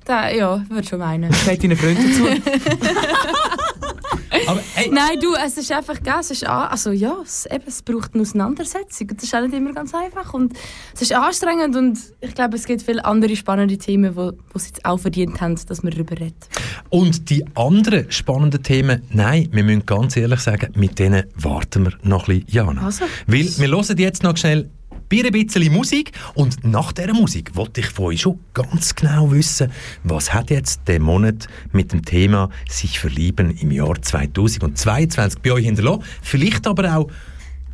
da, 0.05 0.31
ja, 0.31 0.65
würde 0.69 0.89
schon 0.89 0.99
meinen. 0.99 1.33
Sagt 1.45 1.63
deinen 1.63 1.77
Freunden 1.77 2.13
zu. 2.13 2.25
Nein, 4.93 5.19
du, 5.21 5.35
es 5.35 5.57
ist 5.57 5.73
einfach, 5.73 6.03
gell, 6.03 6.15
es 6.21 6.31
ist, 6.31 6.47
also 6.47 6.91
ja, 6.91 7.17
es, 7.23 7.47
eben, 7.47 7.65
es 7.67 7.83
braucht 7.83 8.15
eine 8.15 8.23
Auseinandersetzung 8.23 9.09
das 9.15 9.25
ist 9.25 9.35
auch 9.35 9.41
nicht 9.41 9.55
immer 9.55 9.73
ganz 9.73 9.95
einfach 9.95 10.35
und 10.35 10.53
es 10.95 11.03
ist 11.03 11.13
anstrengend 11.13 11.77
und 11.77 11.99
ich 12.21 12.35
glaube, 12.35 12.57
es 12.57 12.67
gibt 12.67 12.83
viele 12.83 13.05
andere 13.05 13.37
spannende 13.37 13.79
Themen, 13.79 14.17
wo, 14.17 14.33
wo 14.33 14.57
es 14.57 14.67
jetzt 14.67 14.85
auch 14.85 14.99
verdient 14.99 15.41
haben, 15.41 15.59
dass 15.67 15.83
man 15.83 15.93
darüber 15.93 16.19
redet. 16.19 16.49
Und 16.91 17.31
die 17.31 17.45
anderen 17.55 18.11
spannenden 18.11 18.63
Themen, 18.63 19.03
nein, 19.11 19.49
wir 19.53 19.65
müssen 19.65 19.87
ganz 19.87 20.17
ehrlich 20.17 20.41
sagen, 20.41 20.73
mit 20.77 20.99
denen 20.99 21.25
warten 21.37 21.85
wir 21.85 21.93
noch 22.03 22.29
ein 22.29 22.41
bisschen, 22.41 22.55
Jana. 22.55 22.85
Also. 22.85 23.05
Weil 23.27 23.49
wir 23.59 23.69
hören 23.69 23.99
jetzt 23.99 24.23
noch 24.23 24.37
schnell 24.37 24.71
ein 25.21 25.33
bisschen 25.33 25.73
Musik 25.73 26.13
und 26.35 26.65
nach 26.65 26.93
dieser 26.93 27.13
Musik 27.13 27.55
wollte 27.55 27.81
ich 27.81 27.89
von 27.89 28.07
euch 28.07 28.23
schon 28.23 28.39
ganz 28.55 28.95
genau 28.95 29.31
wissen, 29.31 29.71
was 30.05 30.33
hat 30.33 30.51
jetzt 30.51 30.83
der 30.87 31.01
Monat 31.01 31.49
mit 31.73 31.93
dem 31.93 32.05
Thema 32.05 32.49
sich 32.69 32.99
verlieben 32.99 33.51
im 33.59 33.71
Jahr 33.71 34.01
2022 34.01 35.41
bei 35.43 35.53
euch 35.53 35.67
hinterlassen. 35.67 36.03
Vielleicht 36.23 36.67
aber 36.67 36.97
auch, 36.97 37.11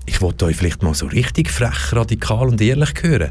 ich 0.07 0.21
wollte 0.21 0.47
euch 0.47 0.57
vielleicht 0.57 0.83
mal 0.83 0.95
so 0.95 1.07
richtig 1.07 1.51
frech, 1.51 1.93
radikal 1.93 2.49
und 2.49 2.61
ehrlich 2.61 2.91
hören. 3.03 3.31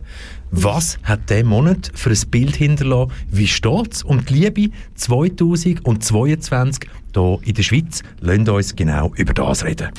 Was 0.51 0.97
hat 1.03 1.29
der 1.29 1.43
Monat 1.43 1.91
für 1.93 2.11
ein 2.11 2.29
Bild 2.29 2.55
hinterlassen? 2.55 3.11
Wie 3.29 3.45
es 3.45 4.03
um 4.03 4.23
die 4.23 4.33
Liebe 4.33 4.69
2022 4.95 6.89
hier 7.13 7.39
in 7.43 7.53
der 7.53 7.63
Schweiz? 7.63 8.03
Lasst 8.21 8.47
uns 8.47 8.75
genau 8.75 9.11
über 9.15 9.33
das 9.33 9.65
reden. 9.65 9.89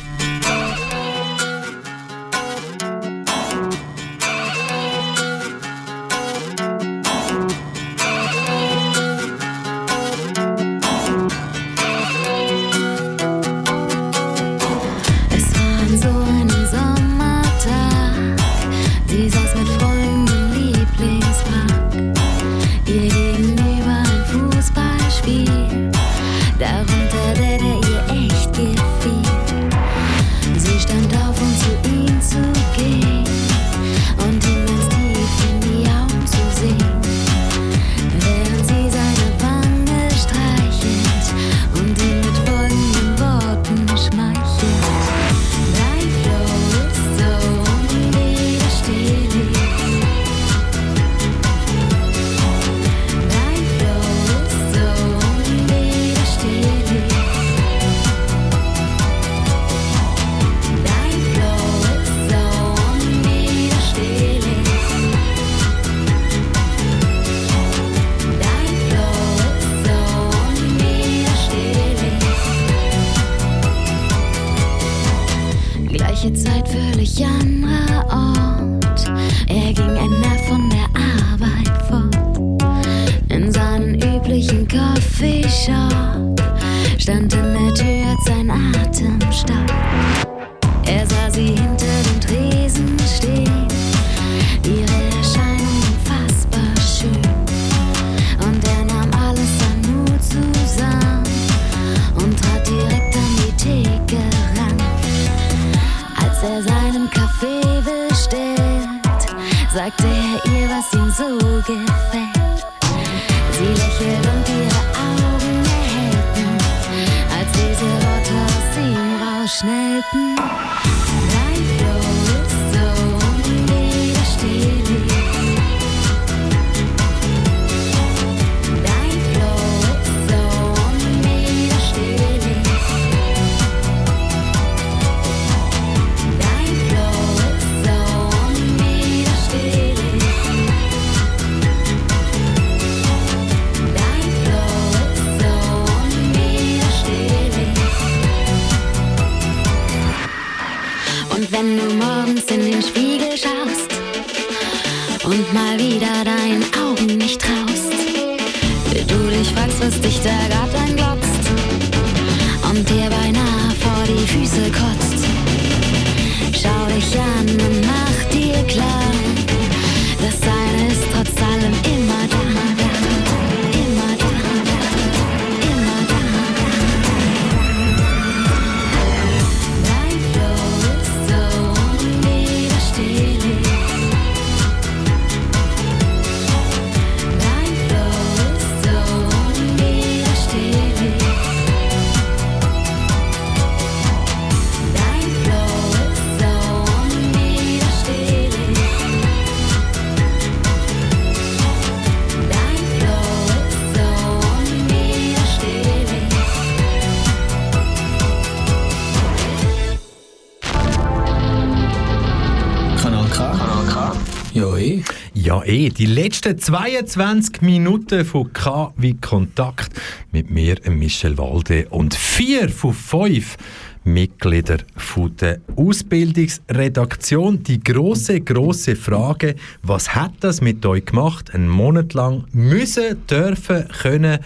Eh. 215.69 215.91
Die 215.91 216.07
letzten 216.07 216.59
22 216.59 217.61
Minuten 217.61 218.25
von 218.25 218.53
K 218.53 218.93
wie 218.97 219.15
Kontakt 219.15 219.91
mit 220.33 220.51
mir, 220.51 220.77
Michel 220.89 221.37
Walde, 221.37 221.87
und 221.91 222.15
vier 222.15 222.69
von 222.69 222.95
fünf 222.95 223.57
Mitglieder 224.05 224.79
von 224.97 225.37
der 225.37 225.61
Ausbildungsredaktion. 225.77 227.63
Die 227.63 227.83
große, 227.83 228.41
große 228.41 228.97
Frage: 228.97 229.57
Was 229.83 230.15
hat 230.15 230.33
das 230.41 230.61
mit 230.63 230.85
euch 230.87 231.05
gemacht? 231.05 231.55
Einen 231.55 231.69
Monat 231.69 232.15
lang 232.15 232.45
müssen, 232.53 233.27
dürfen, 233.27 233.87
können, 233.89 234.39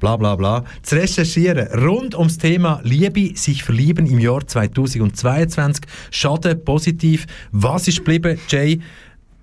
bla 0.00 0.16
bla 0.16 0.34
bla, 0.34 0.64
zu 0.82 0.96
recherchieren 0.96 1.68
rund 1.80 2.16
ums 2.16 2.38
Thema 2.38 2.80
Liebe, 2.82 3.36
sich 3.36 3.62
verlieben 3.62 4.06
im 4.06 4.18
Jahr 4.18 4.44
2022. 4.44 5.84
Schaden, 6.10 6.64
positiv. 6.64 7.26
Was 7.52 7.86
ist 7.86 7.98
geblieben, 7.98 8.38
Jay? 8.48 8.80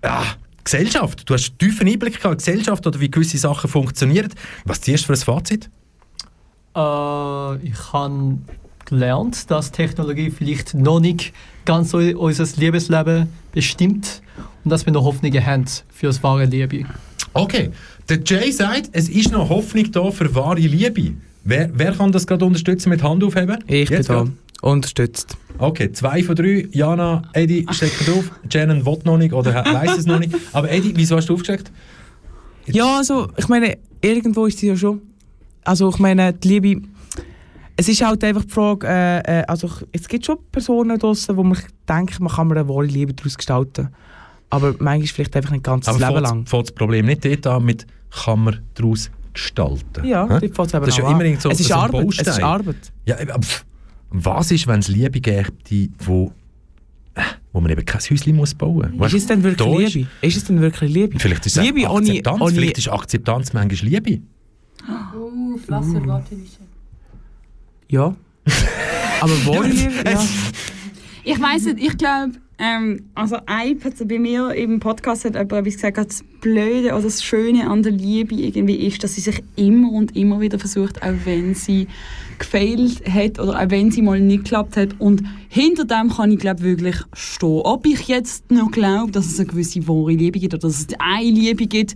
Ah, 0.01 0.35
Gesellschaft. 0.63 1.29
Du 1.29 1.33
hast 1.33 1.49
einen 1.49 1.57
tiefen 1.57 1.87
Einblick 1.87 2.21
gehabt, 2.21 2.39
Gesellschaft 2.39 2.85
oder 2.85 2.99
wie 2.99 3.09
gewisse 3.09 3.37
Sachen 3.37 3.69
funktionieren. 3.69 4.29
Was 4.65 4.81
ziehst 4.81 5.03
du 5.03 5.07
für 5.07 5.13
ein 5.13 5.19
Fazit? 5.19 5.69
Äh, 6.75 7.67
ich 7.67 7.93
habe 7.93 8.37
gelernt, 8.85 9.49
dass 9.49 9.71
Technologie 9.71 10.31
vielleicht 10.31 10.73
noch 10.73 10.99
nicht 10.99 11.33
ganz 11.65 11.93
unser 11.93 12.59
Liebesleben 12.59 13.27
bestimmt 13.51 14.21
und 14.63 14.71
dass 14.71 14.85
wir 14.85 14.93
noch 14.93 15.03
Hoffnungen 15.03 15.45
haben 15.45 15.65
für 15.89 16.07
das 16.07 16.21
wahre 16.23 16.45
Liebe. 16.45 16.85
Okay, 17.33 17.71
der 18.09 18.19
Jay 18.25 18.51
sagt, 18.51 18.89
es 18.91 19.07
ist 19.07 19.31
noch 19.31 19.49
Hoffnung 19.49 19.91
da 19.91 20.11
für 20.11 20.33
wahre 20.35 20.59
Liebe. 20.59 21.13
Wer, 21.43 21.69
wer 21.73 21.93
kann 21.93 22.11
das 22.11 22.27
gerade 22.27 22.45
unterstützen 22.45 22.89
mit 22.89 23.01
Hand 23.01 23.23
aufheben? 23.23 23.63
Ich 23.67 23.89
bin 23.89 23.97
Jetzt 23.97 24.09
da. 24.09 24.27
Unterstützt. 24.61 25.37
Okay, 25.57 25.91
zwei 25.91 26.23
von 26.23 26.35
drei. 26.35 26.67
Jana, 26.71 27.23
Eddie, 27.33 27.65
stecken 27.71 28.05
drauf. 28.05 28.31
Janen 28.49 28.85
will 28.85 28.99
noch 29.03 29.17
nicht 29.17 29.33
oder 29.33 29.53
weiß 29.65 29.97
es 29.97 30.05
noch 30.05 30.19
nicht. 30.19 30.33
Aber 30.53 30.69
Eddie, 30.71 30.93
wieso 30.95 31.17
hast 31.17 31.27
du 31.27 31.33
aufgesteckt? 31.33 31.71
Ja, 32.67 32.97
also, 32.97 33.29
ich 33.37 33.47
meine, 33.47 33.77
irgendwo 34.01 34.45
ist 34.45 34.59
sie 34.59 34.67
ja 34.67 34.75
schon. 34.75 35.01
Also, 35.63 35.89
ich 35.89 35.99
meine, 35.99 36.33
die 36.33 36.47
Liebe. 36.47 36.87
Es 37.75 37.87
ist 37.87 38.05
halt 38.05 38.23
einfach 38.23 38.43
die 38.43 38.51
Frage, 38.51 38.87
äh, 38.87 39.39
äh, 39.39 39.43
also 39.47 39.67
es 39.91 40.07
gibt 40.07 40.25
schon 40.25 40.37
Personen 40.51 40.99
draussen, 40.99 41.35
wo 41.35 41.41
man 41.41 41.57
denkt, 41.89 42.19
man 42.19 42.31
kann 42.31 42.47
mir 42.47 42.57
eine 42.57 42.69
wahre 42.69 42.85
Liebe 42.85 43.13
daraus 43.13 43.35
gestalten. 43.35 43.89
Aber 44.51 44.75
manchmal 44.77 45.07
vielleicht 45.07 45.35
einfach 45.35 45.51
nicht 45.51 45.63
ganz 45.63 45.85
das 45.85 45.95
Aber 45.95 46.07
Leben 46.07 46.21
lang. 46.21 46.45
fängt 46.45 46.67
das 46.67 46.75
Problem 46.75 47.05
nicht 47.07 47.25
dort 47.25 47.47
an 47.47 47.63
mit 47.63 47.87
«kann 48.11 48.43
man 48.43 48.59
daraus 48.75 49.09
gestalten». 49.33 50.05
Ja, 50.05 50.25
eben 50.41 50.53
Das 50.53 50.73
ist 50.89 50.97
ja 50.97 51.09
immer 51.09 51.23
irgend 51.23 51.41
so, 51.41 51.49
Es 51.49 51.59
ist 51.61 51.69
so 51.69 51.73
ein 51.73 51.79
Arbeit, 51.79 52.07
es 52.11 52.27
ist 52.27 52.43
Arbeit. 52.43 52.91
Ja, 53.05 53.15
aber 53.19 53.41
pff, 53.41 53.65
was 54.11 54.51
ist, 54.51 54.67
wenn 54.67 54.79
es 54.79 54.87
Liebe 54.87 55.19
gäbe, 55.21 55.51
die, 55.69 55.91
wo, 55.99 56.31
äh, 57.15 57.21
wo 57.53 57.61
man 57.61 57.71
eben 57.71 57.83
kein 57.85 58.01
Häuschen 58.01 58.35
muss 58.35 58.53
bauen 58.53 58.93
muss? 58.97 59.07
Ist 59.13 59.21
es 59.23 59.27
denn 59.27 59.43
wirklich 59.43 59.93
Liebe? 59.93 60.09
Ist 60.21 60.37
es 60.37 60.43
denn 60.45 60.61
wirklich 60.61 60.93
Liebe? 60.93 61.19
Vielleicht 61.19 61.45
ist 61.45 61.57
es 61.57 61.63
Liebe 61.63 61.89
ohne- 61.89 62.09
Akzeptanz. 62.09 62.41
ohne- 62.41 62.53
Vielleicht 62.53 62.77
ist 62.77 62.87
Akzeptanz 62.89 63.53
manchmal 63.53 63.89
Liebe. 63.89 64.21
Uh, 64.87 65.57
was 65.67 65.93
erwartet 65.93 66.39
ich 66.43 66.57
Ja. 67.93 68.15
Aber 69.21 69.67
Liebe, 69.67 69.91
ja. 70.05 70.25
Ich 71.23 71.39
weiß 71.39 71.65
nicht, 71.65 71.79
ich 71.79 71.97
glaube, 71.97 72.31
ähm, 72.57 73.03
also 73.13 73.37
Ipe 73.47 73.85
hat 73.85 74.07
bei 74.07 74.17
mir 74.19 74.53
im 74.55 74.79
Podcast 74.79 75.25
hat 75.25 75.33
jemand 75.35 75.51
etwas 75.53 75.75
gesagt, 75.75 75.97
das 75.97 76.23
Blöde 76.41 76.93
oder 76.93 77.03
das 77.03 77.23
Schöne 77.23 77.69
an 77.69 77.83
der 77.83 77.91
Liebe 77.91 78.33
irgendwie 78.35 78.75
ist, 78.87 79.03
dass 79.03 79.15
sie 79.15 79.21
sich 79.21 79.43
immer 79.55 79.91
und 79.91 80.15
immer 80.15 80.41
wieder 80.41 80.57
versucht, 80.57 81.01
auch 81.03 81.13
wenn 81.25 81.53
sie 81.53 81.87
gefailt 82.41 83.01
hat 83.07 83.39
oder 83.39 83.59
auch 83.59 83.69
wenn 83.69 83.91
sie 83.91 84.01
mal 84.01 84.19
nicht 84.19 84.43
geklappt 84.43 84.77
hat. 84.77 84.89
Und 84.99 85.23
hinter 85.49 85.85
dem 85.85 86.09
kann 86.09 86.31
ich 86.31 86.39
glaube 86.39 86.61
wirklich 86.61 86.95
stehen. 87.13 87.61
Ob 87.63 87.85
ich 87.85 88.07
jetzt 88.07 88.51
noch 88.51 88.71
glaube, 88.71 89.11
dass 89.11 89.27
es 89.27 89.39
eine 89.39 89.47
gewisse 89.47 89.87
wahre 89.87 90.11
Liebe 90.11 90.39
gibt 90.39 90.53
oder 90.53 90.67
dass 90.67 90.79
es 90.79 90.87
eine 90.99 91.29
Liebe 91.29 91.67
gibt, 91.67 91.95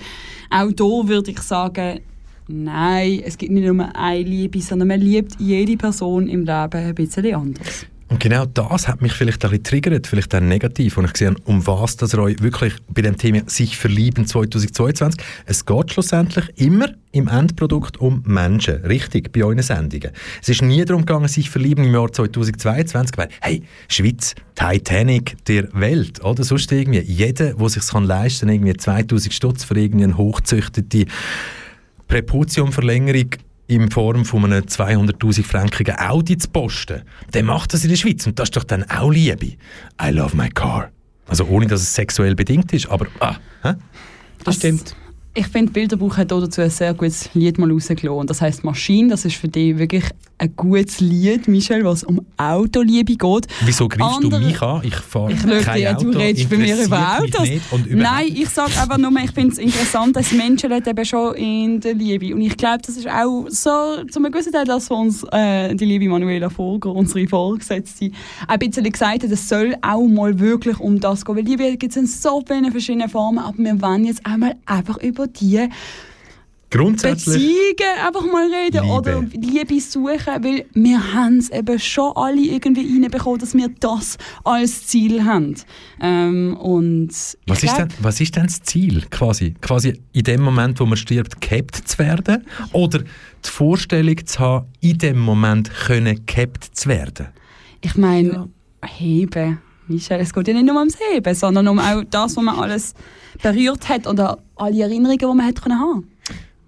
auch 0.50 0.72
da 0.72 1.08
würde 1.08 1.32
ich 1.32 1.40
sagen, 1.42 2.00
nein, 2.48 3.22
es 3.26 3.38
gibt 3.38 3.52
nicht 3.52 3.66
nur 3.66 3.96
eine 3.96 4.22
Liebe, 4.24 4.62
sondern 4.62 4.88
man 4.88 5.02
liebt 5.02 5.40
jede 5.40 5.78
Person 5.78 6.28
im 6.28 6.42
Leben 6.42 6.74
ein 6.74 6.96
bisschen 6.96 7.36
anders. 7.36 7.86
Und 8.08 8.20
genau 8.20 8.46
das 8.46 8.88
hat 8.88 9.02
mich 9.02 9.14
vielleicht 9.14 9.44
ein 9.44 9.50
bisschen 9.50 9.64
triggert, 9.64 10.06
vielleicht 10.06 10.36
auch 10.36 10.40
negativ. 10.40 10.98
Und 10.98 11.06
ich 11.06 11.14
gesehen, 11.14 11.38
um 11.46 11.66
was 11.66 11.98
das 11.98 12.14
euch 12.14 12.40
wirklich 12.40 12.76
bei 12.88 13.02
dem 13.02 13.18
Thema 13.18 13.42
sich 13.48 13.78
verlieben 13.78 14.28
2022. 14.28 15.20
Es 15.46 15.66
geht 15.66 15.92
schlussendlich 15.92 16.46
immer 16.56 16.90
im 17.12 17.28
Endprodukt 17.28 17.98
um 17.98 18.22
Menschen, 18.28 18.76
richtig, 18.86 19.32
bei 19.32 19.44
euren 19.44 19.62
Sendungen. 19.62 20.12
Es 20.40 20.50
ist 20.50 20.62
nie 20.62 20.86
darum 20.86 21.06
gegangen, 21.06 21.28
sich 21.28 21.50
verlieben 21.50 21.86
im 21.86 21.94
Jahr 21.94 22.12
2022, 22.12 23.18
weil, 23.18 23.30
hey, 23.42 23.64
Schweiz, 23.88 24.36
Titanic 24.54 25.44
der 25.48 25.74
Welt, 25.74 26.24
oder? 26.24 26.44
Sonst 26.44 26.72
irgendwie, 26.72 27.00
jeder, 27.00 27.54
der 27.54 27.70
sich 27.70 27.92
leisten 27.92 28.48
kann, 28.48 28.56
irgendwie 28.56 28.78
2000 28.78 29.34
Stutz 29.34 29.64
für 29.64 29.80
irgendeine 29.80 30.16
hochzüchtete 30.16 31.06
Präputiumverlängerung 32.08 33.32
in 33.68 33.90
Form 33.90 34.26
von 34.26 34.46
einem 34.46 34.64
200'000 34.64 35.44
frankigen 35.44 35.98
Audi 35.98 36.38
zu 36.38 36.50
posten, 36.50 37.02
der 37.34 37.44
macht 37.44 37.74
das 37.74 37.84
in 37.84 37.90
der 37.90 37.98
Schweiz 37.98 38.26
und 38.28 38.38
das 38.38 38.48
ist 38.48 38.58
doch 38.58 38.64
dann 38.64 38.84
auch 38.90 39.10
Liebe. 39.10 39.58
I 40.02 40.10
love 40.12 40.36
my 40.36 40.50
car. 40.50 40.92
Also 41.28 41.46
ohne, 41.46 41.66
dass 41.66 41.82
es 41.82 41.94
sexuell 41.94 42.36
bedingt 42.36 42.72
ist, 42.74 42.88
aber 42.88 43.08
ah, 43.20 43.36
hä? 43.64 43.74
Das 44.44 44.56
stimmt. 44.56 44.96
Ich 45.34 45.48
finde, 45.48 45.72
Bilderbuch 45.72 46.16
hat 46.16 46.32
dazu 46.32 46.62
ein 46.62 46.70
sehr 46.70 46.94
gutes 46.94 47.34
Lied 47.34 47.58
mal 47.58 47.70
rausgelassen. 47.70 48.28
Das 48.28 48.42
heisst 48.42 48.64
Maschine, 48.64 49.10
das 49.10 49.26
ist 49.26 49.36
für 49.36 49.50
dich 49.50 49.78
wirklich 49.78 50.06
ein 50.38 50.54
gutes 50.56 51.00
Lied, 51.00 51.48
Michel, 51.48 51.86
was 51.86 52.04
um 52.04 52.20
Autoliebe 52.38 53.16
geht. 53.16 53.48
Wieso 53.64 53.88
greifst 53.88 54.22
du 54.22 54.28
Andere- 54.28 54.42
mich 54.42 54.62
an? 54.62 54.82
Ich 54.84 54.96
fahre 54.96 55.32
Ich 55.32 55.64
kein 55.64 55.78
dir, 55.78 55.96
Auto, 55.96 56.12
du 56.12 56.18
redest 56.18 56.50
bei 56.50 56.58
mir 56.58 56.84
über 56.84 57.20
Autos. 57.20 57.48
Nein, 57.90 58.28
ich 58.36 58.50
sage 58.50 58.72
einfach 58.80 58.98
nur, 58.98 59.12
ich 59.24 59.32
finde 59.32 59.54
es 59.54 59.58
interessant, 59.58 60.16
dass 60.16 60.32
Menschen 60.34 60.72
eben 60.72 61.06
schon 61.06 61.36
in 61.36 61.80
der 61.80 61.94
Liebe. 61.94 62.36
Und 62.36 62.42
ich 62.42 62.58
glaube, 62.58 62.80
das 62.86 62.98
ist 62.98 63.08
auch 63.08 63.46
so, 63.48 64.04
zu 64.10 64.20
einem 64.20 64.32
gewissen 64.32 64.52
Teil, 64.52 64.66
dass 64.66 64.90
uns 64.92 65.24
äh, 65.32 65.74
die 65.74 65.86
liebe 65.86 66.10
Manuela 66.10 66.50
Vogel, 66.50 66.92
unsere 66.92 67.26
Vorgesetzte, 67.28 68.12
ein 68.48 68.60
bisschen 68.60 68.92
gesagt 68.92 69.24
hat, 69.24 69.32
es 69.32 69.48
soll 69.48 69.76
auch 69.82 70.06
mal 70.06 70.38
wirklich 70.38 70.80
um 70.80 71.00
das 71.00 71.24
gehen. 71.24 71.38
Weil 71.38 71.44
Liebe 71.46 71.78
gibt 71.78 71.92
es 71.92 71.98
in 71.98 72.08
so 72.08 72.44
vielen 72.46 72.72
verschiedenen 72.72 73.10
Formen, 73.10 73.40
aber 73.40 73.58
wir 73.58 73.82
wollen 73.82 74.04
jetzt 74.04 74.26
einmal 74.26 74.56
einfach 74.66 74.98
über 74.98 75.28
die 75.28 75.70
Grundsätzlich 76.70 77.36
Beziehungen 77.36 78.06
einfach 78.06 78.26
mal 78.26 78.48
reden 78.52 78.84
Liebe. 78.84 78.94
oder 78.94 79.22
Liebe 79.22 79.80
suchen, 79.80 80.44
weil 80.44 80.66
wir 80.74 81.14
haben 81.14 81.38
es 81.38 81.50
eben 81.50 81.80
schon 81.80 82.12
alle 82.16 82.42
irgendwie 82.42 82.82
reinbekommen, 82.82 83.40
dass 83.40 83.54
wir 83.54 83.70
das 83.80 84.18
als 84.44 84.88
Ziel 84.88 85.24
haben. 85.24 85.56
Ähm, 86.02 86.58
und 86.58 87.10
Was 87.48 87.64
ist, 87.64 87.78
denn, 87.78 87.88
was 88.00 88.20
ist 88.20 88.36
denn 88.36 88.44
das 88.44 88.62
Ziel? 88.64 89.04
Quasi, 89.10 89.54
quasi 89.62 90.02
in 90.12 90.24
dem 90.24 90.42
Moment, 90.42 90.80
wo 90.80 90.86
man 90.86 90.98
stirbt, 90.98 91.40
gehabt 91.40 91.76
zu 91.76 91.98
werden? 92.00 92.46
Oder 92.74 93.00
die 93.00 93.50
Vorstellung 93.50 94.26
zu 94.26 94.40
haben, 94.40 94.66
in 94.82 94.98
dem 94.98 95.20
Moment 95.20 95.72
können 95.72 96.26
gehabt 96.26 96.64
zu 96.74 96.90
werden? 96.90 97.28
Ich 97.82 97.96
meine, 97.96 98.50
heben. 98.84 99.60
Michel, 99.88 100.20
es 100.20 100.34
geht 100.34 100.48
ja 100.48 100.54
nicht 100.54 100.66
nur 100.66 100.78
ums 100.78 100.98
Heben, 101.12 101.36
sondern 101.36 101.68
um 101.68 101.78
auch 101.78 102.04
das, 102.10 102.36
was 102.36 102.44
man 102.44 102.58
alles 102.58 102.96
berührt 103.42 103.88
hat 103.88 104.08
oder 104.08 104.40
alle 104.56 104.82
Erinnerungen, 104.82 105.20
die 105.20 105.26
man 105.26 105.46
hat 105.46 105.62
können 105.62 105.80
haben. 105.80 106.08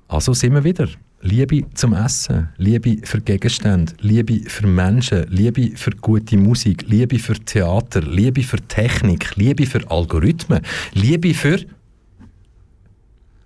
Also 0.08 0.34
sind 0.34 0.54
wir 0.54 0.64
wieder. 0.64 0.88
Liebe 1.22 1.64
zum 1.74 1.94
Essen, 1.94 2.50
Liebe 2.58 2.98
für 3.04 3.20
Gegenstände, 3.20 3.94
Liebe 4.00 4.48
für 4.50 4.68
Menschen, 4.68 5.26
Liebe 5.30 5.72
für 5.76 5.92
gute 5.92 6.38
Musik, 6.38 6.84
Liebe 6.88 7.18
für 7.20 7.34
Theater, 7.34 8.02
Liebe 8.02 8.44
für 8.44 8.58
Technik, 8.68 9.36
Liebe 9.36 9.66
für 9.66 9.90
Algorithmen, 9.90 10.62
Liebe 10.94 11.34
für... 11.34 11.60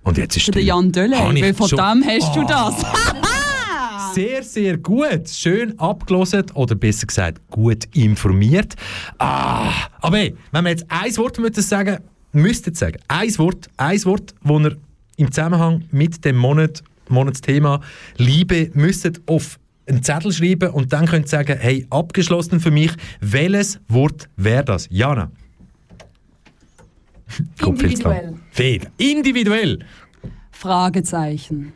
Und 0.03 0.17
jetzt 0.17 0.35
ist 0.35 0.45
Für 0.45 0.51
den. 0.51 0.65
Jan 0.65 0.91
Dölle, 0.91 1.17
Habe 1.17 1.33
ich 1.35 1.43
weil 1.43 1.53
von 1.53 1.69
schon- 1.69 1.77
dem 1.77 2.03
hast 2.05 2.35
du 2.35 2.41
Ah. 2.41 2.71
das. 2.71 2.85
Sehr, 4.15 4.43
sehr 4.43 4.77
gut. 4.77 5.29
Schön 5.29 5.79
abgelesen 5.79 6.43
oder 6.55 6.75
besser 6.75 7.07
gesagt 7.07 7.39
gut 7.49 7.85
informiert. 7.95 8.75
Ah, 9.19 9.71
aber 10.01 10.17
hey, 10.17 10.35
wenn 10.51 10.65
wir 10.65 10.71
jetzt 10.71 10.85
ein 10.89 11.15
Wort 11.15 11.39
müssten 11.39 11.61
sagen, 11.61 11.99
müsstet 12.33 12.75
sagen, 12.75 12.99
ein 13.07 13.37
Wort, 13.37 13.69
ein 13.77 14.03
Wort, 14.03 14.33
wo 14.41 14.59
ihr 14.59 14.75
im 15.21 15.31
Zusammenhang 15.31 15.83
mit 15.91 16.25
dem 16.25 16.35
Monat, 16.35 16.83
Monatsthema 17.07 17.81
Liebe 18.17 18.71
müsstet 18.73 19.21
auf 19.27 19.59
einen 19.87 20.03
Zettel 20.03 20.31
schreiben 20.31 20.71
und 20.71 20.93
dann 20.93 21.05
könnt 21.05 21.25
ihr 21.25 21.29
sagen, 21.29 21.57
hey, 21.59 21.85
abgeschlossen 21.89 22.59
für 22.59 22.71
mich, 22.71 22.91
welches 23.19 23.79
Wort 23.87 24.29
wäre 24.35 24.65
das? 24.65 24.87
Jana? 24.89 25.31
Individuell. 27.65 28.35
Feder. 28.51 28.89
Individuell. 28.97 29.79
Fragezeichen. 30.51 31.73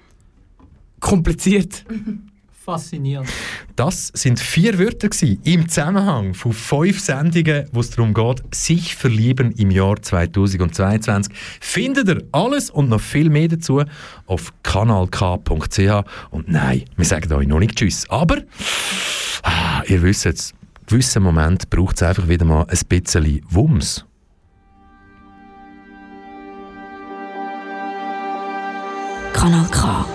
Kompliziert. 0.99 1.85
Faszinierend. 2.66 3.30
Das 3.76 4.12
sind 4.16 4.40
vier 4.40 4.80
Wörter 4.80 5.10
im 5.44 5.70
Zusammenhang 5.70 6.34
von 6.34 6.52
fünf 6.52 7.00
Sendungen, 7.00 7.70
wo 7.72 7.82
es 7.82 7.92
darum 7.92 8.16
geht, 8.16 8.42
sich 8.56 8.96
verlieben 8.96 9.52
im 9.52 9.70
Jahr 9.70 10.02
2022. 10.02 11.32
Findet 11.62 12.10
ihr 12.10 12.24
alles 12.32 12.72
und 12.72 12.90
noch 12.90 13.02
viel 13.02 13.30
mehr 13.30 13.50
dazu 13.50 13.84
auf 14.26 14.52
kanalk.ch. 14.64 15.80
Und 16.32 16.50
nein, 16.50 16.86
wir 16.96 17.06
sagen 17.06 17.32
euch 17.34 17.48
noch 17.48 17.60
nicht 17.60 17.76
Tschüss. 17.76 18.10
Aber 18.10 18.38
ah, 19.44 19.84
ihr 19.86 20.02
wisst 20.02 20.26
es, 20.26 20.52
gewissen 20.88 21.22
Moment 21.22 21.70
braucht 21.70 21.98
es 21.98 22.02
einfach 22.02 22.28
wieder 22.28 22.46
mal 22.46 22.66
ein 22.68 22.80
bisschen 22.90 23.42
Wumms. 23.48 24.06
Kanal 29.34 29.68
K. 29.70 30.15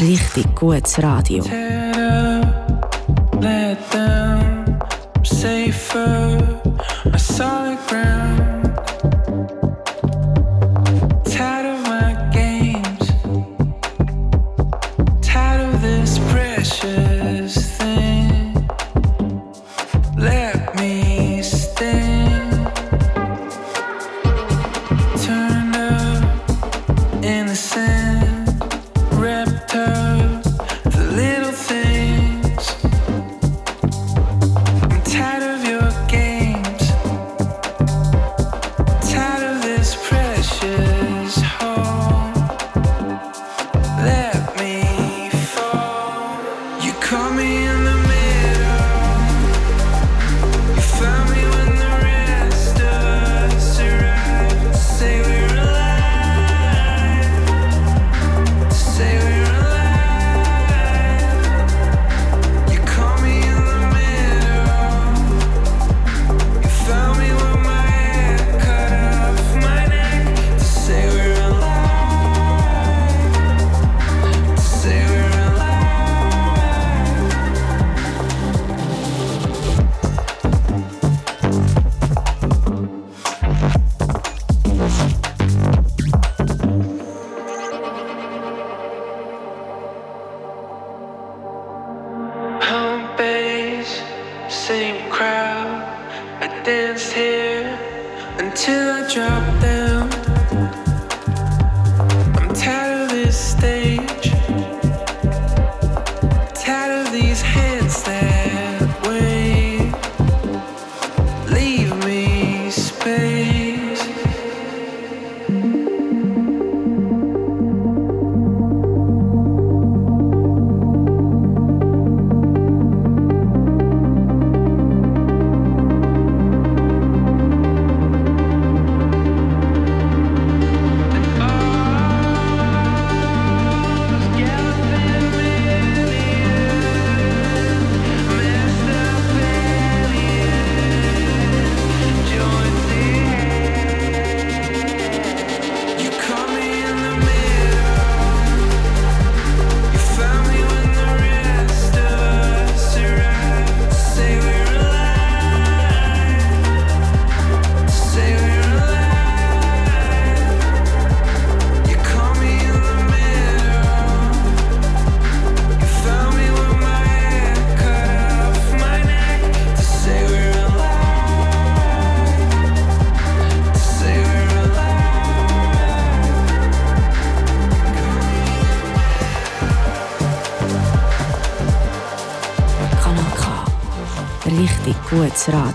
Richtig 0.00 0.54
gutes 0.54 1.02
Radio. 1.02 1.42
Tear 1.42 1.78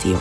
Radio. 0.04 0.20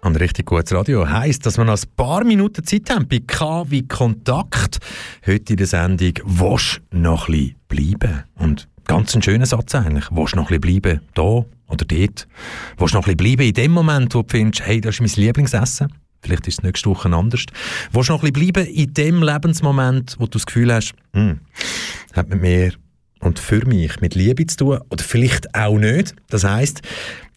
Und 0.00 0.16
richtig 0.16 0.46
gutes 0.46 0.72
Radio 0.72 1.08
heisst, 1.08 1.46
dass 1.46 1.58
wir 1.58 1.64
noch 1.64 1.78
ein 1.78 1.88
paar 1.96 2.24
Minuten 2.24 2.64
Zeit 2.64 2.90
haben 2.90 3.06
bei 3.06 3.20
K 3.24 3.64
wie 3.70 3.86
Kontakt. 3.86 4.78
Heute 5.24 5.52
in 5.52 5.56
der 5.58 5.66
Sendung 5.68 6.14
«Wosch 6.24 6.80
noch 6.90 7.28
ein 7.28 7.54
bisschen 7.68 7.96
bleiben?» 7.96 8.24
Und 8.36 8.68
ganz 8.84 9.14
ein 9.14 9.22
schöner 9.22 9.46
Satz 9.46 9.76
eigentlich. 9.76 10.06
«Wosch 10.10 10.34
noch 10.34 10.50
ein 10.50 10.60
bisschen 10.60 10.80
bleiben?» 10.80 11.00
Da 11.14 11.22
oder 11.22 11.84
dort. 11.86 12.26
«Wosch 12.78 12.94
noch 12.94 13.06
ein 13.06 13.16
bisschen 13.16 13.36
bleiben?» 13.36 13.48
in 13.48 13.54
dem 13.54 13.70
Moment, 13.70 14.14
wo 14.16 14.22
du 14.22 14.28
findest, 14.28 14.66
hey, 14.66 14.80
das 14.80 14.96
ist 14.96 15.00
mein 15.02 15.24
Lieblingsessen. 15.24 15.92
Vielleicht 16.20 16.48
ist 16.48 16.58
es 16.58 16.64
nächste 16.64 16.90
Woche 16.90 17.08
anders. 17.14 17.44
«Wosch 17.92 18.08
noch 18.08 18.24
ein 18.24 18.32
bisschen 18.32 18.52
bleiben?» 18.52 18.68
in 18.72 18.92
dem 18.92 19.22
Lebensmoment, 19.22 20.16
wo 20.18 20.24
du 20.24 20.30
das 20.30 20.46
Gefühl 20.46 20.72
hast, 20.74 20.94
hm, 21.12 21.38
hat 22.12 22.28
mit 22.28 22.40
mir 22.42 22.72
und 23.20 23.38
für 23.38 23.64
mich 23.66 24.00
mit 24.00 24.14
Liebe 24.14 24.46
zu 24.46 24.56
tun 24.56 24.80
oder 24.90 25.04
vielleicht 25.04 25.54
auch 25.54 25.78
nicht. 25.78 26.14
Das 26.28 26.44
heißt, 26.44 26.82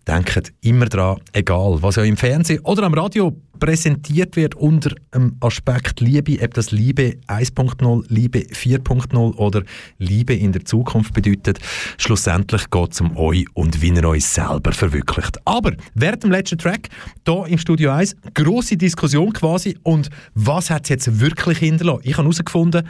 denkt 0.08 0.54
immer 0.62 0.88
dran, 0.88 1.20
egal 1.34 1.82
was 1.82 1.96
ja 1.96 2.04
im 2.04 2.18
Fernsehen 2.18 2.60
oder 2.62 2.84
am 2.84 2.94
Radio 2.94 3.36
präsentiert 3.60 4.36
wird 4.36 4.56
unter 4.56 4.96
dem 5.14 5.38
Aspekt 5.40 6.02
Liebe, 6.02 6.40
ob 6.44 6.54
das 6.56 6.72
Liebe 6.72 7.18
1.0, 7.28 8.06
Liebe 8.08 8.40
4.0 8.40 9.36
oder 9.36 9.64
Liebe 10.00 10.34
in 10.34 10.52
der 10.52 10.66
Zukunft 10.66 11.14
bedeutet, 11.14 11.60
schlussendlich 11.98 12.70
geht 12.72 12.94
es 12.94 13.02
um 13.02 13.16
euch 13.18 13.46
und 13.54 13.82
wie 13.82 13.90
ihr 13.90 14.04
euch 14.08 14.26
selber 14.26 14.72
verwirklicht. 14.72 15.38
Aber 15.46 15.74
während 15.94 16.24
dem 16.24 16.32
letzten 16.32 16.58
Track, 16.58 16.90
hier 17.26 17.46
im 17.48 17.58
Studio 17.60 17.92
1, 17.92 18.16
grosse 18.34 18.78
Diskussion 18.78 19.32
quasi 19.32 19.78
und 19.84 20.10
was 20.34 20.72
hat 20.72 20.84
es 20.84 20.90
jetzt 20.90 21.20
wirklich 21.20 21.60
hinterlassen? 21.60 22.02
Ich 22.04 22.18
habe 22.18 22.24
herausgefunden, 22.24 22.88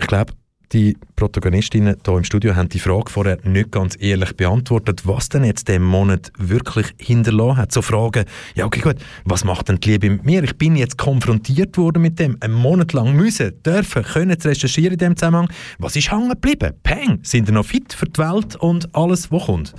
ich 0.00 0.06
glaube, 0.06 0.32
die 0.72 0.96
Protagonistinnen 1.16 1.96
hier 2.04 2.16
im 2.16 2.24
Studio 2.24 2.54
haben 2.54 2.68
die 2.68 2.78
Frage 2.78 3.10
vorher 3.10 3.38
nicht 3.44 3.70
ganz 3.70 3.96
ehrlich 3.98 4.36
beantwortet, 4.36 5.06
was 5.06 5.28
denn 5.28 5.44
jetzt 5.44 5.68
den 5.68 5.82
Monat 5.82 6.30
wirklich 6.36 6.94
hinterlassen 6.98 7.56
hat. 7.56 7.72
So 7.72 7.82
Fragen, 7.82 8.24
ja 8.54 8.66
okay 8.66 8.80
gut, 8.80 8.96
was 9.24 9.44
macht 9.44 9.68
denn 9.68 9.80
die 9.80 9.92
Liebe 9.92 10.10
mit 10.10 10.24
mir? 10.24 10.42
Ich 10.42 10.56
bin 10.56 10.76
jetzt 10.76 10.98
konfrontiert 10.98 11.76
worden 11.78 12.02
mit 12.02 12.18
dem, 12.18 12.36
einen 12.40 12.54
Monat 12.54 12.92
lang 12.92 13.14
müssen, 13.14 13.62
dürfen, 13.62 14.02
können 14.02 14.38
zu 14.38 14.48
recherchieren 14.48 14.92
in 14.92 14.98
dem 14.98 15.16
Zusammenhang. 15.16 15.48
Was 15.78 15.96
ist 15.96 16.10
hängen 16.10 16.28
geblieben? 16.28 16.74
Peng, 16.82 17.20
sind 17.22 17.48
ihr 17.48 17.54
noch 17.54 17.64
fit 17.64 17.92
für 17.92 18.06
die 18.06 18.18
Welt 18.18 18.56
und 18.56 18.94
alles, 18.94 19.32
was 19.32 19.46
kommt? 19.46 19.74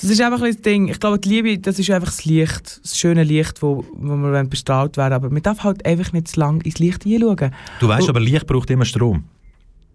Das 0.00 0.10
ist 0.10 0.20
einfach 0.20 0.42
ein 0.42 0.52
das 0.52 0.60
Ding. 0.60 0.88
Ich 0.88 1.00
glaube, 1.00 1.18
die 1.18 1.28
Liebe, 1.28 1.58
das 1.58 1.78
ist 1.78 1.90
einfach 1.90 2.08
das 2.08 2.24
Licht, 2.24 2.80
das 2.82 2.98
schöne 2.98 3.24
Licht, 3.24 3.62
wo, 3.62 3.84
wo 3.94 4.08
wollen 4.08 4.50
bestrahlt 4.50 4.96
werden 4.96 5.14
Aber 5.14 5.30
man 5.30 5.42
darf 5.42 5.62
halt 5.62 5.86
einfach 5.86 6.12
nicht 6.12 6.28
zu 6.28 6.40
lange 6.40 6.62
ins 6.64 6.78
Licht 6.78 7.04
hinschauen. 7.04 7.52
Du 7.80 7.88
weißt 7.88 8.08
aber, 8.08 8.20
Licht 8.20 8.46
braucht 8.46 8.70
immer 8.70 8.84
Strom. 8.84 9.24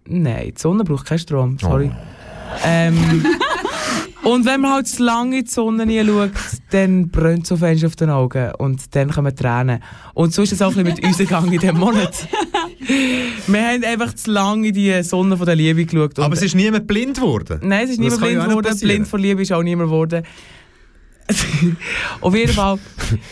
Nein, 0.05 0.53
die 0.55 0.61
Sonne 0.61 0.83
braucht 0.83 1.05
keinen 1.05 1.19
Strom, 1.19 1.57
sorry. 1.59 1.91
Oh. 1.93 2.19
Ähm, 2.65 3.25
und 4.23 4.45
wenn 4.45 4.61
man 4.61 4.73
halt 4.73 4.87
zu 4.87 5.03
lange 5.03 5.39
in 5.39 5.45
die 5.45 5.51
Sonne 5.51 5.85
hinschaut, 5.85 6.31
dann 6.71 7.09
brennt 7.09 7.45
es 7.45 7.51
auf 7.51 7.63
einmal 7.63 7.85
auf 7.85 7.95
den 7.95 8.09
Augen 8.09 8.51
und 8.57 8.95
dann 8.95 9.11
kommen 9.11 9.35
Tränen. 9.35 9.81
Und 10.13 10.33
so 10.33 10.41
ist 10.41 10.51
es 10.51 10.61
auch 10.61 10.75
ein 10.75 10.83
bisschen 10.83 10.95
mit 10.95 11.03
uns 11.03 11.17
gegangen 11.17 11.53
in 11.53 11.59
diesem 11.59 11.77
Monat. 11.77 12.27
Wir 13.47 13.67
haben 13.67 13.83
einfach 13.83 14.13
zu 14.13 14.31
lange 14.31 14.67
in 14.67 14.73
die 14.73 15.03
Sonne 15.03 15.37
von 15.37 15.45
der 15.45 15.55
Liebe 15.55 15.85
geschaut. 15.85 16.19
Aber 16.19 16.33
es 16.33 16.41
ist 16.41 16.55
niemand 16.55 16.87
blind 16.87 17.15
geworden. 17.15 17.59
Nein, 17.63 17.85
es 17.85 17.91
ist 17.91 17.99
niemand 17.99 18.21
blind 18.21 18.43
geworden. 18.43 18.79
Blind 18.79 19.07
vor 19.07 19.19
Liebe 19.19 19.41
ist 19.41 19.51
auch 19.51 19.63
niemand 19.63 19.89
geworden. 19.89 20.23
Auf 22.21 22.35
jeden 22.35 22.53
Fall, 22.53 22.79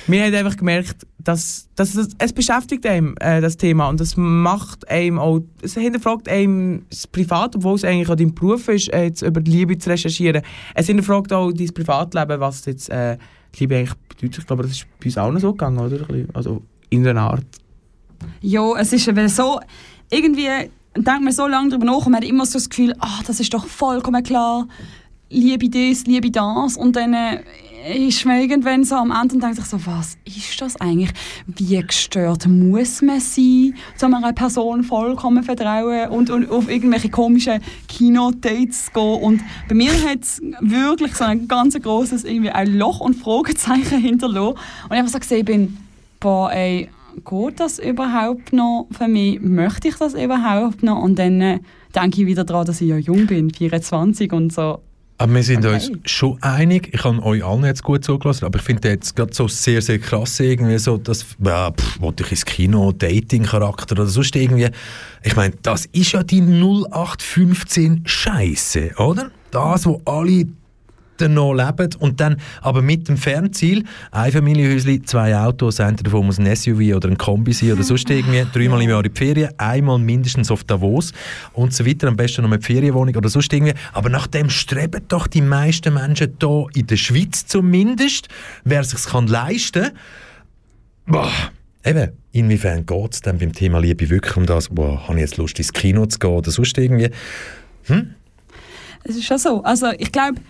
wir 0.07 0.23
haben 0.23 0.33
einfach 0.33 0.57
gemerkt, 0.57 1.07
dass, 1.17 1.67
dass 1.75 1.95
es, 1.95 2.09
es 2.17 2.31
beschäftigt 2.33 2.85
einem, 2.85 3.15
äh, 3.19 3.41
das 3.41 3.57
Thema 3.57 3.89
und 3.89 3.99
das 3.99 4.15
macht 4.15 4.89
einem 4.89 5.19
auch, 5.19 5.41
es 5.61 5.73
hinterfragt 5.73 6.29
einem 6.29 6.85
das 6.89 7.07
Privat, 7.07 7.55
obwohl 7.55 7.75
es 7.75 7.83
eigentlich 7.83 8.09
auch 8.09 8.15
dein 8.15 8.33
Beruf 8.33 8.67
ist, 8.69 8.93
äh, 8.93 9.05
jetzt 9.05 9.23
über 9.23 9.41
die 9.41 9.51
Liebe 9.51 9.77
zu 9.77 9.89
recherchieren. 9.89 10.41
Es 10.73 10.87
hinterfragt 10.87 11.33
auch 11.33 11.51
dein 11.51 11.73
Privatleben, 11.73 12.39
was 12.39 12.65
jetzt 12.65 12.89
äh, 12.89 13.17
die 13.55 13.61
Liebe 13.61 13.77
eigentlich 13.77 13.95
bedeutet. 14.09 14.39
Ich 14.39 14.47
glaube, 14.47 14.63
das 14.63 14.71
ist 14.73 14.87
bei 14.99 15.05
uns 15.05 15.17
auch 15.17 15.31
noch 15.31 15.41
so 15.41 15.51
gegangen, 15.51 15.79
oder? 15.79 16.05
Also 16.33 16.61
in 16.89 17.05
einer 17.05 17.21
Art. 17.21 17.45
Ja, 18.41 18.77
es 18.77 18.93
ist 18.93 19.07
eben 19.07 19.27
so, 19.27 19.59
irgendwie 20.09 20.47
denkt 20.95 21.23
man 21.23 21.33
so 21.33 21.47
lange 21.47 21.69
darüber 21.69 21.85
nach 21.85 22.05
und 22.05 22.11
man 22.11 22.21
hat 22.21 22.29
immer 22.29 22.45
so 22.45 22.53
das 22.53 22.69
Gefühl, 22.69 22.95
ah, 22.99 23.19
das 23.25 23.39
ist 23.39 23.53
doch 23.53 23.65
vollkommen 23.65 24.23
klar, 24.23 24.67
liebe 25.29 25.69
das, 25.69 26.05
liebe 26.05 26.31
das 26.31 26.77
und 26.77 26.95
dann 26.95 27.13
äh, 27.13 27.43
ist 27.85 28.25
man 28.25 28.41
irgendwann 28.41 28.83
so 28.83 28.95
am 28.95 29.11
Ende 29.11 29.35
und 29.35 29.43
denkt 29.43 29.57
sich 29.57 29.65
so, 29.65 29.77
was 29.85 30.17
ist 30.25 30.59
das 30.59 30.75
eigentlich? 30.81 31.11
Wie 31.45 31.81
gestört 31.81 32.47
muss 32.47 33.01
man 33.01 33.19
sein, 33.19 33.75
zu 33.95 34.05
einer 34.05 34.33
Person 34.33 34.83
vollkommen 34.83 35.43
vertrauen 35.43 36.09
und, 36.09 36.29
und 36.29 36.49
auf 36.49 36.69
irgendwelche 36.69 37.09
komischen 37.09 37.61
Kino-Dates 37.87 38.91
gehen 38.93 39.21
und 39.21 39.41
bei 39.69 39.75
mir 39.75 39.91
hat 39.91 40.21
es 40.21 40.41
wirklich 40.61 41.15
so 41.15 41.23
ein 41.23 41.47
ganz 41.47 41.79
grosses 41.81 42.23
irgendwie 42.23 42.49
ein 42.49 42.77
Loch 42.77 42.99
und 42.99 43.15
Fragezeichen 43.15 43.99
hinterlassen 43.99 44.57
und 44.89 44.91
ich 44.91 44.97
einfach 44.97 45.13
so 45.13 45.19
gesehen 45.19 45.45
bin, 45.45 45.77
boah 46.19 46.51
ey, 46.51 46.89
geht 47.25 47.59
das 47.59 47.79
überhaupt 47.79 48.53
noch 48.53 48.87
für 48.91 49.07
mich? 49.07 49.39
Möchte 49.41 49.87
ich 49.87 49.95
das 49.95 50.13
überhaupt 50.13 50.83
noch? 50.83 51.01
Und 51.01 51.17
dann 51.19 51.41
äh, 51.41 51.59
denke 51.95 52.21
ich 52.21 52.27
wieder 52.27 52.43
daran, 52.43 52.65
dass 52.65 52.81
ich 52.81 52.89
ja 52.89 52.97
jung 52.97 53.27
bin, 53.27 53.49
24 53.49 54.31
und 54.33 54.53
so. 54.53 54.79
Aber 55.19 55.33
wir 55.33 55.41
sind 55.43 55.65
Okay. 55.65 55.73
uns 55.75 55.91
schon 56.11 56.37
einig, 56.43 56.89
ich 56.93 57.03
habe 57.03 57.23
euch 57.23 57.43
allen 57.43 57.65
jetzt 57.65 57.81
gut 57.83 58.03
zugelassen, 58.05 58.45
aber 58.45 58.59
ich 58.59 58.65
finde 58.65 58.89
jetzt 58.89 59.15
gerade 59.15 59.33
so 59.33 59.47
sehr, 59.47 59.81
sehr 59.81 59.97
krass 59.97 60.39
irgendwie 60.39 60.77
so, 60.77 60.97
dass, 60.97 61.25
ja, 61.43 61.71
pff, 61.71 61.99
wollte 61.99 62.23
ich 62.23 62.31
ins 62.31 62.45
Kino, 62.45 62.91
Dating-Charakter 62.91 63.93
oder 63.93 64.05
sonst 64.05 64.35
irgendwie. 64.35 64.69
Ich 65.23 65.35
meine, 65.35 65.55
das 65.63 65.85
ist 65.91 66.11
ja 66.11 66.21
die 66.23 66.41
0815 66.41 68.03
Scheiße, 68.05 68.91
oder? 68.97 69.31
Das, 69.51 69.85
wo 69.85 70.01
alle 70.05 70.45
dann 71.17 71.33
noch 71.33 71.53
leben 71.53 71.89
und 71.99 72.19
dann 72.19 72.37
aber 72.61 72.81
mit 72.81 73.07
dem 73.07 73.17
Fernziel, 73.17 73.83
ein 74.11 74.31
Familienhäuschen, 74.31 75.05
zwei 75.05 75.35
Autos, 75.35 75.79
einer 75.79 75.97
davon 75.97 76.25
muss 76.25 76.39
ein 76.39 76.55
SUV 76.55 76.95
oder 76.95 77.09
ein 77.09 77.17
Kombi 77.17 77.53
sein 77.53 77.73
oder 77.73 77.83
sonst 77.83 78.09
irgendwie, 78.09 78.45
dreimal 78.53 78.81
im 78.81 78.89
Jahr 78.89 79.03
in 79.03 79.11
die 79.11 79.17
Ferien, 79.17 79.51
einmal 79.57 79.99
mindestens 79.99 80.51
auf 80.51 80.63
Davos 80.63 81.13
und 81.53 81.73
so 81.73 81.85
weiter, 81.85 82.07
am 82.07 82.15
besten 82.15 82.43
noch 82.43 82.49
mit 82.49 82.63
Ferienwohnung 82.63 83.15
oder 83.15 83.29
sonst 83.29 83.51
irgendwie. 83.53 83.73
Aber 83.93 84.09
nach 84.09 84.27
dem 84.27 84.49
streben 84.49 85.01
doch 85.07 85.27
die 85.27 85.41
meisten 85.41 85.93
Menschen 85.93 86.37
hier 86.39 86.65
in 86.75 86.87
der 86.87 86.97
Schweiz 86.97 87.45
zumindest, 87.45 88.27
wer 88.63 88.83
sich 88.83 89.03
kann 89.05 89.27
leisten 89.27 89.91
Boah, 91.09 91.31
eben, 91.85 92.11
inwiefern 92.33 92.85
geht 92.85 93.13
es 93.13 93.21
denn 93.21 93.37
beim 93.37 93.53
Thema 93.53 93.79
Liebe 93.79 94.09
wirklich 94.09 94.35
um 94.35 94.45
das, 94.45 94.67
boah, 94.67 95.07
habe 95.07 95.15
ich 95.15 95.21
jetzt 95.21 95.37
Lust 95.37 95.57
ins 95.57 95.71
Kino 95.71 96.05
zu 96.05 96.19
gehen 96.19 96.31
oder 96.31 96.51
sonst 96.51 96.77
irgendwie? 96.77 97.11
Hm? 97.85 98.13
Es 99.05 99.15
ist 99.15 99.23
schon 99.23 99.37
so. 99.37 99.63
Also 99.63 99.91
ich 99.97 100.11
glaube, 100.11 100.41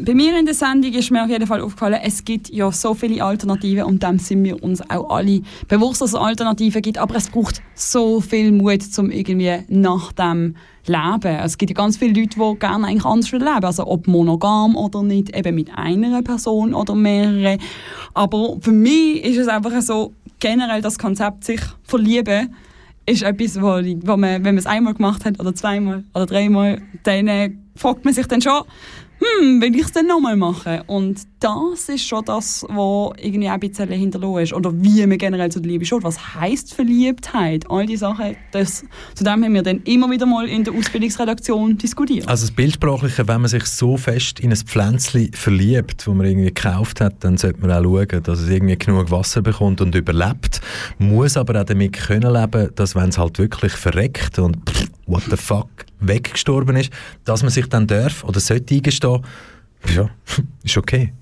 bei 0.00 0.14
mir 0.14 0.38
in 0.38 0.46
der 0.46 0.54
Sendung 0.54 0.92
ist 0.92 1.10
mir 1.10 1.22
auf 1.24 1.30
jeden 1.30 1.46
Fall 1.46 1.60
aufgefallen, 1.60 2.00
es 2.02 2.24
gibt 2.24 2.50
ja 2.50 2.70
so 2.72 2.94
viele 2.94 3.22
Alternativen 3.24 3.84
und 3.84 4.02
dem 4.02 4.18
sind 4.18 4.44
wir 4.44 4.62
uns 4.62 4.80
auch 4.90 5.10
alle 5.10 5.42
bewusst, 5.68 6.00
dass 6.00 6.10
es 6.10 6.14
Alternativen 6.14 6.82
gibt. 6.82 6.98
Aber 6.98 7.14
es 7.16 7.30
braucht 7.30 7.62
so 7.74 8.20
viel 8.20 8.52
Mut, 8.52 8.82
um 8.98 9.10
irgendwie 9.10 9.58
nach 9.68 10.12
dem 10.12 10.56
leben. 10.86 11.38
Es 11.42 11.58
gibt 11.58 11.70
ja 11.70 11.74
ganz 11.74 11.96
viele 11.96 12.20
Leute, 12.20 12.38
die 12.38 12.58
gerne 12.58 12.86
eigentlich 12.86 13.04
anders 13.04 13.30
leben 13.30 13.46
Also 13.46 13.86
ob 13.86 14.06
monogam 14.06 14.76
oder 14.76 15.02
nicht, 15.02 15.34
eben 15.36 15.54
mit 15.54 15.70
einer 15.76 16.22
Person 16.22 16.74
oder 16.74 16.94
mehreren. 16.94 17.58
Aber 18.14 18.56
für 18.60 18.72
mich 18.72 19.24
ist 19.24 19.38
es 19.38 19.48
einfach 19.48 19.80
so, 19.80 20.12
generell 20.40 20.82
das 20.82 20.98
Konzept 20.98 21.44
sich 21.44 21.60
verlieben, 21.84 22.54
ist 23.06 23.22
etwas, 23.22 23.60
wo, 23.60 23.66
wo 23.66 24.16
man, 24.16 24.44
wenn 24.44 24.54
man 24.54 24.58
es 24.58 24.66
einmal 24.66 24.94
gemacht 24.94 25.24
hat 25.24 25.40
oder 25.40 25.54
zweimal 25.54 26.04
oder 26.14 26.26
dreimal, 26.26 26.82
dann 27.02 27.28
äh, 27.28 27.50
fragt 27.74 28.04
man 28.04 28.14
sich 28.14 28.26
dann 28.26 28.40
schon, 28.40 28.62
hm, 29.22 29.60
will 29.60 29.74
ich 29.74 29.82
es 29.82 29.92
denn 29.92 30.06
nochmal 30.06 30.36
machen? 30.36 30.82
Und 30.86 31.20
das 31.40 31.88
ist 31.88 32.06
schon 32.06 32.24
das, 32.24 32.64
was 32.68 33.12
irgendwie 33.18 33.48
auch 33.48 33.54
ein 33.54 33.60
bisschen 33.60 33.88
hinterlassen 33.88 34.38
ist. 34.38 34.52
Oder 34.52 34.72
wie 34.74 35.06
man 35.06 35.18
generell 35.18 35.50
zu 35.50 35.60
der 35.60 35.72
Liebe 35.72 35.84
steht. 35.84 36.02
Was 36.02 36.34
heisst 36.34 36.74
Verliebtheit? 36.74 37.64
All 37.70 37.86
diese 37.86 38.00
Sachen, 38.00 38.36
das, 38.50 38.84
zu 39.14 39.24
dem 39.24 39.44
haben 39.44 39.54
wir 39.54 39.62
dann 39.62 39.80
immer 39.84 40.10
wieder 40.10 40.26
mal 40.26 40.48
in 40.48 40.64
der 40.64 40.74
Ausbildungsredaktion 40.74 41.78
diskutiert. 41.78 42.28
Also 42.28 42.46
das 42.46 42.54
Bildsprachliche, 42.54 43.26
wenn 43.28 43.40
man 43.40 43.48
sich 43.48 43.64
so 43.66 43.96
fest 43.96 44.40
in 44.40 44.50
ein 44.50 44.56
Pflänzchen 44.56 45.32
verliebt, 45.32 46.06
das 46.06 46.14
man 46.14 46.26
irgendwie 46.26 46.46
gekauft 46.46 47.00
hat, 47.00 47.16
dann 47.20 47.36
sollte 47.36 47.60
man 47.60 47.70
auch 47.70 47.82
schauen, 47.82 48.22
dass 48.22 48.40
es 48.40 48.48
irgendwie 48.48 48.76
genug 48.76 49.10
Wasser 49.10 49.42
bekommt 49.42 49.80
und 49.80 49.94
überlebt. 49.94 50.60
Muss 50.98 51.36
aber 51.36 51.60
auch 51.60 51.64
damit 51.64 51.92
können 51.92 52.32
leben, 52.32 52.70
dass 52.74 52.94
wenn 52.94 53.08
es 53.08 53.18
halt 53.18 53.38
wirklich 53.38 53.72
verreckt 53.72 54.38
und 54.38 54.56
pff, 54.68 54.86
what 55.06 55.22
the 55.30 55.36
fuck 55.36 55.68
weggestorben 56.06 56.76
ist, 56.76 56.90
dass 57.24 57.42
man 57.42 57.50
sich 57.50 57.66
dann 57.68 57.86
darf 57.86 58.24
oder 58.24 58.40
sollte 58.40 58.74
eingestehen, 58.74 59.22
ja, 59.94 60.08
ist 60.64 60.76
okay. 60.76 61.12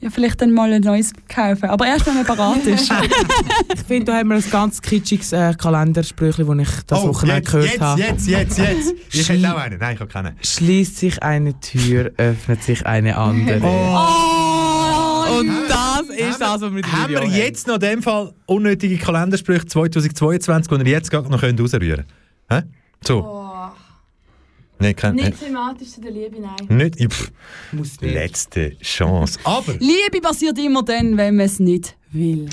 Ja, 0.00 0.10
vielleicht 0.10 0.40
dann 0.40 0.52
mal 0.52 0.72
ein 0.72 0.82
neues 0.82 1.12
kaufen. 1.28 1.68
Aber 1.68 1.84
erst, 1.84 2.06
wenn 2.06 2.14
man 2.14 2.24
bereit 2.24 2.64
ist. 2.66 2.92
Ich 3.74 3.80
finde, 3.82 4.12
da 4.12 4.18
haben 4.18 4.28
wir 4.28 4.36
ein 4.36 4.50
ganz 4.50 4.80
kitschiges 4.80 5.32
äh, 5.32 5.54
Kalendersprüchli, 5.58 6.44
das 6.44 6.58
ich 6.58 6.82
das 6.86 7.02
Wochenende 7.02 7.42
gehört 7.42 7.64
Oh, 7.64 7.66
jetzt, 7.68 7.80
habe. 7.80 8.00
jetzt, 8.00 8.26
jetzt, 8.28 8.58
jetzt. 8.58 8.94
Ich 9.10 9.28
hätte 9.28 9.52
auch 9.52 9.58
einen. 9.58 9.78
Nein, 9.78 9.94
ich 9.94 10.00
habe 10.00 10.10
keinen. 10.10 10.36
Schließt 10.42 10.98
sich 10.98 11.22
eine 11.22 11.58
Tür, 11.58 12.12
öffnet 12.16 12.62
sich 12.62 12.86
eine 12.86 13.16
andere. 13.16 13.60
Oh. 13.62 15.38
Und 15.38 15.50
das 15.68 16.02
ist 16.16 16.40
das, 16.40 16.48
was 16.48 16.60
wir 16.60 16.70
mit 16.70 16.84
der 16.84 16.92
Haben 16.92 17.12
wir 17.12 17.24
jetzt 17.24 17.66
noch 17.66 17.74
in 17.74 17.80
dem 17.80 18.02
Fall 18.02 18.32
unnötige 18.46 18.96
Kalendersprüche 18.98 19.66
2022, 19.66 20.68
die 20.78 20.84
ihr 20.84 20.96
jetzt 20.96 21.10
gerade 21.10 21.28
noch 21.30 21.42
rausrühren 21.42 22.04
könnt? 22.48 22.64
Hä? 22.64 22.68
So. 23.06 23.20
Nein, 24.80 24.94
kein, 24.96 25.14
Nicht 25.16 25.40
thematisch 25.40 25.88
zu 25.90 26.00
der 26.00 26.12
Liebe, 26.12 26.36
nein. 26.40 26.56
äh, 26.68 26.74
nicht. 26.84 27.00
ja, 27.00 27.08
Pff, 27.08 27.30
letzte 28.00 28.78
Chance. 28.78 29.38
Aber. 29.44 29.72
Liebe 29.74 30.20
passiert 30.22 30.58
immer 30.58 30.82
dann, 30.84 31.16
wenn 31.16 31.36
man 31.36 31.46
es 31.46 31.58
nicht 31.58 31.96
will. 32.12 32.48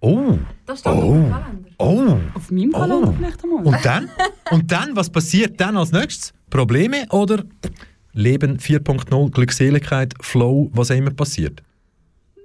Oh. 0.00 0.38
Das 0.66 0.80
steht 0.80 0.92
oh. 0.92 0.96
auf 0.96 1.02
dem 1.14 1.30
Kalender. 1.30 1.68
Oh. 1.78 2.18
Auf 2.34 2.50
meinem 2.50 2.72
Kalender 2.72 3.08
Oh. 3.08 3.14
vielleicht 3.16 3.42
einmal. 3.44 3.64
Und 3.66 3.84
dann? 3.84 4.10
Und 4.50 4.70
dann, 4.72 4.96
was 4.96 5.10
passiert 5.10 5.60
dann 5.60 5.76
als 5.76 5.92
nächstes? 5.92 6.32
Probleme 6.48 7.06
oder 7.10 7.44
Leben 8.12 8.58
4.0, 8.58 9.30
Glückseligkeit, 9.30 10.14
Flow, 10.20 10.70
was 10.72 10.90
auch 10.90 10.96
immer 10.96 11.10
passiert? 11.10 11.62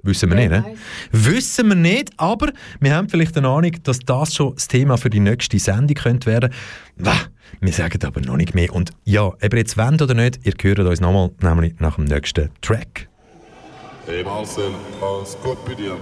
Wissen 0.04 0.30
wir 0.30 0.36
nicht, 0.36 0.52
ne? 0.52 0.64
Wissen 1.12 1.68
wir 1.70 1.76
nicht, 1.76 2.12
aber 2.18 2.52
wir 2.80 2.96
haben 2.96 3.10
vielleicht 3.10 3.36
eine 3.38 3.48
Ahnung, 3.48 3.72
dass 3.82 3.98
das 4.00 4.36
schon 4.36 4.54
das 4.54 4.68
Thema 4.68 4.98
für 4.98 5.10
die 5.10 5.20
nächste 5.20 5.58
Sendung 5.58 5.96
könnte 5.96 6.28
werden. 6.28 6.54
Wah, 6.98 7.18
wir 7.62 7.74
sagen 7.74 8.04
aber 8.04 8.22
noch 8.22 8.38
nicht 8.38 8.56
mehr. 8.56 8.74
Und 8.74 8.92
ja, 9.04 9.32
ihr 9.42 9.58
jetzt 9.58 9.78
wollt 9.78 10.02
oder 10.02 10.14
nicht, 10.14 10.40
ihr 10.44 10.54
hört 10.62 10.80
uns 10.80 11.02
nochmal, 11.02 11.32
nämlich 11.42 11.76
nach 11.80 11.96
dem 11.96 12.06
nächsten 12.06 12.50
Track. 12.62 13.08
Hey 14.06 14.24
Marcel, 14.24 14.72
alles 15.02 15.38
gut 15.44 15.64
bei 15.66 15.74
dir? 15.74 15.94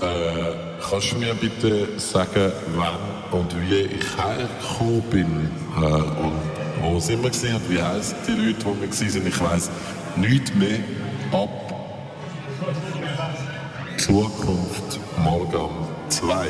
Äh, 0.00 0.54
kannst 0.88 1.12
du 1.12 1.16
mir 1.16 1.34
bitte 1.34 1.98
sagen, 1.98 2.52
wann 2.76 3.38
und 3.38 3.54
wie 3.68 3.82
ich 3.82 4.16
hergekommen 4.16 5.02
bin? 5.10 5.50
Äh, 5.76 5.84
und 5.84 6.40
wo 6.82 7.00
sind 7.00 7.22
wir 7.22 7.30
gewesen 7.30 7.56
und 7.56 7.70
wie 7.70 7.82
heißen 7.82 8.16
die 8.26 8.46
Leute, 8.46 8.64
wo 8.64 8.74
wir 8.80 8.88
gewesen 8.88 9.10
sind? 9.10 9.28
Ich 9.28 9.40
weiss 9.40 9.70
nichts 10.16 10.54
mehr 10.54 10.78
ab 11.32 11.66
Zukunft 13.98 15.00
Morgan 15.22 15.70
2. 16.08 16.46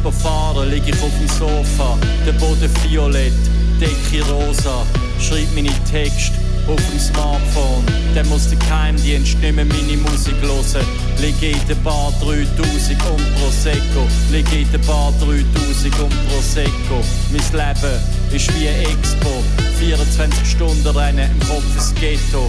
überfahren, 0.00 0.70
lieg 0.70 0.82
ich 0.86 1.02
auf 1.02 1.12
dem 1.18 1.28
Sofa. 1.28 1.96
Der 2.26 2.32
Boden 2.32 2.70
violett, 2.84 3.32
Decke 3.80 4.24
rosa. 4.30 4.84
Schreib 5.20 5.46
meine 5.54 5.72
Text 5.90 6.32
auf 6.66 6.80
dem 6.90 6.98
Smartphone. 6.98 7.84
Dann 8.14 8.28
muss 8.28 8.48
der 8.48 8.58
Geheimdienst 8.58 9.38
nicht 9.38 9.54
mehr 9.54 9.64
meine 9.64 9.96
Musik 9.98 10.34
hören. 10.40 10.86
Lieg 11.20 11.42
in 11.42 11.68
der 11.68 11.74
Bar 11.76 12.12
3000 12.20 12.46
und 13.10 13.34
Prosecco. 13.36 14.06
Lieg 14.30 14.50
in 14.52 14.70
der 14.72 14.78
Bar 14.78 15.12
3000 15.20 16.00
und 16.00 16.28
Prosecco. 16.28 17.00
Mein 17.30 17.42
Leben 17.52 18.00
ist 18.32 18.48
wie 18.54 18.68
eine 18.68 18.82
Expo. 18.88 19.42
24 19.78 20.50
Stunden 20.50 20.86
rennen 20.86 21.30
im 21.30 21.48
Kopf 21.48 21.64
ins 21.74 21.94
Ghetto. 21.94 22.48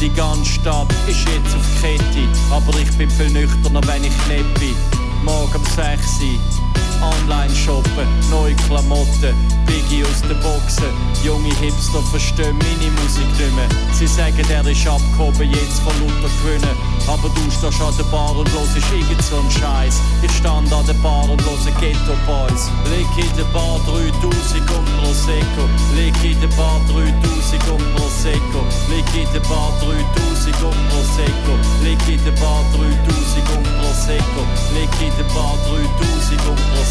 Die 0.00 0.10
ganze 0.10 0.52
Stadt 0.52 0.92
ist 1.06 1.20
jetzt 1.20 1.56
auf 1.56 1.80
Kette, 1.80 2.28
aber 2.50 2.78
ich 2.78 2.90
bin 2.98 3.10
viel 3.10 3.30
nüchterner, 3.30 3.80
wenn 3.86 4.04
ich 4.04 4.10
nicht 4.28 4.54
bin. 4.60 4.95
Morgen 5.26 5.56
um 5.56 5.64
6 5.64 6.20
Uhr, 6.22 6.55
online 7.02 7.54
shoppen, 7.54 8.06
neue 8.30 8.54
Klamotten, 8.66 9.34
Biggie 9.66 10.04
aus 10.04 10.22
den 10.22 10.38
Boxen. 10.40 10.90
Junge 11.24 11.54
Hipster 11.60 12.02
verstehen 12.10 12.56
meine 12.58 12.90
Musik 13.02 13.26
nicht 13.38 13.54
mehr. 13.54 13.68
Sie 13.92 14.06
sagen, 14.06 14.44
er 14.48 14.66
ist 14.66 14.86
abgehoben, 14.86 15.50
jetzt 15.50 15.80
von 15.80 15.92
Luther 16.00 16.30
gewinnen. 16.42 16.76
Aber 17.06 17.28
du 17.28 17.50
stehst 17.50 17.80
an 17.80 17.94
der 17.96 18.04
Bar 18.04 18.36
und 18.36 18.50
hörst 18.52 18.76
irgend 18.92 19.22
so 19.22 19.38
einen 19.38 19.50
Scheiß. 19.50 20.00
Ich 20.22 20.32
stand 20.32 20.72
an 20.72 20.86
der 20.86 20.94
Bar 20.94 21.28
und 21.28 21.42
höre 21.42 21.72
Ghetto 21.80 22.14
Boys. 22.26 22.70
Leg 22.90 23.06
in 23.16 23.36
der 23.36 23.44
Bar 23.54 23.78
3000 23.86 24.70
um 24.70 24.84
Prosecco. 24.98 25.64
Leg 25.94 26.14
in 26.24 26.40
der 26.40 26.48
Bar 26.56 26.80
3000 26.88 27.62
um 27.70 27.82
Prosecco. 27.94 28.60
Leg 28.90 29.06
in 29.14 29.32
der 29.32 29.40
Bar 29.46 29.70
3000 29.80 30.62
um 30.62 30.74
Prosecco. 30.90 31.54
Leg 31.82 31.98
in 32.08 32.22
der 32.24 32.34
Bar 32.42 32.64
3000 32.74 33.50
um 33.54 33.62
Prosecco. 33.78 34.42
Leg 34.74 34.90
in 34.98 35.12
der 35.16 35.28
Bar 35.34 35.54
3000 35.66 36.40
um 36.46 36.56
Prosecco. 36.74 36.85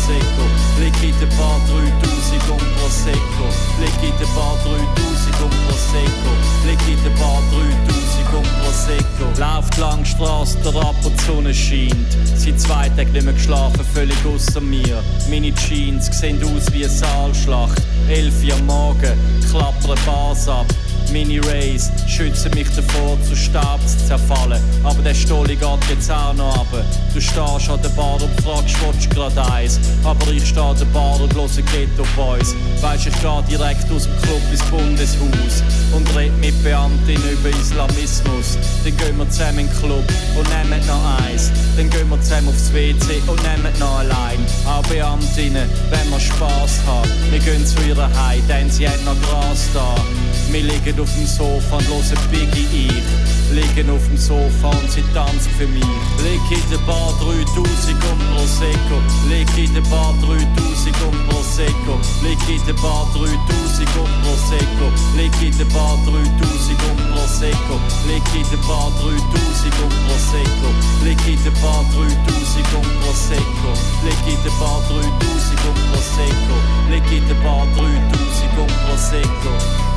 In 1.06 1.14
der 1.20 1.28
Bar 1.38 1.62
3000 1.70 2.50
um 2.50 2.58
Prosecco. 2.80 3.48
Der 3.80 4.26
Bar 4.36 4.58
3000 4.66 5.42
um 5.44 5.50
Prosecco. 5.68 6.32
Der 7.04 7.10
Bar 7.12 7.42
3000 7.52 8.36
um 8.36 8.44
Prosecco. 8.62 9.40
Lauft 9.40 9.78
lang 9.78 10.04
Straße, 10.04 10.58
der 10.64 10.76
und 10.76 11.06
die 11.06 11.24
Sonne 11.26 11.54
scheint. 11.54 12.18
Seit 12.36 12.60
zwei 12.60 12.90
Tagen 12.90 13.12
nicht 13.14 13.24
mehr 13.24 13.34
geschlafen, 13.34 13.86
völlig 13.94 14.18
außer 14.26 14.62
mir. 14.62 15.04
Meine 15.30 15.54
Jeans 15.54 16.08
sehen 16.08 16.44
aus 16.44 16.74
wie 16.74 16.86
eine 16.86 16.90
Saalschlacht. 16.90 17.82
Elf 18.10 18.44
Uhr 18.44 18.54
am 18.54 18.66
Morgen, 18.66 19.14
klappern 19.52 20.00
Bars 20.06 20.48
ab. 20.48 20.66
Meine 21.11 21.40
Rays 21.48 21.91
schützen 22.07 22.52
mich 22.56 22.69
davor, 22.69 23.18
zu 23.27 23.36
Staub 23.36 23.80
zu 23.88 23.98
zerfallen. 24.07 24.61
Aber 24.84 25.02
der 25.02 25.14
Stolli 25.14 25.56
geht 25.56 25.90
jetzt 25.90 26.11
auch 26.11 26.34
noch 26.34 26.57
runter. 26.72 26.86
Du 27.14 27.22
stehst 27.22 27.69
an 27.69 27.82
der 27.82 27.90
Bar 27.90 28.22
und 28.22 28.41
fragst, 28.41 28.76
willst 28.82 29.06
du 29.06 29.15
grad 29.15 29.38
eins? 29.52 29.80
Aber 30.03 30.30
ich 30.32 30.48
stehe 30.48 30.65
an 30.65 30.77
der 30.77 30.86
Bar 30.86 31.19
und 31.22 31.34
höre 31.34 31.48
Ghetto 31.48 32.06
Boys. 32.15 32.56
Weisst, 32.82 33.07
ich 33.07 33.22
gehe 33.22 33.44
direkt 33.49 33.90
aus 33.91 34.03
dem 34.03 34.22
Club 34.22 34.41
ins 34.52 34.64
Bundeshaus 34.64 35.64
und 35.94 36.15
red 36.15 36.36
mit 36.40 36.61
Beamten 36.64 37.15
über 37.15 37.49
Islamismus. 37.49 38.57
Dann 38.84 38.98
gehen 38.98 39.18
wir 39.18 39.30
zusammen 39.30 39.60
in 39.60 39.68
den 39.68 39.80
Club 39.80 40.03
und 40.38 40.49
nehmen 40.49 40.86
noch 40.88 41.26
eins. 41.26 41.52
Dann 41.77 41.90
gehen 41.90 42.10
wir 42.10 42.22
zusammen 42.22 42.49
aufs 42.49 42.73
WC 42.73 43.22
und 43.27 43.41
nehmen 43.44 43.80
noch 43.80 43.99
allein. 43.99 44.40
Auch 44.68 44.84
Beamtinnen, 44.88 45.69
wenn 45.90 46.10
wir 46.10 46.19
Spass 46.19 46.80
haben. 46.86 47.10
Wir 47.32 47.40
gehen 47.40 47.65
zu 47.65 47.82
ihrer 47.88 48.10
Heim, 48.26 48.41
denn 48.48 48.69
sie 48.69 48.88
hat 48.88 49.03
noch 49.06 49.19
Gras 49.22 49.68
da. 49.73 49.95
Wir 50.52 50.64
liegen 50.64 51.00
auf 51.00 51.12
dem 51.14 51.26
Sofa 51.26 51.78
und 51.78 51.88
hören 51.88 52.30
Biggie 52.32 52.88
ich. 52.88 53.04
Liegen 53.52 53.90
auf 53.90 54.06
dem 54.08 54.18
Sofa 54.18 54.70
und 54.70 54.92
sie 54.92 55.04
tanzt 55.14 55.50
für 55.58 55.68
mich. 55.68 55.84
Leg 56.24 56.42
in 56.50 56.70
der 56.72 56.78
Bar 56.88 57.14
3000 57.20 57.96
um 58.12 58.20
Prosecco. 58.34 58.98
Leg 59.28 59.48
in 59.58 59.74
der 59.74 59.82
Bar 59.82 60.14
3000 60.22 60.96
um 61.06 61.16
Prosecco. 61.28 62.00
Leg 62.24 62.40
in 62.50 62.66
der 62.66 62.74
Bar 62.82 63.08
3000 63.14 63.90
um 64.00 64.10
Prosecco. 64.24 64.88
Leg 65.16 65.32
in 65.42 65.58
der 65.58 65.66
Bar 65.66 65.98
3000 66.06 66.78
um 66.90 67.00
Prosecco. 67.12 67.78
Leg 68.08 68.24
in 68.34 68.48
der 68.50 68.58
Bar 68.68 68.92
3000 69.02 69.76
um 69.84 69.92
Prosecco. 70.08 70.70
Leg 71.04 71.20
in 71.28 71.40
der 71.44 71.56
Bar 71.62 71.84
3000 71.92 72.74
um 72.76 72.86
Prosecco. 73.04 73.72
Leg 74.06 74.22
in 74.28 74.40
der 74.44 74.56
Bar 74.60 74.80
3000 74.90 75.66
um 75.68 75.78
Prosecco. 75.92 76.56
Leg 76.90 77.06
in 77.12 77.28
der 77.28 77.40
Bar 77.44 77.68
3000 77.76 78.58
um 78.58 78.72
Prosecco. 78.88 79.95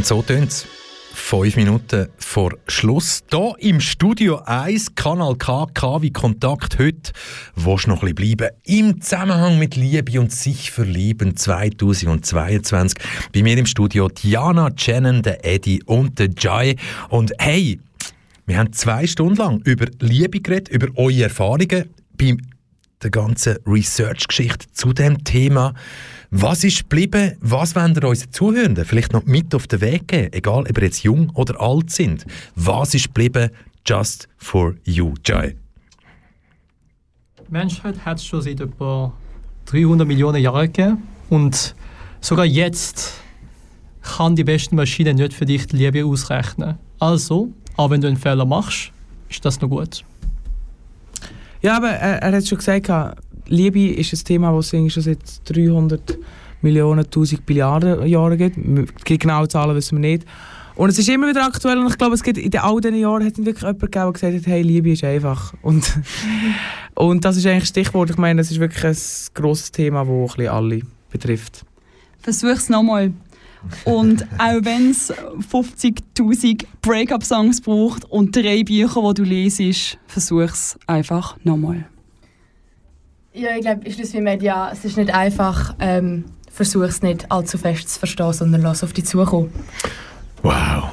Und 0.00 0.06
so 0.06 0.22
tönt 0.22 0.48
es. 0.48 0.66
Fünf 1.12 1.56
Minuten 1.56 2.08
vor 2.16 2.54
Schluss. 2.68 3.22
Hier 3.30 3.54
im 3.58 3.80
Studio 3.80 4.40
1, 4.46 4.94
Kanal 4.94 5.36
K, 5.36 5.66
KW 5.74 6.08
Kontakt 6.08 6.78
heute. 6.78 7.12
Willst 7.54 7.84
du 7.84 7.90
noch 7.90 8.02
ein 8.02 8.14
bisschen 8.14 8.38
bleiben? 8.38 8.56
Im 8.64 9.02
Zusammenhang 9.02 9.58
mit 9.58 9.76
Liebe 9.76 10.18
und 10.18 10.32
sich 10.32 10.70
verlieben 10.70 11.36
2022. 11.36 12.98
Bei 13.34 13.42
mir 13.42 13.58
im 13.58 13.66
Studio 13.66 14.08
Diana, 14.08 14.70
Shannon, 14.74 15.20
der 15.20 15.44
Eddie 15.44 15.82
und 15.84 16.18
der 16.18 16.30
Jai. 16.34 16.76
Und 17.10 17.34
hey, 17.38 17.78
wir 18.46 18.56
haben 18.56 18.72
zwei 18.72 19.06
Stunden 19.06 19.36
lang 19.36 19.60
über 19.64 19.84
Liebe 19.98 20.40
geredet, 20.40 20.70
über 20.70 20.88
eure 20.96 21.24
Erfahrungen 21.24 21.90
bei 22.16 22.38
der 23.02 23.10
ganzen 23.10 23.58
Research-Geschichte 23.66 24.72
zu 24.72 24.94
dem 24.94 25.24
Thema. 25.24 25.74
Was 26.32 26.62
ist 26.62 26.88
geblieben? 26.88 27.36
Was 27.40 27.74
wollen 27.74 27.92
ihr 27.92 28.04
unseren 28.04 28.30
Zuhörenden 28.30 28.84
vielleicht 28.84 29.12
noch 29.12 29.24
mit 29.24 29.52
auf 29.52 29.66
den 29.66 29.80
Weg 29.80 30.06
geben? 30.06 30.32
Egal, 30.32 30.60
ob 30.60 30.78
ihr 30.78 30.84
jetzt 30.84 31.02
jung 31.02 31.30
oder 31.30 31.60
alt 31.60 31.90
sind. 31.90 32.24
Was 32.54 32.94
ist 32.94 33.06
geblieben? 33.06 33.50
Just 33.84 34.28
for 34.36 34.74
you, 34.84 35.14
Jai. 35.24 35.56
Die 37.38 37.52
Menschheit 37.52 38.04
hat 38.04 38.18
es 38.18 38.24
schon 38.24 38.42
seit 38.42 38.60
etwa 38.60 39.12
300 39.66 40.06
Millionen 40.06 40.40
Jahren 40.40 40.66
gegeben. 40.66 41.02
Und 41.30 41.74
sogar 42.20 42.44
jetzt 42.44 43.14
kann 44.02 44.36
die 44.36 44.44
beste 44.44 44.76
Maschine 44.76 45.14
nicht 45.14 45.34
für 45.34 45.46
dich 45.46 45.66
die 45.66 45.78
Liebe 45.78 46.04
ausrechnen. 46.04 46.78
Also, 47.00 47.52
auch 47.76 47.90
wenn 47.90 48.00
du 48.00 48.06
einen 48.06 48.16
Fehler 48.16 48.44
machst, 48.44 48.92
ist 49.28 49.44
das 49.44 49.60
noch 49.60 49.68
gut. 49.68 50.04
Ja, 51.60 51.76
aber 51.76 51.90
er, 51.90 52.22
er 52.22 52.36
hat 52.36 52.46
schon 52.46 52.58
gesagt, 52.58 52.88
Liebe 53.50 53.88
ist 53.90 54.12
ein 54.12 54.24
Thema, 54.24 54.52
das 54.52 54.72
es 54.72 54.92
schon 54.92 55.02
seit 55.02 55.18
300 55.44 56.18
Millionen, 56.62 57.04
1000 57.04 57.46
Milliarden 57.48 58.06
Jahren 58.06 58.38
gibt. 58.38 58.56
Die 59.08 59.18
genauen 59.18 59.50
Zahlen 59.50 59.74
wissen 59.76 60.00
wir 60.00 60.08
nicht. 60.08 60.26
Und 60.76 60.88
es 60.88 60.98
ist 60.98 61.08
immer 61.08 61.28
wieder 61.28 61.44
aktuell 61.44 61.78
und 61.78 61.90
ich 61.90 61.98
glaube, 61.98 62.14
es 62.14 62.22
gibt 62.22 62.38
in 62.38 62.56
all 62.58 62.80
diesen 62.80 62.98
Jahren 62.98 63.24
hat 63.24 63.32
es 63.32 63.44
wirklich 63.44 63.62
jemand 63.62 63.80
gegeben, 63.80 64.04
der 64.04 64.12
gesagt 64.12 64.34
hat, 64.34 64.46
hey, 64.46 64.62
Liebe 64.62 64.92
ist 64.92 65.04
einfach. 65.04 65.52
Und, 65.62 65.98
und 66.94 67.24
das 67.24 67.36
ist 67.36 67.46
eigentlich 67.46 67.68
Stichwort. 67.68 68.10
Ich 68.10 68.16
meine, 68.16 68.40
das 68.40 68.50
ist 68.50 68.60
wirklich 68.60 68.84
ein 68.84 68.96
grosses 69.34 69.72
Thema, 69.72 70.04
das 70.04 70.08
ein 70.08 70.26
bisschen 70.26 70.48
alle 70.48 70.80
betrifft. 71.10 71.66
Versuch's 72.20 72.68
nochmal. 72.68 73.12
Und 73.84 74.22
auch 74.38 74.60
wenn 74.62 74.90
es 74.90 75.12
50.000 75.52 76.64
Breakup-Songs 76.80 77.60
braucht 77.60 78.04
und 78.06 78.34
drei 78.34 78.62
Bücher, 78.62 79.02
die 79.08 79.14
du 79.14 79.22
lesest, 79.24 79.98
versuch's 80.06 80.78
einfach 80.86 81.36
nochmal. 81.44 81.84
Ja, 83.32 83.50
ich 83.54 83.60
glaube, 83.60 83.82
ich 83.84 84.14
mit, 84.14 84.42
ja, 84.42 84.70
es 84.72 84.84
ist 84.84 84.96
nicht 84.96 85.14
einfach, 85.14 85.74
ähm, 85.78 86.24
versuch 86.50 86.82
es 86.82 87.00
nicht 87.00 87.30
allzu 87.30 87.58
fest 87.58 87.88
zu 87.88 87.98
verstehen, 88.00 88.32
sondern 88.32 88.62
lass 88.62 88.82
auf 88.82 88.92
dich 88.92 89.06
zukommen. 89.06 89.52
Wow. 90.42 90.90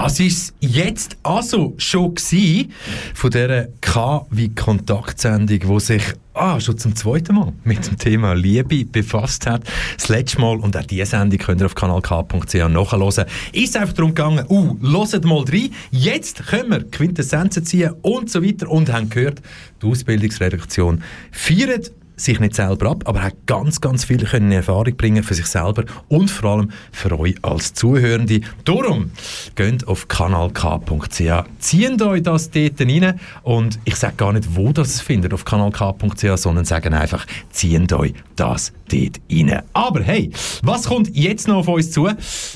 Das 0.00 0.20
ist 0.20 0.54
jetzt 0.60 1.16
also 1.24 1.74
schon 1.76 2.14
gsi 2.14 2.68
von 3.14 3.30
dieser 3.30 3.66
K 3.80 4.24
wie 4.30 4.54
Kontaktsendung, 4.54 5.58
wo 5.64 5.80
sich 5.80 6.04
ah, 6.34 6.60
schon 6.60 6.78
zum 6.78 6.94
zweiten 6.94 7.34
Mal 7.34 7.52
mit 7.64 7.84
dem 7.84 7.98
Thema 7.98 8.32
Liebe 8.34 8.84
befasst 8.84 9.48
hat. 9.48 9.64
Das 9.96 10.08
letzte 10.08 10.40
Mal 10.40 10.58
und 10.58 10.76
auch 10.76 10.84
diese 10.84 11.04
Sendung 11.04 11.40
könnt 11.40 11.60
ihr 11.62 11.66
auf 11.66 11.74
kanalk.ch 11.74 12.54
nachhören. 12.54 13.24
Ist 13.52 13.76
einfach 13.76 13.92
darum 13.92 14.14
gegangen, 14.14 14.46
uh, 14.48 14.76
hört 14.80 15.24
mal 15.24 15.42
rein. 15.42 15.70
Jetzt 15.90 16.46
können 16.46 16.70
wir 16.70 16.88
Quintessenzen 16.88 17.64
ziehen 17.64 17.92
und 18.02 18.30
so 18.30 18.44
weiter 18.44 18.70
und 18.70 18.92
haben 18.92 19.10
gehört, 19.10 19.42
die 19.82 19.86
Ausbildungsredaktion 19.88 21.02
feiert 21.32 21.90
sich 22.20 22.40
nicht 22.40 22.54
selber 22.54 22.90
ab, 22.90 23.04
aber 23.06 23.22
hat 23.22 23.34
ganz, 23.46 23.80
ganz 23.80 24.04
viel 24.04 24.24
können 24.24 24.52
Erfahrung 24.52 24.96
bringen 24.96 25.22
für 25.22 25.34
sich 25.34 25.46
selber 25.46 25.84
und 26.08 26.30
vor 26.30 26.50
allem 26.50 26.70
für 26.92 27.18
euch 27.18 27.36
als 27.42 27.74
Zuhörende. 27.74 28.40
Darum 28.64 29.12
geht 29.54 29.86
auf 29.86 30.08
kanalk.ch, 30.08 31.44
zieht 31.58 32.02
euch 32.02 32.22
das 32.22 32.50
dort 32.50 32.80
rein 32.80 33.20
und 33.42 33.78
ich 33.84 33.96
sage 33.96 34.14
gar 34.16 34.32
nicht, 34.32 34.56
wo 34.56 34.72
das 34.72 35.00
findet 35.00 35.32
auf 35.32 35.44
kanalk.ch, 35.44 36.36
sondern 36.36 36.64
sagen 36.64 36.94
einfach, 36.94 37.26
zieht 37.50 37.92
euch 37.92 38.14
das 38.36 38.72
dort 38.88 39.20
rein. 39.30 39.62
Aber 39.72 40.02
hey, 40.02 40.30
was 40.62 40.84
kommt 40.84 41.14
jetzt 41.14 41.48
noch 41.48 41.58
auf 41.58 41.68
uns 41.68 41.90
zu? 41.90 42.08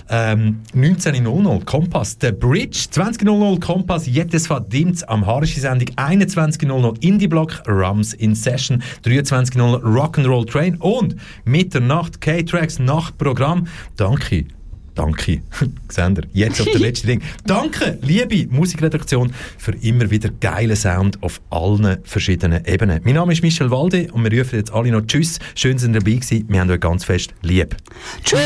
Ähm, 0.09 0.61
19.00 0.75 1.65
Kompass, 1.65 2.19
der 2.19 2.33
Bridge, 2.33 2.87
20.00 2.93 3.61
Kompass, 3.61 4.07
jedes 4.07 4.47
verdient 4.47 5.09
am 5.09 5.27
Harische 5.27 5.61
Sendung, 5.61 5.89
21.00 5.97 7.03
Indie-Block, 7.03 7.63
Rums 7.69 8.15
in 8.15 8.35
Session, 8.35 8.83
23 9.03 9.57
Rock'n'Roll 9.57 10.47
Train 10.51 10.77
und 10.77 11.17
Mitternacht 11.45 12.21
K-Tracks 12.21 12.79
Nachtprogramm. 12.79 13.67
Danke 13.97 14.47
Danke. 14.94 15.43
Seht 15.89 16.19
ihr? 16.19 16.24
Jetzt 16.32 16.60
auf 16.60 16.69
der 16.70 16.81
letzten 16.81 17.06
Ding. 17.06 17.23
Danke, 17.47 17.98
liebe 18.02 18.52
Musikredaktion, 18.52 19.32
für 19.59 19.73
immer 19.82 20.10
wieder 20.10 20.31
geilen 20.40 20.77
Sound 20.77 21.23
auf 21.23 21.40
allen 21.51 21.98
verschiedenen 22.05 22.64
Ebenen. 22.64 23.01
Mein 23.05 23.14
Name 23.14 23.32
ist 23.32 23.43
Michel 23.43 23.70
Walde 23.70 24.09
und 24.12 24.24
wir 24.24 24.39
rufen 24.39 24.56
jetzt 24.56 24.73
alle 24.73 24.90
noch 24.90 25.02
Tschüss. 25.02 25.39
Schön, 25.55 25.74
dass 25.74 25.85
ihr 25.85 25.93
dabei 25.93 26.12
gewesen. 26.12 26.44
Wir 26.48 26.60
haben 26.60 26.70
euch 26.70 26.81
ganz 26.81 27.05
fest 27.05 27.35
lieb. 27.43 27.77
Tschüss! 28.24 28.39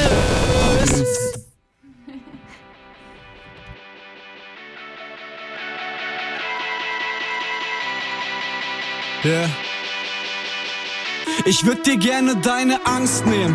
Yeah. 9.24 9.48
Ich 11.44 11.64
würd 11.66 11.86
dir 11.86 11.96
gerne 11.96 12.36
deine 12.36 12.84
Angst 12.86 13.26
nehmen. 13.26 13.54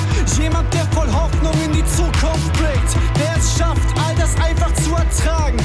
Jemand, 0.39 0.73
der 0.73 0.85
voll 0.91 1.11
Hoffnung 1.11 1.53
in 1.63 1.71
die 1.71 1.85
Zukunft 1.85 2.53
blickt, 2.53 2.95
der 3.19 3.37
es 3.37 3.57
schafft, 3.57 3.87
all 4.03 4.15
das 4.15 4.35
einfach 4.37 4.73
zu 4.73 4.91
ertragen. 4.95 5.57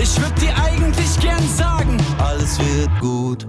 Ich 0.00 0.20
würd 0.20 0.32
dir 0.40 0.52
eigentlich 0.56 1.20
gern 1.20 1.42
sagen, 1.56 1.96
alles 2.18 2.58
wird 2.58 2.90
gut. 3.00 3.46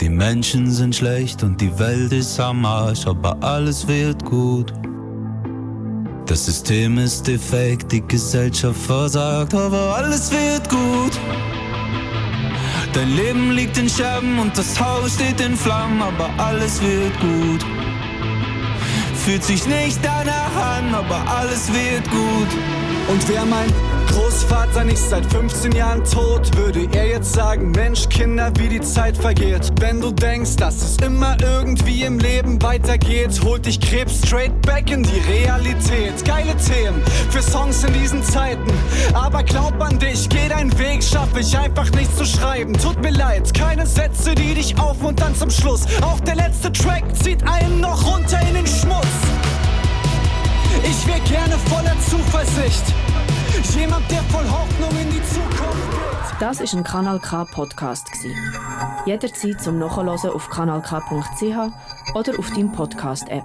Die 0.00 0.08
Menschen 0.08 0.70
sind 0.70 0.94
schlecht 0.94 1.42
und 1.42 1.60
die 1.60 1.78
Welt 1.78 2.12
ist 2.12 2.38
am 2.40 2.64
Arsch, 2.64 3.06
aber 3.06 3.36
alles 3.40 3.86
wird 3.86 4.24
gut. 4.24 4.72
Das 6.26 6.46
System 6.46 6.98
ist 6.98 7.26
defekt, 7.26 7.92
die 7.92 8.06
Gesellschaft 8.06 8.80
versagt, 8.80 9.54
aber 9.54 9.96
alles 9.96 10.30
wird 10.30 10.68
gut. 10.68 11.18
Dein 12.92 13.16
Leben 13.16 13.52
liegt 13.52 13.78
in 13.78 13.88
Scherben 13.88 14.38
und 14.38 14.56
das 14.56 14.78
Haus 14.78 15.14
steht 15.14 15.40
in 15.40 15.56
Flammen, 15.56 16.02
aber 16.02 16.28
alles 16.36 16.80
wird 16.82 17.18
gut. 17.20 17.64
Fühlt 19.24 19.44
sich 19.44 19.66
nicht 19.66 20.00
danach 20.02 20.56
an, 20.56 20.92
aber 20.92 21.24
alles 21.30 21.72
wird 21.72 22.10
gut. 22.10 22.48
Und 23.08 23.28
wer 23.28 23.44
mein 23.44 23.72
Großvater 24.12 24.84
nicht 24.84 24.98
seit 24.98 25.24
15 25.26 25.72
Jahren 25.72 26.04
tot, 26.04 26.54
würde 26.56 26.86
er 26.92 27.08
jetzt 27.08 27.32
sagen, 27.32 27.70
Mensch, 27.70 28.08
Kinder, 28.10 28.52
wie 28.58 28.68
die 28.68 28.80
Zeit 28.80 29.16
vergeht. 29.16 29.72
Wenn 29.80 30.00
du 30.02 30.10
denkst, 30.10 30.56
dass 30.56 30.82
es 30.82 30.96
immer 30.98 31.36
irgendwie 31.40 32.02
im 32.02 32.18
Leben 32.18 32.62
weitergeht, 32.62 33.40
holt 33.42 33.64
dich 33.64 33.80
Krebs 33.80 34.18
straight 34.26 34.60
back 34.62 34.90
in 34.90 35.02
die 35.02 35.18
Realität. 35.30 36.24
Geile 36.26 36.54
Themen 36.56 37.02
für 37.30 37.42
Songs 37.42 37.84
in 37.84 37.94
diesen 37.94 38.22
Zeiten. 38.22 38.70
Aber 39.14 39.42
glaub 39.42 39.80
an 39.80 39.98
dich, 39.98 40.28
geh 40.28 40.48
deinen 40.48 40.78
Weg, 40.78 41.02
schaffe 41.02 41.40
ich 41.40 41.56
einfach 41.56 41.90
nicht 41.92 42.14
zu 42.16 42.26
schreiben. 42.26 42.74
Tut 42.74 43.00
mir 43.00 43.12
leid, 43.12 43.54
keine 43.54 43.86
Sätze, 43.86 44.34
die 44.34 44.54
dich 44.54 44.78
aufmuntern 44.78 45.34
zum 45.34 45.50
Schluss. 45.50 45.86
Auch 46.02 46.20
der 46.20 46.36
letzte 46.36 46.70
Track 46.70 47.04
zieht 47.22 47.42
einen 47.48 47.80
noch 47.80 48.06
runter 48.06 48.40
in 48.46 48.54
den 48.54 48.66
Schmutz. 48.66 49.06
Ich 50.84 51.06
wär 51.06 51.20
gerne 51.20 51.56
voller 51.68 51.96
Zuversicht. 52.10 52.84
Jemand, 53.74 54.10
der 54.10 54.22
voll 54.24 54.48
Hoffnung 54.48 54.90
in 55.00 55.10
die 55.10 55.22
Zukunft 55.24 55.90
blickt. 55.90 56.40
Das 56.40 56.60
ist 56.60 56.74
ein 56.74 56.84
Kanal 56.84 57.20
K 57.20 57.44
Podcast. 57.44 58.08
Jederzeit 59.06 59.60
zum 59.60 59.78
Nachhören 59.78 60.08
auf 60.08 60.48
kanalk.ch 60.48 62.14
oder 62.14 62.38
auf 62.38 62.50
deinem 62.50 62.72
Podcast 62.72 63.28
App. 63.28 63.44